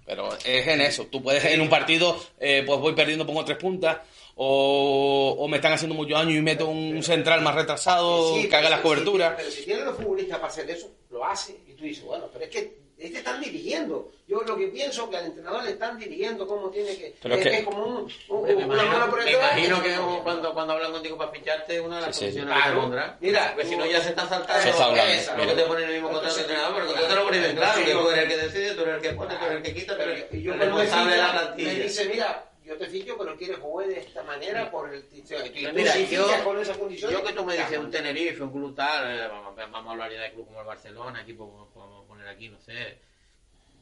Pero 0.06 0.30
es 0.46 0.68
en 0.68 0.82
eso. 0.82 1.06
Tú 1.08 1.22
puedes 1.22 1.44
en 1.46 1.62
un 1.62 1.70
partido, 1.70 2.18
eh, 2.40 2.64
pues 2.66 2.80
voy 2.80 2.94
perdiendo, 2.94 3.26
pongo 3.28 3.44
tres 3.46 3.58
puntas, 3.58 3.98
o, 4.36 5.36
o 5.38 5.48
me 5.48 5.58
están 5.58 5.74
haciendo 5.74 5.94
mucho 5.96 6.16
daño 6.16 6.32
y 6.36 6.42
meto 6.42 6.68
un 6.70 7.04
central 7.04 7.42
más 7.42 7.54
retrasado 7.56 8.36
Sí, 8.36 8.48
que 8.48 8.56
haga 8.56 8.70
las 8.70 8.80
si- 8.80 8.84
coberturas. 8.84 9.34
pero 9.38 9.52
si 9.52 9.64
tienen 9.66 9.86
los 9.86 9.98
futbolistas 9.98 10.38
para 10.40 10.52
hacer 10.52 10.70
eso, 10.70 10.90
lo 11.12 11.26
hace. 11.26 11.58
Y 11.68 11.74
tú 11.74 11.84
dices, 11.84 12.04
bueno, 12.06 12.26
pero 12.32 12.46
es 12.46 12.52
que 12.52 12.79
es 13.00 13.12
que 13.12 13.18
están 13.20 13.40
dirigiendo. 13.42 14.12
Yo 14.28 14.42
lo 14.42 14.56
que 14.58 14.68
pienso 14.68 15.10
que 15.10 15.18
al 15.18 15.26
entrenador 15.28 15.64
le 15.64 15.72
están 15.72 15.98
dirigiendo 15.98 16.46
cómo 16.46 16.70
tiene 16.70 16.96
que. 16.98 17.16
Pero 17.22 17.36
es 17.36 17.42
que- 17.44 17.58
es 17.58 17.64
como 17.64 17.84
un, 17.86 18.12
un- 18.30 18.44
Me 18.46 18.54
una 18.56 18.68
mano 18.68 18.84
imagino, 18.84 19.10
por 19.10 19.24
me 19.24 19.32
imagino 19.32 19.82
que 19.84 19.96
cuando, 20.24 20.54
cuando 20.54 20.74
hablan 20.74 20.92
contigo 20.92 21.18
para 21.18 21.32
ficharte, 21.32 21.80
una 21.82 21.96
de 22.00 22.02
las 22.08 22.16
Sí, 22.16 22.20
sí. 22.20 22.26
condiciones 22.40 22.54
que 22.54 22.60
te 22.60 22.66
Claro. 22.66 22.82
pondrán. 22.82 23.18
Mira, 23.22 23.52
porque 23.56 23.68
si 23.70 23.76
no 23.76 23.86
ya 23.86 24.02
se 24.02 24.10
están 24.10 24.30
saltando. 24.30 24.62
Se 24.62 24.70
está 24.70 24.86
hablando. 24.86 25.14
Esa, 25.14 25.38
Lo 25.38 25.48
que 25.48 25.54
te 25.54 25.64
ponen 25.64 25.84
en 25.84 25.90
el 25.90 25.96
mismo 25.96 26.10
contrato 26.12 26.36
de 26.36 26.42
entrenador, 26.42 26.74
pero 26.76 26.88
tú 27.02 27.08
te 27.08 27.16
lo 27.16 27.24
pones 27.24 27.42
bien 27.42 27.56
claro, 27.56 27.86
que 27.86 27.92
tú 27.92 28.10
eres 28.10 28.24
el 28.24 28.30
que 28.30 28.38
decide, 28.38 28.72
tú 28.76 28.82
eres 28.82 28.96
el 28.96 29.02
que 29.02 29.10
pone, 29.14 29.36
tú 29.36 29.46
eres 29.46 29.58
el 29.58 29.64
que 29.64 29.74
quita, 29.74 29.96
tú 29.96 30.02
eres 30.04 30.26
Y 30.34 30.42
yo 30.44 30.54
el 30.54 30.60
responsable 30.60 31.12
de 31.16 31.22
la 31.22 31.32
plantilla. 31.32 31.74
me 31.74 31.80
dice, 31.80 32.06
mira, 32.06 32.46
yo 32.66 32.78
te 32.78 32.86
ficho, 32.86 33.18
pero 33.18 33.36
quieres 33.36 33.58
jugar 33.58 33.88
de 33.88 34.00
esta 34.00 34.22
manera 34.22 34.70
por 34.70 34.94
el. 34.94 35.04
Y 35.12 35.22
tú, 35.22 35.34
mira, 35.74 35.92
si 35.94 36.06
yo, 36.08 36.28
con 36.44 36.60
esas 36.60 36.78
condiciones. 36.78 37.18
yo 37.18 37.26
que 37.26 37.34
tú 37.34 37.44
me 37.44 37.58
dices 37.58 37.78
un 37.80 37.90
Tenerife, 37.90 38.44
un 38.44 38.52
club 38.52 38.76
tal, 38.76 39.10
eh, 39.20 39.28
vamos, 39.28 39.56
vamos 39.56 39.88
a 39.88 39.92
hablar 39.92 40.12
ya 40.12 40.22
de 40.22 40.34
club 40.34 40.46
como 40.46 40.60
el 40.60 40.68
Barcelona, 40.68 41.22
equipo 41.24 41.50
como 41.74 41.99
aquí, 42.32 42.50
no 42.50 42.60
sé, 42.60 43.00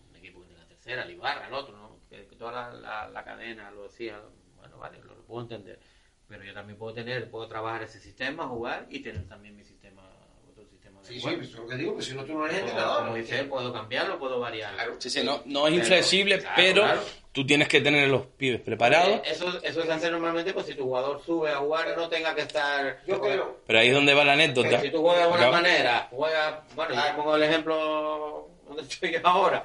un 0.10 0.16
equipo 0.16 0.42
que 0.42 0.48
tenga 0.48 0.66
tercera, 0.68 1.04
el 1.04 1.12
Ibarra, 1.12 1.48
el 1.48 1.54
otro, 1.54 1.76
¿no? 1.78 2.00
Que, 2.10 2.26
que 2.28 2.36
toda 2.36 2.52
la, 2.52 2.72
la, 2.74 3.08
la 3.10 3.24
cadena 3.24 3.70
lo 3.72 3.84
decía, 3.84 4.22
bueno, 4.58 4.78
vale, 4.78 5.00
lo, 5.04 5.16
lo 5.16 5.24
puedo 5.26 5.42
entender. 5.42 5.80
Pero 6.28 6.44
yo 6.44 6.54
también 6.54 6.78
puedo 6.78 6.94
tener, 6.94 7.30
puedo 7.30 7.48
trabajar 7.48 7.84
ese 7.84 8.00
sistema, 8.00 8.48
jugar 8.48 8.86
y 8.90 9.00
tener 9.00 9.28
también 9.30 9.56
mi 9.56 9.64
sistema, 9.64 10.02
otro 10.50 10.66
sistema 10.66 11.00
de 11.02 11.08
Sí, 11.08 11.14
sí, 11.16 11.22
juego. 11.22 11.38
pues 11.38 11.50
es 11.50 11.56
lo 11.56 11.68
que 11.68 11.76
digo, 11.78 11.96
que 11.96 12.02
si 12.02 12.14
no 12.16 12.26
tú 12.26 12.34
no 12.34 12.46
eres 12.46 12.58
Como- 12.60 12.70
entrenador. 12.70 13.04
Como 13.06 13.16
dice 13.16 13.44
puedo 13.46 13.72
cambiarlo, 13.74 14.20
puedo 14.20 14.40
variarlo. 14.40 14.76
Claro. 14.78 14.96
Sí, 15.00 15.10
sí, 15.10 15.24
no, 15.24 15.42
no 15.46 15.68
es 15.68 15.74
Pero- 15.74 15.84
inflexible, 15.84 16.40
claro, 16.40 16.54
pero 16.58 16.82
claro. 16.82 17.02
Tú 17.38 17.46
tienes 17.46 17.68
que 17.68 17.82
tener 17.82 18.08
los 18.08 18.26
pibes 18.26 18.60
preparados. 18.62 19.18
Eh, 19.18 19.22
Eso, 19.26 19.62
eso 19.62 19.84
se 19.84 19.92
hace 19.92 20.10
normalmente 20.10 20.54
pues 20.54 20.66
si 20.66 20.74
tu 20.74 20.86
jugador 20.86 21.22
sube 21.24 21.52
a 21.52 21.58
jugar 21.58 21.96
no 21.96 22.10
tenga 22.10 22.34
que 22.34 22.42
estar... 22.42 22.98
Yo 23.06 23.22
creo. 23.22 23.58
Pero 23.68 23.78
ahí 23.78 23.90
es 23.90 23.94
donde 23.94 24.16
va 24.16 24.26
la 24.26 24.34
anécdota. 24.34 24.82
Si 24.82 24.90
tú 24.90 25.04
juegas 25.04 25.26
de 25.26 25.30
buena 25.30 25.52
manera, 25.52 26.08
juega, 26.10 26.64
bueno, 26.74 26.96
yo 26.96 27.16
pongo 27.16 27.36
el 27.36 27.44
ejemplo 27.44 28.50
donde 28.66 28.82
estoy 28.82 29.20
ahora. 29.24 29.64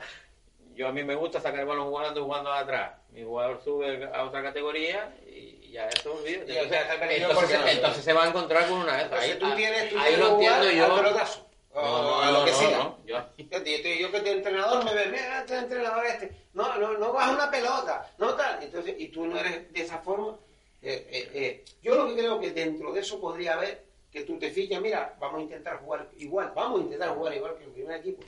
Yo 0.74 0.86
a 0.86 0.92
mí 0.92 1.02
me 1.02 1.14
gusta 1.14 1.40
sacar 1.40 1.60
el 1.60 1.66
balón 1.66 1.88
jugando 1.88 2.20
y 2.20 2.22
jugando 2.22 2.52
atrás. 2.52 2.92
Mi 3.10 3.22
jugador 3.24 3.62
sube 3.64 4.06
a 4.12 4.22
otra 4.24 4.42
categoría 4.42 5.08
y 5.26 5.70
ya 5.72 5.88
eso 5.88 6.12
olvídate. 6.12 6.52
Y, 6.52 6.58
o 6.58 6.68
sea, 6.68 6.82
está 6.82 7.00
perdido 7.00 7.30
Entonces, 7.30 7.58
entonces 7.70 8.04
se 8.04 8.12
va 8.12 8.24
a 8.24 8.28
encontrar 8.28 8.68
con 8.68 8.80
una 8.80 8.98
de 8.98 9.04
esas. 9.04 9.24
Entonces 9.24 9.30
Ahí, 9.32 9.38
tú 9.38 9.56
tienes, 9.56 9.88
tú 9.88 9.98
ahí 9.98 10.08
tienes 10.08 10.18
lo 10.18 10.34
entiendo 10.34 10.70
yo. 10.72 11.42
O 11.74 11.80
No, 11.80 12.02
no, 12.02 12.20
a 12.20 12.30
lo 12.30 12.44
que 12.44 12.50
no, 12.50 12.56
sea. 12.58 12.78
no, 12.78 12.98
yo- 13.06 13.24
Fíjate, 13.36 13.82
yo, 14.00 14.06
yo 14.06 14.12
que 14.12 14.20
de 14.20 14.30
entrenador 14.32 14.84
me 14.84 14.94
ve, 14.94 15.06
mira, 15.06 15.40
este 15.40 15.56
entrenador 15.56 16.04
este, 16.06 16.30
no, 16.52 16.76
no, 16.78 16.98
no 16.98 17.12
baja 17.12 17.30
una 17.32 17.50
pelota, 17.50 18.12
no 18.18 18.34
tal, 18.34 18.62
entonces, 18.62 18.94
y 18.98 19.08
tú 19.08 19.26
no 19.26 19.38
eres 19.38 19.72
de 19.72 19.80
esa 19.80 19.98
forma, 19.98 20.36
eh, 20.82 21.08
eh, 21.10 21.30
eh, 21.32 21.64
yo 21.82 21.94
lo 21.94 22.08
que 22.08 22.14
creo 22.16 22.38
que 22.38 22.50
dentro 22.50 22.92
de 22.92 23.00
eso 23.00 23.18
podría 23.20 23.54
haber 23.54 23.84
que 24.10 24.24
tú 24.24 24.38
te 24.38 24.50
fijas, 24.50 24.82
mira, 24.82 25.16
vamos 25.18 25.38
a 25.40 25.42
intentar 25.44 25.78
jugar 25.80 26.10
igual, 26.18 26.52
vamos 26.54 26.80
a 26.80 26.84
intentar 26.84 27.14
jugar 27.16 27.34
igual 27.34 27.56
que 27.56 27.64
el 27.64 27.70
primer 27.70 28.00
equipo, 28.00 28.22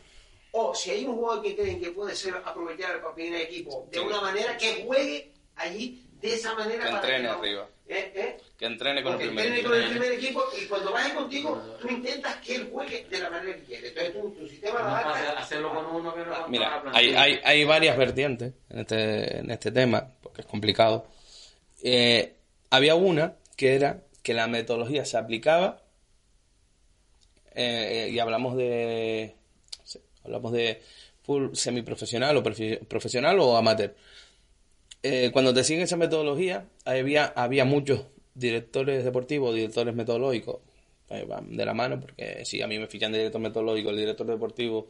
o 0.53 0.75
si 0.75 0.91
hay 0.93 1.05
un 1.05 1.17
jugador 1.17 1.43
que 1.43 1.55
creen 1.55 1.81
que 1.81 1.91
puede 1.91 2.17
ser 2.17 2.35
aprovechar 2.43 2.97
para 2.99 3.09
el 3.11 3.15
primer 3.15 3.41
equipo 3.43 3.87
de 3.91 3.99
Sí. 3.99 4.05
una 4.07 4.21
manera 4.23 4.57
que 4.57 4.85
juegue 4.87 5.33
allí 5.57 6.03
de 6.21 6.33
esa 6.35 6.55
manera 6.55 6.85
Que 6.85 6.91
para 6.91 6.97
entrene 7.03 7.29
no- 7.29 7.35
arriba. 7.39 7.69
¿Eh? 7.87 8.13
¿Eh? 8.15 8.37
Que 8.59 8.65
entrene 8.67 9.03
con 9.03 9.13
el 9.13 9.19
primer 9.19 9.45
entrene 9.47 9.59
equipo. 9.61 9.69
con 9.71 9.83
el 9.83 9.91
primer 9.91 10.13
equipo 10.13 10.43
y 10.61 10.65
cuando 10.67 10.93
vaya 10.93 11.15
contigo, 11.15 11.77
tú 11.81 11.89
intentas 11.89 12.37
que 12.37 12.55
él 12.57 12.71
juegue 12.73 13.05
de 13.11 13.19
la 13.21 13.29
manera 13.31 13.57
que 13.59 13.65
quiere. 13.65 13.89
Entonces 13.89 14.13
tú, 14.15 14.31
tu 14.39 14.49
sistema 14.49 14.81
No 14.81 14.89
adaptas. 14.89 15.35
hacerlo 15.45 15.75
con 15.75 15.87
uno 15.87 16.15
que 16.15 16.21
no 16.21 16.25
con 16.27 16.33
toda 16.35 16.41
la 16.43 16.49
Mira, 16.49 16.83
hay, 16.95 17.11
hay, 17.15 17.41
hay 17.45 17.65
varias 17.65 17.97
vertientes 17.99 18.55
en 18.71 18.79
este, 18.79 19.39
en 19.39 19.51
este 19.51 19.71
tema, 19.71 20.09
porque 20.23 20.41
es 20.43 20.47
complicado. 20.47 21.07
Eh, 21.83 22.35
había 22.71 22.95
una 22.95 23.35
que 23.57 23.75
era 23.75 24.03
que 24.23 24.33
la 24.33 24.47
metodología 24.47 25.05
se 25.05 25.19
aplicaba, 25.19 25.83
eh, 27.55 28.09
y 28.11 28.19
hablamos 28.19 28.57
de 28.57 29.35
hablamos 30.25 30.53
de 30.53 30.83
full 31.23 31.53
semiprofesional 31.55 32.37
o 32.37 32.43
profe- 32.43 32.79
profesional 32.87 33.39
o 33.41 33.57
amateur. 33.57 33.95
Eh, 35.03 35.31
cuando 35.33 35.53
te 35.53 35.63
siguen 35.65 35.83
esa 35.83 35.97
metodología, 35.99 36.65
había, 36.85 37.27
había 37.27 37.65
muchos 37.65 38.07
directores 38.35 39.05
deportivos, 39.05 39.55
directores 39.55 39.95
metodológicos, 39.95 40.59
eh, 41.11 41.25
van 41.29 41.55
de 41.55 41.65
la 41.65 41.75
mano, 41.75 42.01
porque 42.01 42.45
si 42.45 42.63
a 42.63 42.67
mí 42.67 42.79
me 42.79 42.87
fichan 42.87 43.13
de 43.13 43.19
director 43.19 43.41
metodológico, 43.41 43.91
el 43.91 43.97
director 43.97 44.27
deportivo 44.27 44.89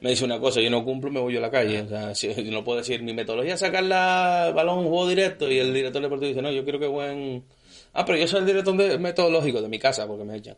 me 0.00 0.10
dice 0.10 0.24
una 0.24 0.38
cosa, 0.38 0.60
yo 0.60 0.70
no 0.70 0.84
cumplo, 0.84 1.10
me 1.10 1.20
voy 1.20 1.32
yo 1.32 1.40
a 1.40 1.42
la 1.42 1.50
calle. 1.50 1.82
O 1.82 1.88
sea, 1.88 2.14
si, 2.14 2.28
no 2.50 2.64
puedo 2.64 2.78
decir, 2.78 3.02
mi 3.02 3.12
metodología 3.12 3.56
sacar 3.56 3.84
la 3.84 4.52
balón 4.54 4.78
un 4.78 4.88
juego 4.88 5.08
directo 5.08 5.50
y 5.50 5.58
el 5.58 5.74
director 5.74 6.00
deportivo 6.00 6.28
dice, 6.28 6.42
no, 6.42 6.52
yo 6.52 6.62
quiero 6.64 6.78
que 6.78 6.86
jueguen... 6.86 7.44
Ah, 7.92 8.04
pero 8.04 8.18
yo 8.18 8.28
soy 8.28 8.40
el 8.40 8.46
director 8.46 8.98
metodológico 9.00 9.60
de 9.60 9.68
mi 9.68 9.78
casa, 9.78 10.06
porque 10.06 10.24
me 10.24 10.36
echan. 10.36 10.56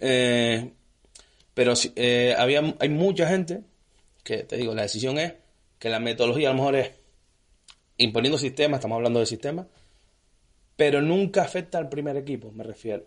Eh, 0.00 0.72
pero 1.54 1.74
eh, 1.94 2.34
había, 2.36 2.74
hay 2.80 2.88
mucha 2.88 3.28
gente 3.28 3.62
que, 4.24 4.38
te 4.38 4.56
digo, 4.56 4.74
la 4.74 4.82
decisión 4.82 5.18
es 5.18 5.34
que 5.78 5.88
la 5.88 6.00
metodología 6.00 6.48
a 6.48 6.52
lo 6.52 6.58
mejor 6.58 6.76
es 6.76 6.90
imponiendo 7.98 8.38
sistemas, 8.38 8.78
estamos 8.78 8.96
hablando 8.96 9.20
de 9.20 9.26
sistemas, 9.26 9.66
pero 10.76 11.00
nunca 11.00 11.42
afecta 11.42 11.78
al 11.78 11.88
primer 11.88 12.16
equipo, 12.16 12.50
me 12.52 12.64
refiero. 12.64 13.04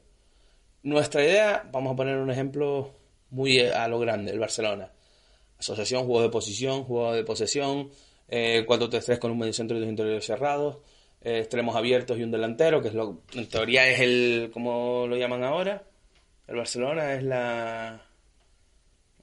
Nuestra 0.84 1.24
idea, 1.24 1.68
vamos 1.72 1.93
a 1.93 1.95
poner 1.95 2.18
un 2.18 2.32
ejemplo 2.32 2.93
muy 3.30 3.59
a 3.59 3.88
lo 3.88 3.99
grande, 3.99 4.32
el 4.32 4.39
Barcelona. 4.39 4.91
Asociación, 5.59 6.05
juego 6.05 6.22
de 6.22 6.30
posición, 6.30 6.84
juego 6.84 7.13
de 7.13 7.24
posesión, 7.24 7.89
eh, 8.30 8.65
4-3-3 8.68 9.20
con 9.20 9.32
un 9.32 9.39
mediocentro 9.39 9.76
y 9.78 9.80
dos 9.80 9.89
interiores 9.89 10.26
cerrados, 10.26 10.78
eh, 11.22 11.39
extremos 11.39 11.76
abiertos 11.76 12.18
y 12.18 12.24
un 12.24 12.32
delantero, 12.32 12.82
que 12.82 12.89
es 12.89 12.93
lo, 12.93 13.24
en 13.34 13.49
teoría 13.49 13.88
es 13.89 13.99
el, 13.99 14.51
¿cómo 14.53 15.05
lo 15.07 15.18
llaman 15.18 15.43
ahora? 15.43 15.84
El 16.47 16.55
Barcelona 16.55 17.13
es 17.13 17.24
la... 17.24 18.01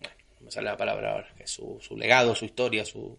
bueno, 0.01 0.16
no 0.40 0.45
me 0.45 0.51
sale 0.51 0.66
la 0.66 0.76
palabra 0.76 1.12
ahora, 1.12 1.34
que 1.36 1.45
es 1.45 1.51
su, 1.51 1.78
su 1.80 1.97
legado, 1.97 2.34
su 2.34 2.45
historia, 2.45 2.84
su, 2.84 3.18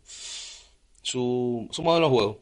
su, 1.01 1.67
su 1.71 1.84
modelo 1.84 2.09
de 2.09 2.15
juego. 2.15 2.41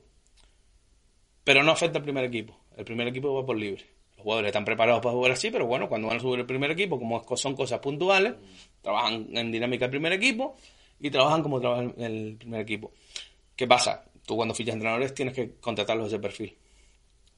Pero 1.43 1.63
no 1.63 1.71
afecta 1.71 1.99
al 1.99 2.03
primer 2.03 2.25
equipo. 2.25 2.57
El 2.77 2.85
primer 2.85 3.07
equipo 3.07 3.33
va 3.33 3.45
por 3.45 3.57
libre. 3.57 3.85
Los 4.15 4.23
jugadores 4.23 4.49
están 4.49 4.65
preparados 4.65 5.01
para 5.01 5.13
jugar 5.13 5.31
así, 5.31 5.51
pero 5.51 5.65
bueno, 5.65 5.89
cuando 5.89 6.07
van 6.07 6.17
a 6.17 6.19
subir 6.19 6.39
el 6.39 6.45
primer 6.45 6.71
equipo, 6.71 6.99
como 6.99 7.23
son 7.35 7.55
cosas 7.55 7.79
puntuales, 7.79 8.33
trabajan 8.81 9.27
en 9.35 9.51
dinámica 9.51 9.85
del 9.85 9.91
primer 9.91 10.13
equipo 10.13 10.55
y 10.99 11.09
trabajan 11.09 11.43
como 11.43 11.59
trabaja 11.59 11.83
el 11.97 12.37
primer 12.37 12.61
equipo. 12.61 12.91
¿Qué 13.55 13.67
pasa? 13.67 14.05
Tú 14.25 14.35
cuando 14.35 14.53
fichas 14.53 14.73
entrenadores 14.73 15.13
tienes 15.13 15.33
que 15.33 15.55
contratarlos 15.55 16.07
ese 16.07 16.19
perfil. 16.19 16.57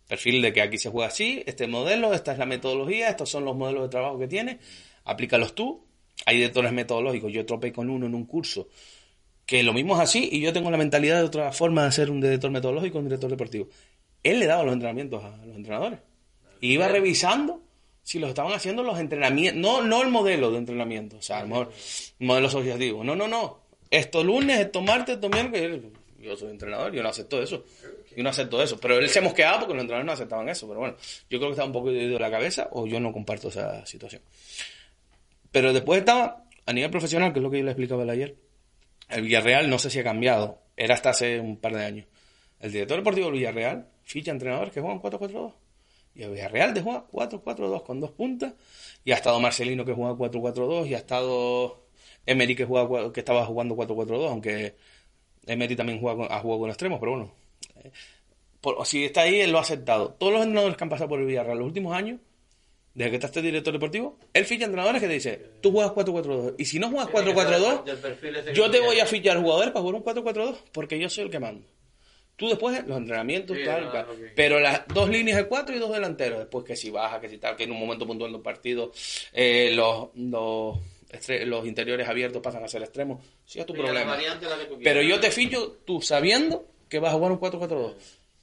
Perfil 0.07 0.41
de 0.41 0.53
que 0.53 0.61
aquí 0.61 0.77
se 0.77 0.89
juega 0.89 1.07
así, 1.07 1.43
este 1.47 1.67
modelo, 1.67 2.13
esta 2.13 2.33
es 2.33 2.37
la 2.37 2.45
metodología, 2.45 3.09
estos 3.09 3.29
son 3.29 3.43
los 3.43 3.55
modelos 3.55 3.83
de 3.83 3.89
trabajo 3.89 4.19
que 4.19 4.27
tienes, 4.27 4.57
aplícalos 5.03 5.55
tú. 5.55 5.83
Hay 6.25 6.37
directores 6.37 6.71
metodológicos, 6.71 7.33
yo 7.33 7.45
tropé 7.45 7.73
con 7.73 7.89
uno 7.89 8.05
en 8.05 8.15
un 8.15 8.25
curso 8.25 8.67
que 9.45 9.61
lo 9.63 9.73
mismo 9.73 9.95
es 9.95 10.01
así 10.01 10.27
y 10.31 10.41
yo 10.41 10.53
tengo 10.53 10.71
la 10.71 10.77
mentalidad 10.77 11.19
de 11.19 11.23
otra 11.23 11.51
forma 11.51 11.85
de 11.85 11.91
ser 11.91 12.09
un 12.09 12.19
director 12.19 12.49
metodológico, 12.51 12.97
un 12.97 13.05
director 13.05 13.29
deportivo. 13.29 13.67
Él 14.25 14.39
le 14.39 14.47
daba 14.47 14.63
los 14.63 14.73
entrenamientos 14.73 15.23
a 15.23 15.37
los 15.45 15.55
entrenadores. 15.55 15.99
Y 16.59 16.73
iba 16.73 16.87
revisando 16.87 17.61
si 18.01 18.17
los 18.17 18.29
estaban 18.29 18.53
haciendo 18.53 18.81
los 18.81 18.99
entrenamientos, 18.99 19.61
no, 19.61 19.83
no 19.83 20.01
el 20.01 20.09
modelo 20.09 20.51
de 20.51 20.57
entrenamiento, 20.57 21.17
o 21.17 21.21
sea, 21.21 21.39
a 21.39 21.41
lo 21.43 21.47
mejor 21.47 21.71
modelos 22.19 22.55
objetivos. 22.55 23.05
No, 23.05 23.15
no, 23.15 23.27
no. 23.27 23.59
Esto 23.89 24.23
lunes, 24.23 24.59
esto 24.59 24.81
martes, 24.81 25.15
esto 25.15 25.29
miércoles. 25.29 25.81
Yo 26.19 26.35
soy 26.35 26.49
entrenador, 26.49 26.91
yo 26.91 27.03
no 27.03 27.09
acepto 27.09 27.39
eso. 27.39 27.65
Yo 28.17 28.23
no 28.23 28.29
acepto 28.29 28.61
eso. 28.63 28.79
Pero 28.79 28.97
él 28.97 29.07
se 29.09 29.21
mosqueaba 29.21 29.59
porque 29.59 29.75
los 29.75 29.81
entrenadores 29.81 30.07
no 30.07 30.11
aceptaban 30.13 30.49
eso. 30.49 30.67
Pero 30.67 30.79
bueno, 30.79 30.95
yo 31.29 31.37
creo 31.37 31.49
que 31.49 31.51
estaba 31.51 31.67
un 31.67 31.73
poco 31.73 31.91
de 31.91 32.07
la 32.19 32.31
cabeza 32.31 32.67
o 32.71 32.87
yo 32.87 32.99
no 32.99 33.13
comparto 33.13 33.49
esa 33.49 33.85
situación. 33.85 34.23
Pero 35.51 35.71
después 35.71 35.99
estaba 35.99 36.45
a 36.65 36.73
nivel 36.73 36.89
profesional, 36.89 37.31
que 37.31 37.39
es 37.39 37.43
lo 37.43 37.51
que 37.51 37.59
yo 37.59 37.63
le 37.63 37.71
explicaba 37.71 38.11
ayer. 38.11 38.35
El 39.07 39.21
Villarreal 39.21 39.69
no 39.69 39.77
sé 39.77 39.91
si 39.91 39.99
ha 39.99 40.03
cambiado. 40.03 40.63
Era 40.75 40.95
hasta 40.95 41.11
hace 41.11 41.39
un 41.39 41.57
par 41.57 41.75
de 41.75 41.85
años. 41.85 42.07
El 42.59 42.71
director 42.71 42.97
deportivo 42.97 43.27
del 43.27 43.35
Villarreal 43.35 43.87
ficha 44.05 44.31
entrenadores 44.31 44.73
que 44.73 44.79
juegan 44.81 45.01
4-4-2. 45.01 45.51
Y 46.15 46.23
el 46.23 46.31
Villarreal 46.31 46.73
de 46.73 46.81
juega 46.81 47.05
4-4-2 47.11 47.83
con 47.83 47.99
dos 47.99 48.11
puntas. 48.11 48.53
Y 49.03 49.11
ha 49.11 49.15
estado 49.15 49.39
Marcelino 49.41 49.83
que 49.83 49.93
juega 49.93 50.13
4-4-2. 50.13 50.87
Y 50.87 50.93
ha 50.93 50.99
estado 50.99 51.83
Emery 52.25 52.55
que, 52.55 52.63
juega, 52.65 53.11
que 53.11 53.19
estaba 53.19 53.45
jugando 53.45 53.75
4-4-2. 53.75 54.29
Aunque 54.29 54.75
Emery 55.45 55.75
también 55.75 55.99
juega 55.99 56.25
ha 56.33 56.39
jugado 56.39 56.61
con 56.61 56.69
extremos. 56.69 56.99
Pero 56.99 57.11
bueno, 57.11 57.31
eh, 57.83 57.91
por- 58.61 58.85
si 58.85 59.03
está 59.03 59.21
ahí, 59.21 59.41
él 59.41 59.51
lo 59.51 59.57
ha 59.57 59.61
aceptado. 59.61 60.15
Todos 60.17 60.31
los 60.31 60.41
entrenadores 60.43 60.77
que 60.77 60.83
han 60.85 60.89
pasado 60.89 61.09
por 61.09 61.19
el 61.19 61.25
Villarreal 61.25 61.57
los 61.57 61.67
últimos 61.67 61.93
años, 61.93 62.19
desde 62.93 63.09
que 63.09 63.15
está 63.17 63.27
este 63.27 63.41
director 63.41 63.73
deportivo, 63.73 64.17
él 64.33 64.45
ficha 64.45 64.63
entrenadores 64.63 65.01
que 65.01 65.07
te 65.09 65.13
dice, 65.15 65.41
tú 65.61 65.73
juegas 65.73 65.91
4-4-2. 65.91 66.55
Y 66.57 66.63
si 66.63 66.79
no 66.79 66.89
juegas 66.89 67.09
4-4-2, 67.09 67.83
Del 67.83 67.97
perfil 67.97 68.35
ese 68.37 68.49
que 68.51 68.55
yo 68.55 68.71
te 68.71 68.79
voy 68.79 68.99
a 69.01 69.05
fichar 69.05 69.37
jugadores 69.41 69.71
para 69.73 69.81
jugar 69.81 69.95
un 69.95 70.03
4-4-2 70.05 70.55
porque 70.71 70.97
yo 70.97 71.09
soy 71.09 71.25
el 71.25 71.29
que 71.29 71.39
mando. 71.39 71.67
Tú 72.35 72.49
después 72.49 72.85
los 72.85 72.97
entrenamientos, 72.97 73.57
Sí, 73.57 73.63
tal, 73.63 74.07
pero 74.35 74.59
las 74.59 74.87
dos 74.89 75.09
líneas 75.09 75.37
de 75.37 75.47
cuatro 75.47 75.75
y 75.75 75.79
dos 75.79 75.91
delanteros. 75.91 76.39
Después 76.39 76.65
que 76.65 76.75
si 76.75 76.89
baja, 76.89 77.21
que 77.21 77.29
si 77.29 77.37
tal, 77.37 77.55
que 77.55 77.63
en 77.63 77.71
un 77.71 77.79
momento 77.79 78.05
puntual 78.05 78.31
del 78.31 78.41
partido 78.41 78.91
eh, 79.31 79.71
los, 79.73 80.09
los, 80.15 80.77
los 81.45 81.65
interiores 81.65 82.07
abiertos 82.07 82.41
pasan 82.41 82.63
a 82.63 82.67
ser 82.67 82.81
extremos. 82.83 83.23
Sí, 83.45 83.59
es 83.59 83.65
tu 83.65 83.73
problema. 83.73 84.17
Pero 84.83 85.01
yo 85.01 85.19
te 85.19 85.31
ficho 85.31 85.77
tú 85.85 86.01
sabiendo 86.01 86.65
que 86.89 86.99
vas 86.99 87.13
a 87.13 87.15
jugar 87.15 87.31
un 87.31 87.39
4-4-2. 87.39 87.93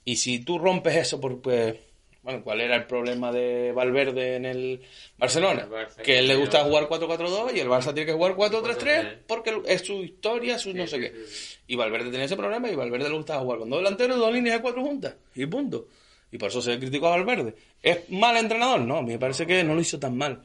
Y 0.04 0.16
si 0.16 0.40
tú 0.40 0.58
rompes 0.58 0.96
eso 0.96 1.20
por, 1.20 1.40
pues, 1.40 1.76
bueno, 2.22 2.44
¿cuál 2.44 2.60
era 2.60 2.76
el 2.76 2.86
problema 2.86 3.32
de 3.32 3.72
Valverde 3.72 4.36
en 4.36 4.44
el 4.44 4.82
Barcelona? 5.18 5.68
El 5.98 6.02
que 6.04 6.20
él 6.20 6.28
le 6.28 6.36
gusta 6.36 6.62
jugar 6.62 6.88
4-4-2 6.88 7.56
y 7.56 7.60
el 7.60 7.68
Barça 7.68 7.92
tiene 7.92 8.06
que 8.06 8.12
jugar 8.12 8.36
4-3-3 8.36 9.22
porque 9.26 9.60
es 9.66 9.82
su 9.82 9.94
historia, 9.94 10.56
su 10.56 10.72
no 10.72 10.86
sé 10.86 11.00
qué. 11.00 11.12
sí, 11.26 11.56
Y 11.66 11.74
Valverde 11.74 12.10
tenía 12.10 12.26
ese 12.26 12.36
problema 12.36 12.70
y 12.70 12.76
Valverde 12.76 13.08
le 13.08 13.16
gustaba 13.16 13.40
jugar 13.40 13.58
con 13.58 13.70
dos 13.70 13.80
delanteros 13.80 14.18
dos 14.18 14.32
líneas 14.32 14.56
de 14.56 14.62
cuatro 14.62 14.82
juntas. 14.82 15.16
Y 15.34 15.46
punto. 15.46 15.88
Y 16.30 16.38
por 16.38 16.48
eso 16.48 16.62
se 16.62 16.78
criticó 16.78 17.08
a 17.08 17.10
Valverde. 17.10 17.56
¿Es 17.82 18.08
mal 18.10 18.36
entrenador? 18.36 18.80
No, 18.80 18.98
a 18.98 19.02
mí 19.02 19.12
me 19.12 19.18
parece 19.18 19.44
que 19.44 19.64
no 19.64 19.74
lo 19.74 19.80
hizo 19.80 19.98
tan 19.98 20.16
mal. 20.16 20.42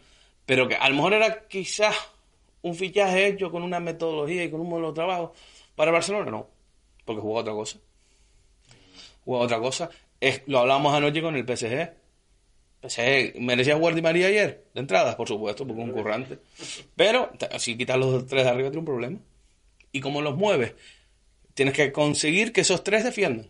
Pero 0.48 0.68
que 0.68 0.76
a 0.76 0.90
lo 0.90 0.96
mejor 0.96 1.14
era 1.14 1.48
quizás 1.48 1.96
un 2.64 2.74
fichaje 2.74 3.28
hecho 3.28 3.52
con 3.52 3.62
una 3.62 3.80
metodología 3.80 4.44
y 4.44 4.50
con 4.50 4.62
un 4.62 4.70
modelo 4.70 4.90
de 4.90 4.96
trabajo 4.96 5.34
para 5.76 5.92
Barcelona, 5.92 6.32
no. 6.32 6.50
Porque 7.06 7.22
jugó 7.22 7.36
otra 7.36 7.54
cosa. 7.54 7.78
Jugó 9.24 9.40
otra 9.40 9.60
cosa. 9.60 9.90
Lo 10.48 10.60
hablábamos 10.60 10.94
anoche 10.94 11.22
con 11.22 11.36
el 11.36 11.46
PSG. 11.46 11.92
PSG 12.82 13.40
merecía 13.40 13.76
jugar 13.76 13.96
Di 13.96 14.02
María 14.02 14.28
ayer, 14.28 14.66
de 14.74 14.80
entrada, 14.80 15.18
por 15.18 15.28
supuesto, 15.28 15.66
porque 15.66 15.82
es 15.82 15.88
un 15.88 15.94
currante. 15.94 16.40
Pero 16.96 17.32
si 17.58 17.78
quitas 17.78 17.98
los 17.98 18.26
tres 18.28 18.44
de 18.44 18.50
arriba, 18.50 18.70
tiene 18.70 18.80
un 18.80 18.86
problema. 18.86 19.20
¿Y 19.92 20.00
cómo 20.00 20.22
los 20.22 20.36
mueves? 20.36 20.74
Tienes 21.54 21.74
que 21.74 21.92
conseguir 21.92 22.54
que 22.54 22.62
esos 22.62 22.84
tres 22.84 23.04
defiendan. 23.04 23.50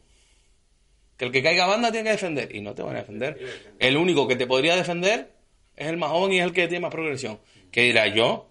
Que 1.18 1.26
el 1.26 1.32
que 1.32 1.43
caiga 1.43 1.65
a 1.65 1.68
banda 1.68 1.91
tiene 1.91 2.05
que 2.05 2.11
defender. 2.11 2.55
Y 2.55 2.61
no 2.61 2.74
te 2.74 2.84
van 2.84 2.95
a 2.95 2.99
defender. 2.99 3.38
El 3.80 3.97
único 3.97 4.28
que 4.28 4.36
te 4.36 4.47
podría 4.47 4.76
defender 4.76 5.32
es 5.76 5.88
el 5.88 5.97
más 5.97 6.11
joven 6.11 6.34
y 6.34 6.39
es 6.39 6.45
el 6.45 6.53
que 6.53 6.68
tiene 6.68 6.82
más 6.82 6.91
progresión. 6.91 7.39
¿Qué 7.72 7.82
dirá 7.82 8.07
yo? 8.07 8.47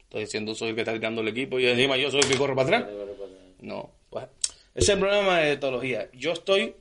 Estoy 0.00 0.22
diciendo 0.22 0.54
soy 0.54 0.70
el 0.70 0.74
que 0.74 0.80
está 0.80 0.94
tirando 0.94 1.20
el 1.20 1.28
equipo 1.28 1.58
y 1.60 1.66
encima 1.66 1.96
yo 1.98 2.10
soy 2.10 2.20
el 2.20 2.28
que 2.28 2.36
corre 2.36 2.54
para 2.54 2.78
atrás. 2.78 2.90
No, 3.60 3.90
pues 4.08 4.24
ese 4.74 4.84
es 4.84 4.88
el 4.88 5.00
problema 5.00 5.38
de 5.40 5.50
metodología. 5.50 6.08
Yo 6.12 6.32
estoy, 6.32 6.74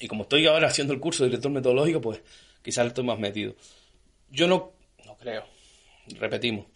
y 0.00 0.08
como 0.08 0.24
estoy 0.24 0.46
ahora 0.46 0.68
haciendo 0.68 0.92
el 0.92 1.00
curso 1.00 1.24
de 1.24 1.30
director 1.30 1.50
metodológico, 1.50 2.00
pues 2.00 2.20
quizás 2.62 2.86
estoy 2.86 3.04
más 3.04 3.18
metido. 3.18 3.54
Yo 4.30 4.48
no, 4.48 4.72
no 5.04 5.16
creo, 5.16 5.44
repetimos, 6.18 6.66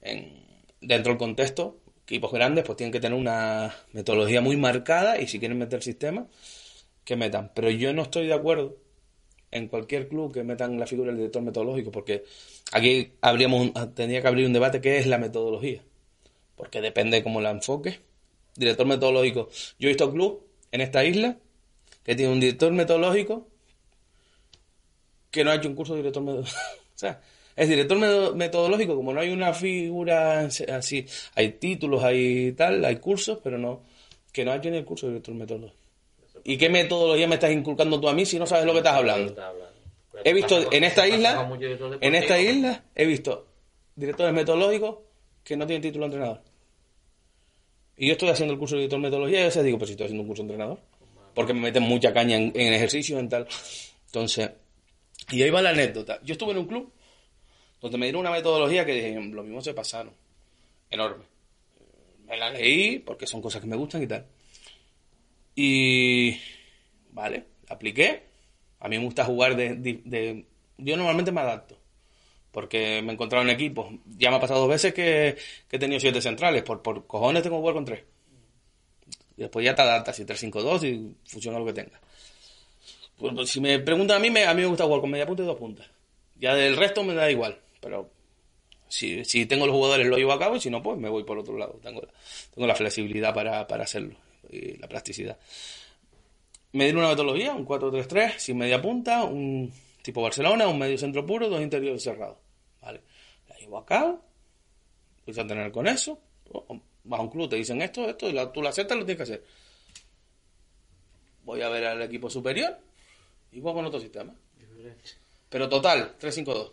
en, 0.00 0.44
dentro 0.80 1.12
del 1.12 1.18
contexto, 1.18 1.80
equipos 2.02 2.32
grandes 2.32 2.64
pues 2.64 2.76
tienen 2.76 2.92
que 2.92 3.00
tener 3.00 3.18
una 3.18 3.74
metodología 3.92 4.40
muy 4.40 4.56
marcada 4.56 5.20
y 5.20 5.26
si 5.28 5.38
quieren 5.38 5.58
meter 5.58 5.82
sistema, 5.82 6.26
que 7.04 7.16
metan. 7.16 7.52
Pero 7.54 7.70
yo 7.70 7.92
no 7.92 8.02
estoy 8.02 8.26
de 8.26 8.34
acuerdo 8.34 8.76
en 9.50 9.68
cualquier 9.68 10.08
club 10.08 10.32
que 10.32 10.42
metan 10.42 10.78
la 10.78 10.86
figura 10.86 11.08
del 11.08 11.18
director 11.18 11.42
metodológico, 11.42 11.90
porque 11.90 12.24
aquí 12.72 13.12
habríamos, 13.20 13.72
tendría 13.94 14.22
que 14.22 14.28
abrir 14.28 14.46
un 14.46 14.52
debate 14.52 14.80
qué 14.80 14.98
es 14.98 15.06
la 15.06 15.18
metodología, 15.18 15.82
porque 16.56 16.80
depende 16.80 17.18
de 17.18 17.22
cómo 17.22 17.40
la 17.40 17.50
enfoque. 17.50 18.00
Director 18.56 18.86
metodológico. 18.86 19.50
Yo 19.78 19.88
he 19.88 19.92
visto 19.92 20.10
club 20.10 20.42
en 20.72 20.80
esta 20.80 21.04
isla 21.04 21.36
que 22.06 22.14
tiene 22.14 22.32
un 22.32 22.38
director 22.38 22.72
metodológico 22.72 23.48
que 25.28 25.42
no 25.42 25.50
ha 25.50 25.56
hecho 25.56 25.68
un 25.68 25.74
curso 25.74 25.94
de 25.94 25.98
director 25.98 26.22
metodológico. 26.22 26.60
o 26.94 26.98
sea, 26.98 27.20
es 27.56 27.68
director 27.68 28.34
metodológico, 28.36 28.94
como 28.94 29.12
no 29.12 29.18
hay 29.20 29.30
una 29.30 29.52
figura 29.52 30.42
así, 30.42 31.04
hay 31.34 31.52
títulos, 31.52 32.04
hay 32.04 32.52
tal, 32.52 32.84
hay 32.84 32.96
cursos, 32.96 33.40
pero 33.42 33.58
no, 33.58 33.82
que 34.32 34.44
no 34.44 34.52
ha 34.52 34.56
hecho 34.56 34.70
ni 34.70 34.76
el 34.76 34.84
curso 34.84 35.06
de 35.06 35.14
director 35.14 35.34
metodológico. 35.34 35.80
¿Y 36.44 36.56
qué 36.56 36.68
metodología 36.68 37.26
me 37.26 37.34
estás 37.34 37.50
inculcando 37.50 38.00
tú 38.00 38.08
a 38.08 38.14
mí 38.14 38.24
si 38.24 38.38
no 38.38 38.46
sabes 38.46 38.66
lo 38.66 38.72
que 38.72 38.78
estás 38.78 38.94
hablando? 38.94 39.34
He 40.22 40.32
visto 40.32 40.72
en 40.72 40.84
esta 40.84 41.08
isla, 41.08 41.50
en 42.00 42.14
esta 42.14 42.38
isla, 42.38 42.84
he 42.94 43.04
visto 43.04 43.48
directores 43.96 44.32
metodológicos 44.32 44.98
que 45.42 45.56
no 45.56 45.66
tienen 45.66 45.82
título 45.82 46.04
de 46.04 46.14
entrenador. 46.14 46.42
Y 47.96 48.06
yo 48.06 48.12
estoy 48.12 48.28
haciendo 48.28 48.52
el 48.52 48.60
curso 48.60 48.76
de 48.76 48.82
director 48.82 49.00
metodología 49.00 49.40
y 49.40 49.42
a 49.42 49.46
veces 49.46 49.64
digo, 49.64 49.78
pues 49.78 49.88
si 49.88 49.94
estoy 49.94 50.04
haciendo 50.04 50.22
un 50.22 50.28
curso 50.28 50.44
de 50.44 50.52
entrenador. 50.52 50.78
Porque 51.36 51.54
me 51.54 51.60
meten 51.60 51.84
mucha 51.84 52.12
caña 52.12 52.36
en, 52.36 52.50
en 52.56 52.72
ejercicio, 52.72 53.20
en 53.20 53.28
tal. 53.28 53.46
Entonces, 54.06 54.50
y 55.30 55.42
ahí 55.42 55.50
va 55.50 55.62
la 55.62 55.70
anécdota. 55.70 56.20
Yo 56.24 56.32
estuve 56.32 56.52
en 56.52 56.58
un 56.58 56.66
club 56.66 56.92
donde 57.80 57.98
me 57.98 58.06
dieron 58.06 58.20
una 58.20 58.30
metodología 58.30 58.84
que 58.84 58.94
dije, 58.94 59.14
lo 59.14 59.42
mismo 59.42 59.60
se 59.60 59.74
pasaron. 59.74 60.12
Enorme. 60.90 61.24
Me 62.26 62.36
la 62.36 62.50
leí 62.50 62.98
porque 63.00 63.26
son 63.26 63.42
cosas 63.42 63.60
que 63.60 63.66
me 63.66 63.76
gustan 63.76 64.02
y 64.02 64.06
tal. 64.06 64.26
Y, 65.54 66.40
vale, 67.10 67.44
apliqué. 67.68 68.24
A 68.80 68.88
mí 68.88 68.98
me 68.98 69.04
gusta 69.04 69.24
jugar 69.24 69.56
de, 69.56 70.44
Yo 70.78 70.96
normalmente 70.96 71.32
me 71.32 71.40
adapto. 71.40 71.78
Porque 72.52 73.02
me 73.02 73.10
he 73.10 73.14
encontrado 73.14 73.44
en 73.44 73.50
equipos. 73.50 73.92
Ya 74.16 74.30
me 74.30 74.36
ha 74.36 74.40
pasado 74.40 74.60
dos 74.60 74.70
veces 74.70 74.94
que, 74.94 75.36
he 75.70 75.78
tenido 75.78 76.00
siete 76.00 76.22
centrales. 76.22 76.62
Por, 76.62 76.82
por 76.82 77.06
cojones 77.06 77.42
tengo 77.42 77.56
que 77.56 77.60
jugar 77.60 77.74
con 77.74 77.84
tres. 77.84 78.04
Y 79.36 79.42
después 79.42 79.64
ya 79.64 79.74
te 79.74 79.82
adaptas. 79.82 80.18
Y 80.18 80.24
3-5-2 80.24 80.84
y 80.84 81.14
funciona 81.28 81.58
lo 81.58 81.66
que 81.66 81.72
tenga. 81.72 82.00
Pues, 83.18 83.34
pues, 83.34 83.50
si 83.50 83.60
me 83.60 83.78
preguntan 83.78 84.18
a 84.18 84.20
mí, 84.20 84.30
me, 84.30 84.44
a 84.44 84.54
mí 84.54 84.62
me 84.62 84.68
gusta 84.68 84.84
jugar 84.84 85.00
con 85.00 85.10
media 85.10 85.26
punta 85.26 85.42
y 85.42 85.46
dos 85.46 85.58
puntas. 85.58 85.86
Ya 86.38 86.54
del 86.54 86.76
resto 86.76 87.02
me 87.02 87.14
da 87.14 87.30
igual. 87.30 87.58
Pero 87.80 88.10
si, 88.88 89.24
si 89.24 89.46
tengo 89.46 89.66
los 89.66 89.74
jugadores 89.74 90.06
lo 90.06 90.16
llevo 90.16 90.32
a 90.32 90.38
cabo 90.38 90.56
y 90.56 90.60
si 90.60 90.70
no, 90.70 90.82
pues 90.82 90.98
me 90.98 91.08
voy 91.08 91.24
por 91.24 91.38
otro 91.38 91.56
lado. 91.56 91.78
Tengo, 91.82 92.02
tengo 92.54 92.66
la 92.66 92.74
flexibilidad 92.74 93.34
para, 93.34 93.66
para 93.66 93.84
hacerlo 93.84 94.16
y 94.50 94.76
la 94.76 94.88
plasticidad. 94.88 95.38
Me 96.72 96.84
dieron 96.84 97.00
una 97.00 97.10
metodología, 97.10 97.54
un 97.54 97.66
4-3-3, 97.66 98.38
sin 98.38 98.58
media 98.58 98.80
punta, 98.80 99.24
un 99.24 99.72
tipo 100.02 100.22
Barcelona, 100.22 100.68
un 100.68 100.78
medio 100.78 100.98
centro 100.98 101.24
puro, 101.24 101.48
dos 101.48 101.60
interiores 101.60 102.02
cerrados. 102.02 102.38
Vale, 102.82 103.00
la 103.48 103.56
llevo 103.56 103.78
a 103.78 103.86
cabo, 103.86 104.20
voy 105.26 105.40
a 105.40 105.46
tener 105.46 105.72
con 105.72 105.86
eso, 105.86 106.18
vas 107.06 107.20
a 107.20 107.22
un 107.22 107.30
club, 107.30 107.48
te 107.48 107.56
dicen 107.56 107.80
esto, 107.82 108.08
esto, 108.08 108.28
y 108.28 108.52
tú 108.52 108.62
lo 108.62 108.68
aceptas, 108.68 108.96
lo 108.96 109.04
tienes 109.04 109.16
que 109.16 109.22
hacer. 109.22 109.44
Voy 111.44 111.62
a 111.62 111.68
ver 111.68 111.84
al 111.84 112.02
equipo 112.02 112.28
superior 112.28 112.76
y 113.52 113.60
juego 113.60 113.76
con 113.76 113.86
otro 113.86 114.00
sistema. 114.00 114.34
Pero 115.48 115.68
total, 115.68 116.16
3-5-2. 116.18 116.72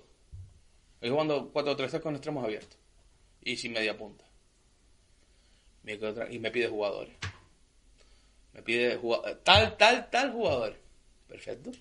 Estoy 0.95 1.09
jugando 1.09 1.53
4-3-3 1.53 1.99
con 2.01 2.15
extremos 2.15 2.43
abiertos 2.43 2.77
y 3.41 3.57
sin 3.57 3.73
media 3.73 3.97
punta. 3.97 4.25
Y 6.29 6.39
me 6.39 6.49
pide 6.49 6.67
jugadores. 6.67 7.15
Me 8.53 8.61
pide 8.61 8.99
tal, 9.43 9.77
tal, 9.77 10.09
tal 10.09 10.31
jugador. 10.31 10.77
Perfecto. 11.27 11.71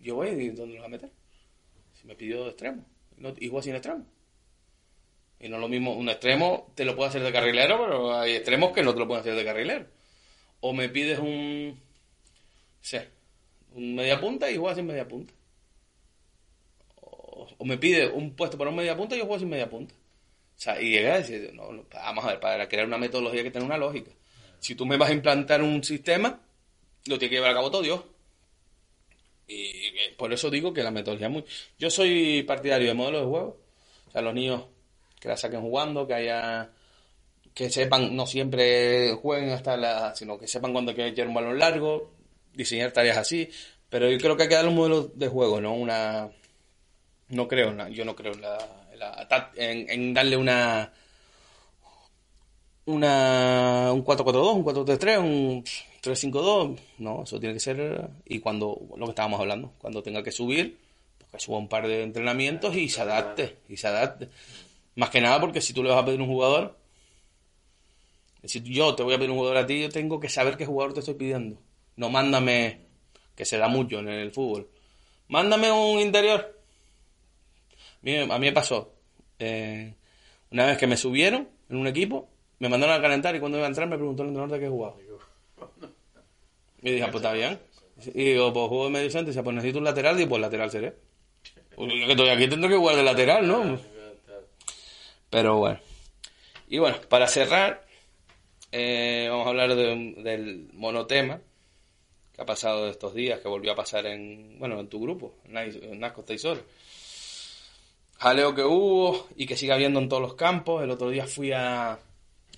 Yo 0.00 0.16
voy 0.16 0.28
y 0.28 0.50
¿dónde 0.50 0.74
lo 0.74 0.80
va 0.80 0.86
a 0.86 0.90
meter? 0.90 1.10
Si 1.94 2.06
me 2.06 2.14
pidió 2.14 2.48
extremo. 2.48 2.84
y 3.38 3.48
juega 3.48 3.62
sin 3.62 3.74
extremo. 3.74 4.04
Y 5.40 5.48
no 5.48 5.56
es 5.56 5.60
lo 5.60 5.68
mismo, 5.68 5.92
un 5.92 6.08
extremo 6.08 6.72
te 6.74 6.84
lo 6.84 6.96
puede 6.96 7.10
hacer 7.10 7.22
de 7.22 7.32
carrilero, 7.32 7.78
pero 7.78 8.18
hay 8.18 8.34
extremos 8.34 8.72
que 8.72 8.82
no 8.82 8.92
te 8.92 9.00
lo 9.00 9.06
pueden 9.06 9.20
hacer 9.20 9.36
de 9.36 9.44
carrilero. 9.44 9.86
O 10.60 10.72
me 10.72 10.88
pides 10.88 11.18
un. 11.20 11.80
sé, 12.80 13.08
un 13.74 13.94
media 13.94 14.20
punta 14.20 14.50
y 14.50 14.56
juega 14.56 14.74
sin 14.74 14.86
media 14.86 15.06
punta. 15.06 15.32
O, 16.96 17.64
me 17.64 17.78
pide 17.78 18.08
un 18.08 18.34
puesto 18.34 18.58
para 18.58 18.70
un 18.70 18.76
media 18.76 18.96
punta 18.96 19.14
y 19.14 19.18
yo 19.18 19.26
juego 19.26 19.38
sin 19.38 19.48
media 19.48 19.70
punta. 19.70 19.94
O 19.94 20.60
sea, 20.60 20.80
y 20.80 20.90
llega 20.90 21.14
a 21.14 21.18
decir, 21.18 21.52
no, 21.54 21.84
vamos 21.92 22.24
a 22.24 22.28
ver, 22.28 22.40
para 22.40 22.68
crear 22.68 22.86
una 22.86 22.98
metodología 22.98 23.44
que 23.44 23.52
tenga 23.52 23.66
una 23.66 23.78
lógica. 23.78 24.10
Si 24.58 24.74
tú 24.74 24.86
me 24.86 24.96
vas 24.96 25.10
a 25.10 25.12
implantar 25.12 25.62
un 25.62 25.84
sistema, 25.84 26.40
lo 27.06 27.16
tiene 27.18 27.30
que 27.30 27.36
llevar 27.36 27.52
a 27.52 27.54
cabo 27.54 27.70
todo 27.70 27.82
Dios. 27.82 28.00
Y 29.46 29.92
por 30.16 30.32
eso 30.32 30.50
digo 30.50 30.74
que 30.74 30.82
la 30.82 30.90
metodología 30.90 31.28
es 31.28 31.32
muy... 31.32 31.44
Yo 31.78 31.90
soy 31.90 32.42
partidario 32.42 32.88
de 32.88 32.94
modelos 32.94 33.22
de 33.22 33.28
juego. 33.28 33.60
O 34.08 34.10
sea, 34.10 34.20
los 34.20 34.34
niños 34.34 34.64
que 35.20 35.28
la 35.28 35.36
saquen 35.36 35.60
jugando, 35.60 36.06
que 36.06 36.14
haya... 36.14 36.70
Que 37.54 37.70
sepan, 37.70 38.14
no 38.14 38.26
siempre 38.26 39.12
jueguen 39.14 39.50
hasta 39.50 39.76
la... 39.76 40.14
sino 40.14 40.38
que 40.38 40.46
sepan 40.46 40.72
cuándo 40.72 40.90
hay 40.90 40.96
que 40.96 41.06
echar 41.08 41.26
un 41.26 41.34
balón 41.34 41.58
largo, 41.58 42.12
diseñar 42.54 42.92
tareas 42.92 43.16
así. 43.16 43.48
Pero 43.90 44.10
yo 44.10 44.18
creo 44.18 44.36
que 44.36 44.44
hay 44.44 44.48
que 44.48 44.54
darle 44.54 44.70
un 44.70 44.76
modelo 44.76 45.04
de 45.14 45.28
juego, 45.28 45.60
¿no? 45.60 45.74
Una... 45.74 46.30
No 47.28 47.46
creo, 47.46 47.88
yo 47.88 48.04
no 48.04 48.16
creo 48.16 48.32
en, 48.32 48.40
la, 48.40 49.50
en 49.56 50.14
darle 50.14 50.36
una 50.36 50.92
una, 52.88 53.90
un 53.92 54.02
4-4-2, 54.02 54.54
un 54.54 54.64
4-3-3, 54.64 55.18
un 55.18 55.64
3-5-2. 56.02 56.78
No, 56.98 57.22
eso 57.22 57.38
tiene 57.38 57.54
que 57.54 57.60
ser. 57.60 58.08
Y 58.24 58.40
cuando, 58.40 58.80
lo 58.96 59.04
que 59.04 59.10
estábamos 59.10 59.40
hablando, 59.40 59.72
cuando 59.78 60.02
tenga 60.02 60.22
que 60.22 60.32
subir, 60.32 60.78
pues 61.18 61.30
que 61.30 61.40
suba 61.40 61.58
un 61.58 61.68
par 61.68 61.86
de 61.86 62.02
entrenamientos 62.02 62.74
y 62.74 62.88
se 62.88 63.02
adapte. 63.02 63.58
Y 63.68 63.76
se 63.76 63.88
adapte. 63.88 64.28
Más 64.98 65.10
que 65.10 65.20
nada 65.20 65.40
porque 65.40 65.60
si 65.60 65.72
tú 65.72 65.84
le 65.84 65.90
vas 65.90 66.02
a 66.02 66.04
pedir 66.04 66.20
un 66.20 66.26
jugador, 66.26 66.76
si 68.42 68.60
yo 68.62 68.96
te 68.96 69.04
voy 69.04 69.14
a 69.14 69.16
pedir 69.16 69.30
un 69.30 69.36
jugador 69.36 69.58
a 69.58 69.64
ti, 69.64 69.80
yo 69.80 69.90
tengo 69.90 70.18
que 70.18 70.28
saber 70.28 70.56
qué 70.56 70.66
jugador 70.66 70.92
te 70.92 70.98
estoy 70.98 71.14
pidiendo. 71.14 71.56
No 71.94 72.10
mándame, 72.10 72.80
que 73.36 73.44
se 73.44 73.58
da 73.58 73.68
mucho 73.68 74.00
en 74.00 74.08
el 74.08 74.32
fútbol. 74.32 74.68
Mándame 75.28 75.70
un 75.70 76.00
interior. 76.00 76.60
A 78.02 78.38
mí, 78.38 78.46
me 78.46 78.52
pasó. 78.52 78.92
Eh, 79.38 79.94
una 80.50 80.66
vez 80.66 80.78
que 80.78 80.88
me 80.88 80.96
subieron 80.96 81.48
en 81.70 81.76
un 81.76 81.86
equipo, 81.86 82.28
me 82.58 82.68
mandaron 82.68 82.96
a 82.96 83.00
calentar 83.00 83.36
y 83.36 83.38
cuando 83.38 83.56
iba 83.56 83.66
a 83.66 83.68
entrar 83.68 83.86
me 83.86 83.98
preguntó 83.98 84.24
el 84.24 84.30
entrenador 84.30 84.58
de 84.58 84.64
qué 84.64 84.68
jugaba. 84.68 84.96
Y 86.82 86.90
dije, 86.90 87.04
ah, 87.04 87.10
pues 87.12 87.22
está 87.22 87.34
bien. 87.34 87.56
Y 88.04 88.24
digo, 88.24 88.52
pues 88.52 88.66
juego 88.66 88.86
de 88.86 88.90
medio 88.90 89.10
centro. 89.10 89.30
Y 89.30 89.32
dice, 89.32 89.44
pues 89.44 89.54
necesito 89.54 89.78
un 89.78 89.84
lateral. 89.84 90.20
Y 90.20 90.26
pues 90.26 90.40
lateral 90.40 90.72
seré. 90.72 90.96
Pues 91.76 91.88
que 91.88 92.10
estoy 92.10 92.28
aquí 92.30 92.48
tendré 92.48 92.68
que 92.68 92.76
jugar 92.76 92.96
de 92.96 93.04
lateral, 93.04 93.46
¿no? 93.46 93.78
Pero 95.30 95.56
bueno. 95.56 95.80
Y 96.68 96.78
bueno, 96.78 96.98
para 97.08 97.26
cerrar, 97.26 97.86
eh, 98.72 99.28
vamos 99.30 99.46
a 99.46 99.50
hablar 99.50 99.74
del 99.74 100.70
monotema 100.72 101.40
que 102.34 102.42
ha 102.42 102.46
pasado 102.46 102.88
estos 102.88 103.14
días, 103.14 103.40
que 103.40 103.48
volvió 103.48 103.72
a 103.72 103.76
pasar 103.76 104.06
en, 104.06 104.58
bueno, 104.58 104.78
en 104.78 104.88
tu 104.88 105.00
grupo, 105.00 105.34
Nasco 105.46 106.22
Taisores. 106.22 106.62
Jaleo 108.18 108.54
que 108.54 108.62
hubo 108.62 109.28
y 109.36 109.46
que 109.46 109.56
sigue 109.56 109.72
habiendo 109.72 110.00
en 110.00 110.08
todos 110.08 110.22
los 110.22 110.34
campos. 110.34 110.82
El 110.82 110.90
otro 110.90 111.08
día 111.10 111.26
fui 111.26 111.52
a, 111.52 111.98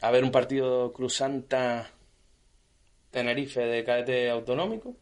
a 0.00 0.10
ver 0.10 0.24
un 0.24 0.32
partido 0.32 0.92
Cruzanta 0.92 1.90
Tenerife 3.10 3.60
de 3.60 3.84
cadete 3.84 4.30
autonómico 4.30 4.94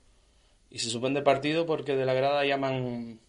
y 0.71 0.81
se 0.81 0.91
suspende 0.91 1.21
el 1.21 1.25
partido 1.25 1.65
porque 1.67 1.97
de 1.97 2.07
la 2.07 2.15
grada 2.15 2.45
llaman 2.45 3.21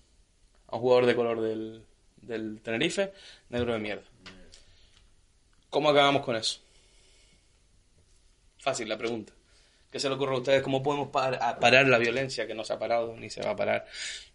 a 0.67 0.75
un 0.75 0.81
jugador 0.81 1.05
de 1.05 1.15
color 1.15 1.41
del, 1.41 1.83
del 2.21 2.61
Tenerife 2.61 3.13
negro 3.49 3.73
de 3.73 3.79
mierda. 3.79 4.03
¿Cómo 5.69 5.89
acabamos 5.89 6.23
con 6.23 6.35
eso? 6.35 6.61
Fácil 8.57 8.89
la 8.89 8.97
pregunta. 8.97 9.33
¿Qué 9.91 9.99
se 9.99 10.07
le 10.07 10.15
ocurre 10.15 10.35
a 10.35 10.37
ustedes? 10.37 10.61
¿Cómo 10.61 10.83
podemos 10.83 11.09
parar 11.09 11.87
la 11.87 11.97
violencia 11.97 12.45
que 12.45 12.53
no 12.53 12.63
se 12.63 12.73
ha 12.73 12.79
parado 12.79 13.15
ni 13.15 13.29
se 13.29 13.41
va 13.41 13.51
a 13.51 13.55
parar? 13.55 13.85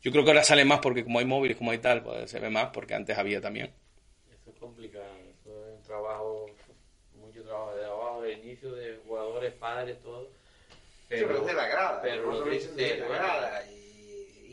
Yo 0.02 0.11
creo 0.11 0.24
que 0.24 0.31
ahora 0.31 0.43
sale 0.43 0.65
más 0.65 0.81
porque 0.81 1.05
como 1.05 1.20
hay 1.20 1.24
móviles, 1.24 1.56
como 1.56 1.70
hay 1.70 1.78
tal, 1.78 2.02
pues 2.02 2.31
se 2.31 2.40
ve 2.40 2.51
más 2.51 2.70
porque 2.73 2.94
antes 2.94 3.16
había 3.16 3.40
también. 3.40 3.73
Eso 4.32 4.51
es 4.51 4.59
complicado. 4.59 5.05
Eso 5.31 5.66
es 5.69 5.77
un 5.77 5.82
trabajo 5.82 6.47
de 7.77 7.85
abajo, 7.85 8.23
de 8.23 8.32
inicio, 8.32 8.73
de 8.73 9.01
jugadores, 9.06 9.52
padres, 9.55 10.01
todo. 10.02 10.31
Pero, 11.09 11.28
pero 11.28 11.44
de 11.44 11.55
la 11.55 11.66
grada, 11.66 12.01
pero 12.02 12.23
pero 12.23 12.39
lo 12.39 12.44
que 12.44 12.59
de 12.59 12.98
la 12.98 13.09
grada. 13.09 13.66
Y, 13.70 13.84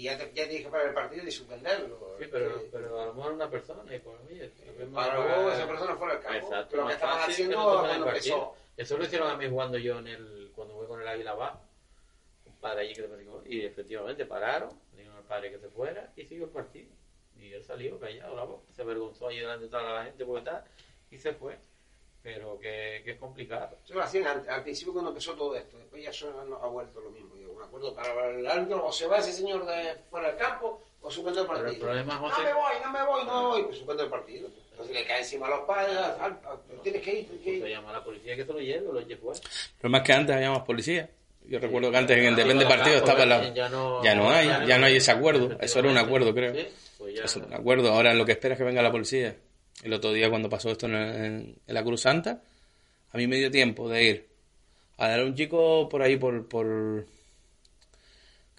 y 0.01 0.05
ya, 0.05 0.17
te, 0.17 0.25
ya 0.33 0.47
tienes 0.47 0.63
que 0.65 0.69
parar 0.71 0.87
el 0.87 0.93
partido 0.93 1.27
y 1.27 1.31
suspenderlo. 1.31 2.15
Sí, 2.19 2.25
pero, 2.31 2.57
Eh, 2.59 2.69
pero 2.71 2.99
a 3.01 3.05
lo 3.05 3.13
mejor 3.13 3.33
una 3.33 3.49
persona 3.49 3.83
y 3.95 4.01
oye, 4.29 4.51
es 4.79 4.89
más- 4.89 5.07
Paró 5.09 5.51
esa 5.51 5.67
persona 5.67 5.95
fuera 5.95 6.13
del 6.15 6.23
campo. 6.23 6.37
Exacto, 6.47 6.67
Pero 6.71 6.81
lo 6.83 6.87
que 6.87 6.93
estaban 6.95 7.29
haciendo 7.29 7.79
cuando 7.79 8.07
empezó. 8.07 8.55
Eso 8.77 8.97
lo 8.97 9.03
hicieron 9.03 9.29
a 9.29 9.37
mí 9.37 9.47
jugando 9.49 9.77
yo 9.77 9.99
en 9.99 10.07
el, 10.07 10.51
cuando 10.55 10.75
fue 10.75 10.87
con 10.87 11.01
el 11.01 11.07
Águila 11.07 11.33
Baja. 11.35 11.61
Un 12.45 12.55
padre 12.55 12.81
allí 12.81 12.93
que 12.93 13.03
te. 13.03 13.53
Y 13.53 13.61
efectivamente 13.65 14.25
pararon, 14.25 14.69
le 14.93 14.97
dijeron 14.99 15.17
al 15.17 15.23
padre 15.25 15.51
que 15.51 15.59
se 15.59 15.69
fuera 15.69 16.11
y 16.15 16.25
siguió 16.25 16.45
el 16.45 16.51
partido. 16.51 16.89
Y 17.37 17.53
él 17.53 17.63
salió 17.63 17.99
callado, 17.99 18.35
la 18.35 18.43
boca, 18.43 18.63
se 18.73 18.81
avergonzó 18.81 19.27
allí 19.27 19.39
delante 19.39 19.65
de 19.65 19.69
toda 19.71 19.83
la 19.93 20.03
gente 20.05 20.25
porque 20.25 20.45
tal, 20.45 20.63
y 21.11 21.17
se 21.17 21.33
fue. 21.33 21.57
Pero 22.23 22.59
que, 22.59 23.01
que 23.03 23.11
es 23.11 23.17
complicado. 23.17 23.77
Eso 23.83 23.95
lo 23.95 24.03
hacían 24.03 24.27
al, 24.27 24.47
al 24.47 24.61
principio 24.61 24.93
cuando 24.93 25.09
empezó 25.09 25.33
todo 25.33 25.55
esto. 25.55 25.77
Después 25.79 26.03
ya 26.03 26.11
eso 26.11 26.31
no 26.45 26.55
ha 26.57 26.67
vuelto 26.67 27.01
lo 27.01 27.09
mismo. 27.09 27.35
Me 27.61 27.67
acuerdo 27.67 27.93
para 27.95 28.29
el 28.29 28.47
árbitro 28.47 28.85
o 28.85 28.91
se 28.91 29.07
va 29.07 29.17
ese 29.19 29.31
señor 29.33 29.65
de 29.65 29.95
fuera 30.09 30.27
del 30.29 30.37
campo 30.37 30.81
o 31.01 31.09
suspende 31.11 31.41
el 31.41 31.47
Pero 31.47 31.57
el 31.59 31.63
partido. 31.65 31.85
problema, 31.85 32.15
No 32.15 32.21
me 32.21 32.53
voy, 32.53 32.73
no 32.83 32.91
me 32.91 33.05
voy, 33.05 33.25
no 33.25 33.41
me 33.41 33.47
voy. 33.47 33.63
Pues 33.63 33.77
suspende 33.77 34.03
el 34.03 34.09
partido. 34.09 34.49
Entonces 34.71 34.95
le 34.95 35.05
cae 35.05 35.19
encima 35.19 35.47
a 35.47 35.49
los 35.51 35.59
padres. 35.61 35.97
tienes 36.83 37.01
que 37.01 37.11
ir, 37.19 37.25
tienes 37.27 37.43
que 37.43 37.51
Se 37.51 37.57
ir. 37.57 37.67
llama 37.67 37.89
a 37.89 37.93
la 37.93 38.03
policía 38.03 38.35
que 38.35 38.45
se 38.45 38.53
lo 38.53 38.59
lleve, 38.59 38.85
lo 38.93 38.99
lleve 39.01 39.17
fuera. 39.17 39.39
Pero 39.79 39.91
más 39.91 40.01
que 40.01 40.13
antes 40.13 40.35
había 40.35 40.49
más 40.51 40.61
policía. 40.63 41.09
Yo 41.45 41.59
recuerdo 41.59 41.89
que 41.91 41.97
antes 41.97 42.17
en 42.17 42.25
el 42.25 42.35
depende 42.35 42.65
partido 42.65 42.97
estaba 42.97 43.25
la... 43.25 43.53
ya 43.53 43.67
no- 43.69 44.03
Ya 44.03 44.13
no 44.15 44.29
hay, 44.29 44.47
ya 44.67 44.77
no- 44.77 44.85
hay 44.85 44.95
ese 44.97 45.11
acuerdo. 45.11 45.57
Eso 45.59 45.79
era 45.79 45.89
un 45.89 45.97
acuerdo, 45.97 46.33
creo. 46.33 46.53
Sí, 46.53 46.67
pues 46.99 47.15
ya- 47.15 47.23
Eso 47.25 47.39
era 47.39 47.47
un 47.47 47.53
acuerdo. 47.55 47.91
Ahora 47.91 48.13
lo 48.13 48.25
que 48.25 48.33
espera 48.33 48.53
es 48.53 48.57
que 48.59 48.63
venga 48.63 48.81
la 48.81 48.91
policía. 48.91 49.35
El 49.83 49.93
otro 49.93 50.11
día 50.13 50.29
cuando 50.29 50.49
pasó 50.49 50.69
esto 50.69 50.85
en, 50.85 50.95
en- 50.95 51.55
en 51.65 51.73
la 51.73 51.83
Cruz 51.83 52.01
Santa, 52.01 52.41
a 53.11 53.17
mí 53.17 53.25
me 53.27 53.37
dio 53.37 53.49
tiempo 53.49 53.89
de 53.89 54.03
ir 54.03 54.29
a 54.97 55.07
dar 55.07 55.19
a 55.21 55.23
un 55.25 55.33
chico 55.35 55.89
por 55.89 56.01
ahí, 56.03 56.17
por, 56.17 56.47
por... 56.47 57.05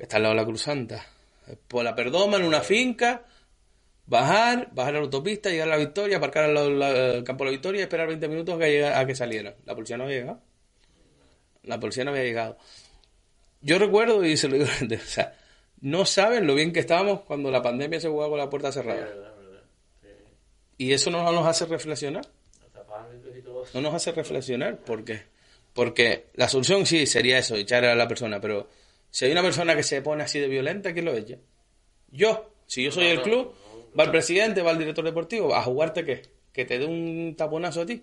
que 0.03 0.07
está 0.07 0.17
al 0.17 0.25
lado 0.25 0.35
de 0.35 0.41
la 0.41 0.47
Cruz 0.47 0.63
Santa. 0.63 1.07
Por 1.69 1.85
la 1.85 1.95
Perdoma, 1.95 2.37
en 2.39 2.43
una 2.43 2.61
finca, 2.61 3.25
bajar, 4.07 4.69
bajar 4.73 4.97
a 4.97 4.99
la 4.99 5.05
autopista, 5.05 5.49
llegar 5.49 5.69
a 5.69 5.71
la 5.71 5.77
Victoria, 5.77 6.17
aparcar 6.17 6.43
al 6.47 6.55
lado 6.55 7.13
del 7.13 7.23
campo 7.23 7.45
de 7.45 7.51
la 7.51 7.53
Victoria 7.53 7.79
y 7.79 7.83
esperar 7.83 8.09
20 8.09 8.27
minutos 8.27 8.57
a 8.57 8.59
que, 8.59 8.85
a 8.85 9.07
que 9.07 9.15
salieran. 9.15 9.55
La 9.65 9.77
policía 9.77 9.97
no 9.97 10.03
había 10.03 10.17
llegado. 10.19 10.41
La 11.63 11.79
policía 11.79 12.03
no 12.03 12.11
había 12.11 12.25
llegado. 12.25 12.59
Yo 13.61 13.79
recuerdo, 13.79 14.25
y 14.25 14.37
se 14.37 14.49
lo 14.49 14.55
digo, 14.57 14.67
o 14.97 14.99
sea, 15.07 15.37
no 15.83 16.05
saben 16.05 16.49
lo 16.49 16.57
bien 16.57 16.73
que 16.73 16.81
estábamos 16.81 17.21
cuando 17.21 17.53
la 17.53 17.63
pandemia 17.63 18.01
se 18.01 18.09
jugaba 18.09 18.31
con 18.31 18.39
la 18.41 18.51
puerta 18.51 18.73
Sí, 18.73 18.81
cerrada. 18.81 19.03
verdad, 19.03 19.37
verdad. 19.37 19.63
Sí. 20.03 20.09
Y 20.79 20.93
eso 20.95 21.13
no 21.13 21.31
nos 21.31 21.47
hace 21.47 21.67
reflexionar. 21.67 22.27
No 23.73 23.81
nos 23.83 23.95
hace 23.95 24.11
reflexionar. 24.11 24.79
¿Por 24.79 25.05
qué? 25.05 25.23
Porque 25.75 26.27
la 26.35 26.49
solución 26.49 26.87
sí 26.87 27.07
sería 27.07 27.39
eso, 27.39 27.55
echar 27.55 27.85
a 27.85 27.95
la 27.95 28.09
persona. 28.09 28.41
Pero 28.41 28.69
si 29.13 29.27
hay 29.27 29.33
una 29.33 29.43
persona 29.43 29.77
que 29.77 29.83
se 29.83 30.01
pone 30.01 30.25
así 30.25 30.41
de 30.41 30.49
violenta, 30.49 30.93
¿quién 30.93 31.05
lo 31.05 31.15
echa? 31.15 31.37
Yo. 32.11 32.49
Si 32.67 32.83
yo 32.83 32.91
soy 32.91 33.07
el 33.09 33.21
club, 33.21 33.53
va 33.99 34.05
el 34.05 34.11
presidente, 34.11 34.63
va 34.63 34.71
el 34.71 34.79
director 34.79 35.05
deportivo, 35.05 35.55
¿a 35.55 35.63
jugarte 35.63 36.05
qué? 36.05 36.23
¿Que 36.53 36.65
te 36.65 36.79
dé 36.79 36.87
un 36.87 37.35
taponazo 37.37 37.83
a 37.83 37.87
ti? 37.87 38.03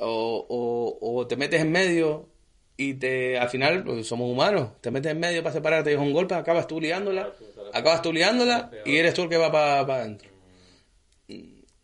O, 0.00 0.44
o, 0.48 1.18
o 1.20 1.26
te 1.28 1.36
metes 1.36 1.60
en 1.60 1.70
medio 1.70 2.28
y 2.76 2.94
te 2.94 3.38
al 3.38 3.48
final 3.48 3.84
pues, 3.84 4.06
somos 4.06 4.30
humanos 4.30 4.80
te 4.80 4.92
metes 4.92 5.10
en 5.10 5.18
medio 5.18 5.42
para 5.42 5.52
separarte 5.52 5.90
y 5.90 5.94
es 5.94 6.00
un 6.00 6.12
golpe 6.12 6.36
acabas 6.36 6.68
tú 6.68 6.80
liándola 6.80 7.32
acabas 7.72 8.02
tú 8.02 8.12
liándola 8.12 8.70
y 8.86 8.96
eres 8.98 9.14
tú 9.14 9.22
el 9.24 9.28
que 9.28 9.36
va 9.36 9.50
para 9.50 9.80
adentro 9.80 10.30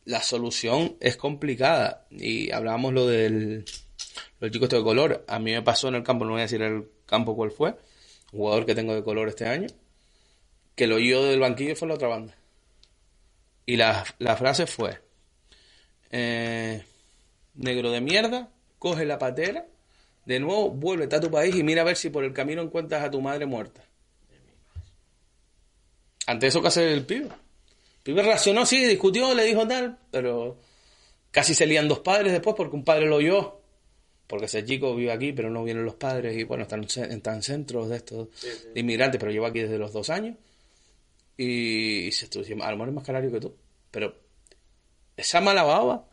la 0.05 0.23
solución 0.23 0.97
es 1.01 1.17
complicada 1.17 2.07
y 2.11 2.53
hablábamos 2.53 2.93
lo 2.93 3.09
del, 3.09 3.65
lo 4.41 4.47
del 4.47 4.51
chico 4.51 4.65
este 4.65 4.77
de 4.77 4.83
color 4.83 5.25
a 5.29 5.39
mí 5.39 5.53
me 5.53 5.63
pasó 5.63 5.89
en 5.89 5.97
el 5.97 6.03
campo 6.03 6.25
no 6.25 6.33
voy 6.33 6.41
a 6.41 6.45
decir 6.45 6.63
el 6.63 6.89
campo 7.07 7.35
cuál 7.37 7.51
fue 7.51 7.77
jugador 8.31 8.67
que 8.67 8.75
tengo 8.75 8.95
de 8.95 9.03
color 9.03 9.29
este 9.29 9.47
año 9.47 9.69
que 10.75 10.87
lo 10.87 10.97
oyó 10.97 11.25
del 11.25 11.41
banquillo 11.41 11.77
fue 11.77 11.89
la 11.89 11.95
otra 11.95 12.09
banda 12.09 12.35
y 13.67 13.77
la, 13.77 14.05
la 14.19 14.37
frase 14.37 14.67
fue 14.67 15.01
eh, 16.11 16.85
negro 17.55 17.91
de 17.91 18.01
mierda, 18.01 18.49
coge 18.79 19.05
la 19.05 19.19
patera, 19.19 19.67
de 20.27 20.39
nuevo 20.41 20.71
vuélvete 20.71 21.17
a 21.17 21.21
tu 21.21 21.31
país 21.31 21.55
y 21.57 21.63
mira 21.63 21.83
a 21.83 21.85
ver 21.85 21.97
si 21.97 22.11
por 22.11 22.23
el 22.25 22.33
camino 22.33 22.63
encuentras 22.63 23.03
a 23.03 23.11
tu 23.11 23.21
madre 23.21 23.47
muerta. 23.47 23.83
Ante 26.27 26.47
eso, 26.47 26.63
¿qué 26.63 26.69
hace 26.69 26.93
el 26.93 27.05
pibe? 27.05 27.27
El 27.27 28.03
pibe 28.03 28.23
reaccionó, 28.23 28.65
sí, 28.65 28.85
discutió, 28.85 29.35
le 29.35 29.45
dijo 29.45 29.67
tal, 29.67 29.99
pero 30.11 30.57
casi 31.31 31.55
se 31.55 31.67
lían 31.67 31.89
dos 31.89 31.99
padres 31.99 32.33
después 32.33 32.55
porque 32.57 32.77
un 32.77 32.85
padre 32.85 33.07
lo 33.07 33.17
oyó. 33.17 33.61
Porque 34.27 34.47
ese 34.47 34.65
chico 34.65 34.95
vive 34.97 35.13
aquí, 35.13 35.33
pero 35.33 35.51
no 35.51 35.65
vienen 35.65 35.85
los 35.85 35.95
padres 35.95 36.37
y 36.37 36.45
bueno, 36.45 36.63
están, 36.63 36.85
están 36.85 37.35
en 37.35 37.43
centros 37.43 37.89
de 37.89 37.97
estos 37.97 38.29
de 38.73 38.81
inmigrantes, 38.81 39.19
pero 39.19 39.31
lleva 39.31 39.49
aquí 39.49 39.61
desde 39.61 39.79
los 39.79 39.93
dos 39.93 40.11
años. 40.11 40.37
Y, 41.37 42.07
y 42.07 42.13
se 42.13 42.25
estuvo 42.27 42.43
diciendo, 42.43 42.65
a 42.65 42.71
lo 42.71 42.77
mejor 42.77 42.89
es 42.89 42.95
más 42.95 43.05
canario 43.05 43.31
que 43.31 43.41
tú. 43.41 43.55
Pero 43.91 44.15
esa 45.17 45.41
mala 45.41 45.63
baba 45.63 46.07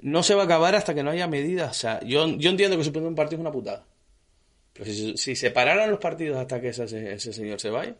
no 0.00 0.22
se 0.22 0.34
va 0.34 0.42
a 0.42 0.44
acabar 0.44 0.74
hasta 0.74 0.94
que 0.94 1.02
no 1.02 1.10
haya 1.10 1.26
medidas. 1.26 1.70
O 1.70 1.80
sea, 1.80 2.00
yo, 2.04 2.26
yo 2.36 2.50
entiendo 2.50 2.76
que 2.76 2.84
suspender 2.84 3.08
un 3.08 3.14
partido 3.14 3.36
es 3.36 3.40
una 3.40 3.52
putada. 3.52 3.84
Pero 4.72 4.84
si, 4.84 5.16
si 5.16 5.36
se 5.36 5.50
pararan 5.50 5.90
los 5.90 5.98
partidos 5.98 6.38
hasta 6.38 6.60
que 6.60 6.68
ese, 6.68 7.12
ese 7.12 7.32
señor 7.32 7.60
se 7.60 7.70
vaya. 7.70 7.94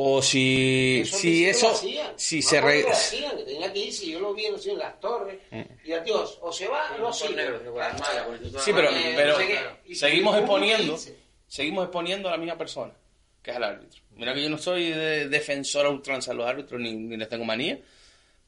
O 0.00 0.22
si, 0.22 1.00
Eso 1.02 1.16
sí 1.16 1.22
si 1.38 1.46
eso, 1.46 1.70
hacían. 1.70 2.12
si 2.16 2.40
se 2.40 2.60
re- 2.60 2.82
que 2.82 2.88
lo 2.88 2.90
hacían, 2.92 3.36
que 3.36 3.42
tenía 3.42 3.72
que 3.72 3.78
irse, 3.80 4.06
yo 4.06 4.20
lo 4.20 4.32
vi 4.32 4.48
no 4.48 4.56
sé, 4.56 4.70
en 4.70 4.78
las 4.78 5.00
torres. 5.00 5.38
Y 5.84 5.90
a 5.92 5.98
Dios, 6.00 6.38
o 6.40 6.52
se 6.52 6.68
va 6.68 6.96
no 6.98 7.12
sigue. 7.12 7.34
Sí, 8.60 8.70
pero, 8.72 8.90
pero 9.16 9.32
no 9.32 9.38
sé 9.38 9.46
qué. 9.48 9.58
Y 9.86 9.94
seguimos 9.96 10.34
si- 10.34 10.38
exponiendo, 10.40 10.98
seguimos 11.48 11.84
exponiendo 11.84 12.28
a 12.28 12.32
la 12.32 12.38
misma 12.38 12.56
persona, 12.56 12.92
que 13.42 13.50
es 13.50 13.56
el 13.56 13.64
árbitro. 13.64 14.00
Mira 14.14 14.34
que 14.34 14.42
yo 14.44 14.48
no 14.50 14.58
soy 14.58 14.90
de 14.90 15.28
defensor 15.28 15.86
a 15.86 15.90
ultranza 15.90 16.30
de 16.30 16.36
los 16.36 16.46
árbitros, 16.46 16.80
ni, 16.80 16.92
ni 16.92 17.16
les 17.16 17.28
tengo 17.28 17.44
manía, 17.44 17.78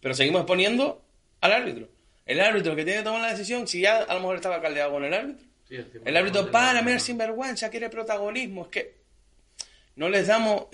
pero 0.00 0.14
seguimos 0.14 0.42
exponiendo 0.42 1.02
al 1.40 1.52
árbitro. 1.52 1.88
El 2.26 2.38
árbitro 2.40 2.76
que 2.76 2.84
tiene 2.84 3.00
que 3.00 3.04
tomar 3.04 3.22
la 3.22 3.30
decisión, 3.32 3.66
si 3.66 3.80
ya 3.80 4.02
a 4.04 4.14
lo 4.14 4.20
mejor 4.20 4.36
estaba 4.36 4.60
caldeado 4.62 4.92
con 4.92 5.04
el 5.04 5.12
árbitro. 5.14 5.44
Sí, 5.68 5.74
encima 5.74 6.04
El 6.08 6.16
árbitro, 6.16 6.48
para, 6.52 6.80
mira, 6.82 7.00
sinvergüenza, 7.00 7.70
quiere 7.70 7.90
protagonismo. 7.90 8.62
Es 8.66 8.68
que 8.68 9.00
no 9.96 10.08
les 10.08 10.28
damos, 10.28 10.66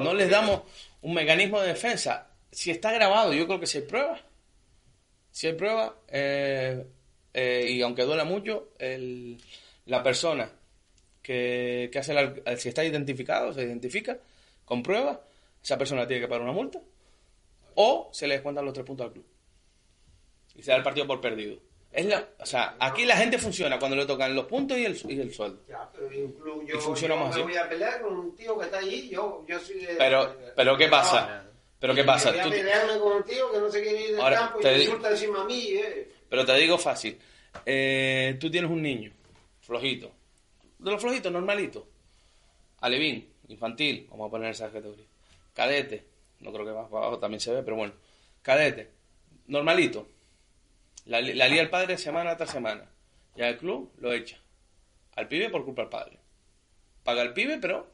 no 0.00 0.14
les 0.14 0.30
damos 0.30 0.62
un 1.02 1.14
mecanismo 1.14 1.60
de 1.60 1.68
defensa. 1.68 2.28
Si 2.50 2.70
está 2.70 2.92
grabado, 2.92 3.32
yo 3.32 3.46
creo 3.46 3.60
que 3.60 3.66
si 3.66 3.78
hay 3.78 3.84
pruebas, 3.84 4.20
si 5.30 5.46
hay 5.46 5.54
pruebas, 5.54 5.92
eh, 6.08 6.84
eh, 7.34 7.66
y 7.70 7.82
aunque 7.82 8.02
duela 8.02 8.24
mucho, 8.24 8.68
el- 8.78 9.40
la 9.86 10.02
persona 10.02 10.50
que, 11.22 11.88
que 11.92 11.98
hace 11.98 12.12
la, 12.14 12.34
si 12.56 12.68
está 12.68 12.84
identificado, 12.84 13.52
se 13.52 13.62
identifica 13.62 14.18
con 14.64 14.82
pruebas, 14.82 15.18
esa 15.62 15.78
persona 15.78 16.06
tiene 16.06 16.22
que 16.22 16.28
pagar 16.28 16.42
una 16.42 16.52
multa 16.52 16.80
o 17.74 18.10
se 18.12 18.26
le 18.26 18.34
descuentan 18.34 18.64
los 18.64 18.74
tres 18.74 18.84
puntos 18.86 19.06
al 19.06 19.12
club 19.12 19.26
y 20.54 20.62
se 20.62 20.70
da 20.70 20.76
el 20.76 20.82
partido 20.82 21.06
por 21.06 21.20
perdido. 21.20 21.58
Es 21.92 22.06
la, 22.06 22.26
o 22.38 22.46
sea, 22.46 22.76
aquí 22.78 23.04
la 23.04 23.16
gente 23.16 23.36
funciona 23.38 23.78
cuando 23.78 23.96
le 23.96 24.06
tocan 24.06 24.34
los 24.34 24.46
puntos 24.46 24.78
y 24.78 24.86
el, 24.86 24.98
y 25.10 25.20
el 25.20 25.32
sueldo. 25.34 25.60
Ya, 25.68 25.86
pero 25.92 26.06
un 26.08 26.32
club, 26.32 26.66
yo, 26.66 26.76
Y 26.78 26.80
funcionamos 26.80 27.36
yo 27.36 27.44
me 27.44 27.52
voy 27.52 27.60
a 27.60 27.68
pelear 27.68 28.00
con 28.00 28.16
un 28.16 28.34
tío 28.34 28.58
que 28.58 28.64
está 28.64 28.78
allí, 28.78 29.10
yo, 29.10 29.44
yo 29.46 29.58
soy 29.60 29.76
de... 29.80 29.94
Pero, 29.98 30.34
pero 30.56 30.76
¿qué 30.78 30.88
pasa? 30.88 31.44
Pero 31.78 31.94
¿qué 31.94 32.02
pasa? 32.04 32.30
Voy 32.30 32.40
a 32.40 32.44
Tú- 32.44 32.50
pelearme 32.50 32.98
con 32.98 33.12
un 33.18 33.22
tío 33.24 33.52
que 33.52 33.58
no 33.58 33.70
se 33.70 33.82
quiere 33.82 34.00
ir 34.04 34.10
del 34.12 34.20
Ahora, 34.20 34.36
campo 34.38 34.60
y 34.60 34.62
te 34.62 34.78
insulta 34.84 35.10
encima 35.10 35.42
a 35.42 35.44
mí, 35.44 35.66
eh. 35.72 36.12
Pero 36.30 36.46
te 36.46 36.54
digo 36.54 36.78
fácil. 36.78 37.18
Eh, 37.66 38.36
tú 38.40 38.50
tienes 38.50 38.70
un 38.70 38.80
niño, 38.80 39.12
flojito. 39.60 40.10
De 40.78 40.90
los 40.90 41.00
flojitos, 41.00 41.30
normalito. 41.30 41.86
Alevín, 42.80 43.28
infantil, 43.48 44.06
vamos 44.10 44.28
a 44.28 44.30
poner 44.30 44.50
esa 44.52 44.70
categoría. 44.70 45.04
Cadete, 45.54 46.04
no 46.40 46.52
creo 46.52 46.64
que 46.64 46.72
más 46.72 46.88
para 46.88 47.04
abajo 47.06 47.18
también 47.18 47.40
se 47.40 47.52
ve, 47.52 47.62
pero 47.62 47.76
bueno. 47.76 47.92
Cadete, 48.40 48.88
normalito. 49.48 50.08
La, 51.06 51.20
la 51.20 51.48
lía 51.48 51.62
el 51.62 51.70
padre 51.70 51.98
semana 51.98 52.36
tras 52.36 52.50
semana. 52.50 52.88
Ya 53.36 53.48
el 53.48 53.58
club 53.58 53.92
lo 53.98 54.12
echa. 54.12 54.38
Al 55.16 55.28
pibe 55.28 55.50
por 55.50 55.64
culpa 55.64 55.82
del 55.82 55.90
padre. 55.90 56.18
Paga 57.02 57.22
el 57.22 57.32
pibe, 57.32 57.58
pero 57.60 57.86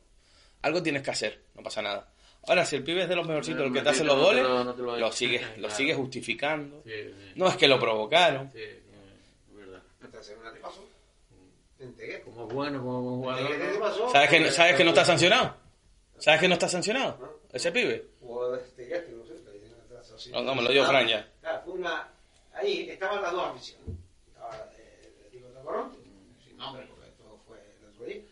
algo 0.62 0.82
tienes 0.82 1.02
que 1.02 1.10
hacer, 1.10 1.40
no 1.54 1.62
pasa 1.62 1.80
nada. 1.82 2.12
Ahora, 2.46 2.64
si 2.64 2.76
el 2.76 2.84
pibe 2.84 3.02
es 3.02 3.08
de 3.08 3.16
los 3.16 3.26
mejorcitos, 3.26 3.66
el 3.66 3.72
que 3.72 3.80
te 3.82 3.88
hace 3.90 4.04
los 4.04 4.16
No 4.16 4.22
goles, 4.22 4.42
lo- 4.42 4.64
no 4.64 4.74
te 4.74 4.82
lo- 4.82 4.96
lo 4.96 5.12
sigue, 5.12 5.40
lo 5.40 5.54
Claro. 5.54 5.74
sigue 5.74 5.94
justificando. 5.94 6.82
Sí, 6.84 6.90
sí. 6.92 7.32
No 7.36 7.48
es 7.48 7.56
que 7.56 7.68
lo 7.68 7.78
provocaron. 7.80 8.50
Sí, 8.52 8.60
es 8.62 9.56
verdad. 9.56 9.82
Esta 10.02 10.22
semana 10.22 10.52
te 10.52 10.60
pasó. 10.60 10.84
Te. 11.78 12.20
Como 12.22 12.46
es 12.48 12.54
bueno, 12.54 12.78
como 12.82 13.18
buen 13.18 13.36
¿Te 13.36 13.42
jugador. 13.42 13.52
entegué 13.52 13.72
te 13.72 13.78
¿no? 13.78 13.84
pasó? 13.84 14.10
¿Sabes 14.10 14.30
que, 14.30 14.50
¿Sabes 14.50 14.76
que 14.76 14.84
no 14.84 14.90
está 14.90 15.04
sancionado? 15.04 15.56
¿Sabes 16.18 16.40
que 16.40 16.48
no 16.48 16.54
está 16.54 16.68
sancionado? 16.68 17.40
Ese 17.52 17.70
pibe. 17.72 18.06
No. 18.20 18.56
No, 20.32 20.42
no, 20.42 20.54
me 20.54 20.62
lo 20.62 20.70
dio 20.72 20.84
Fran 20.86 21.06
ya. 21.06 21.26
Claro, 21.40 21.62
fue 21.64 21.74
una... 21.74 22.08
Ahí 22.58 22.90
estaban 22.90 23.22
las 23.22 23.32
dos 23.32 23.44
aficiones. 23.50 23.96
Estaba 24.26 24.56
la 24.56 24.66
de 24.66 25.28
Diego 25.30 25.48
Tacorón, 25.50 25.96
sin 26.44 26.56
nombre, 26.56 26.86
porque 26.86 27.08
esto 27.08 27.40
fue 27.46 27.58
el 27.58 27.88
otro 27.88 28.04
día, 28.04 28.22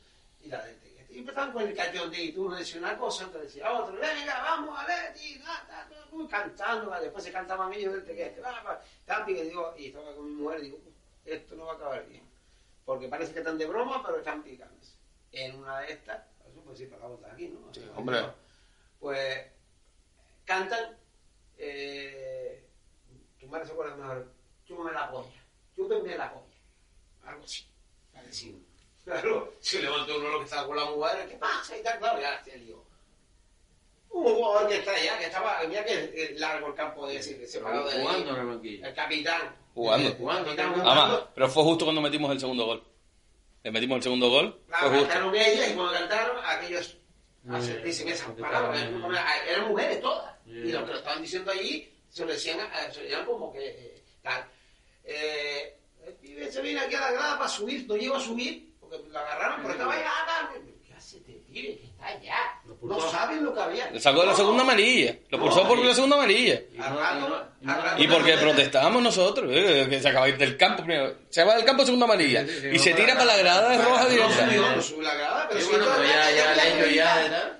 y 0.42 0.48
la 0.48 0.64
de 0.64 0.74
Teguete. 0.74 1.14
Y 1.14 1.18
empezaban 1.18 1.52
con 1.52 1.62
el 1.62 1.74
cachondito, 1.74 2.42
uno 2.42 2.56
decía 2.56 2.80
una 2.80 2.98
cosa, 2.98 3.26
otro 3.26 3.40
decía 3.40 3.72
otro, 3.72 3.94
venga, 3.94 4.42
vamos 4.42 4.76
a 4.76 4.86
Leti, 4.88 5.40
cantando, 6.28 6.90
después 7.00 7.22
se 7.22 7.32
cantaba 7.32 7.68
Millo 7.68 7.92
del 7.92 8.42
va, 8.42 8.82
Tapi, 9.04 9.34
que 9.34 9.44
digo, 9.44 9.74
y 9.78 9.86
estaba 9.86 10.14
con 10.14 10.26
mi 10.26 10.42
mujer, 10.42 10.60
digo, 10.60 10.78
esto 11.24 11.54
no 11.54 11.66
va 11.66 11.72
a 11.72 11.76
acabar 11.76 12.06
bien. 12.08 12.22
porque 12.84 13.08
parece 13.08 13.32
que 13.32 13.40
están 13.40 13.58
de 13.58 13.66
broma, 13.66 14.02
pero 14.04 14.18
están 14.18 14.42
picándose. 14.42 14.92
En 15.30 15.56
una 15.56 15.80
de 15.80 15.92
estas, 15.92 16.24
eso 16.50 16.60
pues 16.64 16.78
sí, 16.78 16.86
para 16.86 17.06
botar 17.06 17.32
aquí, 17.32 17.48
¿no? 17.48 17.72
Sí, 17.72 17.88
hombre. 17.94 18.24
Pues 18.98 19.44
cantan, 20.44 20.96
eh, 21.58 22.65
tu 23.46 23.52
madre 23.52 23.66
se 23.66 23.72
acuerda 23.72 23.96
mejor, 23.96 24.32
chúpame 24.66 24.92
la 24.92 25.10
polla, 25.10 25.30
chúpenme 25.76 26.16
la 26.16 26.32
polla, 26.32 26.56
algo 27.26 27.44
así, 27.44 27.64
parecido. 28.12 28.58
Claro, 29.06 29.52
se 29.60 29.80
levantó 29.80 30.18
uno 30.18 30.28
lo 30.30 30.38
que 30.40 30.46
estaba 30.46 30.66
con 30.66 30.76
la 30.76 30.84
mujer, 30.86 31.28
¿qué 31.28 31.36
pasa? 31.36 31.78
Y 31.78 31.82
tal, 31.84 31.96
claro, 32.00 32.20
ya 32.20 32.42
se 32.42 32.58
lió. 32.58 32.82
Un 34.10 34.24
jugador 34.34 34.68
que 34.68 34.78
está 34.78 34.90
allá, 34.92 35.16
que 35.18 35.26
estaba, 35.26 35.60
mira 35.68 35.84
que 35.84 36.34
largo 36.38 36.66
el 36.68 36.74
campo 36.74 37.06
de 37.06 37.18
ese, 37.18 37.46
separado 37.46 37.88
de 37.88 38.00
Jugando 38.00 38.30
en 38.30 38.36
el 38.40 38.46
banquillo. 38.46 38.84
el 38.86 38.94
capitán. 38.94 39.56
Jugando. 39.74 40.08
El 40.08 40.12
capitán 40.16 40.26
Jugando. 40.46 40.72
jugando. 40.82 40.90
Además, 40.90 41.28
pero 41.36 41.48
fue 41.50 41.62
justo 41.62 41.84
cuando 41.84 42.00
metimos 42.00 42.32
el 42.32 42.40
segundo 42.40 42.66
gol. 42.66 42.82
Le 43.62 43.70
metimos 43.70 43.96
el 43.98 44.02
segundo 44.02 44.28
gol, 44.28 44.60
Claro, 44.66 44.88
fue 44.88 44.98
justo. 44.98 45.08
cantaron 45.12 45.34
ellas 45.36 45.70
y 45.70 45.74
cuando 45.74 45.92
cantaron, 45.92 46.36
aquellos 46.44 46.96
Eh, 47.48 47.82
dicen 47.84 48.08
esas 48.08 48.30
palabras. 48.32 48.82
Eran 49.48 49.68
mujeres 49.68 50.00
todas. 50.00 50.34
Y 50.46 50.72
lo 50.72 50.84
que 50.84 50.90
lo 50.92 50.98
estaban 50.98 51.22
diciendo 51.22 51.52
allí 51.52 51.95
se 52.16 52.24
lo 52.24 52.32
decían, 52.32 52.58
se 52.92 52.98
lo 53.00 53.02
decían 53.04 53.26
como 53.26 53.52
que 53.52 53.58
eh, 53.68 54.02
tal. 54.22 54.42
Eh, 55.04 55.74
el 56.06 56.14
pibe 56.14 56.50
se 56.50 56.62
viene 56.62 56.80
aquí 56.80 56.94
a 56.94 57.00
la 57.00 57.10
grada 57.12 57.36
para 57.36 57.50
subir, 57.50 57.84
no 57.86 57.94
llegó 57.94 58.16
a 58.16 58.20
subir, 58.20 58.72
porque 58.80 58.96
lo 59.10 59.18
agarraron, 59.18 59.58
pero 59.60 59.72
estaba 59.74 59.92
allá. 59.92 60.08
acá. 60.22 60.50
¿Qué 60.86 60.94
hace 60.94 61.18
este 61.18 61.32
pibe 61.46 61.76
que 61.76 61.84
está 61.84 62.06
allá? 62.06 62.38
No 62.80 63.00
saben 63.10 63.44
lo 63.44 63.52
que 63.52 63.60
había. 63.60 63.90
Le 63.90 64.00
sacó 64.00 64.24
la 64.24 64.30
No. 64.30 64.36
segunda 64.36 64.62
amarilla. 64.62 65.14
Lo 65.28 65.38
pulsó 65.38 65.62
No, 65.64 65.68
por 65.68 65.78
la 65.84 65.94
segunda 65.94 66.16
amarilla. 66.16 66.62
Y 67.98 68.06
porque 68.08 68.36
protestábamos 68.38 69.02
nosotros, 69.02 69.50
eh, 69.52 69.86
que 69.90 70.00
se 70.00 70.08
acaba 70.08 70.24
de 70.26 70.32
ir 70.32 70.38
del 70.38 70.56
campo 70.56 70.84
primero. 70.84 71.16
Se 71.28 71.44
va 71.44 71.54
del 71.56 71.66
campo 71.66 71.84
segunda 71.84 72.06
amarilla. 72.06 72.46
Sí, 72.46 72.52
sí, 72.54 72.60
sí, 72.62 72.68
Y 72.72 72.78
se 72.78 72.94
tira 72.94 73.12
para 73.12 73.26
la 73.26 73.36
grada 73.36 73.68
de 73.70 73.76
No, 73.76 73.84
roja 73.84 74.02
no, 74.04 74.08
directa. 74.08 74.46
no, 74.46 74.76
no 74.76 74.82
sube 74.82 75.04
la 75.04 75.14
grada, 75.14 75.48
pero. 75.50 75.60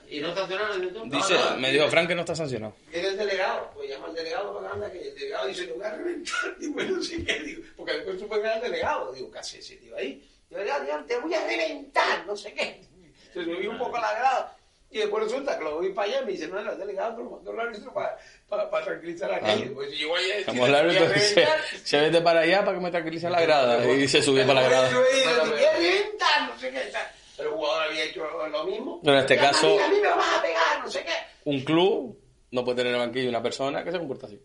Y 0.09 0.20
no 0.20 0.35
sancionaron. 0.35 1.11
Dice, 1.11 1.35
No, 1.35 1.51
no, 1.51 1.57
me 1.59 1.73
dijo 1.73 1.89
Frank 1.89 2.09
que 2.09 2.15
no 2.15 2.20
está 2.20 2.35
sancionado. 2.35 2.74
Era 2.93 3.09
el 3.09 3.16
delegado, 3.16 3.70
pues 3.74 3.91
llama 3.91 4.09
al 4.09 4.15
delegado 4.15 4.55
para 4.55 4.73
anda 4.73 4.91
que 4.91 5.09
el 5.09 5.15
delegado 5.15 5.47
dice, 5.49 5.66
lo 5.66 5.74
voy 5.74 5.85
a 5.85 5.91
reventar, 5.91 6.57
y 6.61 6.69
bueno, 6.69 6.97
no 6.97 7.03
sé 7.03 7.24
qué, 7.24 7.41
digo, 7.41 7.62
porque 7.77 7.93
después 7.93 8.20
supe 8.20 8.35
que 8.37 8.41
era 8.41 8.57
el 8.57 8.62
delegado, 8.62 9.12
digo, 9.12 9.31
¿qué 9.31 9.39
hace 9.39 9.59
ese 9.59 9.77
tío 9.77 9.97
ahí? 9.97 10.23
Digo, 10.49 10.62
ya, 10.65 11.05
te 11.07 11.19
voy 11.19 11.35
a 11.35 11.47
reventar, 11.47 12.27
no 12.27 12.37
sé 12.37 12.53
qué. 12.53 12.81
Se 13.35 13.45
subí 13.45 13.66
un 13.66 13.78
poco 13.78 13.97
a 13.97 14.01
la 14.01 14.12
grada, 14.15 14.57
y 14.91 14.99
después 14.99 15.24
resulta 15.24 15.59
que 15.59 15.65
lo 15.65 15.77
voy 15.77 15.93
para 15.93 16.09
allá, 16.09 16.23
y 16.23 16.24
me 16.27 16.33
dice, 16.33 16.49
no, 16.49 16.59
era 16.59 16.73
el 16.73 16.78
delegado, 16.78 17.16
pero 17.16 17.31
mandó 17.31 17.53
el 17.53 17.61
árbitro 17.61 17.93
para, 17.93 18.16
para, 18.49 18.70
para 18.70 18.85
tranquilizar 18.87 19.31
a 19.33 19.37
aquello. 19.37 19.74
Pues 19.74 19.99
yo 19.99 20.09
voy 20.09 20.31
a 20.31 20.39
Estamos 20.39 20.69
al 20.69 20.74
árbitro, 20.74 21.09
se, 21.19 21.47
se 21.85 22.01
vete 22.01 22.20
para 22.23 22.41
allá 22.41 22.65
para 22.65 22.78
que 22.78 22.85
me 22.85 22.91
tranquilice 22.91 23.28
la 23.28 23.41
grada. 23.41 23.85
Y 23.93 24.09
se 24.09 24.23
subió 24.23 24.47
para 24.47 24.62
la 24.62 24.69
grada. 24.69 24.91
Yo 24.91 25.03
te 25.03 25.51
voy 25.51 25.65
a 25.65 25.73
reventar, 25.73 26.49
no 26.49 26.59
sé 26.59 26.70
qué, 26.70 26.93
el 27.39 27.49
jugador 27.49 27.89
había 27.89 28.05
hecho 28.05 28.25
lo 28.51 28.65
mismo. 28.65 29.01
Pero 29.03 29.15
en 29.15 29.21
este 29.21 29.37
caso- 29.37 29.67
A 29.75 29.77
mí, 29.77 29.83
a 29.83 29.89
mí 29.89 29.97
me 30.01 30.09
vas 30.09 30.39
a 30.39 30.43
pegar, 30.43 30.85
no 30.85 30.91
sé 30.91 31.05
qué. 31.05 31.13
Un 31.45 31.61
club 31.65 32.19
no 32.51 32.65
puede 32.65 32.77
tener 32.79 32.95
en 32.95 33.01
el 33.01 33.07
banquillo 33.07 33.29
una 33.29 33.43
persona 33.43 33.85
que 33.85 33.93
se 33.93 33.99
comporta 33.99 34.27
así. 34.27 34.41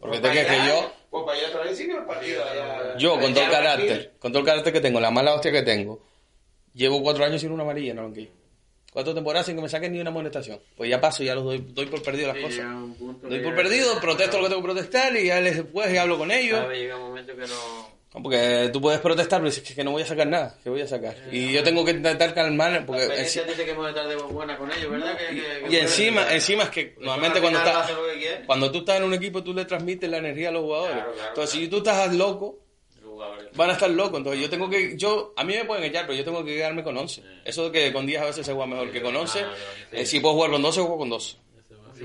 Porque 0.00 0.16
te 0.18 0.22
Pues 0.28 0.32
crees 0.32 0.46
que 0.62 0.68
yo, 0.68 0.92
Pues 1.10 1.24
para 1.24 1.38
allá 1.38 1.48
otra 1.48 1.62
vez 1.62 1.80
el 1.80 2.04
partido. 2.04 2.44
allá- 2.44 2.96
yo 2.98 3.20
con 3.20 3.32
todo 3.34 3.44
el 3.44 3.50
carácter, 3.50 4.12
con 4.18 4.32
todo 4.32 4.40
el 4.40 4.46
carácter 4.46 4.72
que 4.72 4.80
tengo, 4.80 4.98
la 5.00 5.10
mala 5.10 5.34
hostia 5.34 5.52
que 5.52 5.62
tengo, 5.62 6.02
llevo 6.74 7.02
cuatro 7.02 7.24
años 7.24 7.40
sin 7.40 7.52
una 7.52 7.62
amarilla 7.62 7.92
en 7.92 7.98
el 7.98 8.04
banquillo. 8.04 8.30
Cuatro 8.92 9.14
temporadas 9.14 9.46
sin 9.46 9.56
que 9.56 9.62
me 9.62 9.68
saquen 9.70 9.92
ni 9.92 10.00
una 10.00 10.10
amonestación. 10.10 10.60
Pues 10.76 10.90
ya 10.90 11.00
paso, 11.00 11.22
ya 11.22 11.34
los 11.34 11.44
doy, 11.44 11.64
doy 11.70 11.86
por 11.86 12.02
perdido 12.02 12.28
las 12.28 12.36
Sí, 12.36 12.42
cosas. 12.42 12.66
Doy 13.22 13.38
por 13.40 13.54
perdido, 13.54 13.98
protesto 14.00 14.36
lo 14.38 14.42
que 14.44 14.48
tengo 14.50 14.60
que 14.62 14.72
protestar 14.72 15.16
y 15.16 15.26
ya 15.28 15.40
les- 15.40 15.56
después 15.56 15.90
y 15.92 15.96
hablo 15.96 16.18
con 16.18 16.30
ellos. 16.30 16.58
Sabe, 16.58 16.78
llega 16.78 16.96
un 16.96 17.02
momento 17.02 17.34
que 17.34 17.46
no... 17.46 18.01
Porque 18.20 18.68
tú 18.72 18.80
puedes 18.82 19.00
protestar, 19.00 19.40
pero 19.40 19.50
dices 19.50 19.74
que 19.74 19.82
no 19.84 19.90
voy 19.92 20.02
a 20.02 20.06
sacar 20.06 20.26
nada, 20.26 20.54
que 20.62 20.68
voy 20.68 20.82
a 20.82 20.86
sacar. 20.86 21.16
Y 21.30 21.50
yo 21.52 21.62
tengo 21.62 21.82
que 21.84 21.92
intentar 21.92 22.34
calmar, 22.34 22.84
porque 22.84 23.08
La 23.08 23.14
dice 23.14 23.42
que 23.64 23.70
hemos 23.70 23.94
de 23.94 24.16
buena 24.16 24.58
con 24.58 24.70
ellos, 24.70 24.90
¿verdad? 24.90 25.16
Que- 25.16 25.34
que- 25.34 25.68
que 25.68 25.74
y 25.74 25.76
encima, 25.78 26.32
encima 26.34 26.64
es 26.64 26.70
que 26.70 26.94
normalmente 26.98 27.38
al 27.38 27.42
cuando 27.42 27.58
estás, 27.60 27.90
cuando 28.46 28.70
tú 28.70 28.78
estás 28.80 28.96
en 28.98 29.04
un 29.04 29.14
equipo 29.14 29.42
tú 29.42 29.54
le 29.54 29.64
transmites 29.64 30.10
la 30.10 30.18
energía 30.18 30.50
a 30.50 30.52
los 30.52 30.62
jugadores. 30.62 30.94
Claro, 30.96 31.12
claro, 31.12 31.28
Entonces 31.28 31.50
claro. 31.52 31.64
si 31.64 31.70
tú 31.70 31.76
estás 31.78 32.14
loco, 32.14 32.58
van 33.54 33.70
a 33.70 33.72
estar 33.74 33.88
locos. 33.90 34.18
Entonces 34.18 34.42
yo 34.42 34.50
tengo 34.50 34.68
que, 34.68 34.96
yo, 34.96 35.32
a 35.36 35.44
mí 35.44 35.54
me 35.54 35.64
pueden 35.64 35.84
echar, 35.84 36.06
pero 36.06 36.18
yo 36.18 36.24
tengo 36.24 36.44
que 36.44 36.54
quedarme 36.54 36.82
con 36.82 36.96
11. 36.96 37.22
Eso 37.44 37.70
de 37.70 37.72
que 37.80 37.92
con 37.92 38.04
10 38.06 38.20
a 38.20 38.24
veces 38.26 38.44
se 38.44 38.52
juega 38.52 38.66
mejor 38.66 38.90
que 38.90 39.00
con 39.00 39.14
11. 39.16 39.40
Ah, 39.40 39.52
sí. 39.90 39.96
eh, 39.96 40.06
si 40.06 40.20
puedo 40.20 40.34
jugar 40.34 40.50
con 40.50 40.60
12, 40.62 40.80
juego 40.80 40.98
con 40.98 41.08
12. 41.10 41.36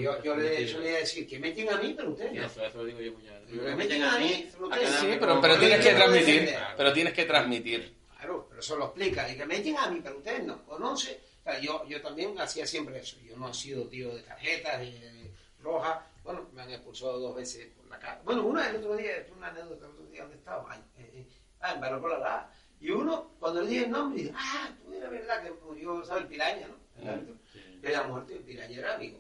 Yo, 0.01 0.23
yo 0.23 0.35
le 0.35 0.67
solía 0.67 0.97
decir 0.99 1.27
que 1.27 1.39
meten 1.39 1.69
a 1.69 1.77
mí, 1.77 1.93
pero 1.95 2.11
ustedes 2.11 2.33
no. 2.33 2.45
Eso, 2.45 2.65
eso 2.65 2.85
digo 2.85 2.99
yo 3.01 3.11
muchas 3.13 3.41
veces. 3.41 3.55
Me 3.55 3.61
Me 3.69 3.75
meten 3.75 4.03
a 4.03 4.15
a 4.15 4.19
mí, 4.19 4.49
lo 4.59 4.67
a 4.67 4.75
que- 4.75 4.79
quedarme 4.81 4.99
Sí, 5.13 5.17
pero, 5.19 5.41
pero 5.41 5.53
yo 5.55 5.59
tienes 5.59 5.85
que 5.85 5.93
transmitir. 5.93 6.55
Pero 6.77 6.93
tienes 6.93 7.13
que 7.13 7.25
transmitir. 7.25 7.93
Claro, 8.17 8.45
pero 8.49 8.59
eso 8.61 8.75
lo 8.75 8.85
explica. 8.85 9.31
Y 9.31 9.37
que 9.37 9.45
meten 9.45 9.77
a 9.77 9.89
mí, 9.89 9.99
pero 10.03 10.17
ustedes 10.17 10.43
no. 10.43 10.63
Con 10.65 10.83
11, 10.83 11.19
o 11.39 11.43
sea, 11.43 11.59
yo, 11.59 11.85
yo 11.87 12.01
también 12.01 12.39
hacía 12.39 12.65
siempre 12.65 12.99
eso. 12.99 13.17
Yo 13.21 13.35
no 13.37 13.49
he 13.49 13.53
sido 13.53 13.87
tío 13.87 14.15
de 14.15 14.21
tarjetas 14.23 14.79
de 14.79 15.31
rojas. 15.61 15.99
Bueno, 16.23 16.47
me 16.53 16.61
han 16.61 16.71
expulsado 16.71 17.19
dos 17.19 17.35
veces 17.35 17.67
por 17.75 17.87
la 17.87 17.97
cara. 17.99 18.21
Bueno, 18.25 18.43
una 18.45 18.67
el 18.69 18.77
otro 18.77 18.95
día, 18.97 19.17
es 19.17 19.31
una 19.31 19.47
anécdota 19.47 19.85
el 19.85 19.91
otro 19.91 20.05
día, 20.07 20.21
¿dónde 20.23 20.37
estaba? 20.37 20.65
Ay, 20.69 20.79
eh, 20.97 21.11
eh, 21.15 21.27
ah, 21.61 21.73
en 21.73 21.81
Barrancola 21.81 22.17
la 22.19 22.51
Y 22.81 22.89
uno, 22.91 23.31
cuando 23.39 23.61
le 23.61 23.69
dije 23.69 23.85
el 23.85 23.91
nombre, 23.91 24.23
dice, 24.23 24.33
ah, 24.35 24.69
tú 24.83 24.93
era 24.93 25.09
verdad 25.09 25.43
que 25.43 25.51
murió, 25.65 26.03
¿sabes? 26.03 26.23
El 26.23 26.29
piraña, 26.29 26.67
¿no? 26.67 27.11
El. 27.11 27.37
Que 27.79 27.87
había 27.87 28.03
muerto, 28.03 28.33
el 28.33 28.39
piraña 28.39 28.79
era 28.79 28.95
amigo 28.95 29.19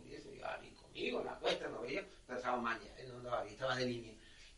en 1.05 1.25
la 1.25 1.35
cuesta, 1.35 1.67
no 1.67 1.81
veía, 1.81 2.03
pero 2.25 2.39
estaba 2.39 2.57
maña, 2.57 2.87
él 2.97 3.09
no 3.09 3.17
andaba 3.17 3.41
aquí, 3.41 3.53
estaba 3.53 3.75
de 3.75 3.85
línea. 3.85 4.13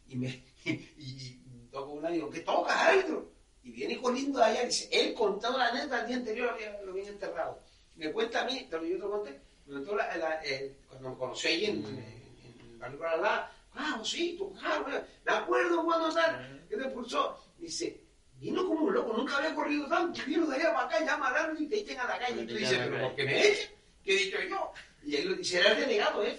Y 0.07 0.15
me, 0.15 0.27
y, 0.65 0.71
y 0.71 1.67
toco 1.71 1.91
una 1.91 2.09
y 2.09 2.13
digo, 2.15 2.29
¿qué 2.29 2.39
tocas, 2.41 2.75
árbitro? 2.75 3.31
Y 3.63 3.71
viene 3.71 3.99
corriendo 4.01 4.39
de 4.39 4.45
allá 4.45 4.63
y 4.63 4.67
dice, 4.67 4.89
él 4.91 5.13
contando 5.13 5.57
la 5.57 5.71
neta, 5.73 6.01
el 6.01 6.07
día 6.07 6.15
anterior 6.17 6.57
lo 6.83 6.91
habían 6.91 7.07
enterrado. 7.07 7.59
Me 7.95 8.11
cuenta 8.11 8.41
a 8.41 8.45
mí, 8.45 8.65
te 8.69 8.77
lo 8.77 8.85
yo 8.85 8.95
te 8.95 9.01
lo 9.01 9.11
conté, 9.11 9.41
me 9.65 9.79
la, 9.81 10.17
la- 10.17 10.41
cuando 10.87 11.09
me 11.09 11.17
conocí 11.17 11.47
ahí 11.49 11.65
en, 11.65 11.85
en, 11.85 12.79
en 12.83 12.97
Coralá, 12.97 13.51
ah, 13.75 14.01
sí, 14.03 14.35
tú, 14.37 14.49
bueno, 14.83 15.01
me 15.25 15.31
acuerdo 15.31 15.83
cuando 15.83 16.13
tal, 16.13 16.65
que 16.69 16.77
te 16.77 16.83
expulsó. 16.83 17.37
Dice, 17.57 18.01
vino 18.39 18.65
como 18.65 18.85
un 18.85 18.93
loco, 18.93 19.13
nunca 19.15 19.37
había 19.37 19.53
corrido 19.53 19.87
tanto, 19.89 20.21
vino 20.25 20.47
de 20.47 20.55
allá 20.55 20.73
para 20.73 20.87
acá, 20.87 20.99
llama 21.05 21.27
al 21.27 21.35
árbitro 21.35 21.65
y 21.65 21.67
te 21.67 21.79
echen 21.81 21.99
a 21.99 22.05
la 22.05 22.17
calle. 22.19 22.41
Y 22.43 22.47
tú 22.47 22.53
dices, 22.55 22.77
pero 22.85 23.01
¿por 23.01 23.15
qué 23.15 23.23
me 23.25 23.47
echen? 23.47 23.71
¿Qué 24.03 24.13
he 24.13 24.17
dicho 24.25 24.37
yo? 24.49 24.71
Y 25.05 25.15
era 25.15 25.71
el 25.73 25.79
delegado, 25.79 26.23
eh, 26.23 26.37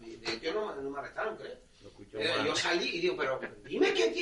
de 0.00 0.32
hecho, 0.34 0.52
no, 0.54 0.74
me- 0.74 0.82
no 0.82 0.90
me 0.90 0.98
arrestaron, 0.98 1.36
creo. 1.36 1.56
Yo 2.44 2.56
salí 2.56 2.88
y 2.88 3.00
digo, 3.00 3.16
pero 3.16 3.40
dime 3.64 3.94
qué, 3.94 4.12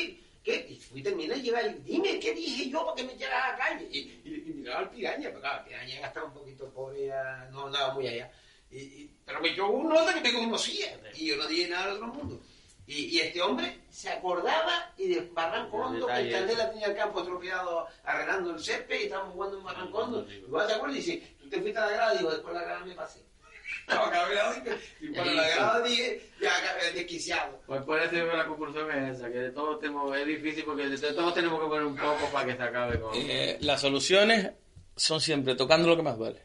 qué, 0.44 0.66
y 0.70 0.76
fui 0.76 1.02
terminé 1.02 1.34
de 1.34 1.42
llegar 1.42 1.66
y 1.66 1.74
dime 1.82 2.18
qué 2.20 2.32
dije 2.34 2.70
yo 2.70 2.84
para 2.84 2.96
que 2.96 3.04
me 3.04 3.12
echaras 3.14 3.44
a 3.44 3.52
la 3.52 3.58
calle. 3.58 3.88
Y, 3.90 3.98
y, 3.98 4.44
y 4.46 4.52
miraba 4.54 4.80
al 4.80 4.90
piraña, 4.90 5.28
pero 5.28 5.40
claro, 5.40 5.58
el 5.62 5.64
piraña 5.68 6.06
estaba 6.06 6.26
un 6.26 6.32
poquito 6.34 6.68
pobre, 6.70 7.06
ya 7.06 7.48
no 7.50 7.66
andaba 7.66 7.94
muy 7.94 8.06
allá. 8.06 8.30
Y, 8.70 8.78
y- 8.78 9.10
pero 9.24 9.40
me 9.40 9.48
echó 9.50 9.68
un 9.68 9.88
nota 9.88 10.14
que 10.14 10.20
me 10.20 10.32
conocía 10.34 11.00
y 11.14 11.28
yo 11.28 11.36
no 11.36 11.46
dije 11.46 11.68
nada 11.68 11.86
del 11.86 11.94
otro 11.96 12.06
mundo. 12.08 12.40
Y, 12.86 13.04
y 13.16 13.20
este 13.20 13.42
hombre 13.42 13.80
se 13.90 14.08
acordaba 14.08 14.92
y 14.96 15.08
de 15.08 15.20
Barrancondo, 15.32 16.06
que 16.06 16.12
el. 16.20 16.32
Candela 16.32 16.70
tenía 16.70 16.86
el 16.86 16.96
campo 16.96 17.20
estropeado 17.20 17.86
arreglando 18.04 18.50
el 18.52 18.60
césped 18.60 19.00
y 19.00 19.04
estábamos 19.04 19.34
jugando 19.34 19.58
en 19.58 19.64
Barrancondo. 19.64 20.26
Igual 20.32 20.66
se 20.68 20.74
acuerda 20.74 20.94
y 20.94 20.98
dice, 20.98 21.34
tú 21.40 21.48
te 21.50 21.60
fuiste 21.60 21.78
a 21.78 21.86
la 21.86 21.92
grada 21.92 22.14
y 22.14 22.18
digo, 22.18 22.30
después 22.30 22.54
la 22.54 22.62
grada 22.62 22.84
me 22.86 22.94
pasé. 22.94 23.20
Estaba 23.88 24.10
cabreado 24.10 24.54
y, 25.00 25.06
y 25.06 25.08
para 25.12 25.32
la 25.32 25.48
grada 25.48 25.82
dije, 25.82 26.30
ya 26.40 26.52
desquiciado. 26.94 27.60
Pues 27.66 27.82
por 27.82 28.00
eso 28.00 28.14
la 28.26 28.46
conclusión 28.46 28.90
es 28.90 29.16
esa, 29.16 29.30
que 29.30 29.38
de 29.38 29.50
todos 29.50 29.80
tenemos, 29.80 30.16
es 30.16 30.26
difícil 30.26 30.64
porque 30.64 30.88
de 30.88 31.12
todos 31.12 31.34
tenemos 31.34 31.60
que 31.60 31.66
poner 31.66 31.84
un 31.84 31.96
poco 31.96 32.28
para 32.32 32.46
que 32.46 32.56
se 32.56 32.62
acabe 32.62 33.00
con... 33.00 33.10
Eh, 33.14 33.58
las 33.60 33.80
soluciones 33.80 34.50
son 34.96 35.20
siempre 35.20 35.54
tocando 35.54 35.88
lo 35.88 35.96
que 35.96 36.02
más 36.02 36.18
duele. 36.18 36.42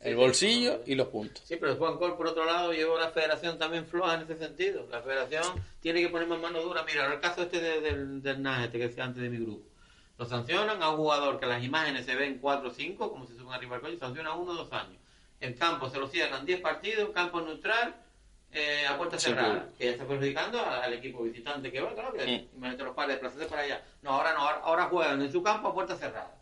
El 0.00 0.16
bolsillo 0.16 0.80
y 0.86 0.94
los 0.94 1.08
puntos. 1.08 1.42
Sí, 1.46 1.56
pero 1.60 1.76
Juan 1.76 1.98
Col, 1.98 2.16
por 2.16 2.28
otro 2.28 2.46
lado, 2.46 2.72
llevó 2.72 2.98
la 2.98 3.10
federación 3.10 3.58
también 3.58 3.84
floja 3.86 4.14
en 4.14 4.22
ese 4.22 4.38
sentido. 4.38 4.86
La 4.90 5.02
federación 5.02 5.42
tiene 5.80 6.00
que 6.00 6.08
poner 6.08 6.26
más 6.26 6.40
mano 6.40 6.62
dura. 6.62 6.82
Mira, 6.84 7.12
el 7.12 7.20
caso 7.20 7.42
este 7.42 7.60
de- 7.60 7.82
del, 7.82 8.22
del 8.22 8.40
NAS, 8.42 8.64
este 8.64 8.78
que 8.78 8.88
decía 8.88 9.04
antes 9.04 9.22
de 9.22 9.28
mi 9.28 9.36
grupo. 9.44 9.66
Lo 10.16 10.24
sancionan 10.24 10.82
a 10.82 10.88
un 10.90 10.96
jugador 10.96 11.38
que 11.38 11.44
las 11.44 11.62
imágenes 11.62 12.06
se 12.06 12.14
ven 12.14 12.38
4 12.38 12.70
o 12.70 12.72
5, 12.72 13.10
como 13.12 13.26
si 13.26 13.34
suben 13.36 13.52
arriba 13.52 13.76
del 13.76 13.82
coche, 13.82 13.98
sanciona 13.98 14.32
uno 14.34 14.52
o 14.52 14.54
dos 14.54 14.72
años. 14.72 14.96
El 15.40 15.56
campo 15.56 15.88
se 15.88 15.98
lo 15.98 16.06
cierran 16.06 16.44
10 16.44 16.60
partidos, 16.60 17.10
campo 17.10 17.40
neutral, 17.40 17.94
eh, 18.52 18.84
a 18.86 18.96
puerta 18.98 19.18
Sí, 19.18 19.30
cerrada. 19.30 19.52
claro. 19.54 19.68
Que 19.78 19.84
ya 19.86 19.90
está 19.92 20.04
perjudicando 20.04 20.60
al, 20.64 20.92
equipo 20.92 21.22
visitante 21.22 21.70
que 21.72 21.80
va, 21.80 21.94
claro, 21.94 22.12
que 22.12 22.24
Mm. 22.26 22.56
imagínate 22.56 22.84
los 22.84 22.94
padres 22.94 23.14
desplazarse 23.14 23.46
para 23.48 23.62
allá. 23.62 23.82
No, 24.02 24.10
ahora 24.10 24.32
no, 24.34 24.40
ahora, 24.40 24.60
ahora 24.64 24.84
juegan 24.86 25.22
en 25.22 25.32
su 25.32 25.42
campo 25.42 25.68
a 25.68 25.74
puerta 25.74 25.96
cerrada. 25.96 26.34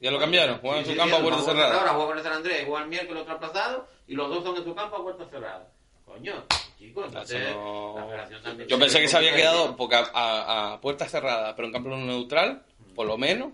Ya 0.00 0.10
lo 0.10 0.18
cambiaron, 0.18 0.58
juegan 0.58 0.80
en 0.80 0.84
Sí, 0.84 0.90
su 0.90 0.94
sí, 0.94 0.98
campo 1.00 1.14
a 1.16 1.18
sí, 1.18 1.22
puerta 1.24 1.40
Ahora 1.40 1.52
cerrada. 1.62 1.88
juega 1.92 2.06
con 2.06 2.18
el 2.18 2.24
San 2.24 2.32
Andrés, 2.32 2.64
juega 2.66 2.82
el 2.82 2.88
miércoles 2.88 3.22
otro 3.22 3.34
aplazado 3.34 3.88
y 4.08 4.14
los 4.14 4.28
dos 4.28 4.42
son 4.44 4.56
en 4.56 4.64
su 4.64 4.74
campo 4.74 4.96
a 4.96 5.02
puerta 5.02 5.24
cerrada. 5.26 5.68
Coño, 6.04 6.44
chicos, 6.78 7.06
entonces 7.06 7.54
no- 7.54 8.10
la 8.12 8.64
Yo 8.66 8.78
pensé 8.78 9.00
que 9.00 9.08
se 9.08 9.16
había 9.16 9.34
quedado 9.34 9.76
porque 9.76 9.94
a, 9.94 10.10
a, 10.12 10.72
a 10.74 10.80
puerta 10.80 11.08
cerrada, 11.08 11.54
pero 11.54 11.68
en 11.68 11.72
campo 11.72 11.88
neutral, 11.90 12.64
por 12.96 13.06
lo 13.06 13.16
menos, 13.16 13.52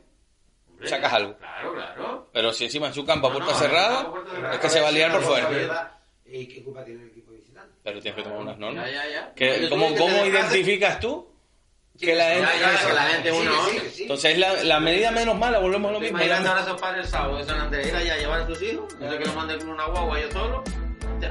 Hombre, 0.78 0.88
sacas 0.88 1.12
algo. 1.12 1.36
Claro, 1.38 1.74
claro. 1.74 2.28
Pero 2.32 2.52
si 2.52 2.64
encima 2.64 2.86
en 2.88 2.94
su 2.94 3.04
campo 3.04 3.26
a 3.26 3.30
No, 3.30 3.36
puerta 3.36 3.52
no, 3.52 3.58
cerrada, 3.58 4.00
a 4.00 4.10
puerta 4.10 4.30
cerrada. 4.30 4.54
es 4.54 4.60
que 4.60 4.68
se 4.70 4.80
va 4.80 4.88
a 4.88 4.92
liar 4.92 5.12
por 5.12 5.22
fuera. 5.22 5.98
¿Y 6.26 6.46
qué 6.46 6.62
culpa 6.62 6.84
tiene 6.84 7.02
el 7.02 7.08
equipo 7.08 7.32
visitante? 7.32 7.74
Pero 7.82 8.00
tienes 8.00 8.16
que 8.16 8.22
tomar 8.22 8.38
unas 8.40 8.58
normas. 8.58 8.86
Ya, 8.90 9.04
ya, 9.08 9.32
ya. 9.36 9.58
Yo 9.60 9.70
¿Cómo, 9.70 9.94
cómo 9.96 10.24
identificas 10.26 11.00
tú 11.00 11.26
que 11.98 12.14
la 12.14 12.24
gente... 12.30 12.46
Que 12.88 12.94
la 12.94 13.02
gente 13.02 13.30
Sí, 13.32 13.36
una 13.38 13.50
que 13.50 13.70
sí, 13.70 13.80
que 13.80 13.90
sí. 13.90 14.02
Entonces 14.02 14.38
la, 14.38 14.52
la 14.62 14.78
medida 14.80 15.10
menos 15.10 15.36
mala, 15.36 15.58
volvemos 15.58 15.88
a 15.88 15.92
lo 15.94 16.00
mismo. 16.00 16.16
Imagínate 16.18 16.44
la- 16.44 16.50
ahora 16.50 16.62
esos 16.62 16.80
padres 16.80 17.04
el 17.06 17.10
sábado 17.10 17.38
de 17.38 17.44
San 17.44 17.58
Andrés, 17.60 17.86
ir 17.88 17.96
allá 17.96 18.14
a 18.14 18.18
llevar 18.18 18.40
a 18.42 18.46
sus 18.46 18.62
hijos, 18.62 18.94
no 19.00 19.10
sé 19.10 19.18
que 19.18 19.24
lo 19.24 19.32
manden 19.34 19.58
con 19.58 19.68
una 19.70 19.86
guagua 19.86 20.20
yo 20.20 20.30
solo, 20.30 20.62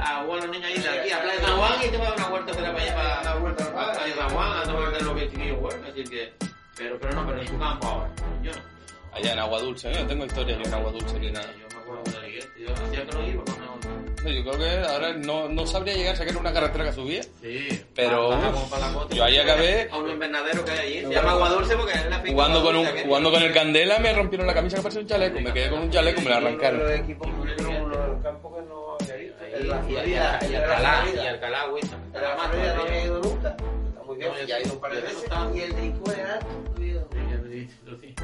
a 0.02 0.20
a 0.20 0.24
los 0.24 0.50
niños 0.50 0.66
ahí 0.66 0.78
de 0.82 0.90
aquí 0.90 1.12
a 1.12 1.22
Playa 1.22 1.40
San 1.42 1.58
Juan 1.58 1.74
y 1.86 1.88
te 1.90 1.98
vas 1.98 2.08
a 2.08 2.10
dar 2.12 2.18
una 2.20 2.28
vuelta 2.30 2.54
para 2.54 2.70
allá 2.70 2.96
para, 2.96 3.20
al 3.20 3.24
para 3.56 3.56
parque. 3.74 4.00
Playa 4.00 4.16
San 4.18 4.30
Juan 4.32 4.58
a 4.58 4.64
tomarte 4.64 5.04
lo 5.06 5.16
que 5.16 5.22
el 5.24 5.32
chiquillo 5.32 5.56
juega, 5.62 5.88
así 5.88 6.04
que, 6.04 6.34
pero, 6.76 7.00
pero 7.00 7.14
no, 7.16 7.26
pero 7.28 7.40
en 7.42 7.48
su 7.48 7.58
campo 7.60 7.88
ahora, 7.88 8.10
yo 8.44 8.52
no. 8.52 8.77
Allá 9.18 9.34
en 9.34 9.40
Agua 9.40 9.60
Dulce, 9.60 9.92
yo 9.94 10.00
no 10.02 10.08
tengo 10.08 10.26
historia 10.26 10.58
yo 10.58 10.64
en 10.64 10.74
Agua 10.74 10.92
Dulce 10.92 11.20
ni 11.20 11.32
nada. 11.32 11.48
Yo 11.60 11.68
me 11.76 11.82
acuerdo 11.82 12.22
de 12.22 12.40
yo 12.62 12.74
hacía 12.74 13.06
que 13.06 13.16
no 13.16 13.28
iba, 13.28 13.44
Yo 13.46 14.52
creo 14.52 14.58
que 14.60 14.88
ahora 14.88 15.14
no, 15.14 15.48
no 15.50 15.66
sabría 15.66 15.94
llegar, 15.96 16.16
sé 16.18 16.24
que 16.26 16.30
era 16.32 16.40
una 16.40 16.54
carretera 16.54 16.86
que 16.86 16.92
subía. 16.94 17.24
Sí, 17.42 17.84
Pero, 17.96 18.30
para 18.70 18.90
la 18.92 19.08
yo 19.10 19.24
ahí 19.24 19.38
acabé- 19.38 19.90
A 19.92 19.98
un 19.98 20.10
invernadero 20.10 20.64
que 20.66 20.72
hay 20.72 20.80
allí, 20.80 21.08
se 21.08 21.14
llama 21.14 21.32
Agua 21.32 21.50
Dulce 21.50 21.76
porque 21.78 21.94
es 21.94 22.06
la 22.10 22.18
finca 22.20 22.32
Jugando 22.34 22.64
con, 22.64 22.76
un, 22.76 22.86
jugando 23.06 23.32
con 23.32 23.42
el 23.44 23.54
Candela 23.54 24.00
me 24.00 24.14
rompieron 24.14 24.46
la 24.48 24.54
camisa 24.54 24.78
que 24.78 24.84
parecía 24.84 25.02
un 25.02 25.08
chaleco. 25.08 25.40
Me 25.40 25.54
quedé 25.54 25.70
con 25.70 25.80
un 25.80 25.90
chaleco, 25.90 26.22
me 26.22 26.30
la 26.30 26.40
Los 26.40 26.48
arrancaron. 26.50 26.94
equipos 26.94 27.28
uno 27.28 27.46
del 27.46 28.22
campo 28.22 28.56
que 28.56 28.62
no 28.64 28.98
había 29.00 29.18
y- 29.18 29.94
y- 29.94 30.52
y 30.52 30.56
Alcalá, 30.56 31.06
y. 31.14 31.18
Alcalá, 31.28 31.68
la 32.14 32.38
Florida 32.50 32.74
no 32.76 32.82
había 32.84 33.06
ido 33.06 33.20
nunca. 33.22 33.50
Está 33.58 34.04
muy 34.04 34.18
bien, 34.18 34.30
No, 34.32 34.38
yo 34.40 34.46
ya 34.46 34.56
ha 34.56 34.60
ido 34.60 34.70
sí. 34.70 34.76
un 34.76 34.82
par 34.82 34.92
de 34.92 34.98
Yo 34.98 35.04
veces. 35.08 35.24
estaba- 35.24 35.56
Y 35.58 35.60
el 35.62 35.76
de 35.76 35.86
Icuera, 35.88 36.40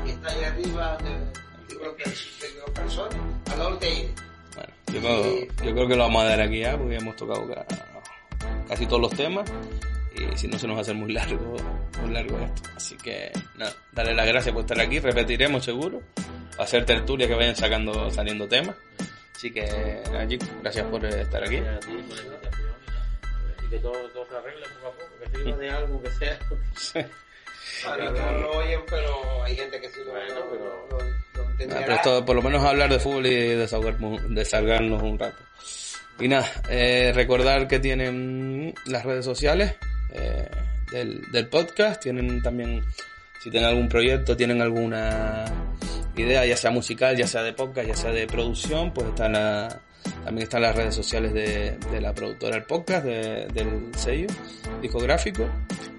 Y 0.05 0.09
está 0.09 0.29
ahí 0.29 0.43
arriba, 0.43 0.97
de, 0.97 1.73
yo 1.73 1.79
creo 1.79 1.95
que 1.95 2.03
de 2.09 2.59
dos 2.59 2.69
personas, 2.71 3.17
al 3.51 3.59
lado. 3.59 3.79
Bueno, 3.79 4.73
yo 4.87 4.99
creo, 5.01 5.45
yo 5.63 5.73
creo 5.73 5.87
que 5.87 5.95
lo 5.95 6.03
vamos 6.03 6.23
a 6.23 6.27
dar 6.27 6.41
aquí 6.41 6.59
ya 6.59 6.77
porque 6.77 6.95
hemos 6.95 7.15
tocado 7.15 7.47
ca- 7.47 7.65
casi 8.67 8.85
todos 8.85 9.01
los 9.01 9.11
temas 9.15 9.49
y 10.15 10.37
si 10.37 10.47
no 10.47 10.59
se 10.59 10.67
nos 10.67 10.75
va 10.75 10.79
a 10.79 10.81
hacer 10.81 10.95
muy 10.95 11.11
largo, 11.13 11.55
muy 12.01 12.11
largo 12.13 12.37
esto. 12.39 12.61
Así 12.75 12.95
que 12.97 13.31
nada, 13.57 13.73
darle 13.91 14.13
las 14.13 14.27
gracias 14.27 14.53
por 14.53 14.61
estar 14.61 14.79
aquí, 14.79 14.99
repetiremos 14.99 15.63
seguro, 15.63 16.01
va 16.59 16.63
a 16.63 16.67
ser 16.67 16.85
tertulia 16.85 17.27
que 17.27 17.33
vayan 17.35 17.55
sacando, 17.55 18.09
saliendo 18.11 18.47
temas. 18.47 18.75
Así 19.35 19.51
que 19.51 20.01
nada, 20.11 20.27
chicos, 20.27 20.47
gracias 20.61 20.85
por 20.87 21.03
estar 21.05 21.43
aquí. 21.43 21.57
Gracias 21.57 21.75
a 21.75 21.79
ti 21.89 22.03
por 22.07 22.15
la 22.17 22.23
invitación 22.23 22.69
y 23.65 23.69
que 23.69 23.79
todo, 23.79 23.93
todo 24.13 24.25
se 24.29 24.35
arregle 24.37 24.65
poco 24.67 24.87
a 24.87 24.91
poco, 24.91 25.09
que 25.31 25.37
sirva 25.37 25.57
de 25.57 25.69
algo 25.71 26.01
que 26.03 26.11
sea. 26.11 26.39
A 27.85 27.97
mí 27.97 28.03
no 28.19 28.31
lo 28.39 28.51
oyen, 28.57 28.79
pero 28.89 29.43
hay 29.43 29.55
gente 29.55 29.79
que 29.81 29.89
sí 29.89 29.99
lo, 30.05 30.11
Bueno, 30.11 30.35
lo- 30.35 30.49
pero- 30.49 30.87
lo- 30.91 30.97
lo 30.97 31.03
Nada, 31.43 31.51
entenderá. 31.51 31.81
pero 31.81 31.95
esto, 31.95 32.25
por 32.25 32.35
lo 32.35 32.41
menos 32.41 32.63
hablar 32.63 32.89
de 32.89 32.99
fútbol 32.99 33.25
y 33.27 33.35
desahogarnos, 33.55 34.21
desahogarnos 34.33 35.01
un 35.03 35.19
rato. 35.19 35.37
Y 36.19 36.27
nada, 36.27 36.49
eh, 36.69 37.11
recordar 37.13 37.67
que 37.67 37.79
tienen 37.79 38.73
las 38.85 39.03
redes 39.03 39.25
sociales 39.25 39.75
eh, 40.13 40.47
del, 40.91 41.21
del 41.31 41.47
podcast, 41.47 42.01
tienen 42.03 42.41
también, 42.41 42.83
si 43.41 43.49
tienen 43.49 43.67
algún 43.69 43.89
proyecto, 43.89 44.37
tienen 44.37 44.61
alguna 44.61 45.45
idea, 46.15 46.45
ya 46.45 46.55
sea 46.55 46.69
musical, 46.69 47.17
ya 47.17 47.25
sea 47.25 47.41
de 47.41 47.53
podcast, 47.53 47.87
ya 47.87 47.95
sea 47.95 48.11
de 48.11 48.27
producción, 48.27 48.93
pues 48.93 49.07
están 49.07 49.33
la, 49.33 49.79
también 50.23 50.43
están 50.43 50.61
las 50.61 50.75
redes 50.75 50.93
sociales 50.93 51.33
de, 51.33 51.77
de 51.91 51.99
la 52.01 52.13
productora 52.13 52.55
del 52.57 52.65
podcast, 52.65 53.05
de- 53.05 53.47
del 53.47 53.89
sello 53.97 54.27
discográfico, 54.81 55.49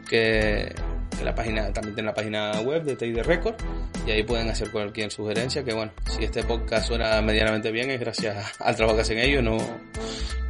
que, 0.08 0.72
que 1.16 1.24
la 1.24 1.34
página, 1.34 1.72
también 1.72 1.94
tiene 1.94 2.08
la 2.08 2.14
página 2.14 2.60
web 2.60 2.82
de 2.82 2.96
TID 2.96 3.22
Record, 3.22 3.56
y 4.06 4.10
ahí 4.10 4.22
pueden 4.22 4.48
hacer 4.50 4.70
cualquier 4.70 5.10
sugerencia, 5.10 5.64
que 5.64 5.72
bueno, 5.72 5.92
si 6.08 6.24
este 6.24 6.42
podcast 6.44 6.88
suena 6.88 7.20
medianamente 7.22 7.70
bien 7.70 7.90
es 7.90 8.00
gracias 8.00 8.54
al 8.60 8.76
trabajo 8.76 8.96
que 8.96 9.02
hacen 9.02 9.18
ellos, 9.18 9.42
no, 9.42 9.58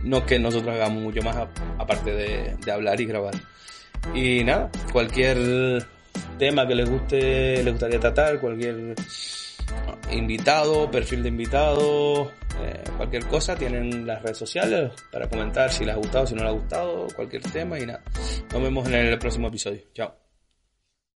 no 0.02 0.26
que 0.26 0.38
nosotros 0.38 0.74
hagamos 0.74 1.02
mucho 1.02 1.22
más 1.22 1.36
aparte 1.78 2.12
de, 2.12 2.56
de 2.64 2.72
hablar 2.72 3.00
y 3.00 3.06
grabar. 3.06 3.34
Y 4.14 4.44
nada, 4.44 4.70
cualquier 4.92 5.84
tema 6.38 6.66
que 6.66 6.74
les 6.74 6.88
guste, 6.88 7.62
les 7.62 7.72
gustaría 7.72 8.00
tratar, 8.00 8.38
cualquier 8.40 8.94
invitado, 10.10 10.90
perfil 10.90 11.22
de 11.22 11.28
invitado, 11.28 12.30
eh, 12.62 12.84
cualquier 12.96 13.24
cosa, 13.26 13.56
tienen 13.56 14.06
las 14.06 14.22
redes 14.22 14.38
sociales 14.38 14.92
para 15.10 15.28
comentar 15.28 15.70
si 15.72 15.84
les 15.84 15.94
ha 15.94 15.98
gustado, 15.98 16.26
si 16.26 16.34
no 16.34 16.42
les 16.42 16.50
ha 16.50 16.54
gustado, 16.54 17.06
cualquier 17.14 17.42
tema 17.42 17.78
y 17.78 17.86
nada. 17.86 18.02
Nos 18.52 18.62
vemos 18.62 18.86
en 18.86 18.94
el 18.94 19.18
próximo 19.18 19.48
episodio. 19.48 19.82
Chao. 19.92 20.23